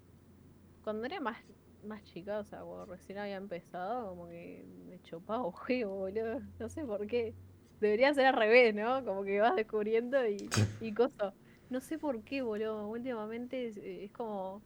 cuando 0.82 1.06
era 1.06 1.20
más, 1.22 1.38
más 1.84 2.04
chica, 2.06 2.40
o 2.40 2.46
sea, 2.46 2.62
cuando 2.64 2.86
recién 2.88 3.20
había 3.20 3.38
empezado, 3.38 4.10
como 4.12 4.30
que 4.30 4.66
me 4.88 5.00
chopaba 5.02 5.52
juego, 5.54 5.96
boludo. 5.98 6.42
No 6.60 6.70
sé 6.70 6.86
por 6.86 7.08
qué. 7.08 7.36
Debería 7.80 8.14
ser 8.14 8.28
al 8.28 8.36
revés, 8.36 8.76
¿no? 8.76 9.04
Como 9.06 9.24
que 9.26 9.40
vas 9.42 9.56
descubriendo 9.56 10.28
y, 10.28 10.56
y 10.80 10.94
cosas. 10.94 11.36
No 11.70 11.82
sé 11.82 12.00
por 12.00 12.24
qué, 12.24 12.42
boludo. 12.44 12.88
Últimamente 12.90 13.68
es, 13.70 13.78
es 13.78 14.12
como. 14.14 14.66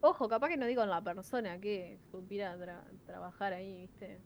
Ojo, 0.00 0.28
capaz 0.28 0.48
que 0.48 0.56
no 0.56 0.66
digo 0.66 0.82
en 0.82 0.90
la 0.90 1.02
persona 1.02 1.58
que 1.60 2.00
supiera 2.10 2.56
tra- 2.56 2.84
trabajar 3.06 3.52
ahí, 3.52 3.74
¿viste? 3.82 4.22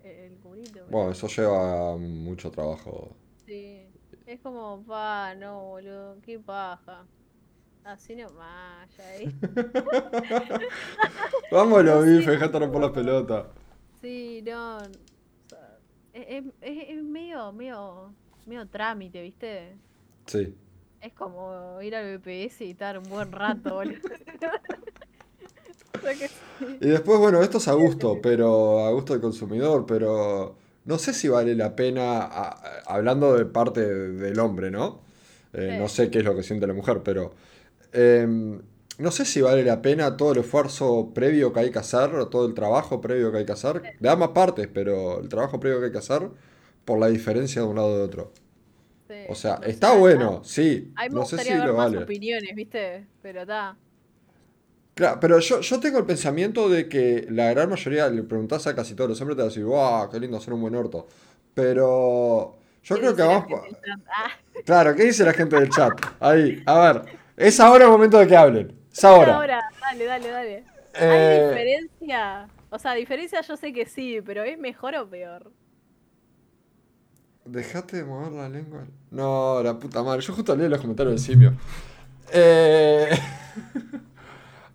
El, 0.00 0.10
el 0.32 0.36
boludo. 0.36 0.88
Bueno, 0.88 1.10
eso 1.12 1.28
lleva 1.28 1.96
mucho 1.96 2.50
trabajo. 2.50 3.16
Sí. 3.46 3.86
Es 4.26 4.40
como, 4.40 4.82
pa, 4.84 5.34
no, 5.36 5.60
boludo, 5.62 6.16
qué 6.22 6.38
paja. 6.38 7.04
Así 7.84 8.16
nomás, 8.16 8.88
ya 8.96 9.08
ahí. 9.10 9.32
Vamos 11.52 11.84
los 11.84 11.96
No 12.00 12.04
sé, 12.04 12.10
bifes, 12.10 12.26
déjate 12.26 12.66
por 12.68 12.80
las 12.82 12.90
pelotas. 12.90 13.46
Sí, 14.00 14.42
no. 14.44 14.78
o 14.78 14.80
sea, 15.48 15.78
es, 16.12 16.44
es- 16.60 16.88
es- 16.90 17.02
medio, 17.04 17.52
medio, 17.52 18.12
medio 18.46 18.66
trámite, 18.68 19.22
¿viste? 19.22 19.76
Sí. 20.26 20.54
Es 21.00 21.12
como 21.12 21.80
ir 21.82 21.94
al 21.94 22.18
BPS 22.18 22.62
y 22.62 22.70
estar 22.72 22.98
un 22.98 23.04
buen 23.08 23.30
rato, 23.30 23.74
boludo. 23.76 23.98
O 25.94 25.98
sea 26.00 26.14
que 26.14 26.28
sí. 26.28 26.34
Y 26.80 26.88
después, 26.88 27.18
bueno, 27.20 27.40
esto 27.42 27.58
es 27.58 27.68
a 27.68 27.74
gusto, 27.74 28.18
pero 28.22 28.84
a 28.84 28.90
gusto 28.90 29.12
del 29.12 29.22
consumidor, 29.22 29.86
pero 29.86 30.56
no 30.86 30.98
sé 30.98 31.12
si 31.14 31.28
vale 31.28 31.54
la 31.54 31.76
pena, 31.76 32.18
a- 32.22 32.48
a- 32.50 32.80
hablando 32.86 33.34
de 33.36 33.46
parte 33.46 33.82
del 33.86 34.38
hombre, 34.40 34.70
¿no? 34.70 35.02
Eh, 35.52 35.70
Sí. 35.70 35.72
no 35.74 35.88
sé 35.88 36.10
qué 36.10 36.18
es 36.20 36.24
lo 36.24 36.34
que 36.36 36.42
siente 36.42 36.66
la 36.66 36.74
mujer, 36.74 37.02
pero 37.04 37.34
em, 37.92 38.60
no 38.98 39.10
sé 39.10 39.24
si 39.24 39.40
vale 39.42 39.64
la 39.64 39.82
pena 39.82 40.16
todo 40.16 40.32
el 40.32 40.38
esfuerzo 40.40 41.12
previo 41.14 41.52
que 41.52 41.60
hay 41.60 41.70
que 41.70 41.78
hacer, 41.80 42.14
o 42.14 42.28
todo 42.28 42.46
el 42.46 42.54
trabajo 42.54 43.00
previo 43.00 43.32
que 43.32 43.38
hay 43.38 43.46
que 43.46 43.52
hacer, 43.52 43.84
de 44.00 44.08
ambas 44.10 44.30
partes, 44.30 44.68
pero 44.72 45.20
el 45.20 45.28
trabajo 45.28 45.60
previo 45.60 45.80
que 45.80 45.86
hay 45.86 45.92
que 45.92 45.98
hacer 45.98 46.30
por 46.84 46.98
la 47.00 47.08
diferencia 47.08 47.62
de 47.62 47.68
un 47.68 47.76
lado 47.76 47.96
de 47.98 48.04
otro. 48.04 48.32
Sí, 49.08 49.14
O 49.24 49.34
sea, 49.34 49.60
está 49.64 49.94
bueno, 49.96 50.42
sí, 50.44 50.94
A 50.96 51.08
mí 51.08 51.14
me 51.14 51.14
no 51.14 51.24
sé 51.26 51.38
si 51.40 51.58
ver 51.58 51.60
lo 51.60 51.74
más 51.74 51.94
vale. 51.94 51.98
opiniones, 52.02 52.54
¿viste? 52.54 53.08
Pero 53.22 53.42
está. 53.42 53.78
Claro, 54.96 55.20
pero 55.20 55.38
yo, 55.40 55.60
yo 55.60 55.78
tengo 55.78 55.98
el 55.98 56.06
pensamiento 56.06 56.70
de 56.70 56.88
que 56.88 57.26
la 57.30 57.50
gran 57.52 57.68
mayoría, 57.68 58.08
le 58.08 58.22
preguntás 58.22 58.66
a 58.66 58.74
casi 58.74 58.94
todos 58.94 59.10
los 59.10 59.20
hombres, 59.20 59.36
te 59.36 59.42
van 59.42 59.46
a 59.48 59.50
decir, 59.50 59.64
wow, 59.64 60.10
qué 60.10 60.18
lindo 60.18 60.40
ser 60.40 60.54
un 60.54 60.62
buen 60.62 60.74
orto. 60.74 61.06
Pero 61.52 62.56
yo 62.82 62.94
¿Qué 62.94 63.00
creo 63.02 63.14
que 63.14 63.22
vamos... 63.22 63.46
Ah, 64.08 64.30
Claro, 64.64 64.94
¿qué 64.96 65.04
dice 65.04 65.22
la 65.24 65.34
gente 65.34 65.56
del 65.60 65.68
chat? 65.68 65.92
Ahí, 66.18 66.62
a 66.64 66.78
ver, 66.92 67.02
es 67.36 67.60
ahora 67.60 67.84
el 67.84 67.90
momento 67.90 68.18
de 68.18 68.26
que 68.26 68.36
hablen. 68.36 68.74
Es 68.90 69.04
ahora. 69.04 69.36
ahora, 69.36 69.60
dale, 69.82 70.04
dale, 70.06 70.28
dale. 70.30 70.54
¿Hay 70.56 70.64
Eh, 70.94 71.48
diferencia? 71.50 72.48
O 72.70 72.78
sea, 72.78 72.94
diferencia 72.94 73.42
yo 73.42 73.56
sé 73.56 73.72
que 73.74 73.84
sí, 73.86 74.20
pero 74.24 74.44
¿es 74.44 74.58
mejor 74.58 74.94
o 74.96 75.08
peor? 75.08 75.52
Dejate 77.44 77.98
de 77.98 78.04
mover 78.04 78.32
la 78.32 78.48
lengua. 78.48 78.86
No, 79.10 79.62
la 79.62 79.78
puta 79.78 80.02
madre. 80.02 80.20
Yo 80.22 80.32
justo 80.34 80.56
leí 80.56 80.68
los 80.68 80.80
comentarios 80.80 81.14
del 81.14 81.20
simio. 81.24 81.54
Eh, 82.32 83.08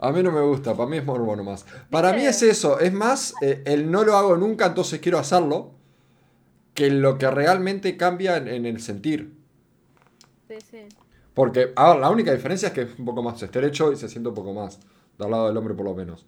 A 0.01 0.11
mí 0.11 0.21
no 0.23 0.31
me 0.33 0.41
gusta, 0.41 0.75
para 0.75 0.89
mí 0.89 0.97
es 0.97 1.05
morbo 1.05 1.35
nomás. 1.35 1.65
Para 1.89 2.13
mí 2.13 2.25
es 2.25 2.41
eso, 2.43 2.79
es 2.79 2.91
más 2.93 3.35
eh, 3.41 3.63
el 3.65 3.89
no 3.91 4.03
lo 4.03 4.17
hago 4.17 4.35
nunca, 4.37 4.65
entonces 4.67 4.99
quiero 4.99 5.19
hacerlo, 5.19 5.75
que 6.73 6.89
lo 6.91 7.17
que 7.17 7.29
realmente 7.31 7.97
cambia 7.97 8.37
en, 8.37 8.47
en 8.49 8.65
el 8.65 8.81
sentir. 8.81 9.33
Sí, 10.47 10.61
sí. 10.61 10.95
Porque, 11.33 11.71
a 11.75 11.91
ver, 11.91 11.99
la 12.01 12.09
única 12.09 12.33
diferencia 12.33 12.67
es 12.69 12.73
que 12.73 12.81
es 12.81 12.99
un 12.99 13.05
poco 13.05 13.23
más 13.23 13.41
estrecho 13.41 13.91
y 13.91 13.95
se 13.95 14.09
siente 14.09 14.29
un 14.29 14.35
poco 14.35 14.53
más, 14.53 14.79
del 15.17 15.31
lado 15.31 15.47
del 15.47 15.57
hombre 15.57 15.73
por 15.75 15.85
lo 15.85 15.95
menos. 15.95 16.25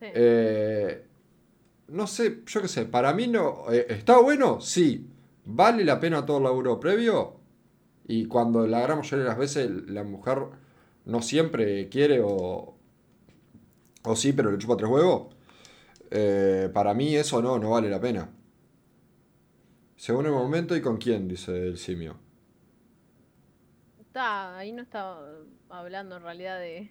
sí. 0.00 0.06
Eh, 0.12 1.06
no 1.88 2.06
sé, 2.06 2.42
yo 2.46 2.62
qué 2.62 2.68
sé, 2.68 2.86
para 2.86 3.12
mí 3.14 3.28
no. 3.28 3.66
eh, 3.72 3.86
¿Está 3.90 4.18
bueno? 4.20 4.60
Sí. 4.60 5.08
¿Vale 5.44 5.84
la 5.84 6.00
pena 6.00 6.26
todo 6.26 6.38
el 6.38 6.44
laburo 6.44 6.80
previo? 6.80 7.36
Y 8.06 8.26
cuando 8.26 8.66
la 8.66 8.80
gran 8.82 8.98
mayoría 8.98 9.24
de 9.24 9.28
las 9.30 9.38
veces 9.38 9.70
la 9.88 10.04
mujer 10.04 10.38
no 11.06 11.22
siempre 11.22 11.88
quiere 11.90 12.20
o. 12.24 12.73
O 14.04 14.14
sí, 14.16 14.32
pero 14.32 14.50
le 14.50 14.58
chupa 14.58 14.76
tres 14.76 14.90
huevos. 14.90 15.34
eh, 16.10 16.70
para 16.72 16.94
mí 16.94 17.14
eso 17.16 17.42
no, 17.42 17.58
no 17.58 17.70
vale 17.70 17.88
la 17.90 18.00
pena. 18.00 18.28
Según 19.96 20.26
el 20.26 20.32
momento 20.32 20.76
y 20.76 20.82
con 20.82 20.96
quién, 20.98 21.26
dice 21.28 21.50
el 21.68 21.78
simio. 21.78 22.16
Está, 24.00 24.56
ahí 24.56 24.72
no 24.72 24.82
está 24.82 25.16
hablando 25.68 26.16
en 26.16 26.22
realidad 26.22 26.58
de. 26.60 26.90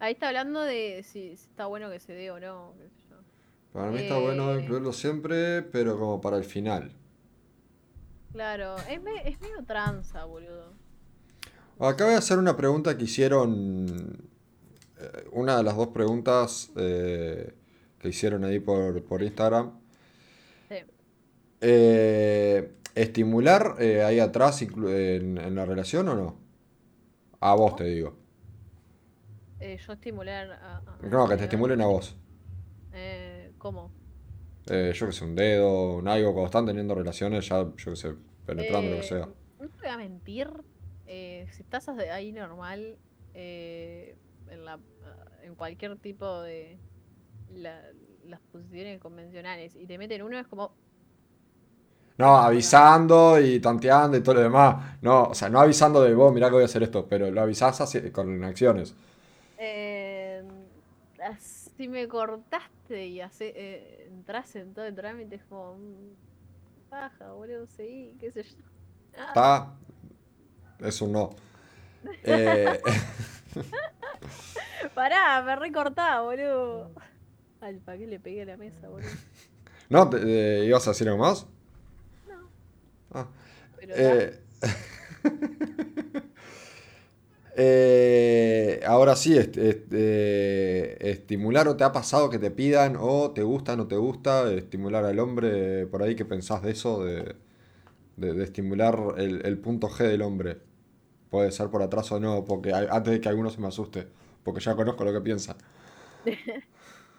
Ahí 0.00 0.12
está 0.12 0.28
hablando 0.28 0.60
de 0.62 1.02
si, 1.04 1.36
si 1.36 1.48
está 1.48 1.66
bueno 1.66 1.90
que 1.90 2.00
se 2.00 2.12
dé 2.12 2.30
o 2.30 2.38
no. 2.40 2.74
qué 2.78 2.88
sé 2.90 3.02
yo. 3.10 3.16
Para 3.72 3.90
mí 3.90 3.98
está 4.00 4.18
bueno 4.18 4.54
Eh. 4.54 4.62
incluirlo 4.62 4.92
siempre, 4.92 5.62
pero 5.62 5.98
como 5.98 6.20
para 6.20 6.36
el 6.36 6.44
final. 6.44 6.92
Claro, 8.32 8.76
es, 8.90 9.00
me- 9.02 9.28
es 9.28 9.40
medio 9.40 9.64
tranza, 9.64 10.24
boludo. 10.24 10.72
Acá 11.80 12.04
voy 12.06 12.14
a 12.14 12.18
hacer 12.18 12.38
una 12.38 12.56
pregunta 12.56 12.96
que 12.98 13.04
hicieron. 13.04 14.27
Eh, 15.00 15.28
Una 15.32 15.56
de 15.56 15.62
las 15.62 15.76
dos 15.76 15.88
preguntas 15.88 16.70
eh, 16.76 17.52
que 17.98 18.08
hicieron 18.08 18.44
ahí 18.44 18.58
por, 18.60 19.02
por 19.04 19.22
Instagram. 19.22 19.72
Sí. 20.68 20.76
Eh, 21.60 22.72
¿estimular 22.94 23.76
eh, 23.80 24.02
ahí 24.02 24.20
atrás 24.20 24.62
en, 24.62 25.38
en 25.38 25.54
la 25.54 25.64
relación 25.64 26.08
o 26.08 26.14
no? 26.14 26.36
A 27.40 27.54
vos 27.54 27.76
te 27.76 27.84
digo. 27.84 28.16
Yo 29.60 29.92
estimular 29.92 30.52
a. 30.52 30.76
a- 30.78 30.98
No, 31.02 31.28
que 31.28 31.36
te 31.36 31.44
estimulen 31.44 31.80
a 31.80 31.86
vos. 31.86 32.16
Eh, 32.92 33.52
¿Cómo? 33.58 33.90
Eh, 34.70 34.92
yo 34.94 35.06
que 35.06 35.12
sé, 35.12 35.24
un 35.24 35.34
dedo, 35.34 35.96
un 35.96 36.08
algo, 36.08 36.32
cuando 36.32 36.46
están 36.46 36.66
teniendo 36.66 36.94
relaciones, 36.94 37.48
ya, 37.48 37.62
yo 37.76 37.90
que 37.92 37.96
sé, 37.96 38.14
penetrando 38.46 38.90
lo 38.90 38.96
que 38.98 39.02
sea. 39.02 39.26
No 39.60 39.68
te 39.68 39.78
voy 39.80 39.88
a 39.88 39.96
mentir. 39.96 40.48
si 41.06 41.62
estás 41.62 41.88
ahí 41.88 42.32
normal, 42.32 42.98
eh, 43.34 44.16
en, 44.50 44.64
la, 44.64 44.80
en 45.42 45.54
cualquier 45.56 45.98
tipo 45.98 46.40
de 46.42 46.78
la- 47.50 47.92
las 48.24 48.40
posiciones 48.52 49.00
convencionales 49.00 49.76
y 49.76 49.86
te 49.86 49.98
meten 49.98 50.22
uno, 50.22 50.38
es 50.38 50.46
como. 50.48 50.72
No, 52.18 52.36
avisando 52.36 53.40
y 53.40 53.60
tanteando 53.60 54.16
y 54.16 54.22
todo 54.22 54.34
lo 54.36 54.40
demás. 54.42 54.98
No, 55.02 55.24
o 55.24 55.34
sea, 55.34 55.48
no 55.48 55.60
avisando 55.60 56.02
de 56.02 56.14
vos, 56.14 56.32
mirá 56.34 56.48
que 56.48 56.54
voy 56.54 56.62
a 56.62 56.66
hacer 56.66 56.82
esto, 56.82 57.06
pero 57.08 57.30
lo 57.30 57.40
avisás 57.40 57.80
así- 57.80 58.10
con 58.10 58.42
acciones. 58.44 58.94
Eh, 59.56 60.42
as- 61.22 61.70
si 61.76 61.88
me 61.88 62.06
cortaste 62.08 63.06
y 63.06 63.20
hace, 63.20 63.52
eh, 63.56 64.06
entras 64.08 64.54
en 64.56 64.72
todo 64.74 64.86
el 64.86 64.94
trámite, 64.94 65.36
es 65.36 65.44
como. 65.44 65.76
mm, 65.76 66.16
Baja, 66.90 67.32
boludo, 67.32 67.66
seguí, 67.68 68.16
qué 68.18 68.30
sé 68.32 68.42
yo. 68.44 68.64
Ah, 69.16 69.34
Está. 69.34 69.78
Es 70.80 71.00
un 71.02 71.12
no. 71.12 71.30
Eh, 72.24 72.80
Pará, 74.94 75.42
me 75.42 75.56
recortaba, 75.56 76.22
boludo. 76.22 76.90
¿para 77.84 77.98
qué 77.98 78.06
le 78.06 78.20
pegué 78.20 78.42
a 78.42 78.46
la 78.46 78.56
mesa, 78.56 78.88
boludo? 78.88 79.08
¿No? 79.90 80.08
¿Te- 80.10 80.62
eh, 80.62 80.66
¿Ibas 80.66 80.86
a 80.86 80.90
decir 80.90 81.08
algo 81.08 81.20
más? 81.22 81.46
No. 82.28 82.34
Ah. 83.12 83.26
Pero 83.76 83.94
Eh, 83.96 84.38
eh, 87.56 88.80
ahora 88.86 89.16
sí, 89.16 89.36
est- 89.36 89.56
est- 89.56 89.92
eh, 89.92 90.96
estimular 91.00 91.66
o 91.68 91.76
te 91.76 91.84
ha 91.84 91.92
pasado 91.92 92.30
que 92.30 92.38
te 92.38 92.50
pidan 92.50 92.96
o 93.00 93.32
te 93.32 93.42
gusta, 93.42 93.76
no 93.76 93.88
te 93.88 93.96
gusta, 93.96 94.52
estimular 94.52 95.04
al 95.04 95.18
hombre, 95.18 95.86
por 95.86 96.02
ahí, 96.02 96.14
¿qué 96.14 96.24
pensás 96.24 96.62
de 96.62 96.70
eso? 96.72 97.04
De, 97.04 97.34
de- 98.16 98.34
de 98.34 98.44
estimular 98.44 98.98
el, 99.18 99.44
el 99.46 99.58
punto 99.58 99.88
G 99.88 100.04
del 100.08 100.22
hombre. 100.22 100.58
Puede 101.30 101.52
ser 101.52 101.68
por 101.70 101.82
atrás 101.82 102.10
o 102.12 102.20
no, 102.20 102.44
porque 102.44 102.72
antes 102.74 103.12
de 103.12 103.20
que 103.20 103.28
alguno 103.28 103.50
se 103.50 103.60
me 103.60 103.68
asuste, 103.68 104.08
porque 104.44 104.60
ya 104.60 104.74
conozco 104.76 105.04
lo 105.04 105.12
que 105.12 105.20
piensa. 105.20 105.56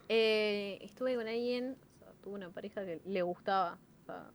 Eh, 0.09 0.79
estuve 0.81 1.15
con 1.15 1.27
alguien, 1.27 1.79
o 1.95 1.99
sea, 1.99 2.13
tuve 2.21 2.35
una 2.35 2.51
pareja 2.51 2.85
que 2.85 3.01
le 3.05 3.21
gustaba, 3.23 3.81
o 4.01 4.05
sea, 4.05 4.33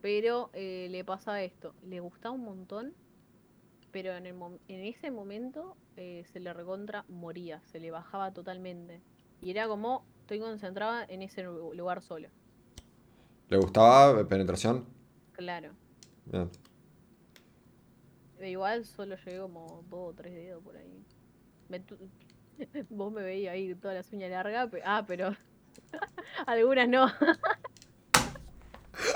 pero 0.00 0.50
eh, 0.52 0.88
le 0.90 1.04
pasaba 1.04 1.42
esto, 1.42 1.74
le 1.80 2.00
gustaba 2.00 2.34
un 2.34 2.44
montón, 2.44 2.94
pero 3.92 4.12
en, 4.16 4.26
el 4.26 4.36
en 4.68 4.80
ese 4.84 5.10
momento 5.10 5.78
eh, 5.96 6.24
se 6.32 6.40
le 6.40 6.52
recontra 6.54 7.04
moría, 7.08 7.62
se 7.66 7.80
le 7.80 7.90
bajaba 7.92 8.32
totalmente. 8.32 9.02
Y 9.40 9.50
era 9.52 9.68
como, 9.68 10.08
estoy 10.20 10.40
concentrada 10.40 11.04
en 11.08 11.22
ese 11.22 11.44
lu- 11.44 11.74
lugar 11.74 12.02
solo, 12.02 12.30
¿Le 13.48 13.56
gustaba 13.56 14.26
penetración? 14.28 14.84
claro. 15.32 15.76
Bien. 16.26 16.50
Igual 18.50 18.84
solo 18.84 19.16
llegué 19.16 19.38
como 19.40 19.84
dos 19.90 20.10
o 20.12 20.14
tres 20.14 20.34
dedos 20.34 20.62
por 20.62 20.76
ahí. 20.76 21.04
Me 21.68 21.80
tu- 21.80 21.98
Vos 22.90 23.12
me 23.12 23.22
veías 23.22 23.54
ahí 23.54 23.74
todas 23.74 23.96
las 23.96 24.12
uñas 24.12 24.30
largas, 24.30 24.70
pe- 24.70 24.82
ah, 24.84 25.04
pero 25.06 25.36
algunas 26.46 26.88
no. 26.88 27.06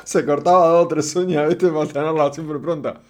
Se 0.05 0.25
cortaba 0.27 0.69
dos 0.69 0.85
o 0.87 0.89
tres 0.89 1.15
uñas, 1.17 1.49
¿viste? 1.49 1.69
Para 1.71 1.87
tenerla 1.93 2.33
siempre 2.33 2.59
pronta. 2.59 3.01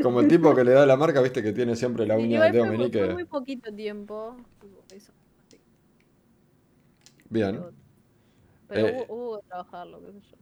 Como 0.00 0.20
el 0.20 0.28
tipo 0.28 0.54
que 0.54 0.64
le 0.64 0.72
da 0.72 0.86
la 0.86 0.96
marca, 0.96 1.20
¿viste? 1.22 1.42
Que 1.42 1.52
tiene 1.52 1.76
siempre 1.76 2.06
la 2.06 2.16
uña 2.18 2.38
igual 2.38 2.52
del 2.52 2.52
dedo 2.52 2.66
fue, 2.66 3.08
muy 3.08 3.24
poquito 3.24 3.72
tiempo. 3.74 4.36
tipo, 4.60 4.84
eso, 4.90 5.12
sí, 5.48 5.60
Bien. 7.28 7.56
pero 7.56 7.74
pero 8.68 8.86
Eh. 8.86 8.92
hubo, 8.92 9.06
hubo 9.08 9.40
que 9.40 9.46
trabajarlo, 9.48 10.00
qué 10.00 10.12
sé 10.12 10.20
yo. 10.30 10.36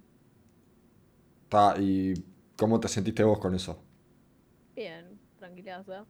Ta, 1.49 1.75
¿y 1.79 2.15
cómo 2.57 2.79
te 2.81 2.89
sentiste 2.89 3.23
vos 3.25 3.39
con 3.39 3.55
eso? 3.55 3.83
Bien, 4.79 5.19
tranquilidad, 5.37 5.85
¿sabes? 5.85 6.07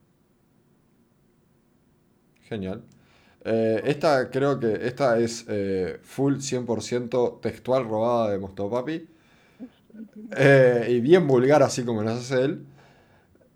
Genial. 2.48 2.82
Eh, 3.44 3.82
esta 3.84 4.30
creo 4.30 4.58
que 4.60 4.86
esta 4.86 5.18
es 5.18 5.44
eh, 5.48 6.00
full 6.02 6.38
100% 6.40 7.38
textual 7.42 7.84
robada 7.88 8.30
de 8.32 8.38
Mostopapi. 8.38 9.08
Eh, 10.36 10.86
y 10.90 11.00
bien 11.00 11.26
vulgar 11.26 11.62
así 11.62 11.84
como 11.84 12.02
las 12.02 12.18
hace 12.20 12.44
él. 12.44 12.66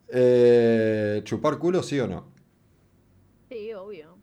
Eh, 0.09 1.23
¿chupar 1.25 1.59
culo 1.59 1.83
sí 1.83 1.99
o 2.01 2.07
no? 2.07 2.27
Sí, 3.51 3.73
obvio. 3.75 4.19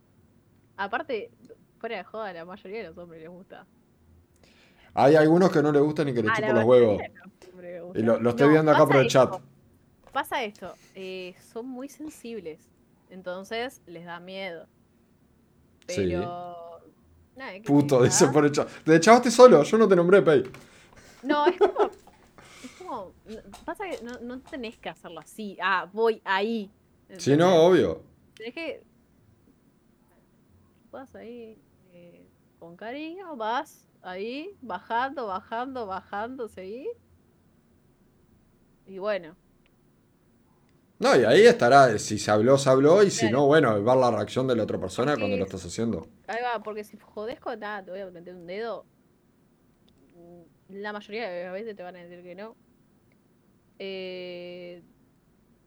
Aparte, 0.77 1.31
fuera 1.79 1.97
de 1.97 2.03
joda, 2.05 2.27
a 2.29 2.33
la 2.33 2.45
mayoría 2.45 2.79
de 2.79 2.89
los 2.89 2.97
hombres 2.97 3.21
les 3.21 3.29
gusta. 3.31 3.67
Hay 4.93 5.15
algunos 5.15 5.51
que 5.51 5.61
no 5.63 5.71
le 5.71 5.79
gustan 5.79 6.07
ni 6.07 6.13
que 6.13 6.21
le 6.23 6.31
A 6.31 6.39
la 6.41 6.47
chupen 6.47 6.55
los 6.55 6.63
huevos. 6.65 7.01
les. 7.01 7.11
Y 7.93 8.01
lo, 8.03 8.19
lo 8.19 8.31
estoy 8.31 8.49
No, 8.49 8.53
viendo 8.53 8.71
acá 8.71 8.85
por 8.87 8.97
el 8.97 9.07
chat. 9.07 9.35
Pasa 10.11 10.43
esto, 10.43 10.73
eh, 10.95 11.35
son 11.51 11.67
muy 11.67 11.89
sensibles, 11.89 12.59
entonces 13.09 13.81
les 13.85 14.05
da 14.05 14.19
miedo. 14.19 14.67
Sí. 15.87 15.95
Pero... 15.97 16.81
nada, 17.35 17.53
¿qué 17.53 17.61
Puto, 17.61 18.03
dice 18.03 18.27
por 18.27 18.45
el 18.45 18.51
chat. 18.51 18.69
Te 18.83 18.95
echabaste 18.95 19.31
solo, 19.31 19.63
yo 19.63 19.77
no 19.77 19.87
te 19.87 19.95
nombré, 19.95 20.21
Pei. 20.21 20.43
No, 21.23 21.45
es 21.47 21.57
como. 21.57 21.89
Es 22.63 22.71
como. 22.77 23.13
no- 23.25 23.41
Pasa 23.65 23.85
que 23.89 24.03
no, 24.03 24.19
no 24.19 24.39
tenés 24.41 24.77
que 24.77 24.89
hacerlo 24.89 25.19
así. 25.19 25.57
Ah, 25.61 25.89
voy 25.91 26.21
ahí. 26.25 26.69
Si 27.17 27.35
no, 27.35 27.45
¿entendés? 27.45 27.59
obvio. 27.59 28.03
Tenés 28.35 28.53
que. 28.53 28.83
Vas 30.91 31.13
ahí. 31.15 31.57
eh, 31.91 32.25
con 32.59 32.75
cariño, 32.75 33.35
vas 33.35 33.87
ahí, 34.01 34.55
bajando, 34.61 35.27
bajando, 35.27 35.85
bajando, 35.87 36.47
seguí. 36.49 36.87
Y 38.85 38.97
bueno, 38.99 39.35
No, 40.99 41.15
y 41.19 41.23
ahí 41.23 41.41
estará, 41.43 41.97
si 41.97 42.19
se 42.19 42.29
habló, 42.29 42.57
se 42.57 42.69
habló, 42.69 43.01
y 43.03 43.09
si 43.09 43.21
Claro. 43.21 43.37
no, 43.37 43.45
bueno, 43.47 43.81
ver 43.83 43.95
la 43.97 44.11
reacción 44.11 44.47
de 44.47 44.55
la 44.55 44.63
otra 44.63 44.77
persona 44.79 45.11
Porque 45.13 45.21
cuando 45.21 45.37
lo 45.37 45.43
es- 45.45 45.49
estás 45.53 45.65
haciendo. 45.65 46.07
ahí 46.27 46.39
va, 46.43 46.61
porque 46.61 46.83
si 46.83 46.97
jodés 46.97 47.39
con 47.39 47.57
nada, 47.59 47.83
te 47.85 47.91
voy 47.91 48.01
a 48.01 48.07
meter 48.11 48.35
un 48.35 48.45
dedo. 48.45 48.85
La 50.67 50.91
mayoría 50.93 51.29
de 51.29 51.43
las 51.45 51.53
veces 51.53 51.75
te 51.75 51.83
van 51.83 51.95
a 51.95 51.99
decir 52.03 52.21
que 52.23 52.35
no. 52.35 52.55
Eh, 53.79 54.83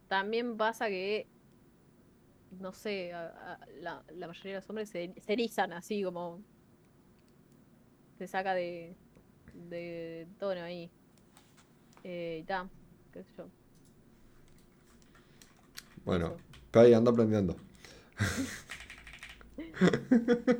también 0.08 0.56
pasa 0.58 0.88
que, 0.88 1.26
no 2.60 2.74
sé, 2.74 3.12
a- 3.14 3.54
a- 3.54 3.66
la, 3.80 4.04
la 4.12 4.26
mayoría 4.26 4.52
de 4.52 4.58
los 4.60 4.68
hombres 4.68 4.90
se, 4.90 5.14
se 5.18 5.32
erizan 5.32 5.72
así 5.72 6.02
como... 6.02 6.42
Se 8.18 8.26
saca 8.28 8.52
de, 8.54 8.94
de 9.54 10.28
tono 10.38 10.60
ahí. 10.62 10.90
Eh, 12.04 12.40
y 12.42 12.44
ta, 12.44 12.68
qué 13.12 13.24
sé 13.24 13.32
yo. 13.38 13.48
Bueno. 16.04 16.36
Pei 16.70 16.94
anda 16.94 17.10
aprendiendo. 17.10 17.56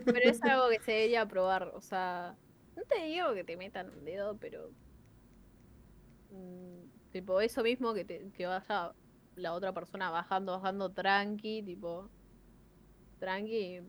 Pero 0.04 0.30
es 0.30 0.42
algo 0.42 0.68
que 0.68 0.80
se 0.80 0.92
debería 0.92 1.26
probar, 1.26 1.72
o 1.74 1.80
sea, 1.80 2.36
no 2.76 2.82
te 2.84 3.02
digo 3.06 3.32
que 3.34 3.44
te 3.44 3.56
metan 3.56 3.90
un 3.90 4.04
dedo, 4.04 4.36
pero 4.36 4.70
mm, 6.30 7.10
tipo 7.12 7.40
eso 7.40 7.62
mismo 7.62 7.94
que 7.94 8.04
te 8.04 8.30
que 8.36 8.46
vaya 8.46 8.92
la 9.36 9.52
otra 9.54 9.72
persona 9.72 10.10
bajando, 10.10 10.52
bajando 10.52 10.90
tranqui, 10.90 11.62
tipo 11.62 12.08
tranqui 13.18 13.80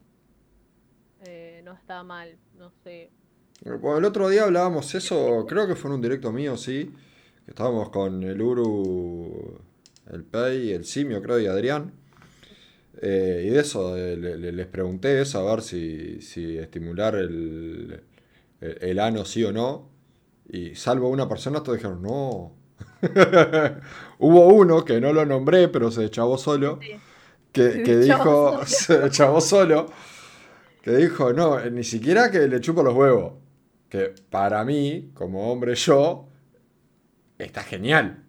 eh, 1.25 1.61
no 1.63 1.73
está 1.73 2.03
mal, 2.03 2.37
no 2.57 2.71
sé. 2.83 3.11
Bueno, 3.63 3.97
el 3.97 4.05
otro 4.05 4.29
día 4.29 4.43
hablábamos 4.43 4.93
eso, 4.93 5.45
creo 5.47 5.67
que 5.67 5.75
fue 5.75 5.89
en 5.89 5.95
un 5.95 6.01
directo 6.01 6.31
mío, 6.31 6.57
sí. 6.57 6.93
Que 7.45 7.51
estábamos 7.51 7.89
con 7.89 8.23
el 8.23 8.41
Uru, 8.41 9.59
el 10.11 10.23
Pei, 10.23 10.71
el 10.73 10.85
Simio, 10.85 11.21
creo, 11.21 11.39
y 11.39 11.47
Adrián. 11.47 11.93
Eh, 13.01 13.45
y 13.47 13.49
de 13.49 13.59
eso, 13.61 13.97
eh, 13.97 14.15
le- 14.17 14.37
le- 14.37 14.51
les 14.51 14.67
pregunté 14.67 15.21
eso, 15.21 15.39
a 15.47 15.55
ver 15.55 15.63
si, 15.63 16.21
si 16.21 16.57
estimular 16.57 17.15
el, 17.15 18.01
el, 18.61 18.77
el 18.81 18.99
ano 18.99 19.25
sí 19.25 19.43
o 19.43 19.51
no. 19.51 19.89
Y 20.49 20.75
salvo 20.75 21.09
una 21.09 21.27
persona, 21.27 21.61
todos 21.63 21.77
dijeron, 21.77 22.01
no. 22.01 22.53
Hubo 24.19 24.47
uno 24.47 24.85
que 24.85 24.99
no 25.01 25.13
lo 25.13 25.25
nombré, 25.25 25.67
pero 25.69 25.91
se 25.91 26.05
echabó 26.05 26.37
solo, 26.37 26.79
Sí. 26.81 26.91
que, 27.51 27.83
que 27.83 27.97
dijo, 27.97 28.61
se 28.65 29.05
echabó 29.07 29.41
solo, 29.41 29.87
que 30.81 30.91
dijo, 30.95 31.33
no, 31.33 31.59
eh, 31.59 31.71
ni 31.71 31.83
siquiera 31.83 32.29
que 32.31 32.47
le 32.47 32.59
chupo 32.61 32.83
los 32.83 32.93
huevos. 32.95 33.33
Que 33.89 34.13
para 34.29 34.63
mí, 34.65 35.11
como 35.13 35.51
hombre 35.51 35.75
yo, 35.75 36.27
está 37.37 37.63
genial. 37.63 38.22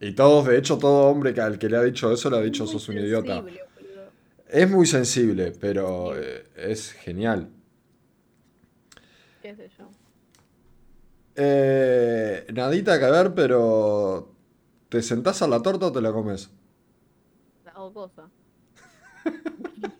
Y 0.00 0.12
todos, 0.12 0.46
de 0.46 0.58
hecho, 0.58 0.76
todo 0.78 1.08
hombre 1.08 1.32
que 1.32 1.40
al 1.40 1.58
que 1.58 1.68
le 1.68 1.76
ha 1.78 1.82
dicho 1.82 2.12
eso 2.12 2.28
le 2.30 2.36
ha 2.36 2.40
dicho 2.40 2.66
sos 2.66 2.88
un 2.88 2.98
idiota. 2.98 3.40
boludo. 3.40 3.56
Es 4.48 4.70
muy 4.70 4.86
sensible, 4.86 5.52
pero 5.60 6.12
Sí. 6.14 6.20
eh, 6.22 6.44
es 6.56 6.92
genial. 6.92 7.48
qué 9.42 9.54
sé 9.56 9.68
yo. 9.78 9.88
Eh, 11.36 12.46
nadita 12.52 12.98
que 12.98 13.06
ver, 13.10 13.34
pero 13.34 14.32
¿te 14.88 15.02
sentás 15.02 15.42
a 15.42 15.48
la 15.48 15.60
torta 15.62 15.86
o 15.86 15.92
te 15.92 16.00
la 16.00 16.12
comes? 16.12 16.50
Hago 17.74 17.92
cosa. 17.92 18.28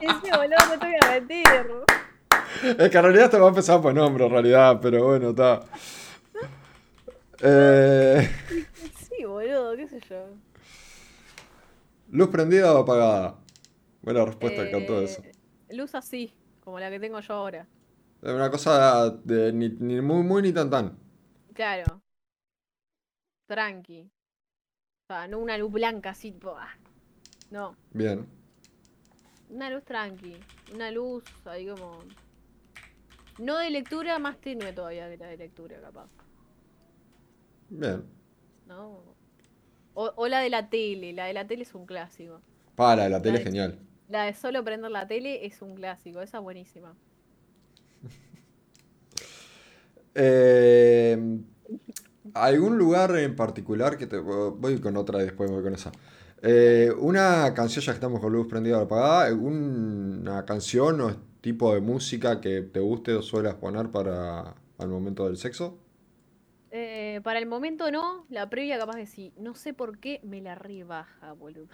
Ese 0.00 0.30
boludo 0.36 0.66
no 0.68 0.78
te 0.78 0.86
voy 0.86 0.96
a 1.02 1.10
mentir. 1.12 1.46
Es 2.78 2.90
que 2.90 2.96
en 2.98 3.02
realidad 3.04 3.30
te 3.30 3.38
va 3.38 3.46
a 3.46 3.48
empezar 3.50 3.80
por 3.80 3.94
nombre, 3.94 4.24
en 4.26 4.30
realidad, 4.32 4.78
pero 4.82 5.04
bueno, 5.06 5.30
está. 5.30 5.60
Eh, 7.42 8.28
Sí, 9.08 9.24
boludo, 9.24 9.76
qué 9.76 9.88
sé 9.88 10.00
yo. 10.08 10.26
¿Luz 12.10 12.28
prendida 12.28 12.74
o 12.74 12.78
apagada? 12.78 13.36
Buena 14.02 14.24
respuesta, 14.24 14.62
Eh, 14.62 15.04
eso. 15.04 15.22
Luz 15.70 15.94
así, 15.94 16.32
como 16.64 16.80
la 16.80 16.90
que 16.90 17.00
tengo 17.00 17.20
yo 17.20 17.34
ahora. 17.34 17.66
Es 18.22 18.32
una 18.32 18.50
cosa 18.50 19.10
de 19.24 19.52
ni, 19.52 19.68
ni 19.68 20.00
muy 20.00 20.22
muy 20.22 20.42
ni 20.42 20.52
tan 20.52 20.70
tan. 20.70 20.96
Claro. 21.54 22.02
Tranqui. 23.46 24.10
O 25.04 25.06
sea, 25.08 25.28
no 25.28 25.38
una 25.38 25.58
luz 25.58 25.72
blanca 25.72 26.10
así, 26.10 26.32
tipo, 26.32 26.56
ah. 26.56 26.74
No, 27.50 27.76
Bien. 27.92 28.26
una 29.50 29.68
luz 29.70 29.84
tranqui. 29.84 30.34
Una 30.74 30.90
luz 30.90 31.24
ahí 31.44 31.66
como. 31.68 31.98
No 33.38 33.58
de 33.58 33.70
lectura, 33.70 34.18
más 34.20 34.40
tenue 34.40 34.72
todavía 34.72 35.08
que 35.10 35.16
la 35.16 35.26
de 35.26 35.36
lectura, 35.36 35.80
capaz. 35.80 36.08
Bien. 37.70 38.04
¿No? 38.66 39.02
O, 39.94 40.12
o 40.14 40.28
la 40.28 40.40
de 40.40 40.50
la 40.50 40.68
tele. 40.68 41.12
La 41.12 41.26
de 41.26 41.32
la 41.32 41.46
tele 41.46 41.62
es 41.62 41.74
un 41.74 41.86
clásico. 41.86 42.40
Para, 42.74 43.08
la 43.08 43.22
tele 43.22 43.38
es 43.38 43.44
genial. 43.44 43.78
La 44.08 44.24
de 44.24 44.34
solo 44.34 44.64
prender 44.64 44.90
la 44.90 45.06
tele 45.06 45.46
es 45.46 45.62
un 45.62 45.76
clásico. 45.76 46.20
Esa 46.20 46.38
es 46.38 46.42
buenísima. 46.44 46.94
Eh, 50.12 51.16
¿algún 52.34 52.76
lugar 52.76 53.16
en 53.16 53.36
particular 53.36 53.96
que 53.96 54.08
te... 54.08 54.18
Voy 54.18 54.80
con 54.80 54.96
otra 54.96 55.20
y 55.20 55.26
después 55.26 55.48
voy 55.48 55.62
con 55.62 55.72
esa. 55.72 55.92
Eh, 56.42 56.90
una 56.98 57.54
canción, 57.54 57.84
ya 57.84 57.92
que 57.92 57.96
estamos 57.96 58.20
con 58.20 58.32
luz 58.32 58.48
prendida 58.48 58.78
o 58.78 58.82
apagada, 58.82 59.26
¿alguna 59.26 60.44
canción 60.46 61.00
o 61.00 61.16
tipo 61.40 61.74
de 61.74 61.80
música 61.80 62.40
que 62.40 62.62
te 62.62 62.80
guste 62.80 63.14
o 63.14 63.22
suelas 63.22 63.54
poner 63.54 63.90
para 63.90 64.54
al 64.78 64.88
momento 64.88 65.26
del 65.26 65.36
sexo? 65.36 65.78
Eh, 66.70 66.99
para 67.22 67.38
el 67.38 67.46
momento 67.46 67.90
no, 67.90 68.26
la 68.28 68.48
previa 68.48 68.78
capaz 68.78 68.96
de 68.96 69.06
sí. 69.06 69.32
No 69.36 69.54
sé 69.54 69.74
por 69.74 69.98
qué 69.98 70.20
me 70.22 70.40
la 70.40 70.54
rebaja, 70.54 71.32
boludo. 71.32 71.68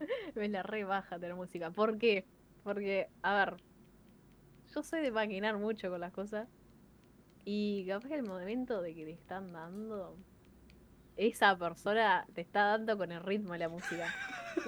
me 0.34 0.48
la 0.48 0.62
rebaja 0.62 1.18
tener 1.18 1.34
música. 1.34 1.70
¿Por 1.70 1.98
qué? 1.98 2.24
Porque, 2.64 3.08
a 3.22 3.34
ver, 3.36 3.56
yo 4.74 4.82
soy 4.82 5.00
de 5.00 5.10
maquinar 5.10 5.56
mucho 5.58 5.90
con 5.90 6.00
las 6.00 6.12
cosas. 6.12 6.48
Y 7.44 7.86
capaz 7.86 8.08
que 8.08 8.14
el 8.16 8.24
momento 8.24 8.82
de 8.82 8.94
que 8.94 9.04
te 9.04 9.12
están 9.12 9.52
dando, 9.52 10.16
esa 11.16 11.56
persona 11.56 12.26
te 12.34 12.40
está 12.40 12.64
dando 12.64 12.98
con 12.98 13.12
el 13.12 13.22
ritmo 13.22 13.52
de 13.52 13.60
la 13.60 13.68
música. 13.68 14.12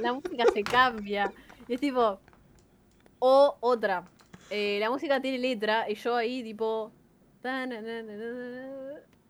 La 0.01 0.13
música 0.13 0.45
se 0.53 0.63
cambia. 0.63 1.33
Y 1.67 1.75
es 1.75 1.81
tipo. 1.81 2.21
O 3.19 3.57
otra. 3.61 4.05
eh, 4.51 4.79
la 4.81 4.91
música 4.91 5.21
tiene 5.21 5.39
letra 5.39 5.91
y 5.91 5.95
yo 5.97 6.15
ahí 6.15 6.43
tipo. 6.43 6.93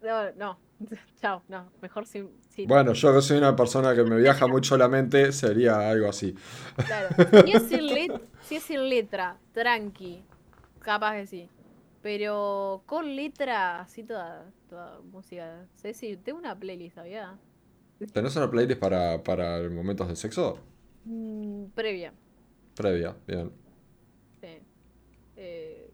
No, 0.02 0.32
no. 0.32 0.58
Chao, 1.20 1.42
no. 1.48 1.70
Mejor 1.82 2.06
sin. 2.06 2.30
Bueno, 2.66 2.92
yo 2.92 3.14
que 3.14 3.20
soy 3.22 3.38
una 3.38 3.56
persona 3.56 3.94
que 3.94 4.04
me 4.04 4.16
viaja 4.16 4.46
mucho 4.46 4.76
la 4.76 4.88
mente, 4.88 5.32
sería 5.32 5.90
algo 5.90 6.08
así. 6.08 6.34
Claro. 6.86 7.08
Si 7.44 7.52
es 7.52 7.62
sin, 7.64 7.86
let- 7.86 8.20
si 8.40 8.56
es 8.56 8.62
sin 8.64 8.88
letra, 8.88 9.36
tranqui. 9.52 10.22
Capaz 10.80 11.14
que 11.16 11.26
sí. 11.26 11.48
Pero 12.02 12.82
con 12.86 13.14
letra, 13.16 13.80
así 13.80 14.04
toda, 14.04 14.52
toda 14.68 15.00
música. 15.00 15.66
Ceci, 15.74 16.16
tengo 16.16 16.38
una 16.38 16.58
playlist, 16.58 16.94
¿sabía? 16.96 17.36
¿Tenés 18.12 18.36
una 18.36 18.50
playlist 18.50 18.80
para, 18.80 19.22
para 19.22 19.68
momentos 19.68 20.08
de 20.08 20.16
sexo? 20.16 20.58
Mm, 21.04 21.70
previa. 21.74 22.12
Previa, 22.74 23.16
bien. 23.26 23.52
Sí. 24.40 24.58
Eh, 25.36 25.90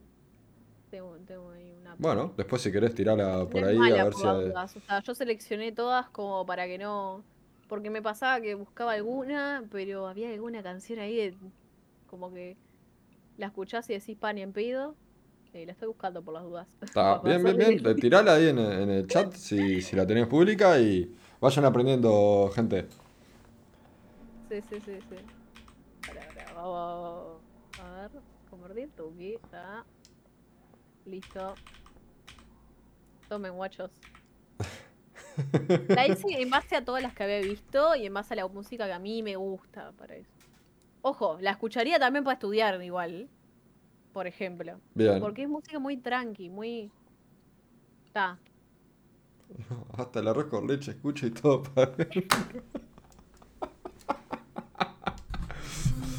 tengo, 0.90 1.18
tengo 1.26 1.53
Bueno, 1.98 2.32
después 2.36 2.62
si 2.62 2.72
querés 2.72 2.94
tirarla 2.94 3.48
por 3.48 3.64
ahí 3.64 3.90
a 3.90 3.96
ver 3.98 4.14
si... 4.14 4.26
hay- 4.26 4.52
O 4.54 4.68
sea, 4.68 5.00
yo 5.02 5.14
seleccioné 5.14 5.72
todas 5.72 6.08
como 6.10 6.44
para 6.46 6.66
que 6.66 6.78
no. 6.78 7.24
Porque 7.68 7.90
me 7.90 8.02
pasaba 8.02 8.40
que 8.40 8.54
buscaba 8.54 8.92
alguna, 8.92 9.66
pero 9.70 10.06
había 10.06 10.30
alguna 10.30 10.62
canción 10.62 10.98
ahí 10.98 11.16
de- 11.16 11.36
como 12.06 12.32
que 12.32 12.56
la 13.36 13.46
escuchás 13.46 13.88
y 13.90 13.94
decís 13.94 14.16
pan 14.18 14.38
y 14.38 14.42
en 14.42 14.52
pedo. 14.52 14.96
Eh, 15.52 15.66
la 15.66 15.72
estoy 15.72 15.88
buscando 15.88 16.22
por 16.24 16.34
las 16.34 16.44
dudas. 16.44 16.68
Está 16.82 17.20
bien, 17.24 17.42
bien, 17.42 17.56
bien. 17.56 17.98
Tirala 17.98 18.34
ahí 18.34 18.48
en, 18.48 18.58
en 18.58 18.90
el 18.90 19.06
chat 19.08 19.34
si, 19.34 19.82
si 19.82 19.96
la 19.96 20.06
tenés 20.06 20.26
pública 20.26 20.78
y 20.78 21.10
vayan 21.40 21.64
aprendiendo, 21.64 22.50
gente. 22.54 22.86
Sí, 24.48 24.60
sí, 24.62 24.80
sí, 24.80 25.00
sí. 25.08 25.16
Pará, 26.06 26.32
pará, 26.34 26.52
vamos, 26.54 27.42
a 27.78 28.08
ver. 28.08 28.22
Convertir 28.50 28.90
tuki. 28.96 29.34
Está. 29.34 29.86
Listo. 31.06 31.54
Tomen 33.28 33.55
guachos. 33.55 33.90
La 35.88 36.06
hice 36.06 36.40
en 36.40 36.51
base 36.51 36.76
a 36.76 36.84
todas 36.84 37.02
las 37.02 37.12
que 37.14 37.24
había 37.24 37.40
visto 37.40 37.96
y 37.96 38.06
en 38.06 38.14
base 38.14 38.34
a 38.34 38.36
la 38.36 38.46
música 38.48 38.86
que 38.86 38.92
a 38.92 38.98
mí 38.98 39.22
me 39.22 39.34
gusta 39.36 39.92
para 39.92 40.14
eso. 40.14 40.30
Ojo, 41.02 41.38
la 41.40 41.51
escucharía 41.51 41.98
también 41.98 42.24
para 42.24 42.34
estudiar 42.34 42.80
igual, 42.82 43.28
por 44.12 44.26
ejemplo. 44.26 44.78
Bien. 44.94 45.20
Porque 45.20 45.42
es 45.42 45.48
música 45.48 45.78
muy 45.78 45.96
tranqui, 45.96 46.48
muy... 46.51 46.90
Está. 48.06 48.38
Hasta 49.98 50.20
el 50.20 50.28
arroz 50.28 50.46
con 50.46 50.66
leche 50.68 50.92
escucha 50.92 51.26
y 51.26 51.30
todo. 51.30 51.62
para- 51.64 51.92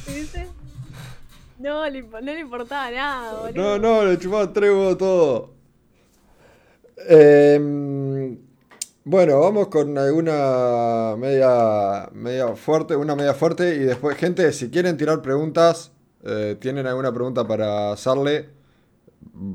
¿Viste? 0.07 0.48
No, 1.57 1.90
no 1.90 1.90
le 2.22 2.40
importaba 2.41 2.91
nada, 2.91 3.32
No, 3.32 3.40
boludo. 3.44 3.80
no, 3.80 4.06
le 4.06 4.19
chupaba 4.19 4.52
tres 4.52 4.69
huevos 4.72 4.98
todo. 4.98 5.55
Em, 6.98 8.38
bueno, 9.04 9.40
vamos 9.40 9.68
con 9.68 9.98
alguna 9.98 11.16
media, 11.18 12.10
media 12.14 12.56
fuerte, 12.56 12.96
una 12.96 13.16
media 13.16 13.34
fuerte 13.34 13.76
y 13.76 13.80
después, 13.80 14.18
gente, 14.18 14.52
si 14.54 14.70
quieren 14.70 14.98
tirar 14.98 15.22
preguntas, 15.22 15.92
eh, 16.24 16.58
tienen 16.60 16.88
alguna 16.88 17.14
pregunta 17.14 17.46
para 17.46 17.92
hacerle, 17.92 18.50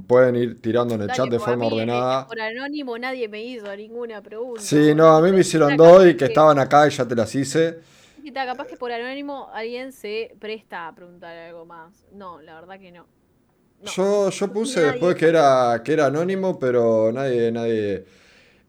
pueden 0.06 0.36
ir 0.36 0.60
tirando 0.60 0.94
en 0.94 1.02
el 1.02 1.06
Dale, 1.08 1.16
chat 1.16 1.30
de 1.30 1.38
forma 1.38 1.64
mí, 1.64 1.70
eh, 1.70 1.74
ordenada. 1.74 2.26
Por 2.26 2.40
anónimo 2.40 2.98
nadie 2.98 3.28
me 3.28 3.42
hizo 3.42 3.74
ninguna 3.74 4.22
pregunta. 4.22 4.60
Sí, 4.60 4.94
no, 4.94 5.08
a 5.08 5.20
mí 5.20 5.32
me 5.32 5.40
hicieron 5.40 5.76
dos 5.76 6.06
y 6.06 6.16
que 6.16 6.26
estaban 6.26 6.58
acá 6.58 6.86
y 6.86 6.90
ya 6.90 7.06
te 7.06 7.16
las 7.16 7.34
hice. 7.34 7.78
Capaz 8.32 8.66
que 8.66 8.76
por 8.76 8.92
anónimo 8.92 9.48
alguien 9.52 9.92
se 9.92 10.36
presta 10.38 10.86
a 10.86 10.94
preguntar 10.94 11.36
algo 11.36 11.64
más. 11.64 12.06
No, 12.12 12.40
la 12.40 12.54
verdad 12.54 12.78
que 12.78 12.92
no. 12.92 13.06
No. 13.82 13.90
Yo, 13.96 14.30
yo 14.30 14.52
puse 14.52 14.80
Nadie. 14.80 14.92
después 14.92 15.16
que 15.16 15.26
era, 15.28 15.82
que 15.84 15.92
era 15.94 16.06
anónimo, 16.06 16.58
pero 16.58 17.10
nadie, 17.12 17.50
nadie. 17.50 18.04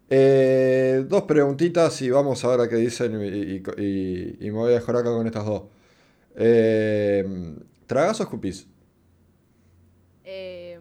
Eh, 0.09 1.05
dos 1.07 1.23
preguntitas 1.23 2.01
y 2.01 2.09
vamos 2.11 2.43
a 2.45 2.49
ver 2.49 2.61
a 2.61 2.69
qué 2.69 2.75
dicen 2.77 3.21
y, 3.21 3.27
y- 3.27 3.63
y- 3.77 4.47
y 4.47 4.51
me 4.51 4.57
voy 4.57 4.71
a 4.73 4.75
dejar 4.75 4.95
acá 4.97 5.11
con 5.11 5.27
estas 5.27 5.45
dos. 5.45 5.63
Eh, 6.37 7.25
¿Tragas 7.87 8.19
o 8.21 8.23
escupís? 8.23 8.67
Eh, 10.23 10.79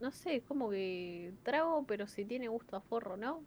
no 0.00 0.10
sé, 0.12 0.36
es 0.36 0.44
como 0.44 0.70
que 0.70 1.34
trago, 1.42 1.84
pero 1.86 2.06
si 2.06 2.24
tiene 2.24 2.48
gusto 2.48 2.76
a 2.76 2.80
forro, 2.80 3.16
¿no? 3.16 3.44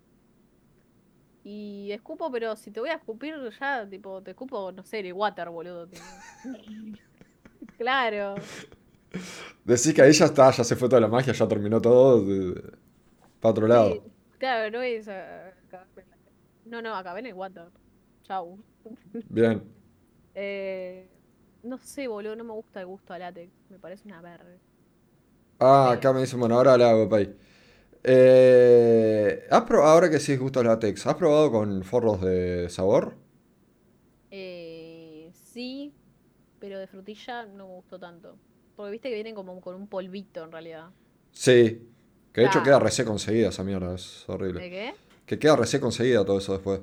Y 1.44 1.92
escupo, 1.92 2.32
pero 2.32 2.56
si 2.56 2.72
te 2.72 2.80
voy 2.80 2.90
a 2.90 2.96
escupir 2.96 3.36
ya, 3.60 3.88
tipo, 3.90 4.22
te 4.22 4.32
escupo, 4.32 4.72
no 4.72 4.84
sé, 4.84 5.00
el 5.00 5.14
water, 5.14 5.50
boludo. 5.50 5.90
Claro. 7.78 8.36
Decís 9.66 9.94
que 9.94 10.02
ahí 10.02 10.12
ya 10.14 10.26
está, 10.26 10.52
ya 10.52 10.64
se 10.64 10.76
fue 10.76 10.90
toda 10.90 11.02
la 11.02 11.08
magia, 11.08 11.34
ya 11.34 11.48
terminó 11.48 11.82
todo. 11.82 12.24
para 13.40 13.52
otro 13.52 13.68
lado. 13.68 13.90
Sí, 13.90 14.02
claro, 14.38 14.72
no 14.72 14.82
es 14.82 15.08
la- 15.08 15.54
No, 16.66 16.82
no, 16.82 16.96
acabé 16.96 17.20
en 17.22 17.28
el 17.28 17.34
water. 17.34 17.70
Chau. 18.24 18.64
Bien. 19.30 19.62
Eh, 20.36 21.10
no 21.64 21.78
sé, 21.78 22.08
boludo, 22.08 22.36
no 22.36 22.44
me 22.44 22.54
gusta 22.54 22.82
el 22.82 22.88
gusto 22.88 23.14
a 23.14 23.20
látex. 23.20 23.52
Me 23.70 23.80
parece 23.80 24.08
una 24.08 24.22
verga. 24.22 24.58
Ah, 25.60 25.92
acá 25.94 26.12
me 26.14 26.22
dicen, 26.22 26.40
bueno, 26.40 26.56
ahora 26.56 26.78
le 26.78 26.86
hago 26.86 27.08
pay. 27.10 27.36
Eh, 28.04 29.48
¿has 29.52 29.64
probado, 29.64 29.94
ahora 29.94 30.10
que 30.10 30.20
sí 30.20 30.38
gusto 30.38 30.64
látex, 30.64 31.08
¿has 31.08 31.16
probado 31.16 31.52
con 31.52 31.84
forros 31.84 32.22
de 32.22 32.70
sabor? 32.70 33.16
Eh, 34.32 35.32
sí, 35.34 35.94
pero 36.62 36.80
de 36.80 36.88
frutilla 36.88 37.46
no 37.46 37.68
me 37.68 37.74
gustó 37.74 38.00
tanto. 38.00 38.38
Porque 38.78 38.92
viste 38.92 39.10
que 39.10 39.16
vienen 39.16 39.36
como 39.36 39.60
con 39.60 39.76
un 39.76 39.88
polvito 39.88 40.44
en 40.46 40.52
realidad. 40.54 40.92
Sí. 41.34 41.82
Que 42.32 42.42
de 42.42 42.48
hecho 42.48 42.60
Ah. 42.60 42.64
queda 42.64 42.80
reseco 42.80 43.12
enseguida 43.12 43.50
esa 43.50 43.64
mierda, 43.66 43.94
es 43.96 44.24
horrible. 44.30 44.62
¿De 44.62 44.70
qué? 44.70 44.94
Que 45.26 45.38
queda 45.38 45.58
reseco 45.58 45.88
enseguida 45.88 46.24
todo 46.24 46.38
eso 46.38 46.54
después. 46.54 46.80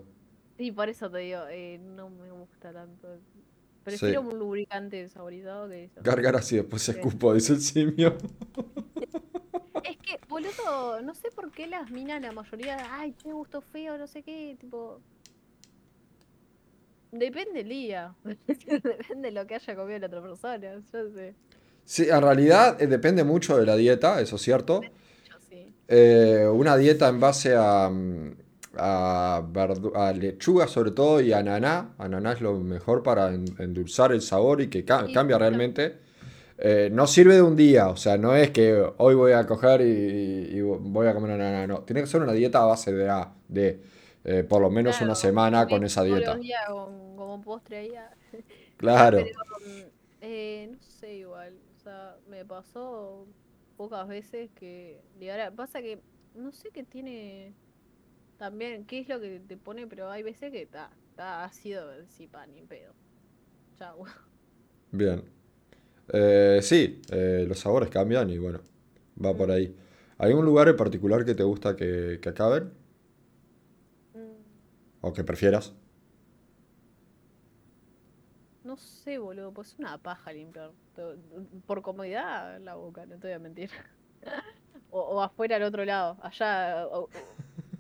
Sí, 0.59 0.72
por 0.72 0.88
eso 0.90 1.09
te 1.10 1.18
digo, 1.18 1.40
eh, 1.48 1.78
no 1.78 2.10
me 2.10 2.30
gusta 2.32 2.72
tanto. 2.72 3.09
Prefiero 3.84 4.20
Sí. 4.20 4.26
un 4.28 4.38
lubricante 4.38 5.09
saborizado 5.09 5.68
que 5.68 5.84
eso. 5.84 6.00
Gargaras 6.02 6.52
y 6.52 6.56
después 6.56 6.82
se 6.82 6.92
Sí. 6.92 6.98
escupo, 6.98 7.32
dice 7.32 7.55
el 7.55 7.60
simio. 7.60 8.18
Es 9.84 9.96
que, 9.98 10.18
boludo, 10.28 11.00
no 11.02 11.14
sé 11.14 11.30
por 11.30 11.50
qué 11.50 11.66
las 11.66 11.90
minas, 11.90 12.20
la 12.20 12.32
mayoría, 12.32 12.76
ay, 12.98 13.14
qué 13.22 13.32
gusto 13.32 13.60
feo, 13.62 13.96
no 13.96 14.06
sé 14.06 14.22
qué, 14.22 14.56
tipo. 14.60 15.00
Depende 17.12 17.60
el 17.60 17.68
día. 17.68 18.14
Depende 18.47 19.28
de 19.28 19.32
lo 19.32 19.47
que 19.47 19.55
haya 19.56 19.74
comido 19.76 19.98
la 19.98 20.06
otra 20.06 20.22
persona. 20.22 20.74
Yo 20.93 21.10
sé. 21.14 21.35
Sí, 21.85 22.06
en 22.10 22.20
realidad 22.22 22.80
eh, 22.82 22.86
depende 22.86 23.24
mucho 23.24 23.56
de 23.56 23.64
la 23.64 23.74
dieta, 23.76 24.20
eso 24.20 24.36
es 24.36 24.43
cierto. 24.43 24.82
Yo 24.82 25.35
sí. 25.48 25.72
Eh, 25.89 26.47
una 26.52 26.76
dieta 26.76 27.09
en 27.09 27.18
base 27.18 27.55
a, 27.56 27.89
mm, 27.89 28.32
a, 28.76 30.12
lechuga 30.14 30.66
sobre 30.68 30.90
todo 30.90 31.20
y 31.20 31.32
ananá. 31.32 31.94
Ananá 31.98 32.32
es 32.32 32.40
lo 32.40 32.59
mejor 32.59 33.02
para 33.02 33.32
en- 33.32 33.55
endulzar 33.59 34.12
el 34.12 34.20
sabor 34.20 34.60
y 34.60 34.68
que 34.68 34.85
ca- 34.85 35.06
Sí, 35.06 35.12
cambia 35.12 35.36
claro. 35.39 35.51
realmente. 35.51 35.97
Eh, 36.59 36.90
no 36.93 37.06
sirve 37.06 37.36
de 37.36 37.43
un 37.43 37.55
día, 37.56 37.89
o 37.89 37.97
sea, 37.97 38.18
no 38.18 38.35
es 38.35 38.51
que 38.51 38.85
hoy 38.97 39.14
voy 39.14 39.30
a 39.32 39.47
coger 39.47 39.80
y, 39.80 40.56
y 40.56 40.60
voy 40.60 41.06
a 41.06 41.14
comer 41.14 41.30
ananá, 41.32 41.66
no. 41.68 41.80
Tiene 41.82 42.01
que 42.01 42.09
ser 42.09 42.20
una 42.20 42.32
dieta 42.32 42.62
a 42.62 42.66
base 42.66 42.93
de, 42.93 43.09
a- 43.09 43.32
de 43.48 43.80
eh, 44.30 44.44
por 44.44 44.60
lo 44.62 44.70
menos 44.70 45.00
una 45.00 45.14
semana 45.14 45.66
con 45.66 45.84
esa 45.84 46.02
dieta. 46.05 46.38
con- 46.68 47.16
como 47.16 47.42
postre 47.42 47.76
ahí. 47.78 47.94
ah. 47.96 48.10
Claro. 48.76 49.18
Pero, 49.18 49.40
mm, 49.66 49.88
eh, 50.20 50.68
no 50.72 50.78
sé, 50.82 51.16
igual. 51.16 51.59
O 51.76 51.80
sea, 51.80 52.16
me 52.28 52.44
pasó 52.44 53.26
pocas 53.76 54.06
veces 54.09 54.50
que. 54.55 55.02
ahora- 55.30 55.50
pasa 55.50 55.80
que 55.82 56.00
no 56.34 56.52
sé 56.52 56.70
qué 56.70 56.84
tiene 56.84 57.55
también, 58.38 58.86
qué 58.86 59.00
es 59.00 59.09
lo 59.09 59.20
que 59.20 59.40
te 59.40 59.56
pone, 59.56 59.86
pero 59.86 60.10
hay 60.10 60.22
veces 60.22 60.52
que 60.52 60.62
está, 60.62 60.90
ácido, 61.44 61.90
sí, 62.09 62.26
pa, 62.28 62.46
ni 62.46 62.62
pedo. 62.62 62.94
Chau. 63.78 64.05
Bien. 64.90 65.22
Eh, 66.12 66.60
sí, 66.62 67.02
eh, 67.12 67.46
los 67.48 67.60
sabores 67.60 67.90
cambian 67.90 68.30
y 68.30 68.38
bueno, 68.38 68.60
va 69.24 69.36
por 69.36 69.50
ahí. 69.52 69.76
¿Hay 70.18 70.32
un 70.34 70.44
lugar 70.44 70.68
en 70.68 70.76
particular 70.76 71.24
que 71.24 71.34
te 71.36 71.44
gusta 71.44 71.76
que, 71.76 72.20
que 72.22 72.30
acaben? 72.30 72.72
¿O 75.00 75.12
que 75.12 75.24
prefieras? 75.24 75.74
No 78.64 78.76
sé, 78.76 79.18
boludo, 79.18 79.52
pues 79.52 79.68
es 79.72 79.78
una 79.78 79.98
paja 79.98 80.32
limpiar. 80.32 80.72
Por 81.66 81.82
comodidad, 81.82 82.60
la 82.60 82.74
boca, 82.74 83.06
no 83.06 83.16
te 83.18 83.28
voy 83.28 83.32
a 83.34 83.38
mentir. 83.38 83.70
O, 84.90 85.20
afuera 85.20 85.56
al 85.56 85.64
otro 85.64 85.84
lado, 85.84 86.16
allá, 86.22 86.86
o- 86.86 87.10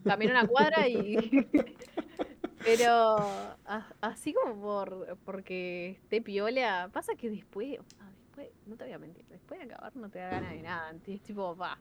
una 0.04 0.46
cuadra 0.46 0.88
y... 0.88 1.16
Pero 2.64 3.56
así 4.00 4.34
como 4.34 4.60
por 4.60 5.16
porque 5.24 5.90
esté 6.02 6.20
piola, 6.20 6.90
pasa 6.92 7.14
que 7.14 7.30
después, 7.30 7.78
sea, 7.96 8.10
después, 8.10 8.48
no 8.66 8.76
te 8.76 8.84
voy 8.84 8.92
a 8.92 8.98
mentir, 8.98 9.24
después 9.30 9.58
de 9.60 9.66
acabar 9.66 9.96
no 9.96 10.10
te 10.10 10.18
da 10.18 10.28
ganas 10.28 10.52
de 10.52 10.62
nada, 10.62 10.92
es 11.06 11.22
tipo, 11.22 11.56
va. 11.56 11.78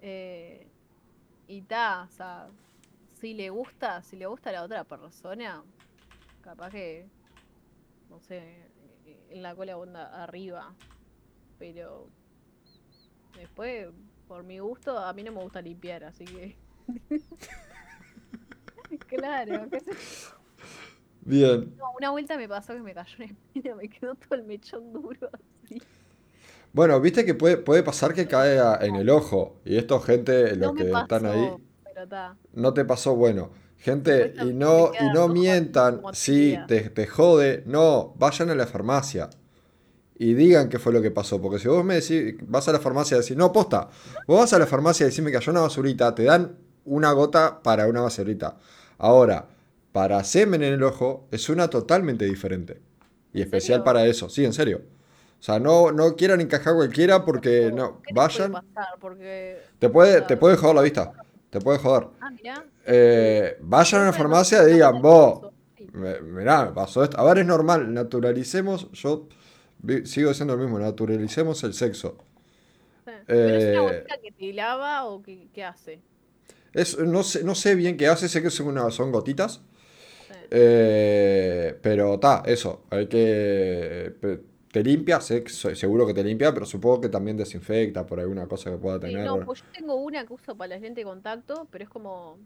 Eh, 0.00 0.66
y 1.48 1.62
ta, 1.62 2.06
o 2.08 2.12
sea, 2.12 2.48
si 3.20 3.34
le 3.34 3.50
gusta, 3.50 4.02
si 4.02 4.16
le 4.16 4.26
gusta 4.26 4.50
a 4.50 4.54
la 4.54 4.62
otra 4.62 4.84
persona, 4.84 5.62
capaz 6.42 6.70
que 6.70 7.06
no 8.10 8.20
sé, 8.20 8.42
en 9.30 9.42
la 9.42 9.54
cola 9.54 9.76
onda 9.76 10.22
arriba. 10.22 10.74
Pero 11.58 12.08
después, 13.36 13.88
por 14.26 14.42
mi 14.44 14.58
gusto, 14.58 14.98
a 14.98 15.12
mí 15.12 15.22
no 15.22 15.32
me 15.32 15.42
gusta 15.42 15.60
limpiar, 15.60 16.04
así 16.04 16.24
que. 16.24 16.56
claro, 19.06 19.68
qué 19.70 19.80
sé 19.80 19.92
yo. 19.92 20.36
Bien. 21.22 21.74
No, 21.76 21.84
una 21.98 22.10
vuelta 22.10 22.36
me 22.36 22.48
pasó 22.48 22.74
que 22.74 22.80
me 22.80 22.94
cayó 22.94 23.14
una 23.18 23.26
espina, 23.26 23.74
me 23.74 23.88
quedó 23.88 24.14
todo 24.14 24.34
el 24.36 24.44
mechón 24.44 24.92
duro 24.92 25.30
así. 25.32 25.82
Bueno, 26.72 27.00
viste 27.00 27.24
que 27.24 27.34
puede, 27.34 27.56
puede 27.56 27.82
pasar 27.82 28.14
que 28.14 28.28
cae 28.28 28.58
a- 28.58 28.78
en 28.80 28.96
el 28.96 29.10
ojo. 29.10 29.60
Y 29.64 29.76
esto, 29.76 30.00
gente, 30.00 30.56
No 30.56 30.66
los 30.68 30.74
me 30.74 30.84
que 30.84 30.92
están 30.92 31.26
ahí, 31.26 31.54
no 32.52 32.74
te 32.74 32.84
pasó 32.84 33.14
bueno. 33.14 33.50
Gente, 33.78 34.34
y 34.42 34.52
no, 34.52 34.90
y 34.98 35.04
no 35.14 35.28
mientan, 35.28 36.02
tibia. 36.12 36.66
te, 36.66 36.90
te 36.90 37.06
jode, 37.06 37.62
no, 37.66 38.12
vayan 38.18 38.50
a 38.50 38.54
la 38.56 38.66
farmacia 38.66 39.30
y 40.16 40.34
digan 40.34 40.68
qué 40.68 40.78
fue 40.80 40.92
lo 40.92 41.00
que 41.00 41.10
pasó. 41.12 41.40
Porque 41.40 41.58
si 41.60 41.68
vos 41.68 41.84
me 41.84 41.94
decís, 42.00 42.34
vas 42.42 42.66
a 42.68 42.72
la 42.72 42.80
farmacia 42.80 43.16
y 43.16 43.20
decís, 43.20 43.36
no, 43.36 43.52
posta, 43.52 43.88
vos 44.26 44.40
vas 44.40 44.52
a 44.52 44.58
la 44.58 44.66
farmacia 44.66 45.06
y 45.06 45.10
decís, 45.10 45.22
me 45.24 45.30
cayó 45.32 45.52
una 45.52 45.60
basurita, 45.62 46.14
te 46.14 46.24
dan 46.24 46.56
una 46.84 47.12
gota 47.12 47.62
para 47.62 47.86
una 47.86 48.00
basurita. 48.00 48.56
Ahora, 48.98 49.48
para 49.92 50.24
semen 50.24 50.62
en 50.62 50.74
el 50.74 50.82
ojo 50.82 51.28
es 51.30 51.48
una 51.48 51.68
totalmente 51.70 52.24
diferente. 52.24 52.82
Y 53.32 53.42
¿En 53.42 53.44
especial 53.44 53.82
serio? 53.82 53.84
para 53.84 54.06
eso, 54.06 54.28
sí, 54.28 54.44
en 54.44 54.52
serio. 54.52 54.82
O 55.40 55.42
sea, 55.42 55.60
no, 55.60 55.92
no 55.92 56.16
quieran 56.16 56.40
encajar 56.40 56.74
cualquiera 56.74 57.24
porque 57.24 57.70
no, 57.72 58.02
¿Qué 58.02 58.14
te 58.14 58.14
puede 58.26 58.40
vayan. 58.40 58.52
pasar? 58.52 58.98
Porque. 59.00 59.70
Te 59.78 59.88
puede, 59.88 60.22
te 60.22 60.36
puede 60.36 60.56
joder 60.56 60.74
la 60.74 60.82
vista. 60.82 61.12
Te 61.50 61.60
puede 61.60 61.78
joder. 61.78 62.08
Ah, 62.20 62.30
mirá. 62.30 62.64
Eh, 62.86 63.56
vayan 63.60 64.02
a 64.02 64.04
Bueno, 64.06 64.12
farmacia 64.12 64.62
y 64.68 64.72
digan, 64.74 65.00
vos, 65.02 65.42
mirá, 66.22 66.66
me 66.66 66.72
pasó 66.72 67.04
esto. 67.04 67.18
A 67.18 67.24
ver, 67.24 67.38
es 67.38 67.46
normal, 67.46 67.92
naturalicemos, 67.92 68.90
yo 68.92 69.28
sigo 70.04 70.30
diciendo 70.30 70.56
lo 70.56 70.62
mismo, 70.62 70.78
naturalicemos 70.78 71.62
el 71.64 71.74
sexo. 71.74 72.18
Sí. 73.04 73.12
¿Pero 73.42 73.56
es 73.56 73.66
una 73.68 73.82
Eh, 73.82 73.82
bolita 73.82 74.18
que 74.20 74.32
te 74.32 74.52
lava 74.52 75.04
o 75.06 75.22
qué 75.22 75.64
hace? 75.64 76.02
es, 76.72 76.98
no, 76.98 77.22
sé, 77.22 77.44
no 77.44 77.54
sé 77.54 77.74
bien 77.74 77.96
qué 77.96 78.06
hace, 78.08 78.28
sé 78.28 78.42
que 78.42 78.50
son, 78.50 78.68
una- 78.68 78.90
son 78.90 79.12
gotitas. 79.12 79.62
Sí. 80.28 80.34
Eh, 80.50 81.78
pero 81.82 82.14
está, 82.14 82.42
eso. 82.46 82.84
Hay 82.90 83.08
que. 83.08 84.16
Te 84.70 84.82
limpia, 84.82 85.20
sé 85.20 85.44
seguro 85.48 86.06
que 86.06 86.12
te 86.12 86.22
limpia, 86.22 86.52
pero 86.52 86.66
supongo 86.66 87.00
que 87.00 87.08
también 87.08 87.36
desinfecta 87.36 88.04
por 88.04 88.20
alguna 88.20 88.46
cosa 88.46 88.70
que 88.70 88.76
pueda 88.76 88.96
Sí, 88.96 89.00
tener. 89.06 89.24
no, 89.24 89.40
pues 89.40 89.60
yo 89.60 89.66
tengo 89.72 89.94
una 89.96 90.26
que 90.26 90.32
uso 90.34 90.54
para 90.56 90.68
las 90.68 90.80
lentes 90.82 91.04
de 91.04 91.08
contacto, 91.08 91.66
pero 91.70 91.84
es 91.84 91.90
como... 91.90 92.38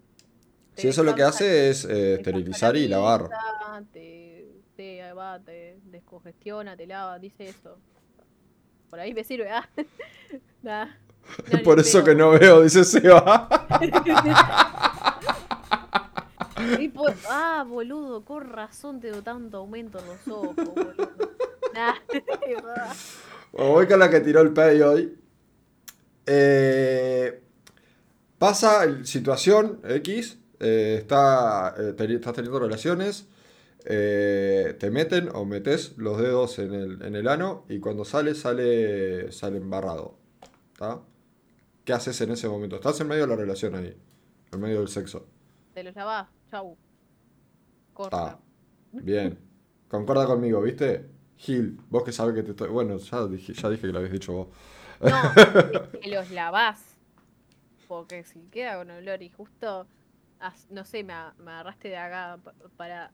Si 0.76 0.88
eso 0.88 1.02
lo 1.02 1.14
que 1.14 1.22
hace 1.22 1.68
es 1.68 1.84
eh, 1.84 1.88
te 1.88 2.14
esterilizar 2.14 2.76
y 2.76 2.88
lavar. 2.88 3.28
Te, 3.92 4.48
te, 4.76 5.12
va, 5.12 5.38
te 5.40 5.78
descongestiona, 5.84 6.76
te 6.76 6.86
lava, 6.86 7.18
dice 7.18 7.48
eso. 7.48 7.76
Por 8.88 9.00
ahí 9.00 9.12
me 9.12 9.24
sirve, 9.24 9.50
ah. 9.54 9.68
Nah, 10.62 10.86
no, 11.52 11.62
Por 11.62 11.80
eso 11.80 12.02
que 12.04 12.14
no 12.14 12.30
veo, 12.30 12.62
dice 12.62 12.84
Seba. 12.84 13.48
Y 16.78 16.88
por- 16.88 17.14
Ah, 17.28 17.64
boludo, 17.66 18.24
con 18.24 18.48
razón 18.48 19.00
te 19.00 19.10
doy 19.10 19.22
tanto 19.22 19.58
aumento 19.58 19.98
en 19.98 20.06
los 20.06 20.28
ojos, 20.28 20.54
boludo. 20.56 21.10
Nah, 21.74 21.94
va. 22.64 22.94
Bueno, 23.52 23.70
voy 23.72 23.86
con 23.86 23.98
la 23.98 24.10
que 24.10 24.20
tiró 24.20 24.40
el 24.40 24.52
pay 24.52 24.80
hoy. 24.80 25.18
Eh, 26.26 27.42
pasa 28.38 29.04
situación 29.04 29.80
X, 29.84 30.38
eh, 30.60 30.96
está, 31.00 31.74
eh, 31.78 31.94
estás 31.98 32.34
teniendo 32.34 32.58
relaciones, 32.58 33.26
eh, 33.84 34.76
te 34.78 34.90
meten 34.90 35.28
o 35.34 35.44
metes 35.44 35.96
los 35.98 36.18
dedos 36.18 36.58
en 36.58 36.72
el, 36.72 37.02
en 37.02 37.16
el 37.16 37.26
ano 37.28 37.64
y 37.68 37.80
cuando 37.80 38.04
sale, 38.04 38.34
sale, 38.34 39.32
sale 39.32 39.56
embarrado. 39.58 40.16
¿tá? 40.78 41.00
¿Qué 41.84 41.92
haces 41.92 42.20
en 42.20 42.30
ese 42.30 42.48
momento? 42.48 42.76
Estás 42.76 43.00
en 43.00 43.08
medio 43.08 43.22
de 43.22 43.28
la 43.28 43.36
relación 43.36 43.74
ahí, 43.74 43.96
en 44.52 44.60
medio 44.60 44.78
del 44.78 44.88
sexo. 44.88 45.26
Te 45.74 45.82
los 45.82 45.94
lavás, 45.96 46.28
chau. 46.50 46.76
Corta. 47.92 48.16
Está. 48.16 48.38
Bien. 48.92 49.38
Concorda 49.88 50.26
conmigo, 50.26 50.62
¿viste? 50.62 51.11
Gil, 51.42 51.78
vos 51.90 52.04
que 52.04 52.12
sabes 52.12 52.34
que 52.34 52.42
te 52.42 52.52
estoy... 52.52 52.68
Bueno, 52.68 52.96
ya 52.98 53.26
dije, 53.26 53.52
ya 53.52 53.68
dije 53.68 53.82
que 53.82 53.92
lo 53.92 53.98
habías 53.98 54.12
dicho 54.12 54.32
vos. 54.32 54.48
No, 55.00 55.40
es 55.72 55.88
que 56.00 56.08
los 56.10 56.30
lavás. 56.30 56.80
Porque 57.88 58.24
si 58.24 58.40
queda 58.50 58.76
con 58.78 58.90
olor 58.90 59.22
y 59.22 59.28
justo, 59.30 59.86
no 60.70 60.84
sé, 60.84 61.02
me, 61.04 61.12
agarraste 61.12 61.88
de 61.88 61.96
acá 61.96 62.38
pa- 62.42 62.54
para 62.76 63.10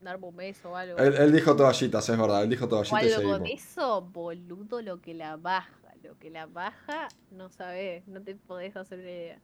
darme 0.00 0.28
un 0.28 0.36
beso 0.36 0.70
o 0.70 0.76
algo. 0.76 0.98
Él, 0.98 1.14
él 1.14 1.32
dijo 1.32 1.54
toallitas, 1.56 2.08
es 2.08 2.18
verdad, 2.18 2.42
él 2.44 2.50
dijo 2.50 2.64
o 2.64 2.68
toallitas 2.68 3.02
y 3.02 3.06
algo 3.06 3.16
seguimos. 3.16 3.48
de 3.48 3.52
eso, 3.54 4.02
boludo, 4.02 4.80
lo 4.82 5.00
que 5.00 5.14
la 5.14 5.36
baja. 5.36 5.70
Lo 6.02 6.16
que 6.18 6.30
la 6.30 6.46
baja, 6.46 7.08
no 7.30 7.50
sabés, 7.50 8.06
no 8.08 8.22
te 8.22 8.34
podés 8.34 8.74
hacer 8.76 9.00
idea. 9.00 9.38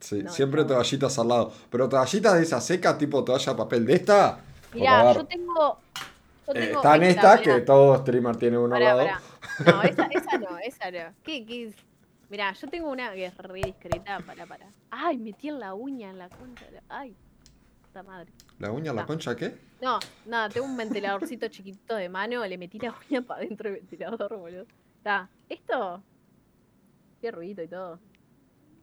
Sí, 0.00 0.22
No, 0.22 0.30
siempre 0.30 0.62
no. 0.62 0.68
toallitas 0.68 1.18
al 1.18 1.28
lado. 1.28 1.52
Pero 1.70 1.88
toallitas 1.88 2.34
de 2.36 2.42
esa 2.42 2.60
seca, 2.60 2.96
tipo 2.96 3.22
toalla 3.24 3.56
papel 3.56 3.84
de 3.84 3.94
esta. 3.94 4.40
favor. 4.72 5.14
yo 5.16 5.26
tengo. 5.26 5.78
Yo 6.48 6.54
Eh, 6.54 6.66
tengo 6.66 6.76
está 6.80 6.96
en 6.96 7.02
esta, 7.04 7.36
mirá. 7.36 7.42
que 7.56 7.60
todo 7.60 7.96
streamer 7.98 8.36
tiene 8.36 8.58
uno 8.58 8.74
al 8.74 8.82
Pará, 8.82 8.94
lado. 8.94 9.08
pará. 9.64 9.72
No, 9.76 9.82
esa, 9.82 10.04
esa 10.06 10.38
no, 10.38 10.58
esa 10.58 10.90
no. 10.90 11.14
¿Qué, 11.22 11.44
qué? 11.44 11.74
Mirá, 12.30 12.52
yo 12.52 12.68
tengo 12.68 12.90
una 12.90 13.12
que 13.12 13.26
es 13.26 13.36
re 13.38 13.60
discreta. 13.62 14.18
Para, 14.20 14.46
para. 14.46 14.66
Ay, 14.90 15.18
metí 15.18 15.48
en 15.48 15.60
la 15.60 15.74
uña 15.74 16.10
en 16.10 16.18
la 16.18 16.28
concha. 16.28 16.64
la- 16.70 16.82
Ay, 16.88 17.14
puta 17.82 18.02
madre. 18.02 18.32
¿La 18.58 18.70
uña, 18.72 18.92
la 18.92 19.02
No. 19.02 19.06
concha, 19.06 19.34
qué? 19.36 19.56
No, 19.80 19.98
nada, 20.26 20.48
tengo 20.48 20.66
un 20.66 20.76
ventiladorcito 20.76 21.48
chiquitito 21.48 21.94
de 21.96 22.08
mano. 22.08 22.44
Le 22.46 22.58
metí 22.58 22.78
la 22.78 22.94
uña 23.10 23.22
para 23.22 23.40
adentro 23.40 23.70
del 23.70 23.80
ventilador, 23.80 24.36
boludo. 24.36 24.66
Está, 24.96 25.28
esto. 25.48 26.02
Qué 27.20 27.30
ruido 27.30 27.62
y 27.62 27.68
todo. 27.68 27.98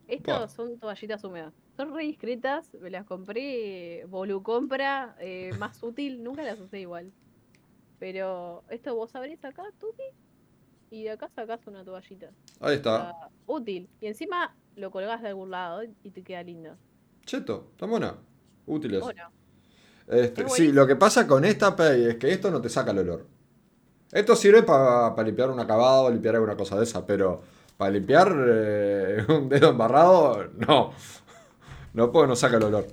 Estos 0.08 0.52
son 0.52 0.78
toallitas 0.80 1.24
húmedas. 1.24 1.54
Son 1.76 1.94
re 1.94 2.04
discretas. 2.04 2.72
Me 2.76 2.90
las 2.90 3.06
compré. 3.06 4.06
Bolu 4.08 4.44
compra. 4.44 5.16
eh, 5.20 5.52
más 5.60 5.82
útil. 5.84 6.24
Nunca 6.24 6.44
las 6.44 6.60
usé 6.60 6.80
igual. 6.82 7.12
Pero 8.00 8.64
esto 8.70 8.96
vos 8.96 9.16
abrís 9.16 9.44
acá, 9.44 9.64
tuki. 9.80 10.04
Y 10.92 11.04
de 11.04 11.12
acá 11.12 11.30
sacás 11.36 11.66
una 11.68 11.84
toallita. 11.84 12.30
Ahí 12.60 12.76
está. 12.76 13.10
Está 13.10 13.30
útil. 13.48 13.90
Y 14.00 14.08
encima 14.08 14.56
lo 14.76 14.92
colgás 14.92 15.22
de 15.22 15.30
algún 15.30 15.52
lado 15.52 15.82
y 16.04 16.12
te 16.12 16.22
queda 16.24 16.44
lindo. 16.44 16.78
Cheto, 17.26 17.70
está 17.72 17.86
buena. 17.86 18.16
Útiles. 18.68 19.02
Bueno, 19.02 19.32
Este, 20.08 20.44
Es 20.44 20.54
sí, 20.54 20.72
lo 20.72 20.86
que 20.86 20.96
pasa 20.96 21.26
con 21.26 21.44
esta 21.46 21.76
pay 21.76 22.06
es 22.06 22.16
que 22.18 22.32
esto 22.32 22.52
no 22.52 22.62
te 22.62 22.70
saca 22.70 22.92
el 22.92 23.00
olor. 23.00 23.26
Esto 24.12 24.36
sirve 24.36 24.64
para 24.64 25.24
limpiar 25.24 25.50
un 25.50 25.60
acabado, 25.60 26.10
limpiar 26.12 26.36
alguna 26.36 26.56
cosa 26.56 26.78
de 26.78 26.84
esa, 26.84 27.06
pero 27.06 27.42
para 27.78 27.92
limpiar 27.92 28.34
eh, 28.48 29.26
un 29.30 29.50
dedo 29.50 29.72
embarrado, 29.72 30.48
no. 30.58 30.94
No 31.94 32.12
puedo, 32.12 32.28
no 32.28 32.36
saca 32.36 32.58
el 32.58 32.64
olor. 32.64 32.88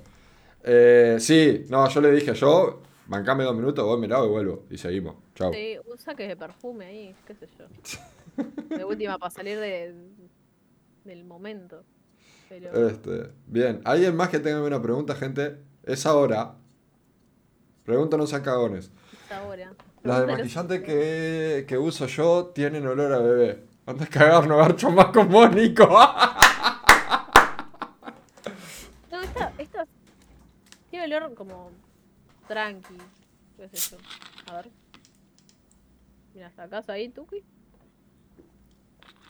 Eh, 0.63 1.17
sí, 1.19 1.65
no, 1.69 1.87
yo 1.89 2.01
le 2.01 2.11
dije, 2.11 2.33
yo, 2.33 2.81
bancame 3.07 3.43
dos 3.43 3.55
minutos, 3.55 3.85
voy, 3.85 3.99
me 3.99 4.07
lavo 4.07 4.25
y 4.25 4.29
vuelvo. 4.29 4.65
Y 4.69 4.77
seguimos. 4.77 5.15
Chau. 5.35 5.53
sí, 5.53 5.77
un 5.85 5.97
saque 5.97 6.27
de 6.27 6.35
perfume 6.35 6.85
ahí, 6.85 7.15
qué 7.25 7.35
sé 7.35 7.47
yo. 7.57 7.65
De 8.75 8.83
última 8.83 9.17
para 9.17 9.29
salir 9.29 9.59
de, 9.59 9.95
del 11.03 11.23
momento. 11.25 11.83
Pero 12.49 12.87
Este, 12.87 13.31
bien, 13.47 13.81
¿alguien 13.85 14.15
más 14.15 14.29
que 14.29 14.39
tenga 14.39 14.61
una 14.61 14.81
pregunta, 14.81 15.15
gente? 15.15 15.57
Es 15.83 16.05
ahora. 16.05 16.55
Pregúntanos 17.83 18.33
a 18.33 18.41
cagones. 18.41 18.91
es 19.25 19.31
ahora. 19.31 19.73
Las 20.03 20.21
de 20.21 20.27
maquillante 20.27 20.83
que, 20.83 21.65
que 21.67 21.77
uso 21.77 22.07
yo 22.07 22.47
tienen 22.47 22.85
olor 22.85 23.13
a 23.13 23.19
bebé. 23.19 23.63
Antes 23.85 24.09
cagar, 24.09 24.47
no 24.47 24.57
garcho 24.57 24.89
más 24.91 25.07
con 25.07 25.29
vos, 25.29 25.53
Nico. 25.53 25.87
No, 29.11 29.21
esta, 29.21 29.53
esta 29.59 29.87
tiene 30.89 31.05
olor 31.05 31.35
como 31.35 31.69
tranqui. 32.47 32.97
¿Qué 33.57 33.65
es 33.65 33.73
eso? 33.73 33.97
A 34.47 34.55
ver. 34.57 34.69
Mira, 36.33 36.51
sacás 36.51 36.89
ahí, 36.89 37.09
Tuki. 37.09 37.43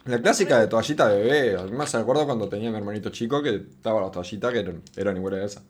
La 0.05 0.21
clásica 0.21 0.59
de 0.59 0.67
toallita 0.67 1.07
de 1.07 1.21
bebé. 1.23 1.55
Además, 1.57 1.93
me 1.93 2.01
acuerdo 2.01 2.25
cuando 2.25 2.49
tenía 2.49 2.69
mi 2.71 2.77
hermanito 2.77 3.09
chico 3.09 3.41
que 3.41 3.55
estaba 3.55 4.01
la 4.01 4.11
toallita 4.11 4.51
que 4.51 4.59
eran, 4.59 4.81
eran 4.97 5.15
iguales 5.17 5.41
a 5.41 5.45
esa. 5.45 5.63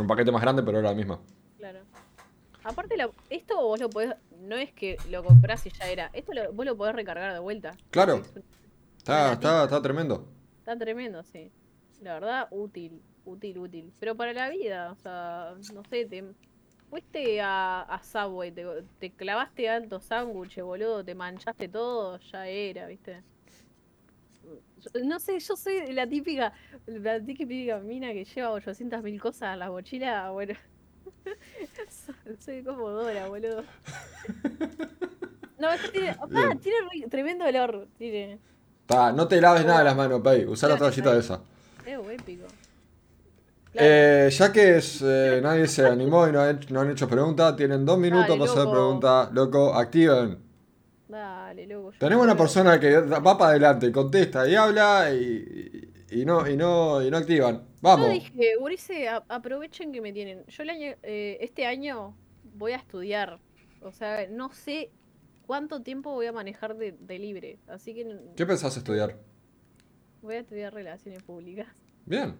Un 0.00 0.06
paquete 0.06 0.32
más 0.32 0.42
grande, 0.42 0.62
pero 0.62 0.78
era 0.78 0.88
la 0.90 0.94
misma. 0.94 1.20
Claro. 1.58 1.80
Aparte, 2.64 2.96
la- 2.96 3.10
esto 3.30 3.56
vos 3.56 3.78
lo 3.80 3.88
podés. 3.88 4.14
No 4.40 4.56
es 4.56 4.72
que 4.72 4.96
lo 5.10 5.22
comprás 5.24 5.64
y 5.66 5.70
ya 5.70 5.86
era. 5.88 6.10
Esto 6.12 6.32
lo- 6.32 6.52
vos 6.52 6.66
lo 6.66 6.76
podés 6.76 6.94
recargar 6.94 7.32
de 7.32 7.38
vuelta. 7.40 7.76
Claro. 7.90 8.16
Es 8.16 8.36
un- 8.36 8.42
Está, 8.98 9.32
está, 9.32 9.64
está 9.64 9.80
tremendo. 9.82 10.28
Está 10.58 10.76
tremendo, 10.76 11.22
sí. 11.22 11.50
La 12.02 12.14
verdad, 12.14 12.48
útil, 12.50 13.00
útil, 13.24 13.58
útil. 13.58 13.92
Pero 13.98 14.14
para 14.16 14.32
la 14.32 14.50
vida, 14.50 14.92
o 14.92 14.96
sea, 14.96 15.54
no 15.72 15.82
sé, 15.88 16.04
te 16.04 16.24
fuiste 16.90 17.40
a, 17.40 17.82
a 17.82 18.02
Subway, 18.02 18.50
te, 18.52 18.64
te 18.98 19.10
clavaste 19.10 19.68
alto 19.68 20.00
sándwich, 20.00 20.60
boludo, 20.60 21.04
te 21.04 21.14
manchaste 21.14 21.68
todo, 21.68 22.18
ya 22.32 22.46
era, 22.46 22.86
¿viste? 22.86 23.22
Yo- 24.44 25.04
no 25.04 25.18
sé, 25.20 25.38
yo 25.40 25.56
soy 25.56 25.92
la 25.92 26.06
típica, 26.06 26.52
la 26.86 27.20
típica 27.22 27.78
mina 27.80 28.12
que 28.12 28.24
lleva 28.24 28.50
800 28.52 29.02
mil 29.02 29.20
cosas 29.20 29.42
a 29.50 29.56
la 29.56 29.70
mochila, 29.70 30.30
bueno. 30.30 30.54
soy, 32.38 32.62
como 32.62 32.88
Dora, 32.90 33.28
boludo. 33.28 33.64
No, 35.58 35.70
esto 35.72 35.90
tiene, 35.90 36.10
ah, 36.10 36.54
tiene 36.62 36.78
re- 36.92 37.08
tremendo 37.10 37.44
olor, 37.44 37.88
tiene. 37.98 38.38
Está, 38.82 39.12
no 39.12 39.26
te 39.28 39.40
laves 39.40 39.66
nada 39.66 39.82
las 39.84 39.96
manos, 39.96 40.20
Pei. 40.22 40.46
Usá 40.46 40.68
la 40.68 40.78
toallita 40.78 41.12
de 41.12 41.20
esa. 41.20 41.42
Es 41.84 41.98
épico. 42.10 42.46
Claro. 43.72 44.04
Eh, 44.26 44.28
ya 44.30 44.52
que 44.52 44.76
es, 44.78 45.02
eh, 45.02 45.40
nadie 45.42 45.66
se 45.68 45.86
animó 45.86 46.26
y 46.28 46.32
no, 46.32 46.40
han 46.40 46.56
hecho- 46.56 46.74
no 46.74 46.80
han 46.80 46.90
hecho 46.90 47.08
preguntas, 47.08 47.56
tienen 47.56 47.84
dos 47.86 47.98
minutos 47.98 48.28
Dale, 48.28 48.38
para 48.38 48.50
hacer 48.50 48.64
loco. 48.64 48.72
preguntas. 48.72 49.32
Loco, 49.32 49.74
activen. 49.74 50.38
Dale, 51.08 51.66
loco. 51.66 51.92
yo 51.92 51.98
Tenemos 51.98 52.24
una 52.24 52.36
persona 52.36 52.78
que 52.78 53.00
va 53.00 53.36
para 53.38 53.50
adelante 53.50 53.86
y 53.86 53.92
contesta 53.92 54.48
y 54.48 54.54
habla 54.54 55.10
y, 55.12 56.24
no, 56.24 56.48
y, 56.48 56.56
no, 56.56 57.02
y 57.02 57.10
no 57.10 57.16
activan. 57.16 57.66
Yo 57.82 57.82
Vamos. 57.82 58.08
dije, 58.08 58.56
Urice, 58.60 59.08
aprovechen 59.08 59.92
que 59.92 60.00
me 60.00 60.12
tienen. 60.12 60.44
Yo 60.46 60.62
el 60.62 60.70
año, 60.70 60.94
eh, 61.02 61.38
este 61.40 61.66
año 61.66 62.16
voy 62.42 62.72
a 62.72 62.76
estudiar. 62.76 63.40
O 63.80 63.92
sea, 63.92 64.26
no 64.28 64.52
sé 64.52 64.90
cuánto 65.46 65.82
tiempo 65.82 66.12
voy 66.12 66.26
a 66.26 66.32
manejar 66.32 66.76
de, 66.76 66.92
de 66.92 67.18
libre. 67.18 67.58
Así 67.68 67.94
que 67.94 68.04
¿Qué 68.36 68.46
pensás 68.46 68.76
estudiar? 68.76 69.16
voy 70.20 70.36
a 70.36 70.40
estudiar 70.40 70.72
relaciones 70.74 71.22
públicas. 71.22 71.66
Bien. 72.06 72.38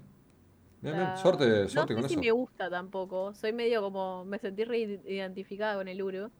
Bien, 0.80 0.94
bien. 0.96 1.09
No 1.09 1.86
con 1.86 2.02
sé 2.02 2.09
si 2.09 2.14
eso. 2.14 2.20
me 2.20 2.30
gusta 2.30 2.70
tampoco. 2.70 3.34
Soy 3.34 3.52
medio 3.52 3.82
como. 3.82 4.24
Me 4.24 4.38
sentí 4.38 4.64
re 4.64 4.78
identificada 4.78 5.76
con 5.76 5.88
el 5.88 6.02
Uro. 6.02 6.30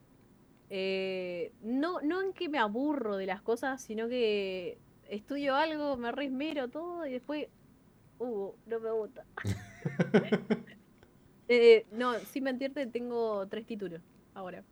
Eh, 0.71 1.53
no, 1.63 2.01
no 2.03 2.21
en 2.23 2.33
que 2.33 2.49
me 2.49 2.59
aburro 2.59 3.17
de 3.17 3.27
las 3.27 3.43
cosas, 3.43 3.83
sino 3.83 4.09
que 4.09 4.79
estudio 5.09 5.55
algo, 5.55 5.97
me 5.97 6.13
re 6.13 6.27
esmero 6.27 6.69
todo 6.69 7.07
y 7.07 7.13
después. 7.13 7.49
Uh, 8.19 8.53
no 8.67 8.81
me 8.81 8.91
gusta. 8.91 9.25
Eh, 11.51 11.87
no, 11.93 12.13
sin 12.31 12.45
mentirte, 12.45 12.87
tengo 12.89 13.47
tres 13.49 13.65
títulos 13.65 14.03
ahora. 14.35 14.63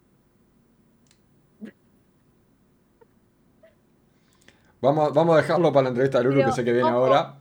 Vamos, 4.82 5.14
vamos 5.14 5.38
a 5.38 5.40
dejarlo 5.40 5.72
para 5.72 5.84
la 5.84 5.88
entrevista 5.88 6.18
de 6.18 6.24
Lulu 6.24 6.44
que 6.44 6.52
sé 6.52 6.64
que 6.64 6.72
viene 6.72 6.90
ojo. 6.90 6.98
ahora. 6.98 7.38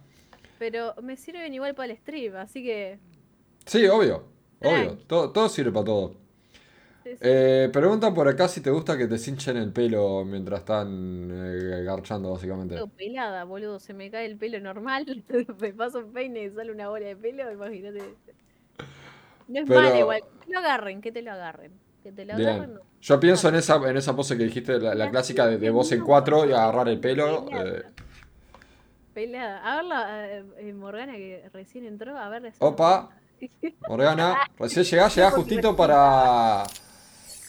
Pero 0.60 0.94
me 1.02 1.18
sirven 1.18 1.53
igual 1.53 1.76
para 1.76 1.91
el 1.91 1.98
stream, 1.98 2.36
así 2.38 2.64
que. 2.64 2.99
Sí, 3.65 3.86
obvio. 3.88 4.23
Obvio. 4.61 4.98
Todo, 5.07 5.32
todo 5.32 5.49
sirve 5.49 5.72
para 5.72 5.86
todo. 5.86 6.10
sí, 7.03 7.11
sí. 7.11 7.18
Eh, 7.22 7.69
preguntan 7.73 8.14
por 8.14 8.27
acá 8.27 8.48
si 8.48 8.61
te 8.61 8.69
gusta 8.69 8.98
que 8.98 9.07
te 9.07 9.18
cinchen 9.18 9.57
el 9.57 9.72
pelo 9.73 10.23
mientras 10.26 10.61
están 10.61 11.30
eh, 11.32 11.84
garchando, 11.84 12.32
básicamente. 12.32 12.76
Tengo 12.76 12.88
pelada, 12.88 13.44
boludo. 13.44 13.80
Se 13.80 13.94
me 13.94 14.10
cae 14.10 14.26
el 14.26 14.38
pelo 14.38 14.60
normal. 14.60 15.23
me 15.60 15.73
paso 15.73 15.99
un 15.99 16.14
peine 16.14 16.44
y 16.45 16.49
sale 16.52 16.72
una 16.72 16.88
bola 16.90 17.06
de 17.07 17.15
pelo. 17.15 17.52
Imagínate. 17.52 17.99
No 19.48 19.60
es 19.60 19.65
Pero- 19.68 19.82
malo 19.82 19.98
igual. 19.99 20.22
Que 20.40 20.45
te 20.48 20.53
lo 20.53 20.60
agarren, 20.60 21.02
que 21.02 21.11
te 21.11 21.22
lo 21.22 21.32
agarren. 21.32 21.72
Que 22.02 22.11
te 22.11 22.26
lo 22.26 22.34
agarren. 22.34 22.73
no. 22.76 22.80
Yo 23.02 23.19
pienso 23.19 23.49
en 23.49 23.56
esa, 23.56 23.76
en 23.88 23.98
esa 23.98 24.15
pose 24.15 24.36
que 24.38 24.45
dijiste, 24.45 24.80
la, 24.80 24.95
la 24.95 25.11
clásica 25.11 25.45
de, 25.45 25.57
de 25.60 25.69
voz 25.69 25.91
en 25.91 26.02
cuatro 26.02 26.44
y 26.48 26.53
agarrar 26.53 26.88
el 26.90 26.99
pelo. 26.99 27.45
eh, 27.52 27.84
Pelada. 29.16 29.64
A 29.64 29.76
ver 29.78 29.86
la 29.86 30.32
eh, 30.38 30.46
eh, 30.60 30.74
Morgana 30.74 31.14
que 31.14 31.50
recién 31.52 31.86
entró. 31.86 32.16
A 32.18 32.30
ver. 32.30 32.54
Opa. 32.60 33.10
Morgana, 33.90 34.36
recién 34.60 34.86
llegás, 34.86 35.16
llegás 35.16 35.34
justito 35.34 35.76
para, 35.76 36.64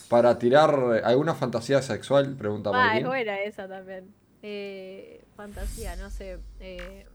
para 0.09 0.39
tirar 0.39 1.01
alguna 1.03 1.35
fantasía 1.35 1.81
sexual, 1.81 2.35
pregunta 2.35 2.71
Ah, 2.73 2.97
es 2.97 3.05
buena 3.05 3.39
esa 3.41 3.67
también. 3.67 4.13
Eh, 4.41 5.23
fantasía, 5.35 5.95
no 5.97 6.09
sé. 6.09 6.39
eh, 6.59 7.05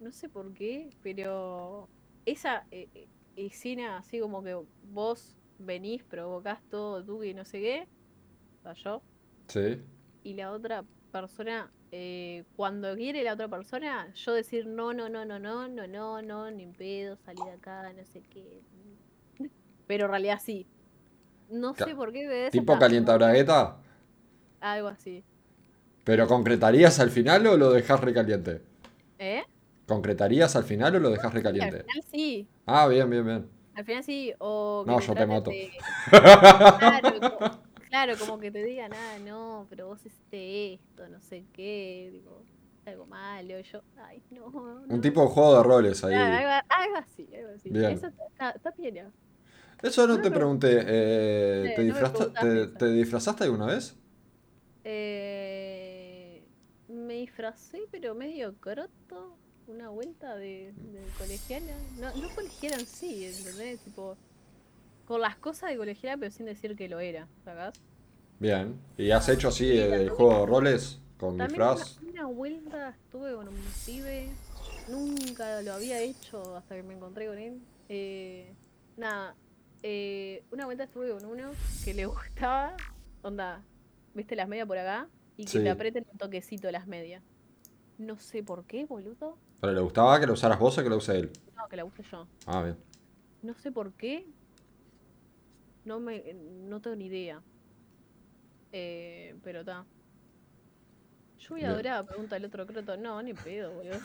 no 0.00 0.12
sé 0.12 0.28
por 0.28 0.52
qué, 0.52 0.90
pero 1.02 1.88
esa 2.26 2.66
eh, 2.70 2.88
eh, 2.94 3.08
escena 3.36 3.98
así 3.98 4.18
como 4.20 4.42
que 4.42 4.56
vos 4.90 5.36
venís, 5.58 6.02
provocás 6.04 6.60
todo 6.68 7.04
tú 7.04 7.22
y 7.22 7.34
no 7.34 7.44
sé 7.44 7.60
qué, 7.60 7.88
o 8.58 8.62
sea, 8.62 8.72
yo, 8.74 9.02
Sí. 9.46 9.80
y 10.24 10.34
la 10.34 10.50
otra 10.52 10.84
persona, 11.12 11.70
eh, 11.92 12.44
cuando 12.56 12.96
quiere 12.96 13.22
la 13.22 13.34
otra 13.34 13.48
persona, 13.48 14.12
yo 14.14 14.32
decir 14.32 14.66
no, 14.66 14.92
no, 14.94 15.08
no, 15.08 15.24
no, 15.24 15.38
no, 15.38 15.68
no, 15.68 15.86
no, 15.86 16.22
no, 16.22 16.50
ni 16.50 16.66
pedo, 16.66 17.16
salir 17.18 17.44
de 17.44 17.52
acá, 17.52 17.92
no 17.92 18.04
sé 18.04 18.22
qué. 18.30 18.62
Pero 19.86 20.06
en 20.06 20.10
realidad 20.10 20.40
sí. 20.42 20.66
No 21.50 21.74
sé 21.74 21.94
por 21.94 22.12
qué. 22.12 22.26
de 22.26 22.50
Tipo 22.50 22.72
está- 22.72 22.86
calienta 22.86 23.14
bragueta. 23.16 23.76
Algo 24.60 24.88
así. 24.88 25.22
¿Pero 26.04 26.26
concretarías 26.26 26.98
al 26.98 27.10
final 27.10 27.46
o 27.46 27.56
lo 27.56 27.70
dejas 27.72 28.00
recaliente? 28.00 28.62
¿Eh? 29.18 29.42
¿Concretarías 29.86 30.56
al 30.56 30.64
final 30.64 30.96
o 30.96 30.98
lo 31.00 31.10
dejas 31.10 31.24
Sí, 31.24 31.28
al 31.28 31.32
recaliente? 31.34 31.78
final 31.84 32.02
sí. 32.10 32.48
Ah, 32.66 32.88
bien, 32.88 33.10
bien, 33.10 33.24
bien. 33.26 33.48
Al 33.74 33.84
final 33.84 34.02
sí. 34.02 34.32
O 34.38 34.82
que 34.86 34.90
No, 34.92 35.00
yo 35.00 35.14
te 35.14 35.26
mato. 35.26 35.50
de- 35.50 35.70
Claro, 36.10 37.60
claro, 37.92 38.14
como 38.18 38.38
que 38.40 38.50
te 38.50 38.64
digan, 38.64 38.92
ah, 38.94 39.18
no, 39.22 39.66
pero 39.68 39.86
vos 39.88 40.00
hiciste 40.04 40.72
esto, 40.74 41.08
no 41.08 41.20
sé 41.20 41.44
qué, 41.52 42.08
digo, 42.10 42.42
algo 42.86 43.06
malo. 43.06 43.60
Yo, 43.60 43.82
ay, 43.98 44.22
no. 44.30 44.50
no. 44.50 44.94
Un 44.94 45.00
tipo 45.02 45.20
de 45.20 45.28
juego 45.28 45.56
de 45.58 45.62
roles 45.62 46.02
ahí. 46.02 46.14
Claro, 46.14 46.48
algo, 46.48 46.66
algo 46.70 46.96
así, 46.96 47.28
algo 47.36 47.50
así. 47.54 47.68
Bien. 47.70 47.92
Eso 47.92 48.08
está, 48.08 48.72
piola. 48.72 49.10
Eso 49.82 50.06
no 50.06 50.16
No 50.16 50.22
te 50.22 50.30
pregunté. 50.30 50.78
eh, 50.86 51.64
Sí, 51.68 51.74
¿te, 51.76 51.82
disfraza- 51.82 52.92
disfrazaste 52.92 53.44
alguna 53.44 53.66
vez? 53.66 53.96
Eh, 54.84 56.42
me 56.88 57.14
disfracé, 57.14 57.82
pero 57.90 58.14
medio 58.14 58.54
croto. 58.58 59.36
Una 59.68 59.90
vuelta 59.90 60.34
de, 60.36 60.72
de 60.72 61.00
colegiala. 61.18 61.72
No, 62.00 62.12
no 62.20 62.34
colegiala 62.34 62.76
en 62.78 62.86
sí, 62.86 63.26
¿entendés? 63.26 63.78
Tipo, 63.80 64.16
con 65.06 65.20
las 65.20 65.36
cosas 65.36 65.70
de 65.70 65.76
colegiala, 65.76 66.16
pero 66.18 66.30
sin 66.30 66.46
decir 66.46 66.76
que 66.76 66.88
lo 66.88 67.00
era, 67.00 67.28
¿sacás? 67.44 67.74
Bien. 68.38 68.76
¿Y 68.96 69.10
has 69.10 69.28
hecho 69.28 69.48
así 69.48 69.70
Sí, 69.70 69.78
eh, 69.78 70.08
juego 70.08 70.40
de 70.40 70.46
roles 70.46 71.00
con 71.18 71.36
También 71.36 71.62
una, 71.62 71.74
disfraz? 71.74 71.98
una 72.02 72.26
vuelta 72.26 72.88
estuve 72.90 73.34
con 73.34 73.48
un 73.48 73.54
pibe. 73.86 74.28
Nunca 74.88 75.62
lo 75.62 75.74
había 75.74 76.00
hecho 76.00 76.56
hasta 76.56 76.74
que 76.74 76.82
me 76.82 76.94
encontré 76.94 77.26
con 77.26 77.38
él. 77.38 77.60
Eh, 77.88 78.52
nada, 78.96 79.34
eh, 79.82 80.42
una 80.50 80.64
vuelta 80.64 80.84
estuve 80.84 81.10
con 81.12 81.24
uno 81.24 81.52
que 81.84 81.94
le 81.94 82.06
gustaba, 82.06 82.76
onda, 83.22 83.62
¿viste 84.14 84.34
las 84.34 84.48
medias 84.48 84.66
por 84.66 84.78
acá? 84.78 85.08
Y 85.36 85.44
que 85.44 85.50
Sí. 85.52 85.62
te 85.62 85.70
aprieten 85.70 86.04
un 86.10 86.18
toquecito 86.18 86.70
las 86.70 86.86
medias. 86.86 87.22
No 87.98 88.18
sé 88.18 88.42
por 88.42 88.64
qué, 88.64 88.84
boludo. 88.86 89.38
¿Pero 89.60 89.72
le 89.72 89.80
gustaba 89.80 90.18
que 90.18 90.26
lo 90.26 90.32
usaras 90.32 90.58
vos 90.58 90.76
o 90.78 90.82
que 90.82 90.88
lo 90.88 90.96
use 90.96 91.16
él? 91.16 91.30
No, 91.56 91.68
que 91.68 91.76
la 91.76 91.84
use 91.84 92.02
yo. 92.02 92.26
Ah, 92.46 92.62
bien. 92.64 92.76
No 93.42 93.54
sé 93.54 93.70
por 93.70 93.92
qué. 93.92 94.26
No 95.84 95.98
me, 96.00 96.34
no 96.34 96.80
tengo 96.80 96.96
ni 96.96 97.06
idea. 97.06 97.40
Eh, 98.72 99.34
pero 99.42 99.60
está. 99.60 99.84
Lluvia 101.38 101.64
Bien. 101.68 101.76
dorada, 101.76 102.06
pregunta 102.06 102.36
el 102.36 102.44
otro 102.44 102.66
croto. 102.66 102.96
No, 102.96 103.20
ni 103.22 103.34
pedo, 103.34 103.72
boludo. 103.72 103.98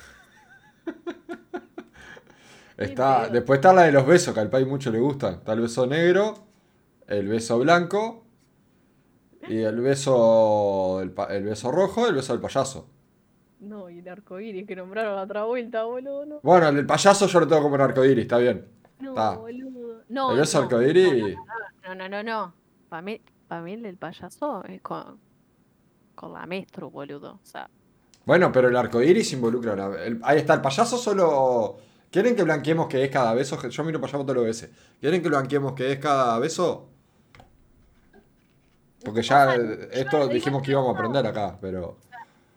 Está, 2.78 3.24
pedo. 3.24 3.34
después 3.34 3.58
está 3.58 3.74
la 3.74 3.84
de 3.84 3.92
los 3.92 4.06
besos, 4.06 4.34
que 4.34 4.40
al 4.40 4.50
país 4.50 4.68
mucho 4.68 4.92
le 4.92 5.00
gustan. 5.00 5.36
Está 5.36 5.54
el 5.54 5.62
beso 5.62 5.86
negro, 5.88 6.36
el 7.08 7.28
beso 7.28 7.58
blanco 7.60 8.24
y 9.48 9.58
el 9.60 9.80
beso, 9.82 11.00
el, 11.02 11.14
el 11.30 11.44
beso 11.44 11.72
rojo 11.72 12.06
y 12.06 12.10
el 12.10 12.16
beso 12.16 12.34
del 12.34 12.42
payaso. 12.42 12.88
No, 13.60 13.90
y 13.90 14.00
el 14.00 14.08
arcoíris 14.08 14.68
que 14.68 14.76
nombraron 14.76 15.16
la 15.16 15.24
otra 15.24 15.44
vuelta, 15.46 15.84
boludo. 15.86 16.26
No, 16.26 16.40
Bueno, 16.44 16.68
el 16.70 16.76
del 16.76 16.86
payaso 16.86 17.26
yo 17.28 17.40
lo 17.40 17.48
tengo 17.48 17.64
como 17.64 17.76
un 17.76 17.82
arcoíris, 17.82 18.24
está 18.24 18.38
bien. 18.38 18.68
no 19.00 19.10
Está. 19.12 19.36
boludo. 19.38 20.04
No, 20.10 20.32
el 20.34 20.38
beso 20.40 20.60
no, 20.60 20.64
arcoíris, 20.66 21.36
No, 21.36 21.44
no, 21.96 22.08
no, 22.10 22.24
no. 22.24 22.54
Para 22.90 23.02
mí, 23.02 23.22
pa' 23.48 23.62
mí 23.62 23.74
el 23.74 23.84
del 23.84 23.98
payaso 23.98 24.64
es 24.66 24.82
con, 24.82 25.20
con 26.16 26.34
la 26.34 26.46
maestro, 26.46 26.90
boludo. 26.90 27.34
O 27.44 27.46
sea, 27.46 27.70
bueno, 28.26 28.52
pero 28.52 28.68
el 28.70 28.76
arcoíris 28.76 29.32
involucra. 29.34 29.76
la- 29.76 30.04
el- 30.04 30.20
ahí 30.24 30.40
está, 30.40 30.54
el 30.54 30.62
payaso 30.62 30.98
solo. 30.98 31.78
¿Quieren 32.12 32.36
que 32.36 32.44
blanqueemos 32.44 32.88
que 32.88 33.04
es 33.04 33.10
cada 33.12 33.34
beso? 33.34 33.62
Yo 33.70 33.84
miro 33.84 34.00
payaso 34.00 34.24
todos 34.24 34.36
los 34.36 34.46
veces. 34.46 34.70
¿Quieren 35.00 35.22
que 35.22 35.30
blanqueemos 35.30 35.74
que 35.74 35.92
es 35.92 36.00
cada 36.00 36.40
beso? 36.40 36.90
Porque 39.04 39.22
ya 39.22 39.48
O 39.50 39.52
sea, 39.56 39.88
esto 39.92 40.28
dijimos 40.28 40.62
que 40.62 40.72
no. 40.72 40.80
íbamos 40.80 40.96
a 40.96 41.00
aprender 41.00 41.26
acá, 41.28 41.58
pero. 41.62 41.98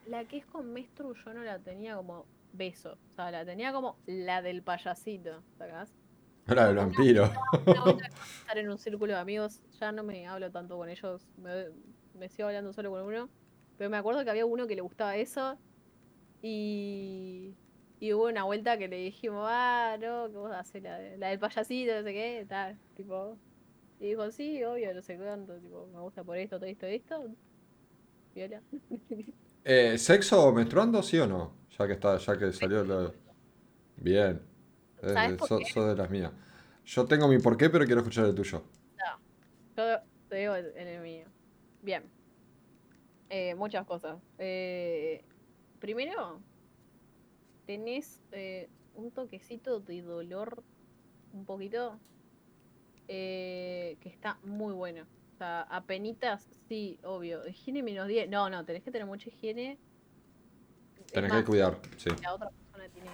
la 0.06 0.24
que 0.24 0.38
es 0.38 0.46
con 0.46 0.72
maestro 0.72 1.14
yo 1.14 1.34
no 1.34 1.42
la 1.44 1.58
tenía 1.58 1.96
como 1.96 2.26
beso. 2.52 2.92
O 3.10 3.14
sea, 3.14 3.30
la 3.30 3.44
tenía 3.44 3.72
como 3.72 3.96
la 4.06 4.42
del 4.42 4.62
payasito, 4.62 5.42
¿sacás? 5.58 5.92
Era 6.50 6.66
del 6.66 6.76
vampiro. 6.76 7.30
Estar 8.40 8.58
en 8.58 8.70
un 8.70 8.78
círculo 8.78 9.12
de 9.12 9.20
amigos, 9.20 9.60
ya 9.78 9.92
no 9.92 10.02
me 10.02 10.26
hablo 10.26 10.50
tanto 10.50 10.76
con 10.76 10.88
ellos, 10.88 11.22
me, 11.36 11.66
me 12.18 12.28
sigo 12.28 12.48
hablando 12.48 12.72
solo 12.72 12.90
con 12.90 13.02
uno. 13.02 13.28
Pero 13.78 13.88
me 13.88 13.96
acuerdo 13.96 14.24
que 14.24 14.30
había 14.30 14.44
uno 14.44 14.66
que 14.66 14.74
le 14.74 14.82
gustaba 14.82 15.16
eso 15.16 15.56
y, 16.42 17.54
y 18.00 18.12
hubo 18.12 18.26
una 18.26 18.44
vuelta 18.44 18.76
que 18.78 18.88
le 18.88 18.96
dijimos, 18.96 19.46
ah, 19.48 19.96
no, 20.00 20.28
que 20.28 20.36
vos 20.36 20.52
haces 20.52 20.82
la, 20.82 20.98
la 21.16 21.28
del 21.28 21.38
payasito, 21.38 21.94
no 21.94 22.02
sé 22.02 22.12
qué, 22.12 22.46
tal, 22.48 22.78
tipo. 22.96 23.38
Y 24.00 24.08
dijo, 24.08 24.30
sí, 24.30 24.62
obvio, 24.64 24.92
no 24.92 25.02
sé 25.02 25.16
cuánto, 25.16 25.54
tipo, 25.58 25.86
me 25.94 26.00
gusta 26.00 26.24
por 26.24 26.36
esto, 26.36 26.58
todo 26.58 26.68
esto, 26.68 26.86
esto. 26.86 27.26
Viola. 28.34 28.62
Eh, 29.62 29.98
¿Sexo 29.98 30.52
menstruando, 30.52 31.02
sí 31.02 31.18
o 31.18 31.26
no? 31.26 31.52
Ya 31.78 31.86
que 31.86 31.92
está, 31.92 32.16
ya 32.16 32.38
que 32.38 32.52
salió 32.52 32.82
lo... 32.82 33.12
Bien. 33.96 34.49
Eh, 35.02 35.12
¿Sabes 35.12 35.36
por 35.36 35.48
sos, 35.48 35.58
qué? 35.60 35.72
sos 35.72 35.88
de 35.88 35.96
las 35.96 36.10
mías. 36.10 36.32
Yo 36.84 37.06
tengo 37.06 37.28
mi 37.28 37.38
porqué, 37.38 37.70
pero 37.70 37.84
quiero 37.84 38.00
escuchar 38.00 38.26
el 38.26 38.34
tuyo. 38.34 38.62
Yo 39.76 40.00
te 40.28 40.36
digo 40.36 40.56
en 40.56 40.88
el 40.88 41.00
mío. 41.00 41.26
Bien. 41.82 42.04
Eh, 43.30 43.54
muchas 43.54 43.86
cosas. 43.86 44.18
Eh, 44.38 45.24
primero, 45.78 46.40
tenés 47.64 48.20
eh, 48.32 48.68
un 48.94 49.12
toquecito 49.12 49.80
de 49.80 50.02
dolor, 50.02 50.64
un 51.32 51.44
poquito, 51.44 51.98
eh, 53.06 53.96
que 54.00 54.08
está 54.08 54.38
muy 54.42 54.74
bueno. 54.74 55.06
O 55.34 55.36
sea, 55.36 55.62
apenitas, 55.62 56.46
sí, 56.68 56.98
obvio. 57.04 57.46
Higiene 57.46 57.82
menos 57.82 58.08
10. 58.08 58.28
No, 58.28 58.50
no, 58.50 58.64
tenés 58.64 58.82
que 58.82 58.90
tener 58.90 59.06
mucha 59.06 59.28
higiene. 59.28 59.78
Tenés 61.12 61.30
más, 61.30 61.40
que 61.40 61.46
cuidar, 61.46 61.78
sí. 61.96 62.10
la 62.22 62.34
otra 62.34 62.50
persona 62.50 62.88
tiene, 62.88 63.10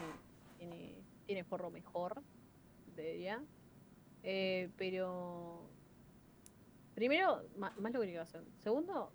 tiene, 0.58 0.95
tiene 1.26 1.44
forro 1.44 1.70
mejor, 1.70 2.22
debería. 2.94 3.42
Eh, 4.22 4.70
pero 4.76 5.68
primero, 6.94 7.42
ma- 7.56 7.74
más 7.78 7.92
lo 7.92 8.00
que 8.00 8.18
hacer. 8.18 8.42
Segundo, 8.58 9.12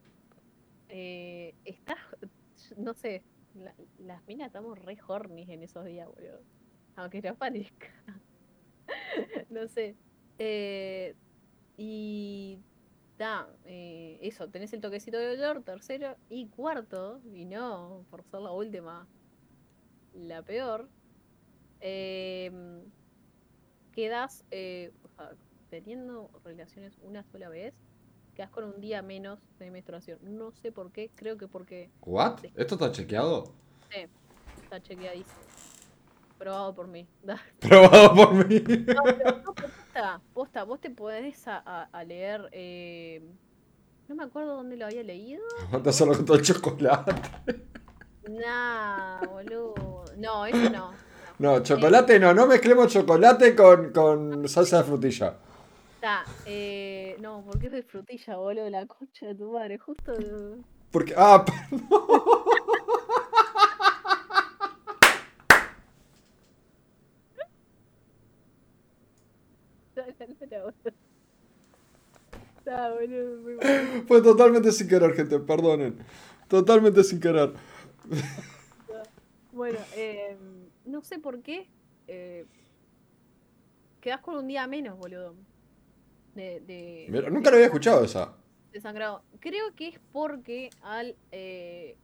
eh, 0.89 1.55
estás, 1.65 1.97
no 2.77 2.93
sé, 2.93 3.23
la- 3.55 3.75
las 3.99 4.25
minas 4.27 4.47
estamos 4.47 4.77
re 4.79 4.97
horny 5.07 5.51
en 5.51 5.63
esos 5.63 5.85
días, 5.85 6.07
boludo. 6.07 6.41
Aunque 6.95 7.21
no 7.21 7.35
parezca. 7.35 7.88
no 9.49 9.67
sé. 9.67 9.95
Eh, 10.38 11.15
y 11.77 12.59
da, 13.17 13.47
eh, 13.65 14.19
eso, 14.21 14.49
tenés 14.49 14.73
el 14.73 14.81
toquecito 14.81 15.17
de 15.17 15.38
dolor, 15.38 15.63
tercero 15.63 16.15
y 16.29 16.47
cuarto, 16.47 17.21
y 17.33 17.45
no 17.45 18.05
por 18.09 18.23
ser 18.23 18.41
la 18.41 18.51
última, 18.51 19.07
la 20.13 20.41
peor, 20.41 20.89
em, 21.81 22.81
quedas 23.91 24.43
eh, 24.51 24.91
o 25.03 25.07
sea, 25.09 25.31
teniendo 25.69 26.29
relaciones 26.43 26.97
una 27.03 27.23
sola 27.23 27.49
vez, 27.49 27.73
quedás 28.35 28.49
con 28.51 28.63
un 28.63 28.79
día 28.81 29.01
menos 29.01 29.39
de 29.59 29.71
menstruación. 29.71 30.19
No 30.21 30.51
sé 30.51 30.71
por 30.71 30.91
qué, 30.91 31.09
creo 31.15 31.37
que 31.37 31.47
porque 31.47 31.89
¿What? 32.01 32.39
¿Esto 32.55 32.75
está 32.75 32.91
chequeado? 32.91 33.53
está 34.63 34.81
chequeadísimo. 34.81 35.35
Probado 36.37 36.73
por 36.73 36.87
mí. 36.87 37.07
Probado 37.59 38.15
por 38.15 38.47
mí. 38.47 38.59
No, 38.59 39.03
pero 39.03 39.37
no, 39.45 39.53
posta, 39.53 40.21
posta, 40.33 40.63
vos 40.63 40.79
te 40.79 40.89
podés 40.89 41.47
a, 41.47 41.61
a- 41.65 41.89
a 41.91 42.03
leer. 42.03 42.49
eh, 42.51 43.21
no 44.07 44.15
me 44.15 44.23
acuerdo 44.23 44.55
dónde 44.55 44.75
lo 44.75 44.85
había 44.85 45.03
leído. 45.03 45.41
Aguanta 45.67 45.93
solo 45.93 46.13
con 46.15 46.25
todo 46.25 46.37
el 46.37 46.43
chocolate. 46.43 47.13
Nah, 48.27 49.25
boludo. 49.27 50.03
No, 50.17 50.45
eso 50.45 50.69
no. 50.69 50.91
No, 51.41 51.63
chocolate 51.63 52.19
no, 52.19 52.35
no 52.35 52.45
mezclemos 52.45 52.93
chocolate 52.93 53.55
con, 53.55 53.91
con 53.91 54.47
salsa 54.47 54.77
de 54.77 54.84
frutilla. 54.84 55.38
Está, 55.95 56.23
eh, 56.45 57.18
no, 57.19 57.43
porque 57.43 57.65
es 57.65 57.72
de 57.72 57.81
frutilla, 57.81 58.35
boludo, 58.35 58.69
la 58.69 58.85
concha 58.85 59.26
de 59.26 59.34
tu 59.34 59.51
madre, 59.51 59.80
justo. 59.80 60.13
Porque. 60.91 61.15
Ah, 61.18 61.43
Está, 72.59 72.91
boludo, 72.93 73.41
muy 73.41 73.55
bueno. 73.55 74.03
fue 74.07 74.22
totalmente 74.22 74.72
sin 74.72 74.88
querer, 74.88 75.15
gente, 75.15 75.39
perdonen. 75.39 75.97
Totalmente 76.47 77.03
sin 77.03 77.19
querer. 77.19 77.53
Bueno, 79.51 79.80
eh, 79.95 80.38
no 80.91 81.01
sé 81.03 81.19
por 81.19 81.41
qué. 81.41 81.69
Eh, 82.07 82.45
quedás 84.01 84.22
con 84.22 84.35
un 84.38 84.47
día 84.47 84.68
menos, 84.68 84.97
boludo. 84.97 85.35
De, 86.35 86.61
de, 86.61 87.07
Mira, 87.09 87.30
nunca 87.30 87.49
lo 87.49 87.55
había 87.57 87.68
escuchado 87.68 88.03
esa. 88.03 88.38
de 88.72 88.81
sangrado. 88.81 89.23
Creo 89.39 89.76
que 89.76 89.89
es 89.89 89.99
porque 90.11 90.69
al. 90.81 91.15
eh, 91.31 91.97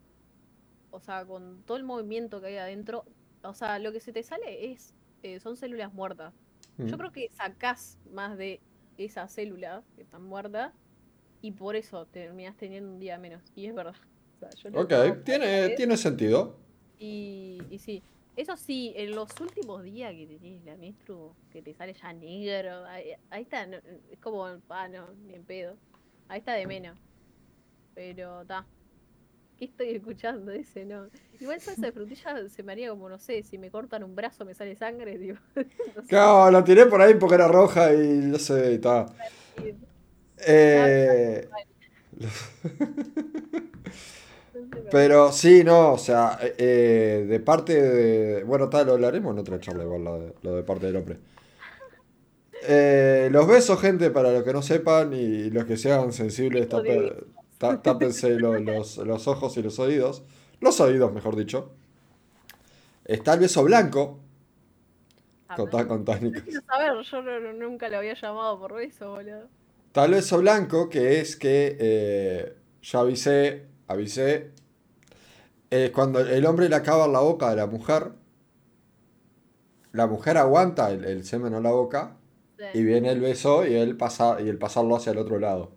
o 0.92 1.00
sea, 1.00 1.26
con 1.26 1.64
todo 1.64 1.78
el 1.78 1.84
movimiento 1.84 2.42
que 2.42 2.48
hay 2.48 2.58
adentro. 2.58 3.06
O 3.44 3.54
sea, 3.54 3.80
lo 3.80 3.92
que 3.92 4.00
se 4.00 4.14
te 4.14 4.24
sale 4.24 4.72
es. 4.72 4.94
eh, 5.24 5.40
son 5.40 5.58
células 5.58 5.94
muertas. 5.94 6.34
Yo 6.78 6.96
Mm. 6.96 7.00
creo 7.00 7.12
que 7.12 7.30
sacás 7.30 7.98
más 8.14 8.38
de 8.38 8.62
esa 8.98 9.28
célula 9.28 9.84
que 9.96 10.04
está 10.04 10.20
muerta. 10.20 10.74
Y 11.42 11.52
por 11.52 11.76
eso 11.76 12.06
terminás 12.08 12.56
teniendo 12.58 12.92
un 12.92 13.00
día 13.00 13.18
menos. 13.20 13.44
Y 13.56 13.66
es 13.68 13.76
verdad. 13.76 13.96
O 14.36 14.40
sea, 14.40 14.50
yo 14.72 14.82
Ok, 14.82 15.24
tiene, 15.24 15.70
tiene 15.70 15.98
sentido. 15.98 16.58
Y, 17.00 17.60
y 17.70 17.80
sí. 17.80 18.04
Eso 18.38 18.56
sí, 18.56 18.94
en 18.96 19.16
los 19.16 19.30
últimos 19.42 19.84
días 19.84 20.14
que 20.14 20.28
tenés 20.28 20.64
la 20.64 20.78
menstru, 20.78 21.34
que 21.52 21.62
te 21.62 21.74
sale 21.74 21.94
ya 21.94 22.14
negro, 22.14 22.86
ahí, 22.86 23.14
ahí 23.32 23.42
está, 23.42 23.66
no- 23.66 23.78
es 23.78 24.20
como, 24.22 24.46
ah, 24.70 24.88
no, 24.88 25.08
ni 25.26 25.34
en 25.34 25.44
pedo. 25.44 25.76
Ahí 26.30 26.40
está 26.40 26.54
de 26.54 26.68
menos. 26.68 26.98
Pero 27.96 28.42
está. 28.42 28.66
¿Qué 29.58 29.66
estoy 29.66 29.90
escuchando? 29.96 30.52
Dice, 30.52 30.86
no. 30.86 31.08
Igual 31.40 31.60
salsa 31.60 31.88
de 31.88 31.92
frutilla 31.92 32.48
se 32.48 32.62
me 32.62 32.74
haría 32.74 32.90
como, 32.92 33.10
no 33.10 33.18
sé, 33.18 33.42
si 33.42 33.58
me 33.58 33.72
cortan 33.72 34.04
un 34.04 34.16
brazo 34.16 34.46
me 34.46 34.54
sale 34.54 34.76
sangre, 34.76 35.18
digo. 35.18 35.38
no 35.56 36.02
sé. 36.04 36.08
Claro, 36.08 36.52
la 36.52 36.64
tiré 36.64 36.86
por 36.86 37.02
ahí 37.02 37.16
porque 37.16 37.36
era 37.36 37.48
roja 37.48 37.92
y 37.92 37.98
no 37.98 38.38
sé, 38.38 38.76
está. 38.76 39.08
Eh, 40.46 41.50
pero 44.92 45.32
sí, 45.32 45.64
no, 45.64 45.94
o 45.94 45.98
sea, 45.98 46.38
eh, 46.42 46.56
eh, 46.58 47.26
de 47.28 47.40
parte 47.40 47.82
de. 47.82 48.44
Bueno, 48.44 48.70
tal, 48.70 48.88
lo 48.88 48.94
hablaremos 48.94 49.34
en 49.34 49.40
otra 49.40 49.60
charla, 49.60 49.84
igual, 49.84 50.04
lo 50.04 50.20
de, 50.20 50.34
lo 50.42 50.56
de 50.56 50.64
parte 50.64 50.86
del 50.88 50.96
hombre. 50.98 51.18
Eh, 52.64 53.30
los 53.32 53.48
besos, 53.48 53.80
gente, 53.80 54.10
para 54.10 54.32
los 54.32 54.44
que 54.44 54.54
no 54.54 54.62
sepan 54.62 55.14
y 55.14 55.50
los 55.50 55.66
que 55.66 55.78
sean 55.78 56.12
sensibles, 56.12 56.64
Tipo 56.68 56.82
de 56.82 56.90
tape- 57.12 57.24
tá- 57.58 57.82
tápense 57.82 58.32
lo- 58.40 58.60
los, 58.60 58.98
los 58.98 59.28
ojos 59.28 59.56
y 59.58 59.62
los 59.64 59.78
oídos. 59.80 60.24
Los 60.60 60.80
oídos, 60.82 61.14
mejor 61.14 61.36
dicho. 61.36 61.72
Está 63.06 63.36
el 63.36 63.42
beso 63.42 63.64
blanco. 63.64 64.20
Contá, 65.56 65.88
contá, 65.88 66.14
Ah, 66.14 66.20
no 66.22 66.30
Nico. 66.30 66.42
quiero 66.44 66.62
saber, 67.04 67.38
yo 67.38 67.40
no- 67.40 67.54
nunca 67.54 67.88
lo 67.90 67.98
había 67.98 68.16
llamado 68.16 68.60
por 68.60 68.74
beso, 68.74 69.12
boludo. 69.12 69.48
Está 69.88 70.06
el 70.06 70.12
beso 70.12 70.40
blanco, 70.40 70.90
que 70.90 71.22
es 71.22 71.36
que 71.38 71.78
eh, 71.80 72.54
ya 72.82 73.00
avisé, 73.00 73.66
avisé. 73.88 74.52
Es 75.70 75.92
cuando 75.92 76.20
el 76.20 76.46
hombre 76.46 76.70
le 76.70 76.76
acaba 76.76 77.08
la 77.08 77.20
boca 77.20 77.50
de 77.50 77.56
la 77.58 77.68
mujer. 77.68 78.12
La 79.92 80.08
mujer 80.08 80.38
aguanta 80.38 80.92
el, 80.92 81.06
el 81.06 81.26
semen 81.26 81.54
en 81.54 81.64
la 81.64 81.72
boca. 81.72 82.18
Sí. 82.58 82.80
Y 82.80 82.84
viene 82.84 83.10
el 83.10 83.20
beso 83.20 83.66
y 83.66 83.76
el, 83.76 83.98
pasa, 83.98 84.42
y 84.42 84.48
el 84.50 84.58
pasarlo 84.58 84.96
hacia 84.96 85.12
el 85.12 85.18
otro 85.18 85.40
lado. 85.40 85.72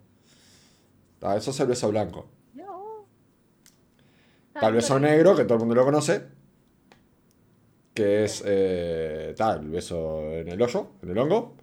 Ah, 1.23 1.37
eso 1.37 1.51
es 1.51 1.61
el 1.61 1.66
beso 1.66 1.91
blanco. 1.91 2.28
No. 2.55 3.07
El 4.61 4.73
beso 4.73 4.99
negro, 4.99 5.37
que 5.37 5.45
todo 5.45 5.55
el 5.55 5.61
mundo 5.61 5.74
lo 5.74 5.85
conoce. 5.85 6.23
Que 7.93 8.24
es 8.24 8.43
eh, 8.47 9.28
está 9.31 9.55
el 9.55 9.69
beso 9.69 10.23
en 10.32 10.49
el 10.49 10.62
hoyo, 10.62 10.93
en 11.03 11.11
el 11.11 11.19
hongo. 11.19 11.57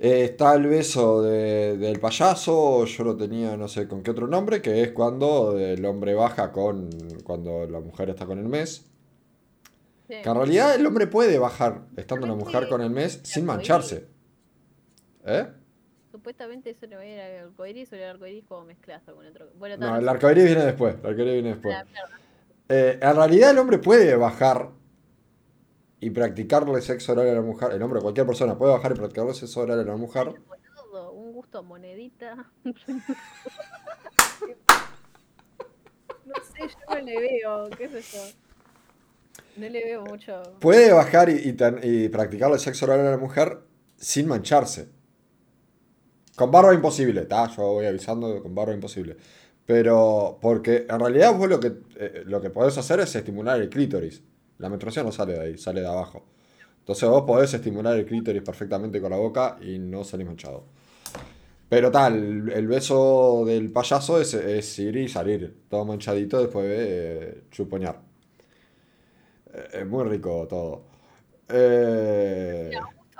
Eh, 0.00 0.24
está 0.24 0.54
el 0.54 0.66
beso 0.66 1.22
de- 1.22 1.76
del 1.78 2.00
payaso, 2.00 2.84
yo 2.84 3.04
lo 3.04 3.16
tenía 3.16 3.56
no 3.56 3.68
sé 3.68 3.86
con 3.86 4.02
qué 4.02 4.10
otro 4.10 4.26
nombre, 4.26 4.60
que 4.60 4.82
es 4.82 4.90
cuando 4.92 5.56
el 5.58 5.84
hombre 5.84 6.14
baja 6.14 6.50
con. 6.52 6.90
cuando 7.24 7.66
la 7.66 7.80
mujer 7.80 8.10
está 8.10 8.26
con 8.26 8.38
el 8.38 8.48
mes. 8.48 8.86
Sí. 10.08 10.16
Que 10.22 10.28
en 10.28 10.34
realidad 10.34 10.74
el 10.74 10.84
hombre 10.86 11.06
puede 11.06 11.38
bajar 11.38 11.86
estando 11.96 12.26
la 12.26 12.32
Supuestamente 12.34 12.44
mujer 12.66 12.68
con 12.68 12.80
el 12.82 12.90
mes 12.90 13.20
sin 13.22 13.46
mancharse. 13.46 14.06
¿Eh? 15.24 15.46
Supuestamente 16.10 16.70
eso 16.70 16.86
no 16.86 17.00
era 17.00 17.28
el 17.28 17.44
arcoiris 17.46 17.92
o 17.92 17.96
el 17.96 18.02
arcoiris 18.04 18.44
como 18.44 18.64
mezclado 18.66 19.14
con 19.14 19.26
otro. 19.26 19.48
Bueno, 19.58 19.76
No, 19.78 19.96
el 19.96 20.04
sé. 20.04 20.10
arcoíris 20.10 20.44
viene 20.44 20.64
después. 20.64 20.94
El 21.02 21.06
arcoíris 21.10 21.32
viene 21.34 21.48
después. 21.50 21.74
Mierda. 21.90 22.18
Eh, 22.68 22.98
en 23.00 23.16
realidad 23.16 23.50
el 23.52 23.58
hombre 23.58 23.78
puede 23.78 24.14
bajar 24.16 24.70
y 26.04 26.10
practicarle 26.10 26.80
sexo 26.82 27.12
oral 27.12 27.28
a 27.28 27.34
la 27.34 27.40
mujer. 27.40 27.72
El 27.72 27.82
hombre, 27.82 28.00
cualquier 28.00 28.26
persona 28.26 28.58
puede 28.58 28.72
bajar 28.72 28.92
y 28.92 28.94
practicarle 28.96 29.34
sexo 29.34 29.60
oral 29.60 29.80
a 29.80 29.84
la 29.84 29.96
mujer. 29.96 30.34
Un 31.12 31.32
gusto 31.32 31.58
a 31.58 31.62
monedita. 31.62 32.50
no 32.64 32.72
sé, 36.52 36.60
yo 36.68 36.94
no 36.94 37.00
le 37.00 37.20
veo, 37.20 37.70
qué 37.76 37.88
sé 37.88 38.02
yo. 38.02 38.22
No 39.56 39.68
le 39.68 39.84
veo 39.84 40.02
mucho. 40.02 40.42
Puede 40.60 40.92
bajar 40.92 41.28
y, 41.30 41.34
y 41.48 41.52
ten- 41.54 41.80
y 41.82 42.08
practicarle 42.08 42.58
sexo 42.58 42.84
oral 42.86 43.00
a 43.00 43.10
la 43.12 43.16
mujer 43.18 43.60
sin 43.96 44.26
mancharse. 44.28 44.88
Con 46.36 46.50
barba 46.50 46.74
imposible, 46.74 47.22
¿está? 47.22 47.48
Yo 47.48 47.62
voy 47.74 47.86
avisando 47.86 48.42
con 48.42 48.54
barba 48.54 48.74
imposible. 48.74 49.16
Pero, 49.64 50.38
porque 50.42 50.86
en 50.88 51.00
realidad 51.00 51.34
vos 51.34 51.48
lo 51.48 51.60
que, 51.60 51.72
eh, 51.96 52.22
lo 52.26 52.40
que 52.40 52.50
podés 52.50 52.76
hacer 52.76 53.00
es 53.00 53.14
estimular 53.14 53.60
el 53.60 53.70
clítoris. 53.70 54.22
La 54.58 54.68
menstruación 54.68 55.06
no 55.06 55.12
sale 55.12 55.34
de 55.34 55.40
ahí, 55.40 55.58
sale 55.58 55.80
de 55.80 55.88
abajo. 55.88 56.24
Entonces 56.80 57.08
vos 57.08 57.22
podés 57.22 57.52
estimular 57.54 57.96
el 57.96 58.04
clítoris 58.04 58.42
perfectamente 58.42 59.00
con 59.00 59.10
la 59.10 59.16
boca 59.16 59.58
y 59.60 59.78
no 59.78 60.04
salís 60.04 60.26
manchado. 60.26 60.64
Pero 61.68 61.90
tal, 61.90 62.50
el, 62.50 62.66
beso 62.68 63.44
del 63.46 63.72
payaso 63.72 64.20
es, 64.20 64.34
es 64.34 64.78
ir 64.78 64.96
y 64.96 65.08
salir 65.08 65.62
todo 65.68 65.84
manchadito 65.84 66.38
después 66.38 66.66
de 66.66 66.76
eh, 66.78 67.42
chuponear. 67.50 68.00
Eh, 69.52 69.68
Es 69.72 69.86
muy 69.86 70.04
rico 70.04 70.46
todo. 70.48 70.84
Eh, 71.48 72.70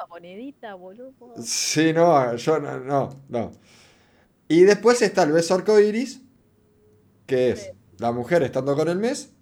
monedita, 0.09 0.75
boludo. 0.75 1.13
sí, 1.43 1.93
no, 1.93 2.37
yo 2.37 2.61
no, 2.61 2.79
no, 2.79 3.11
no. 3.29 3.53
Y 4.47 4.63
después 4.63 5.03
está 5.03 5.25
el 5.25 5.33
beso 5.33 5.55
arcoíris, 5.55 6.23
que 7.27 7.51
es 7.51 7.73
la 7.99 8.13
mujer 8.13 8.43
estando 8.43 8.77
con 8.77 8.89
el 8.89 8.99
mes, 8.99 9.34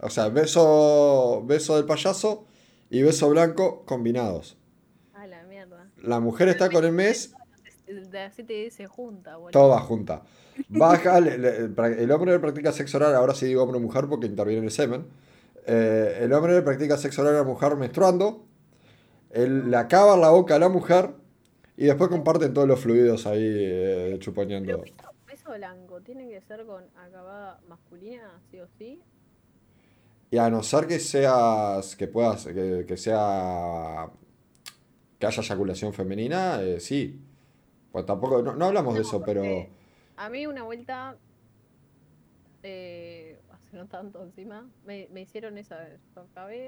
o 0.00 0.10
sea, 0.10 0.28
beso, 0.28 1.42
beso 1.46 1.76
del 1.76 1.84
payaso 1.86 2.46
y 2.90 3.02
beso 3.02 3.28
blanco 3.30 3.84
combinados. 3.86 4.56
A 5.14 5.26
la 5.26 5.42
mierda. 5.44 5.88
La 6.02 6.20
mujer 6.20 6.48
está 6.48 6.70
con 6.70 6.84
el 6.84 6.92
mes, 6.92 7.34
así 8.26 8.44
te 8.44 8.70
se 8.70 8.86
junta, 8.86 9.36
boludo. 9.36 9.50
toda 9.52 9.80
junta. 9.80 10.22
Baja, 10.68 11.20
le- 11.20 11.38
le- 11.38 11.68
pra- 11.68 11.96
el 11.98 12.10
hombre 12.10 12.32
le 12.32 12.38
practica 12.38 12.72
sexo 12.72 12.96
oral, 12.98 13.14
ahora 13.14 13.34
sí 13.34 13.46
digo 13.46 13.62
hombre 13.62 13.78
o 13.78 13.80
mujer 13.80 14.06
porque 14.08 14.26
interviene 14.26 14.64
el 14.66 14.70
semen. 14.72 15.06
Eh, 15.66 16.20
el 16.22 16.32
hombre 16.32 16.54
le 16.54 16.62
practica 16.62 16.96
sexo 16.96 17.22
oral 17.22 17.34
a 17.34 17.38
la 17.38 17.44
mujer 17.44 17.76
menstruando. 17.76 18.44
Él 19.30 19.70
le 19.70 19.76
acaba 19.76 20.16
la 20.16 20.30
boca 20.30 20.54
a 20.54 20.58
la 20.58 20.68
mujer 20.68 21.10
y 21.76 21.84
después 21.86 22.08
comparten 22.08 22.54
todos 22.54 22.66
los 22.68 22.80
fluidos 22.80 23.26
ahí 23.26 23.42
eh, 23.42 24.04
Pero 24.10 24.18
chuponeando. 24.18 24.78
beso, 24.80 24.94
beso 25.26 25.52
blanco, 25.52 26.00
¿tiene 26.00 26.28
que 26.28 26.40
ser 26.40 26.64
con 26.64 26.84
acabada 26.96 27.60
masculina, 27.68 28.40
sí 28.50 28.60
o 28.60 28.66
sí? 28.78 29.02
Y 30.30 30.38
a 30.38 30.50
no 30.50 30.62
ser 30.62 30.86
que 30.86 30.98
seas, 30.98 31.94
que 31.96 32.08
puedas, 32.08 32.46
que, 32.46 32.84
que 32.86 32.96
sea, 32.96 34.10
que 35.18 35.26
haya 35.26 35.42
eyaculación 35.42 35.92
femenina, 35.92 36.60
eh, 36.62 36.80
sí. 36.80 37.20
Pues 37.92 38.04
tampoco, 38.04 38.42
no, 38.42 38.54
no 38.54 38.66
hablamos 38.66 38.94
de 38.94 39.02
eso, 39.02 39.22
pero... 39.24 39.44
A 40.16 40.28
mí 40.28 40.46
una 40.46 40.64
vuelta, 40.64 41.16
eh, 42.62 43.38
hace 43.50 43.76
no 43.76 43.86
tanto 43.86 44.22
encima, 44.22 44.68
me, 44.84 45.08
me 45.12 45.22
hicieron 45.22 45.58
esa 45.58 45.86
acabé, 46.16 46.66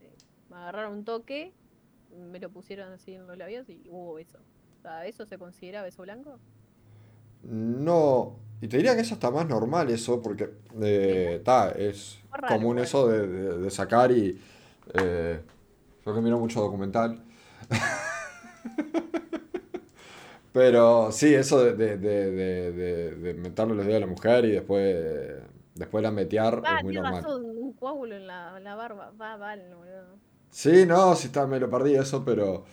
eh, 0.00 0.16
me 0.50 0.56
agarraron 0.56 0.92
un 0.98 1.04
toque, 1.04 1.52
me 2.14 2.38
lo 2.38 2.50
pusieron 2.50 2.92
así 2.92 3.14
en 3.14 3.26
los 3.26 3.38
labios 3.38 3.68
y 3.68 3.82
hubo 3.88 4.14
beso. 4.14 4.38
O 4.78 4.82
sea, 4.82 5.06
¿eso 5.06 5.24
se 5.26 5.38
considera 5.38 5.82
beso 5.82 6.02
blanco? 6.02 6.38
No, 7.42 8.36
y 8.60 8.68
te 8.68 8.76
diría 8.78 8.94
que 8.94 9.02
eso 9.02 9.14
está 9.14 9.30
más 9.30 9.46
normal 9.48 9.90
eso, 9.90 10.20
porque 10.22 10.50
eh, 10.82 11.36
está, 11.38 11.70
es 11.72 12.18
raro, 12.30 12.44
común 12.44 12.62
igual. 12.62 12.78
eso 12.78 13.08
de, 13.08 13.26
de- 13.26 13.58
de 13.58 13.70
sacar 13.70 14.10
y... 14.12 14.40
eh, 14.94 15.40
yo 16.06 16.14
que 16.14 16.20
miro 16.22 16.38
mucho 16.38 16.60
documental. 16.60 17.22
Pero 20.52 21.12
sí, 21.12 21.32
eso 21.34 21.62
de, 21.64 21.74
de, 21.74 23.34
meterle 23.34 23.74
los 23.76 23.86
dedos 23.86 23.98
a 23.98 24.00
la 24.00 24.06
mujer 24.06 24.44
y 24.46 24.50
después, 24.52 24.96
después 25.74 26.02
la 26.02 26.10
metear 26.10 26.60
Ah, 26.64 26.76
es 26.76 26.82
muy 26.82 26.92
tienes 26.92 26.94
normal. 26.94 27.24
un 27.26 27.72
coágulo 27.74 28.16
en 28.16 28.26
la, 28.26 28.58
la 28.60 28.74
barba. 28.74 29.12
Va, 29.20 29.36
vale, 29.36 29.72
boludo. 29.74 30.16
Sí, 30.50 30.84
no, 30.86 31.14
sí 31.14 31.26
está, 31.28 31.46
me 31.46 31.60
lo 31.60 31.70
perdí 31.70 31.94
eso, 31.94 32.24
pero... 32.24 32.64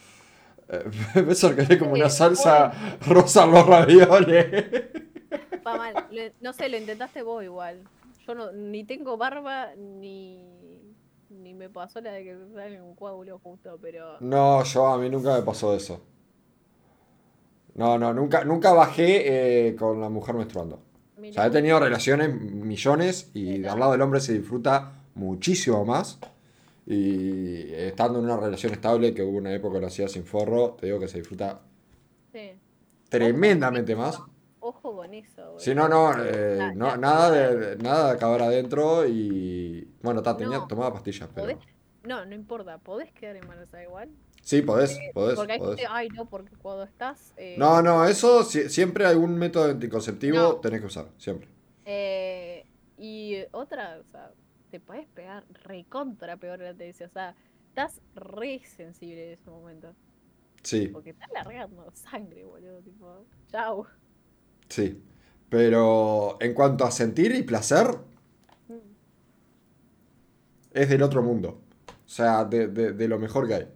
Eh, 0.70 0.84
que 1.56 1.62
es 1.74 1.78
como 1.80 1.94
una 1.94 2.10
salsa 2.10 2.72
rosa 3.08 3.46
los 3.46 3.66
ravioles. 3.68 4.66
Va 5.68 5.76
mal. 5.77 5.94
Lo- 6.11 6.31
no 6.41 6.53
sé, 6.53 6.69
lo 6.69 6.77
intentaste 6.77 7.22
vos 7.23 7.44
igual. 7.44 7.81
Yo 8.26 8.35
no, 8.35 8.52
ni 8.53 8.84
tengo 8.85 9.18
barba, 9.18 9.76
ni, 9.76 10.44
ni 11.30 11.53
me 11.53 11.69
pasó 11.69 11.99
la 12.02 12.11
de 12.14 12.23
que 12.23 12.38
sale 12.53 12.81
un 12.81 12.95
coágulo 12.95 13.39
justo, 13.39 13.77
pero... 13.81 14.18
No, 14.22 14.64
yo 14.64 14.88
a 14.88 14.98
mí 14.98 15.10
nunca 15.10 15.35
me 15.35 15.41
pasó 15.44 15.76
eso. 15.76 16.02
No, 17.76 17.98
no, 17.98 18.14
nunca, 18.14 18.44
nunca 18.44 18.73
bajé 18.73 19.68
eh, 19.68 19.76
con 19.76 20.02
la 20.02 20.10
mujer 20.10 20.35
menstruando. 20.35 20.80
O 21.18 21.22
Mirá, 21.22 21.34
sea, 21.34 21.45
he 21.48 21.52
tenido 21.52 21.80
relaciones 21.80 22.34
millones 22.34 23.30
y 23.34 23.44
Mira. 23.44 23.73
al 23.73 23.80
lado 23.80 23.91
del 23.91 24.02
hombre 24.02 24.19
se 24.19 24.34
disfruta 24.34 24.94
muchísimo 25.15 25.85
más. 25.85 26.19
Y 26.85 27.73
estando 27.73 28.19
en 28.19 28.26
una 28.26 28.38
relación 28.38 28.72
estable, 28.73 29.14
que 29.14 29.22
hubo 29.22 29.38
una 29.38 29.53
época 29.53 29.76
que 29.76 29.81
lo 29.81 29.88
hacía 29.88 30.07
sin 30.07 30.23
forro, 30.23 30.72
te 30.80 30.85
digo 30.88 30.99
que 30.99 31.07
se 31.07 31.18
disfruta 31.19 31.60
sí. 32.31 32.52
tremendamente 33.10 33.95
más. 33.95 34.22
Ojo 34.68 34.95
con 34.98 35.14
eso, 35.14 35.44
boludo. 35.44 35.60
Si 35.60 35.73
no, 35.73 35.88
no, 35.88 36.11
eh, 36.23 36.73
no, 36.76 36.98
nada 36.98 37.31
de, 37.31 37.77
nada 37.77 38.07
de 38.07 38.11
acabar 38.15 38.41
adentro 38.41 39.07
y... 39.07 39.88
Bueno, 40.02 40.22
ta, 40.22 40.35
tenía, 40.35 40.57
No. 40.57 40.68
tomaba 40.68 40.91
pastillas, 40.94 41.30
pero... 41.34 41.48
¿Podés? 41.48 41.60
No, 42.03 42.26
no 42.26 42.35
importa. 42.35 42.77
¿Podés 42.77 43.11
quedar 43.14 43.35
embarazada 43.38 43.84
igual? 43.84 44.10
Sí, 44.41 44.61
podés, 44.61 44.98
podés, 45.14 45.35
Porque 45.35 45.53
hay 45.53 45.60
podés. 45.60 45.77
gente, 45.80 45.91
ay 45.94 46.10
no, 46.10 46.26
porque 46.26 46.56
cuando 46.57 46.84
estás... 46.84 47.34
eh, 47.38 47.56
No, 47.57 47.81
no, 47.81 48.03
eso 48.06 48.44
si- 48.44 48.69
siempre 48.69 49.06
algún 49.06 49.38
método 49.38 49.69
anticonceptivo 49.72 50.38
No. 50.38 50.56
tenés 50.57 50.81
que 50.81 50.88
usar, 50.88 51.07
siempre. 51.18 51.48
eh, 51.85 52.65
y 52.98 53.38
otra, 53.52 53.99
o 53.99 54.11
sea, 54.11 54.31
te 54.72 54.80
podés 54.80 55.07
pegar 55.07 55.45
recontra 55.64 56.35
peor 56.38 56.60
la 56.60 56.73
te 56.73 56.89
o 56.89 57.10
sea, 57.10 57.35
estás 57.69 58.02
re 58.15 58.60
sensible 58.65 59.27
en 59.27 59.34
ese 59.39 59.49
momento. 59.49 59.94
Sí, 60.64 60.88
Porque 60.88 61.11
estás 61.11 61.30
largando 61.34 61.89
sangre, 61.94 62.44
boludo, 62.44 62.81
tipo, 62.81 63.26
chau. 63.52 63.85
Sí. 64.69 65.02
Pero 65.49 66.38
en 66.41 66.53
cuanto 66.53 66.85
a 66.85 66.91
sentir 66.91 67.34
y 67.35 67.44
placer, 67.44 67.88
es 70.73 70.89
del 70.89 71.02
otro 71.03 71.23
mundo. 71.23 71.61
O 72.06 72.10
sea, 72.10 72.45
de, 72.45 72.68
de- 72.68 72.94
de 72.94 73.07
lo 73.07 73.19
mejor 73.19 73.48
que 73.48 73.53
hay. 73.56 73.68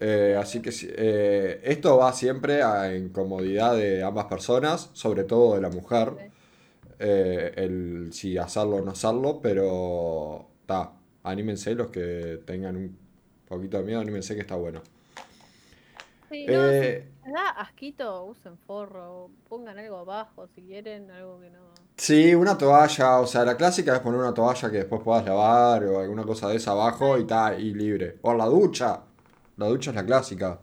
Eh, 0.00 0.36
así 0.40 0.62
que 0.62 0.70
eh, 0.96 1.60
esto 1.64 1.98
va 1.98 2.12
siempre 2.12 2.62
a 2.62 2.96
incomodidad 2.96 3.76
de 3.76 4.02
ambas 4.02 4.26
personas, 4.26 4.90
sobre 4.94 5.24
todo 5.24 5.54
de 5.56 5.60
la 5.62 5.70
mujer. 5.70 6.12
Eh, 6.98 7.52
el 7.56 8.10
si 8.12 8.38
hacerlo 8.38 8.76
o 8.76 8.82
no 8.82 8.92
hacerlo, 8.92 9.40
pero 9.42 10.48
está, 10.62 10.92
anímense 11.24 11.74
los 11.74 11.90
que 11.90 12.40
tengan 12.46 12.76
un 12.76 12.98
poquito 13.48 13.78
de 13.78 13.84
miedo, 13.84 14.00
anímense 14.00 14.34
que 14.34 14.42
está 14.42 14.56
bueno. 14.56 14.82
Sí, 16.30 16.48
no, 16.48 16.72
Eh, 16.72 17.09
da 17.24 17.50
asquito, 17.50 18.24
usen 18.26 18.56
forro, 18.58 19.30
pongan 19.48 19.78
algo 19.78 19.98
abajo 19.98 20.46
si 20.48 20.62
quieren, 20.62 21.10
algo 21.10 21.40
que 21.40 21.50
no... 21.50 21.60
Sí, 21.96 22.34
una 22.34 22.56
toalla, 22.56 23.20
o 23.20 23.26
sea, 23.26 23.44
la 23.44 23.56
clásica 23.56 23.94
es 23.94 24.00
poner 24.00 24.20
una 24.20 24.32
toalla 24.32 24.70
que 24.70 24.78
después 24.78 25.02
puedas 25.02 25.24
lavar 25.26 25.84
o 25.84 26.00
alguna 26.00 26.24
cosa 26.24 26.48
de 26.48 26.56
esa 26.56 26.70
abajo 26.72 27.18
y 27.18 27.22
está 27.22 27.58
y 27.58 27.74
libre. 27.74 28.18
O 28.22 28.32
la 28.34 28.46
ducha, 28.46 29.02
la 29.58 29.66
ducha 29.66 29.90
es 29.90 29.96
la 29.96 30.06
clásica. 30.06 30.58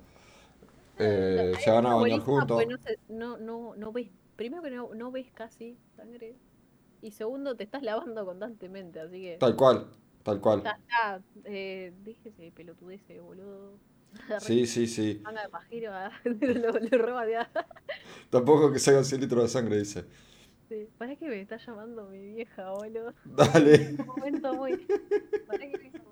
Eh, 0.98 1.54
se 1.64 1.70
van 1.70 1.86
a 1.86 1.90
Está 1.90 2.02
bañar 2.02 2.20
juntos. 2.22 2.66
No, 2.68 2.78
se- 2.80 3.00
no, 3.08 3.38
no, 3.38 3.76
no 3.76 3.92
ves, 3.92 4.10
primero 4.36 4.64
que 4.64 4.72
no, 4.72 4.90
no 4.96 5.12
ves 5.12 5.32
casi 5.32 5.78
sangre, 5.96 6.36
y 7.02 7.12
segundo 7.12 7.56
te 7.56 7.64
estás 7.64 7.84
lavando 7.84 8.26
constantemente, 8.26 9.00
así 9.00 9.22
que... 9.22 9.38
Tal 9.40 9.56
cual, 9.56 9.86
tal 10.24 10.42
cual. 10.42 10.64
Ya 10.64 10.72
está, 10.72 11.22
eh, 11.46 11.94
déjese 12.04 12.42
de 12.42 12.52
pelotudeces, 12.52 13.22
boludo. 13.22 13.78
Sí, 14.40 14.66
sí, 14.68 14.88
sí. 14.88 15.22
manga 15.24 15.44
de 15.44 15.50
pajero, 15.50 15.92
ah, 15.94 16.12
lo, 16.24 16.72
lo. 16.72 17.46
Tampoco 18.30 18.72
que 18.72 18.90
haga 18.90 19.04
100 19.04 19.22
litros 19.22 19.44
de 19.44 19.50
sangre, 19.50 19.78
dice. 19.78 20.06
Sí. 20.70 20.90
¿Para 20.98 21.16
qué 21.16 21.28
me 21.28 21.42
está 21.42 21.58
llamando 21.58 22.08
mi 22.08 22.34
vieja, 22.34 22.72
boludo? 22.72 23.14
Dale. 23.24 23.96
Un 24.00 24.06
momento 24.06 24.54
muy... 24.54 24.78
¿Para 25.48 25.60
qué 25.60 25.78
me? 25.78 26.08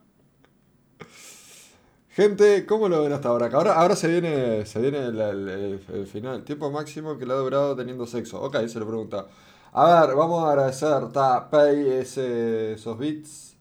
Gente, 2.10 2.66
¿cómo 2.66 2.88
lo 2.88 3.04
ven 3.04 3.12
hasta 3.12 3.28
ahora? 3.30 3.48
Ahora, 3.52 3.74
ahora 3.74 3.96
se 3.96 4.08
viene, 4.08 4.66
se 4.66 4.80
viene 4.80 5.00
el, 5.08 5.20
el- 5.20 5.82
el- 5.94 6.08
final. 6.08 6.44
Tiempo 6.46 6.72
máximo 6.72 7.18
que 7.18 7.26
le 7.26 7.34
ha 7.34 7.36
durado 7.38 7.76
teniendo 7.76 8.08
sexo. 8.08 8.42
Ok, 8.42 8.56
se 8.68 8.80
lo 8.80 8.88
pregunta. 8.88 9.28
A 9.74 10.06
ver, 10.06 10.16
vamos 10.16 10.42
a 10.46 10.52
agradecer, 10.52 11.12
ta, 11.12 11.50
Pay, 11.50 11.90
ese, 11.90 12.74
esos 12.74 12.98
bits. 12.98 13.55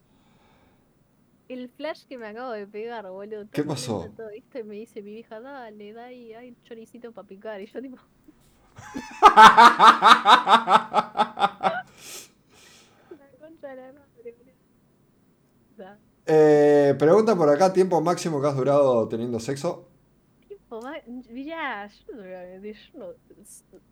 El 1.48 1.68
flash 1.68 2.04
que 2.06 2.16
me 2.18 2.26
acabo 2.26 2.52
de 2.52 2.66
pegar, 2.66 3.08
boludo. 3.10 3.46
¿Qué 3.50 3.62
pasó? 3.64 4.08
todo 4.16 4.28
esto, 4.30 4.58
y 4.58 4.64
me 4.64 4.74
dice 4.76 5.02
mi 5.02 5.12
vieja, 5.12 5.40
dale, 5.40 5.92
da 5.92 6.04
ahí, 6.06 6.32
hay 6.32 6.56
choricito 6.64 7.12
para 7.12 7.26
picar. 7.28 7.60
Y 7.60 7.66
yo 7.66 7.82
tipo... 7.82 7.96
Eh, 16.26 16.94
pregunta 16.98 17.36
por 17.36 17.48
acá, 17.50 17.72
tiempo 17.72 18.00
máximo 18.00 18.40
que 18.40 18.46
has 18.48 18.56
durado 18.56 19.06
teniendo 19.08 19.38
sexo. 19.38 19.88
va- 20.70 21.02
mirá, 21.30 21.86
yo 21.86 22.14
no 22.14 23.12
yo 23.12 23.14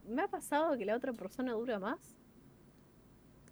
me 0.08 0.22
ha 0.22 0.28
pasado 0.28 0.76
que 0.76 0.84
la 0.84 0.96
otra 0.96 1.12
persona 1.12 1.52
dura 1.52 1.78
más. 1.78 1.98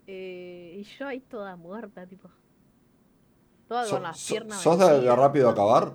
eh, 0.06 0.76
y 0.78 0.82
yo 0.84 1.06
ahí 1.06 1.20
toda 1.20 1.56
muerta, 1.56 2.06
tipo. 2.06 2.30
Toda 3.70 3.84
So- 3.84 3.92
con 3.92 4.02
las 4.02 4.18
so- 4.18 4.34
piernas 4.34 4.60
¿Sos 4.60 4.78
de, 4.80 5.00
de 5.00 5.14
rápido 5.14 5.48
acabar? 5.48 5.92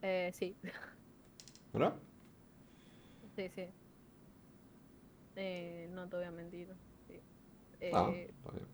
Eh, 0.00 0.30
sí, 0.32 0.56
¿Verdad? 1.74 1.92
sí, 3.36 3.50
sí. 3.54 3.66
Eh, 5.36 5.90
no 5.92 6.08
te 6.08 6.16
voy 6.16 6.24
a 6.24 6.30
mentir. 6.30 6.68
sí. 7.06 7.20
Ah, 7.92 8.08
Eh, 8.10 8.30
está 8.34 8.50
bien. 8.52 8.66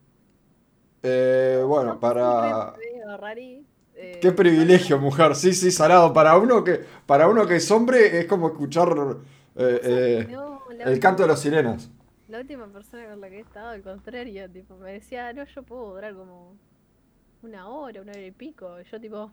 Eh, 1.02 1.64
bueno, 1.66 1.94
no, 1.94 1.98
para... 1.98 2.74
eh, 3.96 4.18
Qué 4.22 4.30
privilegio, 4.30 4.98
mujer. 5.00 5.34
Sí, 5.34 5.52
sí, 5.52 5.72
salado. 5.72 6.12
Para 6.12 6.36
uno 6.38 6.62
que, 6.62 6.84
para 7.04 7.26
uno 7.26 7.48
que 7.48 7.56
es 7.56 7.68
hombre 7.72 8.20
es 8.20 8.26
como 8.26 8.46
escuchar 8.46 8.88
eh, 9.56 9.80
eh, 9.82 10.26
no, 10.30 10.62
el 10.70 10.76
última, 10.78 11.00
canto 11.00 11.22
de 11.22 11.28
las 11.30 11.40
sirenas. 11.40 11.90
la 12.28 12.38
última 12.38 12.66
persona 12.68 13.06
con 13.08 13.20
la 13.20 13.28
que 13.28 13.38
he 13.38 13.40
estado, 13.40 13.70
al 13.70 13.82
contrario, 13.82 14.48
tipo, 14.50 14.76
me 14.76 14.92
decía, 14.92 15.32
no, 15.32 15.44
yo 15.44 15.62
puedo 15.64 15.94
durar 15.94 16.14
como 16.14 16.54
una 17.42 17.68
hora, 17.68 18.00
una 18.02 18.12
hora 18.12 18.22
y 18.26 18.30
pico. 18.32 18.80
Y 18.80 18.84
yo 18.84 19.00
tipo, 19.00 19.32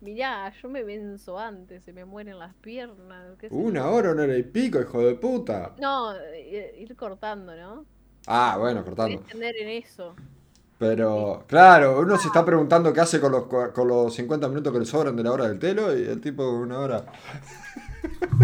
mirá, 0.00 0.50
yo 0.62 0.68
me 0.70 0.84
venzo 0.84 1.38
antes, 1.38 1.84
se 1.84 1.92
me 1.92 2.04
mueren 2.06 2.38
las 2.38 2.54
piernas. 2.56 3.36
qué 3.38 3.50
sé 3.50 3.56
Una 3.60 3.82
yo". 3.82 3.90
hora, 3.90 4.12
una 4.12 4.22
hora 4.22 4.36
y 4.38 4.44
pico, 4.44 4.80
hijo 4.80 5.00
de 5.04 5.16
puta. 5.16 5.74
No, 5.76 6.14
eh, 6.16 6.74
ir 6.78 6.96
cortando, 6.96 7.54
¿no? 7.56 7.86
Ah, 8.26 8.56
bueno, 8.58 8.84
cortando. 8.84 9.22
extender 9.22 9.56
en 9.58 9.68
eso. 9.68 10.14
Pero, 10.78 11.44
claro, 11.48 12.00
uno 12.00 12.18
se 12.18 12.26
está 12.28 12.44
preguntando 12.44 12.92
qué 12.92 13.00
hace 13.00 13.18
con 13.18 13.32
los, 13.32 13.44
con 13.46 13.88
los 13.88 14.14
50 14.14 14.46
minutos 14.48 14.72
que 14.74 14.78
le 14.80 14.84
sobran 14.84 15.16
de 15.16 15.22
la 15.22 15.32
hora 15.32 15.48
del 15.48 15.58
telo 15.58 15.96
y 15.96 16.02
el 16.04 16.20
tipo 16.20 16.46
una 16.50 16.78
hora. 16.80 17.04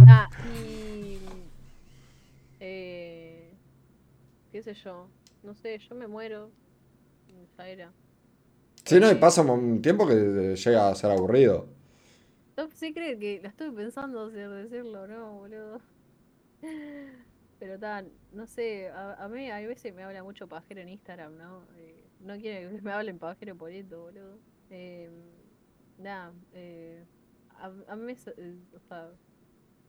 Ah, 0.06 0.28
y. 0.42 1.50
Eh, 2.60 3.58
¿Qué 4.50 4.62
sé 4.62 4.74
yo? 4.74 5.12
No 5.42 5.54
sé, 5.54 5.78
yo 5.78 5.94
me 5.96 6.06
muero. 6.08 6.52
Ya 7.58 7.68
era. 7.68 7.94
Sí, 8.84 8.98
no, 9.00 9.10
y 9.10 9.14
pasa 9.16 9.42
un 9.42 9.80
tiempo 9.82 10.06
que 10.06 10.56
llega 10.56 10.88
a 10.88 10.94
ser 10.94 11.10
aburrido. 11.10 11.66
No, 12.56 12.68
sí 12.70 12.92
creo 12.92 13.18
que 13.18 13.40
la 13.42 13.48
estuve 13.48 13.72
pensando 13.72 14.30
si 14.30 14.36
decirlo 14.36 15.02
o 15.02 15.06
no, 15.06 15.32
boludo. 15.38 15.80
Pero 17.58 17.78
tal, 17.78 18.12
no 18.32 18.46
sé, 18.46 18.88
a, 18.90 19.14
a 19.24 19.28
mí 19.28 19.50
hay 19.50 19.66
veces 19.66 19.94
me 19.94 20.02
habla 20.02 20.22
mucho 20.24 20.48
pajero 20.48 20.80
en 20.80 20.88
Instagram, 20.90 21.36
¿no? 21.36 21.66
Eh, 21.76 22.04
no 22.20 22.36
quiero 22.38 22.70
que 22.70 22.82
me 22.82 22.92
hablen 22.92 23.18
pajero 23.18 23.56
por 23.56 23.70
esto, 23.70 24.00
boludo. 24.02 24.38
Eh, 24.70 25.10
nada, 25.98 26.32
eh, 26.54 27.04
a, 27.50 27.72
a 27.88 27.96
mí, 27.96 28.14
eh, 28.36 28.58
o 28.74 28.80
sea, 28.88 29.10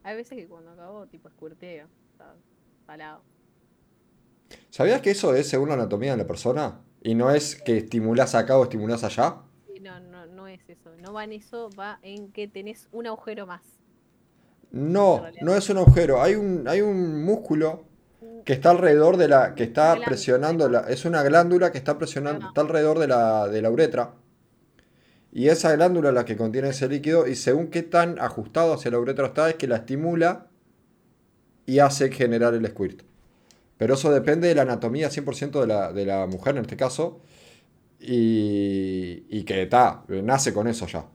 hay 0.04 0.16
veces 0.16 0.38
que 0.38 0.48
cuando 0.48 0.72
acabo, 0.72 1.08
tipo, 1.08 1.28
escuertea, 1.30 1.88
o 2.14 2.18
sea, 2.18 2.36
salado. 2.86 3.24
¿Sabías 4.70 5.02
que 5.02 5.12
eso 5.12 5.34
es 5.36 5.48
según 5.48 5.70
la 5.70 5.76
anatomía 5.76 6.12
de 6.12 6.18
la 6.18 6.28
persona? 6.28 6.82
Y 7.04 7.16
no 7.16 7.32
es 7.32 7.56
que 7.62 7.78
estimulás 7.78 8.34
acá 8.34 8.58
o 8.58 8.64
estimulás 8.64 9.04
allá. 9.04 9.36
Sí, 9.68 9.80
no, 9.82 10.00
no, 10.00 10.26
no 10.26 10.48
es 10.48 10.62
eso, 10.70 10.90
no 11.02 11.12
va 11.14 11.26
en 11.26 11.34
eso, 11.34 11.70
va 11.78 12.00
en 12.02 12.32
que 12.32 12.48
tenés 12.48 12.88
un 12.94 13.08
agujero 13.08 13.46
más. 13.46 13.62
No, 14.72 15.24
no 15.42 15.54
es 15.56 15.70
un 15.70 15.78
agujero. 15.78 16.22
Hay 16.22 16.36
un, 16.36 16.68
hay 16.68 16.82
un 16.82 17.24
músculo 17.24 17.84
que 18.46 18.54
está 18.54 18.72
alrededor 18.72 19.18
de 19.18 19.28
la. 19.28 19.54
que 19.54 19.64
está 19.64 19.88
Glándula. 19.88 20.06
presionando 20.08 20.70
la. 20.70 20.80
Es 20.90 21.06
una 21.06 21.22
glándula 21.24 21.72
que 21.72 21.78
está 21.78 21.98
presionando. 21.98 22.48
está 22.48 22.62
alrededor 22.62 22.98
de 23.00 23.08
la, 23.08 23.48
de 23.50 23.62
la 23.62 23.70
uretra. 23.70 24.14
Y 25.32 25.50
esa 25.50 25.76
glándula 25.76 26.10
es 26.10 26.16
la 26.16 26.26
que 26.26 26.38
contiene 26.38 26.70
ese 26.70 26.88
líquido. 26.88 27.28
Y 27.28 27.36
según 27.36 27.68
qué 27.68 27.84
tan 27.84 28.18
ajustado 28.20 28.74
hacia 28.74 28.92
la 28.92 29.00
uretra 29.00 29.28
está, 29.28 29.50
es 29.50 29.56
que 29.56 29.68
la 29.68 29.78
estimula 29.78 30.48
y 31.66 31.80
hace 31.80 32.12
generar 32.12 32.54
el 32.54 32.66
squirt. 32.68 33.04
Pero 33.78 33.96
eso 33.96 34.12
depende 34.12 34.48
de 34.48 34.56
la 34.56 34.64
anatomía 34.64 35.10
100% 35.10 35.62
de 35.62 35.68
la, 35.68 35.92
de 35.92 36.06
la 36.06 36.26
mujer 36.28 36.56
en 36.56 36.62
este 36.62 36.78
caso. 36.78 37.22
Y, 38.00 39.26
y 39.30 39.44
que 39.44 39.64
está, 39.64 40.04
nace 40.08 40.54
con 40.54 40.68
eso 40.68 40.88
ya. 40.88 41.06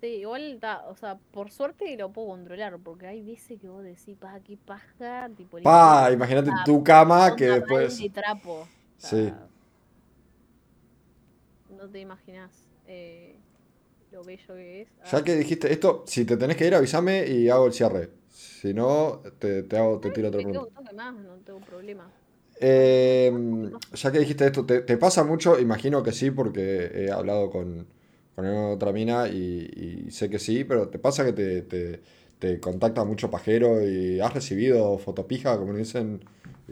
Sí, 0.00 0.06
igual, 0.20 0.58
ta, 0.60 0.84
o 0.88 0.96
sea, 0.96 1.18
por 1.32 1.50
suerte 1.50 1.96
lo 1.96 2.12
puedo 2.12 2.28
controlar, 2.28 2.78
porque 2.78 3.06
hay 3.06 3.22
veces 3.22 3.58
que 3.58 3.68
vos 3.68 3.82
decís, 3.82 4.16
pa, 4.18 4.38
qué 4.40 4.56
paja, 4.56 5.30
tipo... 5.34 5.58
Pa, 5.62 6.10
imagínate 6.12 6.50
tu 6.64 6.84
cama 6.84 7.34
que 7.34 7.46
después. 7.46 7.98
de 7.98 8.10
trapo. 8.10 8.68
Sí. 8.98 9.32
No 11.70 11.88
te 11.88 12.00
imaginas 12.00 12.50
eh, 12.86 13.36
lo 14.12 14.22
bello 14.22 14.54
que 14.54 14.82
es. 14.82 14.88
Ya 15.10 15.24
que 15.24 15.34
dijiste 15.34 15.72
esto, 15.72 16.04
si 16.06 16.24
te 16.24 16.36
tenés 16.36 16.56
que 16.56 16.66
ir, 16.66 16.74
avísame 16.74 17.26
y 17.26 17.48
hago 17.48 17.66
el 17.66 17.72
cierre. 17.72 18.10
Si 18.44 18.74
no, 18.74 19.22
te, 19.38 19.62
te 19.62 19.76
hago, 19.76 19.98
te 20.00 20.10
tiro 20.10 20.28
otra 20.28 20.40
pregunta. 20.42 20.80
más, 20.94 21.14
no 21.14 21.36
tengo 21.38 21.60
problema. 21.60 22.10
Eh, 22.60 23.32
ya 23.92 24.12
que 24.12 24.18
dijiste 24.20 24.46
esto, 24.46 24.64
¿te, 24.64 24.80
te 24.82 24.96
pasa 24.96 25.24
mucho? 25.24 25.58
Imagino 25.58 26.02
que 26.02 26.12
sí, 26.12 26.30
porque 26.30 26.90
he 26.94 27.10
hablado 27.10 27.50
con, 27.50 27.86
con 28.34 28.46
otra 28.46 28.92
mina 28.92 29.28
y, 29.28 30.06
y 30.06 30.10
sé 30.10 30.30
que 30.30 30.38
sí, 30.38 30.64
pero 30.64 30.88
¿te 30.88 30.98
pasa 30.98 31.24
que 31.24 31.32
te, 31.32 31.62
te, 31.62 32.00
te 32.38 32.60
contacta 32.60 33.04
mucho 33.04 33.30
pajero 33.30 33.82
y 33.86 34.20
has 34.20 34.32
recibido 34.34 34.98
fotopija, 34.98 35.58
como 35.58 35.74
dicen, 35.74 36.20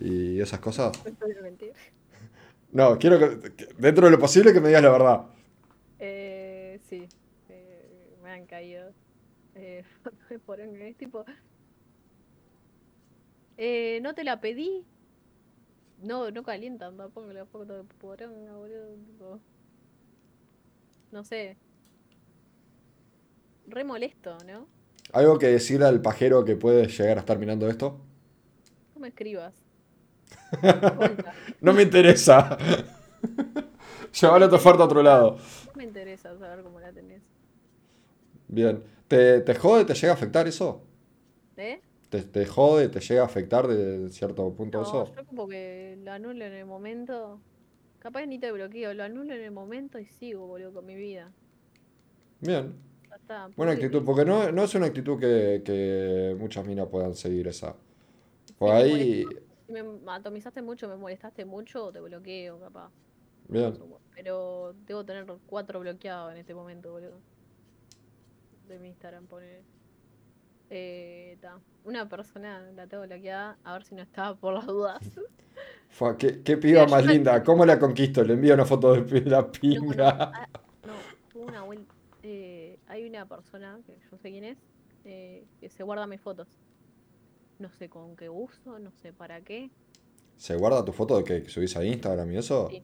y 0.00 0.40
esas 0.40 0.60
cosas? 0.60 0.92
No 2.72 2.98
quiero 2.98 3.18
que, 3.18 3.52
que 3.54 3.68
dentro 3.78 4.06
de 4.06 4.12
lo 4.12 4.18
posible 4.18 4.52
que 4.52 4.60
me 4.60 4.68
digas 4.68 4.82
la 4.82 4.90
verdad. 4.90 5.26
Eh, 5.98 6.80
sí, 6.88 7.08
eh, 7.48 8.16
me 8.22 8.30
han 8.30 8.46
caído. 8.46 8.92
Eh, 9.54 9.84
fotos 10.02 10.28
de 10.28 10.38
poronga, 10.38 10.86
es 10.86 10.96
tipo. 10.96 11.24
Eh, 13.64 14.01
no 14.02 14.12
te 14.12 14.24
la 14.24 14.40
pedí. 14.40 14.84
No, 16.02 16.32
no 16.32 16.43
calientan 16.43 16.97
tampoco 16.97 17.32
la 17.32 17.47
foto 17.47 17.74
de 17.76 17.84
poronga, 17.84 18.55
boludo. 18.56 18.97
tipo, 18.97 19.40
No 21.12 21.22
sé. 21.22 21.56
Re 23.68 23.84
molesto, 23.84 24.36
¿no? 24.44 24.66
¿Algo 25.12 25.39
que 25.39 25.47
decirle 25.47 25.86
al 25.86 26.02
pajero 26.02 26.44
que 26.44 26.56
puede 26.56 26.89
llegar 26.89 27.18
a 27.18 27.20
estar 27.20 27.39
mirando 27.39 27.68
esto? 27.68 28.01
No 28.94 29.01
me 29.01 29.09
escribas. 29.09 29.55
No 31.60 31.72
me 31.72 31.82
interesa. 31.82 32.56
Llevar 34.20 34.48
tu 34.48 34.56
oferta 34.56 34.82
a 34.82 34.86
otro 34.86 35.02
lado. 35.02 35.39
No 35.64 35.72
me 35.74 35.84
interesa 35.84 36.36
saber 36.39 36.62
cómo 36.62 36.80
la 36.80 36.93
tenés. 36.93 37.22
Bien. 38.48 38.82
¿Te, 39.09 39.40
te 39.40 39.55
jode, 39.55 39.84
te 39.84 39.94
llega 39.94 40.12
a 40.12 40.16
afectar 40.16 40.47
eso? 40.47 40.82
¿Eh? 41.56 41.80
¿Te, 42.12 42.22
te 42.22 42.47
jode, 42.47 42.89
te 42.90 43.01
llega 43.01 43.22
a 43.22 43.26
afectar 43.26 43.66
de 43.66 44.09
cierto 44.10 44.55
punto 44.55 44.80
No, 44.80 44.82
eso? 44.82 45.14
yo 45.16 45.24
como 45.26 45.48
que 45.48 45.97
lo 45.98 46.12
anulo 46.12 46.44
en 46.44 46.52
el 46.52 46.66
momento. 46.66 47.43
Capaz 47.98 48.26
ni 48.26 48.39
te 48.39 48.52
bloqueo, 48.52 48.94
lo 48.94 49.05
anulo 49.05 49.34
en 49.34 49.43
el 49.43 49.51
momento 49.52 49.98
y 49.98 50.06
sigo, 50.06 50.47
boludo, 50.47 50.72
con 50.74 50.86
mi 50.86 50.97
vida. 50.97 51.34
Bien. 52.40 52.74
Ya 53.10 53.16
está. 53.16 53.52
Buena 53.56 53.72
actitud, 53.72 54.05
porque 54.05 54.24
no, 54.24 54.51
no 54.52 54.64
es 54.64 54.74
una 54.74 54.86
actitud 54.86 55.18
que, 55.20 55.62
que 55.64 56.36
muchas 56.39 56.66
minas 56.66 56.89
puedan 56.89 57.14
seguir 57.14 57.48
esa. 57.48 57.76
Por 58.59 58.74
me 58.76 58.76
ahí, 58.76 59.26
Si 59.66 59.72
me 59.72 59.82
atomizaste 60.12 60.62
mucho, 60.62 60.89
me 60.89 60.97
molestaste 60.97 61.44
mucho, 61.44 61.93
te 61.93 62.01
bloqueo, 62.01 62.60
capaz. 62.60 62.93
bien. 63.48 63.78
Pero 64.14 64.72
debo 64.86 65.05
tener 65.05 65.26
cuatro 65.47 65.80
bloqueados 65.80 66.32
en 66.32 66.39
este 66.39 66.55
momento, 66.55 66.93
boludo. 66.93 67.22
De 68.68 68.78
mi 68.78 68.89
Instagram, 68.89 69.26
pone. 69.28 69.64
Eh, 70.74 71.36
ta. 71.40 71.60
Una 71.84 72.08
persona 72.08 72.60
la 72.72 72.86
tengo 72.86 73.02
bloqueada, 73.06 73.58
a 73.62 73.74
ver 73.74 73.84
si 73.84 73.94
no 73.94 74.00
estaba 74.02 74.34
por 74.36 74.54
las 74.54 74.66
dudas. 74.66 75.02
Fua, 75.90 76.16
¿qué, 76.16 76.42
qué 76.42 76.56
piba 76.56 76.86
más 76.86 77.04
linda? 77.04 77.42
¿Cómo 77.42 77.66
la 77.66 77.78
conquisto? 77.78 78.24
Le 78.24 78.32
envío 78.34 78.54
una 78.54 78.64
foto 78.64 78.94
de 78.94 79.20
la 79.26 79.42
No, 79.42 79.46
no, 79.46 79.52
pinga. 79.52 80.08
ah, 80.32 80.48
no, 80.86 80.94
tuvo 81.30 81.44
una 81.44 81.62
vuelta. 81.62 81.94
eh, 82.22 82.78
hay 82.86 83.04
una 83.06 83.26
persona, 83.26 83.78
que 83.84 83.98
yo 84.10 84.16
sé 84.16 84.30
quién 84.30 84.44
es, 84.44 84.58
eh, 85.04 85.44
que 85.60 85.68
se 85.68 85.82
guarda 85.82 86.06
mis 86.06 86.20
fotos. 86.22 86.48
No 87.58 87.68
sé 87.70 87.90
con 87.90 88.16
qué 88.16 88.30
uso, 88.30 88.78
no 88.78 88.90
sé 88.92 89.12
para 89.12 89.42
qué. 89.42 89.70
¿Se 90.36 90.56
guarda 90.56 90.84
tu 90.84 90.92
foto 90.92 91.18
de 91.18 91.24
que 91.24 91.48
subís 91.50 91.76
a 91.76 91.84
Instagram 91.84 92.32
y 92.32 92.38
eso? 92.38 92.68
Sí. 92.70 92.82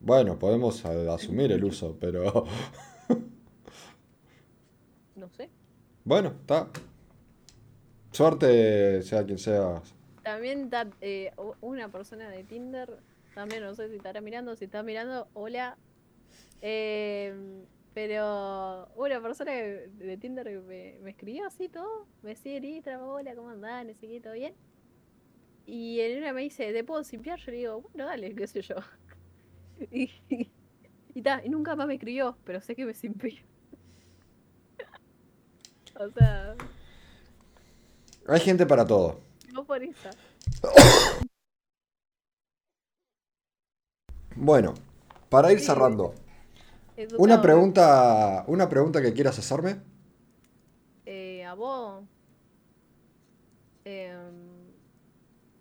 Bueno, 0.00 0.38
podemos 0.38 0.84
eh, 0.84 1.08
asumir 1.10 1.50
el 1.52 1.64
uso, 1.64 1.96
pero 1.98 2.44
No 5.16 5.28
sé. 5.30 5.50
bueno, 6.04 6.28
está. 6.40 6.68
Suerte, 8.12 9.02
sea 9.02 9.24
quien 9.26 9.38
sea. 9.38 9.82
También 10.22 10.64
está 10.64 10.88
eh, 11.00 11.32
una 11.60 11.90
persona 11.90 12.28
de 12.30 12.44
Tinder, 12.44 13.00
también 13.34 13.62
no 13.62 13.74
sé 13.74 13.88
si 13.88 13.96
estará 13.96 14.20
mirando, 14.20 14.56
si 14.56 14.64
está 14.66 14.82
mirando, 14.82 15.28
hola. 15.34 15.78
Eh, 16.60 17.64
pero 17.94 18.88
una 18.96 19.20
persona 19.22 19.52
de 19.52 20.18
Tinder 20.20 20.46
que 20.46 20.60
me, 20.60 20.98
me 21.02 21.10
escribió 21.10 21.46
así 21.46 21.68
todo, 21.68 22.06
me 22.22 22.36
sigue 22.36 22.58
en 22.58 22.64
Instagram, 22.64 23.02
hola, 23.08 23.34
¿cómo 23.34 23.50
andás? 23.50 23.86
No 23.86 23.94
sé 23.94 24.08
qué, 24.08 24.20
¿todo 24.20 24.34
bien? 24.34 24.54
Y 25.66 26.00
en 26.00 26.18
una 26.18 26.32
me 26.32 26.42
dice, 26.42 26.72
¿te 26.72 26.84
puedo 26.84 27.02
simpiar? 27.04 27.38
Yo 27.40 27.50
le 27.50 27.56
digo, 27.58 27.80
bueno, 27.82 28.06
dale, 28.06 28.34
qué 28.34 28.46
sé 28.46 28.62
yo. 28.62 28.76
Y, 29.92 30.10
y, 31.14 31.22
ta, 31.22 31.42
y 31.44 31.50
nunca 31.50 31.76
más 31.76 31.86
me 31.86 31.94
escribió, 31.94 32.38
pero 32.44 32.62
sé 32.62 32.74
que 32.74 32.86
me 32.86 32.94
simpió. 32.94 33.34
o 36.00 36.10
sea, 36.10 36.54
Hay 38.28 38.40
gente 38.40 38.66
para 38.66 38.84
todo. 38.86 39.20
no 39.52 39.64
por 39.64 39.82
eso. 39.82 40.10
Bueno, 44.34 44.74
para 45.30 45.50
ir 45.52 45.60
cerrando, 45.60 46.14
una 47.18 47.36
¿eh? 47.36 47.38
pregunta, 47.38 48.44
una 48.48 48.68
pregunta 48.68 49.00
que 49.00 49.12
quieras 49.14 49.38
hacerme. 49.38 49.80
Eh, 51.06 51.44
a 51.44 51.54
vos. 51.54 52.04
Em, 53.84 54.34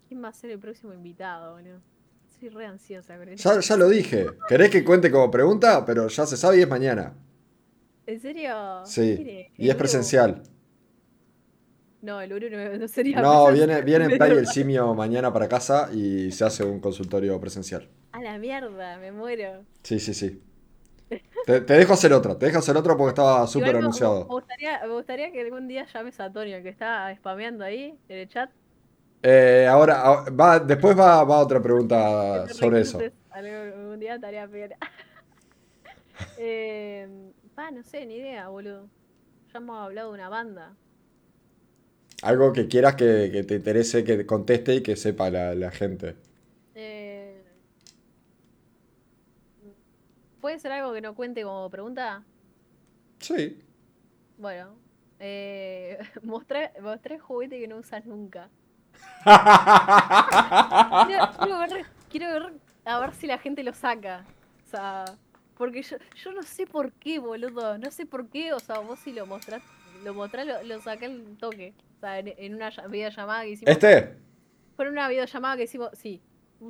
¿Quién 0.07 0.23
va 0.23 0.29
a 0.29 0.33
ser 0.33 0.49
el 0.51 0.59
próximo 0.59 0.93
invitado, 0.93 1.53
boludo? 1.53 1.79
Soy 2.39 2.49
re 2.49 2.65
ansiosa 2.65 3.17
con 3.17 3.29
eso. 3.29 3.53
Ya, 3.53 3.61
ya 3.61 3.77
lo 3.77 3.87
dije. 3.87 4.27
¿Querés 4.47 4.69
que 4.71 4.83
cuente 4.83 5.09
como 5.09 5.31
pregunta? 5.31 5.85
Pero 5.85 6.07
ya 6.07 6.25
se 6.25 6.35
sabe 6.35 6.57
y 6.57 6.61
es 6.61 6.67
mañana. 6.67 7.13
¿En 8.05 8.19
serio? 8.19 8.53
Sí. 8.83 9.29
Y 9.57 9.69
¿El 9.69 9.69
es 9.69 9.75
presencial. 9.75 10.43
No, 12.01 12.21
el 12.21 12.31
Uru 12.33 12.49
no, 12.49 12.57
no 12.77 12.87
sería 12.87 13.23
No, 13.23 13.23
presencial. 13.23 13.51
viene, 13.51 13.81
viene 13.81 14.05
en 14.05 14.11
Play 14.17 14.37
el 14.37 14.45
simio 14.47 14.93
mañana 14.93 15.31
para 15.33 15.47
casa 15.47 15.89
y 15.93 16.31
se 16.31 16.45
hace 16.45 16.63
un 16.63 16.79
consultorio 16.79 17.39
presencial. 17.39 17.89
A 18.13 18.19
la 18.19 18.39
mierda, 18.39 18.97
me 18.97 19.11
muero. 19.11 19.67
Sí, 19.83 19.99
sí, 19.99 20.13
sí. 20.13 20.41
Te, 21.45 21.61
te 21.61 21.73
dejo 21.75 21.93
hacer 21.93 22.11
otra, 22.13 22.37
te 22.37 22.47
dejo 22.47 22.59
hacer 22.59 22.75
otra 22.77 22.95
porque 22.97 23.09
estaba 23.09 23.45
súper 23.47 23.75
Me, 23.75 23.77
anunciado. 23.77 24.25
gustaría, 24.27 24.81
me 24.85 24.93
gustaría 24.93 25.31
que 25.31 25.41
algún 25.41 25.67
día 25.67 25.85
llames 25.85 26.19
a 26.19 26.25
Antonio, 26.25 26.61
que 26.63 26.69
está 26.69 27.13
spameando 27.17 27.63
ahí 27.65 27.99
en 28.07 28.17
el 28.17 28.27
chat. 28.29 28.51
Eh, 29.21 29.65
ahora, 29.67 30.01
ah, 30.05 30.25
va, 30.29 30.59
después 30.59 30.97
va, 30.97 31.23
va 31.23 31.39
otra 31.39 31.61
pregunta 31.61 32.47
sobre 32.49 32.81
eso. 32.81 33.11
Algún 33.29 33.99
día 33.99 34.15
estaría 34.15 34.47
piola. 34.47 34.77
eh, 36.35 37.07
pa, 37.55 37.71
no 37.71 37.83
sé, 37.83 38.05
ni 38.05 38.15
idea, 38.15 38.49
boludo. 38.49 38.89
Ya 39.53 39.59
hemos 39.59 39.77
hablado 39.79 40.09
de 40.09 40.15
una 40.15 40.29
banda. 40.29 40.75
Algo 42.21 42.53
que 42.53 42.67
quieras 42.67 42.95
que, 42.95 43.29
que 43.31 43.43
te 43.43 43.55
interese, 43.55 44.03
que 44.03 44.25
conteste 44.25 44.75
y 44.75 44.83
que 44.83 44.95
sepa 44.95 45.29
la, 45.29 45.55
la 45.55 45.71
gente. 45.71 46.15
Eh, 46.75 47.43
¿Puede 50.41 50.59
ser 50.59 50.71
algo 50.73 50.93
que 50.93 51.01
no 51.01 51.15
cuente 51.15 51.43
como 51.43 51.69
pregunta? 51.69 52.23
Sí. 53.19 53.59
Bueno, 54.37 54.75
eh, 55.19 55.99
mostré, 56.23 56.71
mostré 56.81 57.19
juguete 57.19 57.59
que 57.59 57.67
no 57.67 57.77
usas 57.77 58.05
nunca. 58.05 58.49
Quiero, 61.07 61.29
quiero 61.39 61.59
ver, 61.59 61.85
quiero 62.09 62.27
ver 62.27 62.53
a 62.85 62.99
ver 62.99 63.13
si 63.13 63.27
la 63.27 63.37
gente 63.37 63.63
lo 63.63 63.73
saca. 63.73 64.25
O 64.65 64.67
sea, 64.69 65.05
porque 65.57 65.81
yo, 65.83 65.97
yo 66.23 66.31
no 66.31 66.43
sé 66.43 66.65
por 66.67 66.91
qué, 66.93 67.19
boludo. 67.19 67.77
No 67.77 67.91
sé 67.91 68.05
por 68.05 68.27
qué. 68.27 68.53
O 68.53 68.59
sea, 68.59 68.79
vos 68.79 68.99
si 68.99 69.11
lo 69.13 69.25
mostrás, 69.25 69.61
lo 70.03 70.13
mostrás, 70.13 70.45
lo, 70.47 70.63
lo 70.63 70.81
saqué 70.81 71.05
al 71.05 71.37
toque. 71.39 71.73
O 71.97 71.99
sea, 72.01 72.19
en, 72.19 72.33
en 72.37 72.55
una 72.55 72.69
lla- 72.71 72.89
videollamada 72.89 73.43
que 73.43 73.49
hicimos. 73.51 73.71
¿Este? 73.71 74.15
Fue 74.75 74.89
una 74.89 75.07
videollamada 75.07 75.57
que 75.57 75.63
hicimos, 75.63 75.89
sí. 75.93 76.21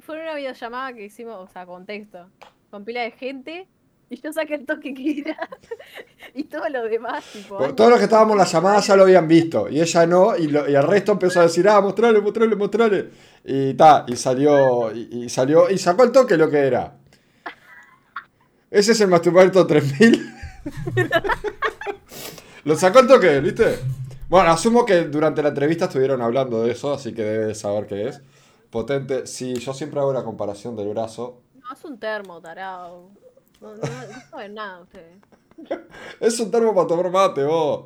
Fue 0.01 0.19
una 0.21 0.35
videollamada 0.35 0.93
que 0.93 1.05
hicimos, 1.05 1.35
o 1.37 1.47
sea, 1.51 1.65
con 1.65 1.85
texto. 1.85 2.29
Con 2.71 2.85
pila 2.85 3.01
de 3.01 3.11
gente. 3.11 3.67
Y 4.07 4.21
yo 4.21 4.31
saqué 4.31 4.53
el 4.53 4.65
toque 4.67 4.93
que 4.93 5.19
era. 5.21 5.49
y 6.35 6.43
todo 6.43 6.69
lo 6.69 6.83
demás, 6.83 7.25
tipo. 7.33 7.57
Porque 7.57 7.73
Todos 7.73 7.89
los 7.89 7.97
que 7.99 8.05
estábamos 8.05 8.33
en 8.33 8.37
la 8.37 8.45
llamada 8.45 8.79
ya 8.79 8.95
lo 8.95 9.03
habían 9.03 9.27
visto. 9.27 9.67
Y 9.67 9.81
ella 9.81 10.05
no. 10.05 10.37
Y, 10.37 10.47
lo- 10.47 10.69
y 10.69 10.75
el 10.75 10.83
resto 10.83 11.13
empezó 11.13 11.39
a 11.39 11.43
decir, 11.43 11.67
ah, 11.67 11.81
mostrale, 11.81 12.21
mostrale, 12.21 12.55
mostrale. 12.55 13.09
Y 13.43 13.73
ta, 13.73 14.05
y 14.07 14.15
salió. 14.15 14.91
Y, 14.93 15.23
y 15.25 15.29
salió. 15.29 15.69
Y 15.71 15.77
sacó 15.79 16.03
el 16.03 16.11
toque 16.11 16.37
lo 16.37 16.49
que 16.51 16.59
era. 16.59 16.95
Ese 18.71 18.91
es 18.93 19.01
el 19.01 19.07
Masturbator 19.07 19.67
3000. 19.67 20.33
lo 22.65 22.75
sacó 22.75 22.99
el 22.99 23.07
toque, 23.07 23.39
¿viste? 23.39 23.79
Bueno, 24.27 24.49
asumo 24.51 24.85
que 24.85 25.03
durante 25.03 25.41
la 25.43 25.49
entrevista 25.49 25.85
estuvieron 25.85 26.21
hablando 26.21 26.63
de 26.63 26.71
eso, 26.71 26.93
así 26.93 27.13
que 27.13 27.23
debes 27.23 27.59
saber 27.59 27.85
qué 27.87 28.07
es. 28.09 28.21
Potente. 28.71 29.27
Sí, 29.27 29.53
yo 29.55 29.73
siempre 29.73 29.99
hago 29.99 30.11
la 30.11 30.23
comparación 30.23 30.75
del 30.75 30.89
brazo. 30.89 31.41
No, 31.55 31.73
es 31.73 31.85
un 31.85 31.99
termo, 31.99 32.41
tarado. 32.41 33.09
No, 33.61 33.75
no, 33.75 33.81
no 33.81 34.21
saben 34.29 34.53
nada 34.55 34.81
ustedes. 34.81 35.17
Es 36.19 36.37
un 36.41 36.51
termo 36.51 36.75
para 36.75 36.87
tomar 36.87 37.09
mate, 37.09 37.43
vos. 37.43 37.85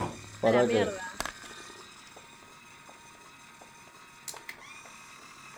A 0.00 0.06
Pará 0.40 0.62
la 0.62 0.68
que- 0.68 0.74
mierda. 0.74 0.92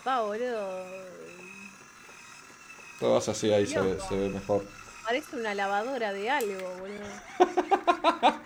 Va, 0.07 0.23
boludo. 0.23 0.85
Todo 3.07 3.15
vas 3.15 3.29
así, 3.29 3.53
ahí 3.53 3.65
se 3.69 3.81
ve, 3.81 3.97
se 4.01 4.17
ve 4.17 4.29
mejor. 4.31 4.65
Parece 5.05 5.37
una 5.37 5.55
lavadora 5.55 6.13
de 6.13 6.29
algo, 6.29 6.59
boludo. 6.81 6.99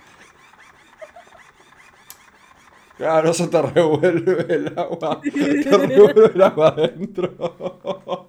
Claro, 2.99 3.31
eso 3.31 3.49
te 3.49 3.63
revuelve 3.63 4.55
el 4.55 4.79
agua. 4.79 5.19
Te 5.23 5.31
revuelve 5.31 6.33
el 6.35 6.43
agua 6.43 6.69
adentro. 6.69 8.29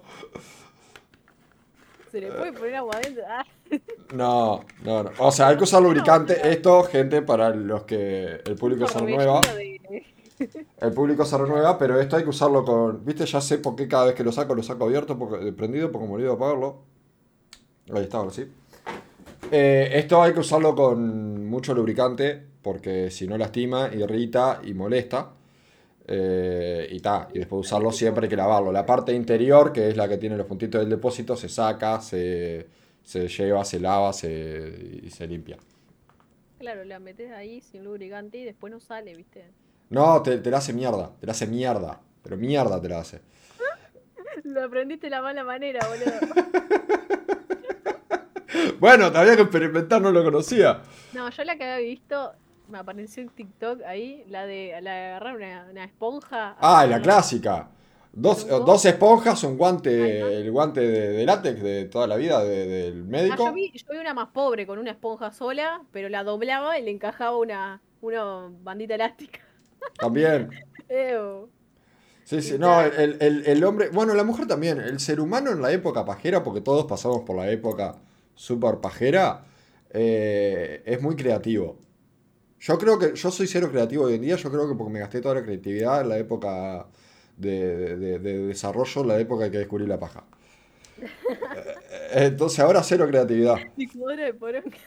Se 2.10 2.18
le 2.22 2.32
puede 2.32 2.52
poner 2.54 2.76
agua 2.76 2.94
adentro. 2.96 3.22
Ah, 3.28 3.44
No, 4.14 4.64
no, 4.82 5.02
no. 5.02 5.10
O 5.18 5.30
sea, 5.30 5.48
hay 5.48 5.58
que 5.58 5.64
usar 5.64 5.82
lubricante. 5.82 6.40
Esto, 6.50 6.84
gente, 6.84 7.20
para 7.20 7.50
los 7.50 7.82
que 7.82 8.40
el 8.46 8.54
público 8.56 8.86
renueva. 8.86 9.42
torbellino 9.42 9.90
de- 9.90 10.06
El 10.80 10.92
público 10.92 11.24
se 11.24 11.38
renueva, 11.38 11.78
pero 11.78 12.00
esto 12.00 12.16
hay 12.16 12.22
que 12.24 12.30
usarlo 12.30 12.64
con. 12.64 13.04
¿Viste? 13.04 13.26
Ya 13.26 13.40
sé 13.40 13.58
por 13.58 13.76
qué 13.76 13.88
cada 13.88 14.06
vez 14.06 14.14
que 14.14 14.24
lo 14.24 14.32
saco, 14.32 14.54
lo 14.54 14.62
saco 14.62 14.84
abierto, 14.84 15.18
porque, 15.18 15.48
eh, 15.48 15.52
prendido, 15.52 15.90
porque 15.90 16.08
me 16.08 16.14
olvido 16.14 16.32
apagarlo. 16.32 16.82
Ahí 17.92 18.02
está, 18.02 18.18
ahora 18.18 18.30
sí. 18.30 18.46
Eh, 19.50 19.90
esto 19.94 20.22
hay 20.22 20.32
que 20.32 20.40
usarlo 20.40 20.74
con 20.74 21.46
mucho 21.46 21.74
lubricante, 21.74 22.42
porque 22.62 23.10
si 23.10 23.26
no 23.26 23.36
lastima, 23.36 23.90
irrita 23.92 24.60
y 24.64 24.74
molesta. 24.74 25.32
Eh, 26.06 26.88
y 26.90 26.98
ta, 27.00 27.28
y 27.32 27.38
después 27.38 27.58
de 27.58 27.68
usarlo 27.68 27.92
siempre 27.92 28.24
hay 28.24 28.30
que 28.30 28.36
lavarlo. 28.36 28.72
La 28.72 28.84
parte 28.84 29.12
interior, 29.12 29.72
que 29.72 29.88
es 29.88 29.96
la 29.96 30.08
que 30.08 30.18
tiene 30.18 30.36
los 30.36 30.46
puntitos 30.46 30.80
del 30.80 30.90
depósito, 30.90 31.36
se 31.36 31.48
saca, 31.48 32.00
se, 32.00 32.66
se 33.04 33.28
lleva, 33.28 33.64
se 33.64 33.78
lava 33.80 34.12
se, 34.12 35.00
y 35.04 35.10
se 35.10 35.26
limpia. 35.26 35.58
Claro, 36.58 36.84
la 36.84 36.98
metes 36.98 37.30
ahí 37.32 37.60
sin 37.60 37.84
lubricante 37.84 38.38
y 38.38 38.44
después 38.44 38.72
no 38.72 38.80
sale, 38.80 39.14
¿viste? 39.16 39.44
No, 39.90 40.22
te, 40.22 40.38
te 40.38 40.50
la 40.50 40.58
hace 40.58 40.72
mierda, 40.72 41.10
te 41.20 41.26
la 41.26 41.32
hace 41.32 41.46
mierda, 41.46 42.00
pero 42.22 42.36
mierda 42.36 42.80
te 42.80 42.88
la 42.88 43.00
hace. 43.00 43.20
Lo 44.44 44.64
aprendiste 44.64 45.06
de 45.06 45.10
la 45.10 45.22
mala 45.22 45.44
manera, 45.44 45.80
boludo. 45.86 46.42
Bueno, 48.78 49.10
te 49.12 49.18
había 49.18 49.36
que 49.36 49.42
experimentar, 49.42 50.00
no 50.02 50.10
lo 50.10 50.22
conocía. 50.24 50.82
No, 51.14 51.30
yo 51.30 51.44
la 51.44 51.56
que 51.56 51.64
había 51.64 51.86
visto, 51.88 52.32
me 52.68 52.78
apareció 52.78 53.22
en 53.22 53.28
TikTok 53.30 53.82
ahí, 53.82 54.24
la 54.28 54.44
de, 54.44 54.76
la 54.82 54.92
de 54.92 55.06
agarrar 55.06 55.36
una, 55.36 55.66
una 55.70 55.84
esponja. 55.84 56.56
Ah, 56.58 56.84
la 56.86 57.00
clásica. 57.00 57.68
Dos, 58.12 58.46
dos 58.46 58.84
esponjas, 58.84 59.42
un 59.44 59.56
guante, 59.56 60.20
el 60.40 60.50
guante 60.50 60.80
de, 60.80 61.08
de 61.12 61.24
látex 61.24 61.62
de 61.62 61.84
toda 61.86 62.06
la 62.06 62.16
vida 62.16 62.42
de- 62.44 62.66
del 62.66 63.00
Ah, 63.02 63.06
médico. 63.08 63.44
yo, 63.46 63.52
vi, 63.54 63.72
yo 63.72 63.86
vi 63.90 63.98
una 63.98 64.12
más 64.14 64.28
pobre 64.28 64.66
con 64.66 64.78
una 64.78 64.90
esponja 64.90 65.32
sola, 65.32 65.80
pero 65.92 66.08
la 66.10 66.22
doblaba 66.24 66.78
y 66.78 66.82
le 66.82 66.90
encajaba 66.90 67.36
una, 67.38 67.80
una 68.02 68.50
bandita 68.62 68.96
elástica. 68.96 69.40
También. 69.98 70.50
Ew. 70.88 71.48
Sí, 72.24 72.40
sí, 72.40 72.58
no, 72.58 72.80
el, 72.80 73.16
el- 73.20 73.46
el 73.46 73.64
hombre, 73.64 73.88
bueno, 73.90 74.14
la 74.14 74.24
mujer 74.24 74.46
también, 74.46 74.80
el 74.80 75.00
ser 75.00 75.20
humano 75.20 75.50
en 75.50 75.60
la 75.60 75.72
época 75.72 76.04
pajera, 76.04 76.42
porque 76.42 76.60
todos 76.60 76.86
pasamos 76.86 77.22
por 77.22 77.36
la 77.36 77.50
época 77.50 77.96
super 78.34 78.78
pajera, 78.80 79.44
eh, 79.90 80.82
es 80.86 81.02
muy 81.02 81.16
creativo. 81.16 81.78
Yo 82.60 82.78
creo 82.78 82.98
que, 82.98 83.14
yo 83.16 83.30
soy 83.30 83.46
cero 83.48 83.70
creativo 83.70 84.04
hoy 84.06 84.14
en 84.16 84.22
día, 84.22 84.36
yo 84.36 84.50
creo 84.50 84.68
que 84.68 84.76
porque 84.76 84.92
me 84.94 85.00
gasté 85.00 85.20
toda 85.20 85.36
la 85.36 85.42
creatividad 85.44 86.02
en 86.02 86.08
la 86.10 86.18
época 86.18 86.86
de, 87.36 87.76
de- 87.76 87.96
de- 87.98 88.18
de 88.20 88.38
desarrollo, 88.48 89.02
en 89.02 89.08
la 89.08 89.20
época 89.20 89.50
que 89.50 89.58
descubrí 89.58 89.86
la 89.86 89.98
paja. 90.00 90.24
Eh, 92.14 92.26
Entonces 92.26 92.58
ahora 92.60 92.82
cero 92.82 93.06
creatividad. 93.08 93.56
De 93.76 94.32
poronga. 94.34 94.78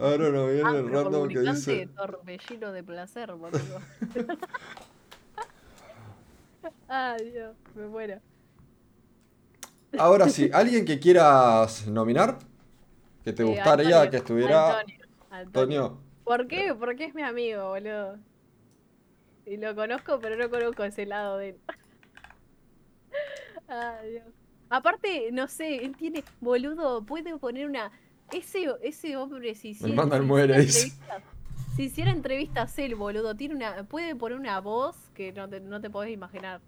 Ahora 0.00 0.30
no 0.30 0.46
viene 0.48 0.62
Ah, 0.62 0.76
el 0.78 0.90
random 0.90 1.28
que 1.28 1.40
dice... 1.40 1.86
torbellino 1.94 2.72
de 2.72 2.82
placer, 2.82 3.32
boludo. 3.34 3.80
Ay, 6.88 7.30
Dios, 7.30 7.54
me 7.74 7.86
muero. 7.88 8.20
Ahora 9.96 10.28
sí, 10.28 10.50
¿alguien 10.52 10.84
que 10.84 10.98
quieras 11.00 11.86
nominar? 11.86 12.38
¿Que 13.24 13.32
te 13.32 13.42
Eh, 13.44 13.44
gustaría 13.44 13.64
Antonio, 13.64 14.10
que 14.10 14.16
estuviera 14.18 14.52
Antonio, 14.52 14.78
Antonio. 15.30 15.30
Antonio? 15.30 15.98
¿Por 16.24 16.46
qué? 16.48 16.74
Porque 16.74 17.04
es 17.06 17.14
mi 17.14 17.22
amigo, 17.22 17.68
boludo. 17.70 18.18
Y 19.44 19.56
lo 19.58 19.74
conozco, 19.74 20.18
pero 20.20 20.36
no 20.36 20.48
conozco 20.50 20.84
ese 20.84 21.04
lado 21.06 21.36
de 21.38 21.48
él. 21.50 21.56
Ay, 23.68 24.10
Dios. 24.12 24.24
Aparte, 24.68 25.30
no 25.32 25.48
sé, 25.48 25.84
él 25.84 25.96
tiene, 25.96 26.22
boludo, 26.40 27.02
puede 27.04 27.36
poner 27.38 27.66
una... 27.66 27.90
Ese, 28.32 28.66
ese 28.82 29.16
hombre, 29.16 29.54
si 29.54 29.70
hiciera, 29.70 30.02
el 30.04 30.12
si 30.12 30.20
muere, 30.26 30.62
hiciera 30.62 30.62
entrevistas, 30.62 31.22
si 31.76 31.82
hiciera 31.84 32.10
entrevistas 32.10 32.78
él, 32.78 32.94
boludo, 32.94 33.34
tiene 33.34 33.54
una, 33.54 33.84
puede 33.84 34.14
poner 34.14 34.38
una 34.38 34.60
voz 34.60 34.96
que 35.14 35.32
no 35.32 35.48
te, 35.48 35.60
no 35.60 35.80
te 35.80 35.90
podés 35.90 36.12
imaginar. 36.12 36.60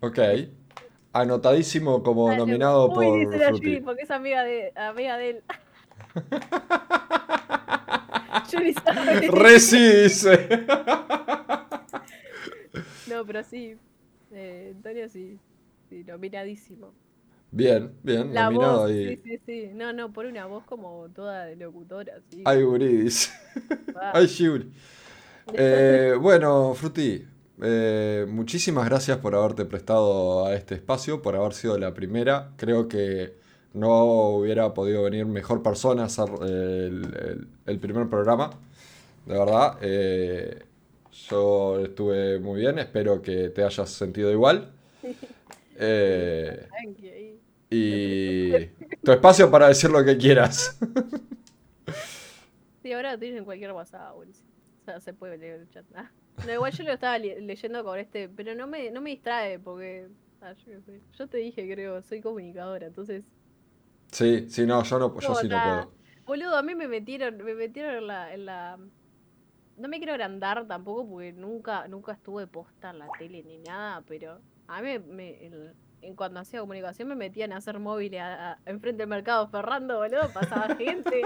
Ok. 0.00 0.18
Anotadísimo 1.12 2.02
como 2.02 2.32
nominado 2.34 2.88
uy, 2.88 2.94
por 2.94 3.18
dice 3.18 3.38
la 3.38 3.50
porque 3.84 4.02
es 4.02 4.10
amiga 4.10 4.44
de, 4.44 4.72
amiga 4.76 5.16
de 5.16 5.30
él. 5.30 5.42
Sabe. 8.90 9.28
No, 13.08 13.26
pero 13.26 13.42
sí. 13.42 13.76
Eh, 14.32 14.72
Antonio 14.76 15.08
sí. 15.08 15.36
Sí, 15.88 16.04
nominadísimo. 16.04 16.92
Bien, 17.52 17.92
bien, 18.02 18.32
La 18.32 18.48
nominado 18.48 18.84
voz, 18.84 18.86
ahí. 18.86 19.16
sí, 19.16 19.20
sí, 19.24 19.38
sí. 19.46 19.70
No, 19.74 19.92
no, 19.92 20.12
pone 20.12 20.28
una 20.30 20.46
voz 20.46 20.64
como 20.64 21.08
toda 21.10 21.46
de 21.46 21.56
locutora. 21.56 22.22
Ay. 22.44 22.62
Va. 23.94 24.12
Ay, 24.12 24.26
Shuri. 24.26 24.72
Eh, 25.54 26.14
bueno, 26.20 26.74
Fruti, 26.74 27.24
eh, 27.62 28.26
muchísimas 28.28 28.86
gracias 28.86 29.18
por 29.18 29.34
haberte 29.34 29.64
prestado 29.66 30.46
a 30.46 30.54
este 30.54 30.76
espacio, 30.76 31.22
por 31.22 31.36
haber 31.36 31.54
sido 31.54 31.78
la 31.78 31.94
primera. 31.94 32.52
Creo 32.56 32.88
que 32.88 33.34
no 33.74 34.30
hubiera 34.36 34.74
podido 34.74 35.04
venir 35.04 35.26
mejor 35.26 35.62
persona 35.62 36.04
a 36.04 36.06
hacer 36.06 36.28
eh, 36.44 36.86
el, 36.88 37.04
el- 37.16 37.48
el 37.66 37.80
primer 37.80 38.08
programa. 38.08 38.50
De 39.26 39.38
verdad, 39.38 39.78
eh, 39.82 40.66
yo 41.30 41.80
estuve 41.80 42.40
muy 42.40 42.60
bien, 42.60 42.78
espero 42.78 43.22
que 43.22 43.50
te 43.50 43.64
hayas 43.64 43.90
sentido 43.90 44.30
igual. 44.32 44.72
Eh, 45.82 46.68
y 47.70 48.66
tu 49.02 49.12
espacio 49.12 49.50
para 49.50 49.68
decir 49.68 49.90
lo 49.90 50.04
que 50.04 50.16
quieras. 50.18 50.78
Sí, 52.82 52.92
ahora 52.92 53.12
lo 53.12 53.18
tienes 53.18 53.38
en 53.38 53.44
cualquier 53.44 53.72
WhatsApp. 53.72 54.14
O 54.16 54.24
sea, 54.84 55.00
se 55.00 55.12
puede 55.14 55.36
leer 55.38 55.60
el 55.60 55.68
chat. 55.70 55.84
Ah. 55.94 56.10
No, 56.46 56.52
igual 56.52 56.72
yo 56.72 56.84
lo 56.84 56.92
estaba 56.92 57.18
le- 57.18 57.40
leyendo 57.40 57.84
con 57.84 57.98
este, 57.98 58.28
pero 58.28 58.54
no 58.54 58.66
me, 58.66 58.90
no 58.90 59.00
me 59.00 59.10
distrae 59.10 59.58
porque. 59.58 60.08
ah, 60.40 60.54
yo, 61.18 61.28
te 61.28 61.38
dije, 61.38 61.70
creo, 61.70 62.02
soy 62.02 62.20
comunicadora, 62.20 62.86
entonces. 62.86 63.24
Sí, 64.10 64.48
sí, 64.48 64.66
no, 64.66 64.82
yo, 64.82 64.98
no, 64.98 65.20
yo 65.20 65.34
sí 65.34 65.48
no 65.48 65.62
puedo. 65.62 65.92
Boludo, 66.26 66.56
a 66.56 66.62
mí 66.62 66.74
me 66.74 66.88
metieron, 66.88 67.36
me 67.38 67.54
metieron 67.54 67.94
en 67.96 68.06
la, 68.06 68.34
en 68.34 68.46
la. 68.46 68.78
No 69.76 69.88
me 69.88 69.98
quiero 69.98 70.12
agrandar 70.12 70.66
tampoco 70.66 71.08
porque 71.08 71.32
nunca, 71.32 71.88
nunca 71.88 72.12
estuve 72.12 72.46
posta 72.46 72.90
en 72.90 72.98
la 72.98 73.08
tele 73.18 73.42
ni 73.42 73.58
nada, 73.58 74.02
pero 74.06 74.40
a 74.76 74.82
mí 74.82 74.98
me, 74.98 75.46
el- 75.46 75.74
en 76.02 76.16
cuando 76.16 76.40
hacía 76.40 76.60
comunicación 76.60 77.08
me 77.08 77.14
metían 77.14 77.52
a 77.52 77.58
hacer 77.58 77.78
móviles 77.78 78.20
a- 78.22 78.52
a- 78.52 78.58
enfrente 78.66 79.02
del 79.02 79.08
mercado 79.08 79.48
Ferrando, 79.48 79.98
boludo, 79.98 80.32
pasaba 80.32 80.74
gente, 80.76 81.22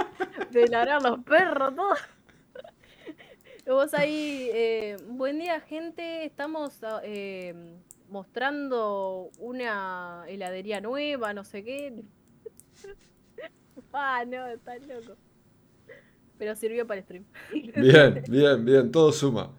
de 0.51 0.69
ladrar 0.69 1.03
los 1.03 1.21
perros, 1.25 1.75
todo. 1.77 1.95
Vos 3.67 3.95
ahí, 3.95 4.51
eh, 4.53 4.97
buen 5.09 5.39
día 5.39 5.61
gente, 5.61 6.25
estamos 6.25 6.81
eh, 7.03 7.55
mostrando 8.11 9.31
una 9.39 10.25
heladería 10.29 10.81
nueva, 10.81 11.33
no 11.35 11.45
sé 11.45 11.63
qué. 11.65 12.03
Ah, 13.93 14.25
no, 14.27 14.47
estás 14.49 14.81
loco. 14.83 15.17
Pero 16.37 16.57
sirvió 16.57 16.85
para 16.87 16.99
el 16.99 17.05
stream. 17.05 17.25
Bien, 17.53 18.23
bien, 18.29 18.65
bien, 18.65 18.91
todo 18.93 19.13
suma. 19.13 19.51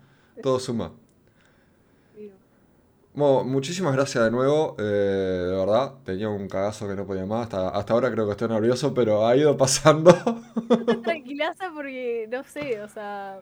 Todo 0.42 0.60
suma. 0.60 0.94
Bueno, 3.16 3.46
muchísimas 3.46 3.94
gracias 3.96 4.26
de 4.26 4.32
nuevo, 4.32 4.76
eh, 4.78 4.84
de 4.84 5.56
verdad. 5.56 5.94
Tenía 6.04 6.28
un 6.28 6.50
cagazo 6.50 6.86
que 6.88 6.96
no 6.96 7.06
podía 7.08 7.26
más. 7.26 7.44
Hasta, 7.44 7.70
hasta 7.70 7.94
ahora 7.94 8.12
creo 8.12 8.26
que 8.26 8.32
estoy 8.32 8.50
nervioso, 8.50 8.94
pero 8.94 9.26
ha 9.26 9.36
ido 9.38 9.56
pasando. 9.66 10.12
Tranquilaza 11.04 11.72
porque, 11.74 12.28
no 12.30 12.44
sé, 12.44 12.82
o 12.82 12.90
sea. 12.90 13.40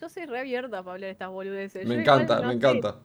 Yo 0.00 0.08
soy 0.08 0.26
re 0.26 0.40
abierta 0.40 0.82
para 0.82 0.94
hablar 0.94 1.08
de 1.08 1.10
estas 1.10 1.30
boludeces. 1.30 1.86
Me 1.86 1.96
Yo 1.96 2.02
igual, 2.02 2.20
encanta, 2.22 2.36
no 2.40 2.46
me 2.48 2.52
sé, 2.52 2.56
encanta. 2.58 2.96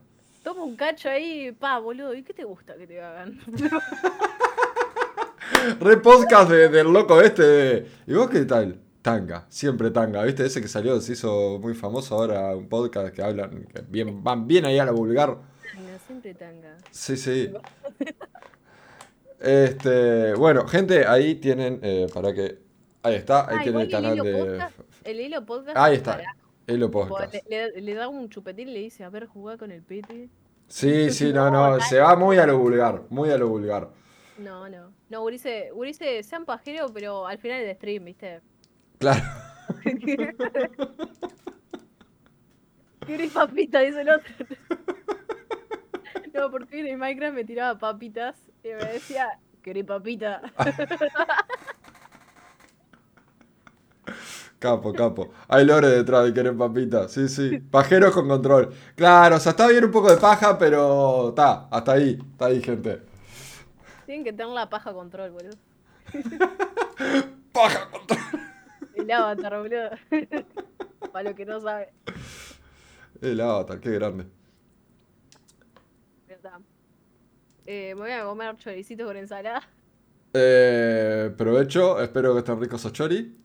Tomo 0.43 0.63
un 0.65 0.75
cacho 0.75 1.09
ahí, 1.09 1.51
pa, 1.53 1.79
boludo. 1.79 2.13
¿Y 2.13 2.21
qué 2.23 2.33
te 2.33 2.43
gusta 2.43 2.75
que 2.75 2.85
te 2.85 3.01
hagan? 3.01 3.39
Re 5.79 5.97
podcast 5.97 6.49
de- 6.51 6.69
del 6.69 6.91
loco 6.91 7.19
este. 7.21 7.43
de- 7.43 7.87
¿Y 8.07 8.13
vos 8.13 8.29
qué 8.29 8.45
tal? 8.45 8.79
Tanga, 9.01 9.45
siempre 9.49 9.89
tanga. 9.91 10.23
¿Viste? 10.23 10.45
Ese 10.45 10.61
que 10.61 10.67
salió, 10.67 10.99
se 11.01 11.13
hizo 11.13 11.57
muy 11.59 11.73
famoso 11.73 12.15
ahora, 12.15 12.55
un 12.55 12.69
podcast 12.69 13.13
que 13.15 13.21
hablan, 13.23 13.65
que 13.65 13.81
bien, 13.87 14.23
van 14.23 14.45
bien 14.47 14.65
ahí 14.65 14.77
a 14.77 14.85
la 14.85 14.91
vulgar. 14.91 15.37
Tanga, 15.73 15.97
siempre 16.05 16.33
tanga. 16.35 16.77
Sí, 16.91 17.17
sí. 17.17 17.51
Este, 19.39 20.35
bueno, 20.35 20.67
gente, 20.67 21.05
ahí 21.07 21.35
tienen, 21.35 21.79
eh, 21.81 22.07
para 22.13 22.33
que, 22.33 22.59
ahí 23.01 23.15
está, 23.15 23.49
ahí 23.49 23.57
Ah, 23.59 23.63
tienen 23.63 23.81
el 23.81 23.89
canal 23.89 24.11
el 24.11 24.17
hilo 24.19 24.23
de 24.23 24.43
podcast, 24.51 24.79
el 25.03 25.19
hilo 25.19 25.45
podcast. 25.45 25.77
Ahí 25.77 25.93
es 25.93 25.97
está. 25.99 26.11
para- 26.17 26.35
tipo, 26.67 27.07
Podcast. 27.07 27.33
le, 27.49 27.71
le- 27.71 27.81
le 27.81 27.93
da 27.95 28.07
un 28.07 28.29
chupetín 28.29 28.69
y 28.69 28.73
le 28.73 28.79
dice, 28.81 29.03
a 29.03 29.09
ver, 29.09 29.25
jugá 29.25 29.57
con 29.57 29.71
el 29.71 29.81
pete. 29.81 30.29
Sí, 30.67 31.09
sí, 31.11 31.33
no, 31.33 31.49
no, 31.49 31.79
se 31.81 31.99
va 31.99 32.15
muy 32.15 32.37
a 32.37 32.45
lo 32.45 32.59
vulgar, 32.59 33.01
muy 33.09 33.31
a 33.31 33.37
lo 33.37 33.49
vulgar. 33.49 33.89
No, 34.37 34.69
no. 34.69 34.93
No, 35.09 35.23
Urice, 35.23 35.71
Urice, 35.73 36.21
sean 36.23 36.45
pajeros, 36.45 36.91
pero 36.93 37.25
al 37.27 37.39
final 37.39 37.61
del 37.61 37.75
stream, 37.75 38.05
¿viste? 38.05 38.41
Claro. 39.01 39.21
¿Querés 43.07 43.31
papita? 43.31 43.79
Dice 43.79 44.01
el 44.01 44.09
otro. 44.09 44.31
No, 46.35 46.51
porque 46.51 46.79
en 46.79 46.87
el 46.87 46.97
Minecraft 46.97 47.35
me 47.35 47.43
tiraba 47.43 47.79
papitas 47.79 48.35
y 48.63 48.67
me 48.67 48.75
decía, 48.75 49.27
¿querés 49.63 49.85
papita? 49.85 50.41
Capo, 54.59 54.93
capo. 54.93 55.33
Hay 55.47 55.65
lore 55.65 55.87
detrás 55.87 56.23
de 56.25 56.35
querer 56.35 56.55
papita. 56.55 57.09
Sí, 57.09 57.27
sí. 57.27 57.57
Pajeros 57.57 58.13
con 58.13 58.27
control. 58.27 58.71
Claro, 58.95 59.37
o 59.37 59.39
sea, 59.39 59.53
está 59.53 59.67
bien 59.67 59.85
un 59.85 59.89
poco 59.89 60.11
de 60.11 60.17
paja, 60.17 60.55
pero 60.59 61.29
está, 61.29 61.67
hasta 61.71 61.93
ahí, 61.93 62.19
está 62.33 62.45
ahí, 62.45 62.61
gente. 62.61 63.01
Tienen 64.05 64.23
que 64.23 64.31
tener 64.31 64.53
la 64.53 64.69
paja 64.69 64.93
control, 64.93 65.31
boludo. 65.31 65.57
Paja 67.51 67.89
control. 67.89 68.50
El 69.01 69.11
avatar, 69.11 69.57
boludo. 69.59 69.89
Para 71.11 71.29
lo 71.29 71.35
que 71.35 71.45
no 71.45 71.59
sabe. 71.59 71.93
El 73.21 73.41
avatar, 73.41 73.79
qué 73.79 73.91
grande. 73.91 74.25
Eh, 77.65 77.93
me 77.95 78.01
voy 78.01 78.11
a 78.11 78.23
comer 78.23 78.55
choricitos 78.57 79.05
con 79.07 79.15
ensalada. 79.17 79.61
Eh, 80.33 81.31
provecho, 81.37 82.01
espero 82.01 82.33
que 82.33 82.39
estén 82.39 82.59
ricos 82.59 82.79
esos 82.81 82.93
chori. 82.93 83.37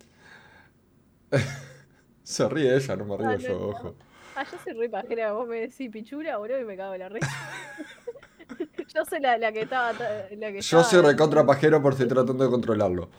Se 2.23 2.49
ríe 2.49 2.75
ella, 2.77 2.97
no 2.97 3.05
me 3.05 3.17
río 3.17 3.29
Ah, 3.29 3.37
yo, 3.37 3.49
no, 3.59 3.67
ojo. 3.69 3.95
Ah, 4.35 4.45
yo 4.51 4.59
soy 4.65 4.73
re 4.75 4.89
pajera, 4.89 5.33
vos 5.33 5.47
me 5.47 5.61
decís 5.61 5.91
pichula, 5.91 6.39
boludo, 6.39 6.59
y 6.61 6.65
me 6.65 6.77
cago 6.77 6.95
en 6.95 7.01
la 7.01 7.09
risa. 7.09 7.29
yo 8.95 9.05
soy 9.05 9.21
la, 9.21 9.37
la 9.39 9.53
que 9.53 9.63
estaba. 9.63 9.93
ta- 9.93 10.29
La 10.37 10.49
que 10.49 10.55
Yo 10.55 10.81
estaba- 10.81 10.85
soy 10.85 11.03
recontra 11.03 11.45
pajero 11.45 11.81
por 11.83 11.93
estoy 11.93 12.09
tratando 12.09 12.45
de 12.45 12.51
controlarlo. 12.51 13.11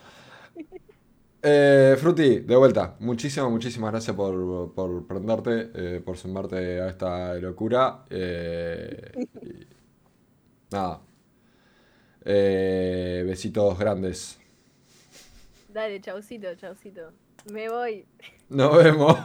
Eh, 1.49 1.95
Fruti, 1.97 2.39
de 2.41 2.55
vuelta, 2.57 2.95
muchísimas, 2.99 3.49
muchísimas 3.49 3.91
gracias 3.91 4.13
por, 4.15 4.73
por 4.73 5.07
prenderte, 5.07 5.71
eh, 5.75 6.01
por 6.03 6.17
sumarte 6.17 6.81
a 6.81 6.89
esta 6.89 7.35
locura. 7.35 8.03
eh, 8.09 9.13
y 9.41 9.65
nada. 10.71 11.01
Eh, 12.25 13.23
besitos 13.25 13.79
grandes. 13.79 14.39
Dale, 15.69 16.01
chaucito, 16.01 16.53
chaucito. 16.55 17.13
Me 17.51 17.69
voy. 17.69 18.05
Nos 18.49 18.75
vemos. 18.83 19.15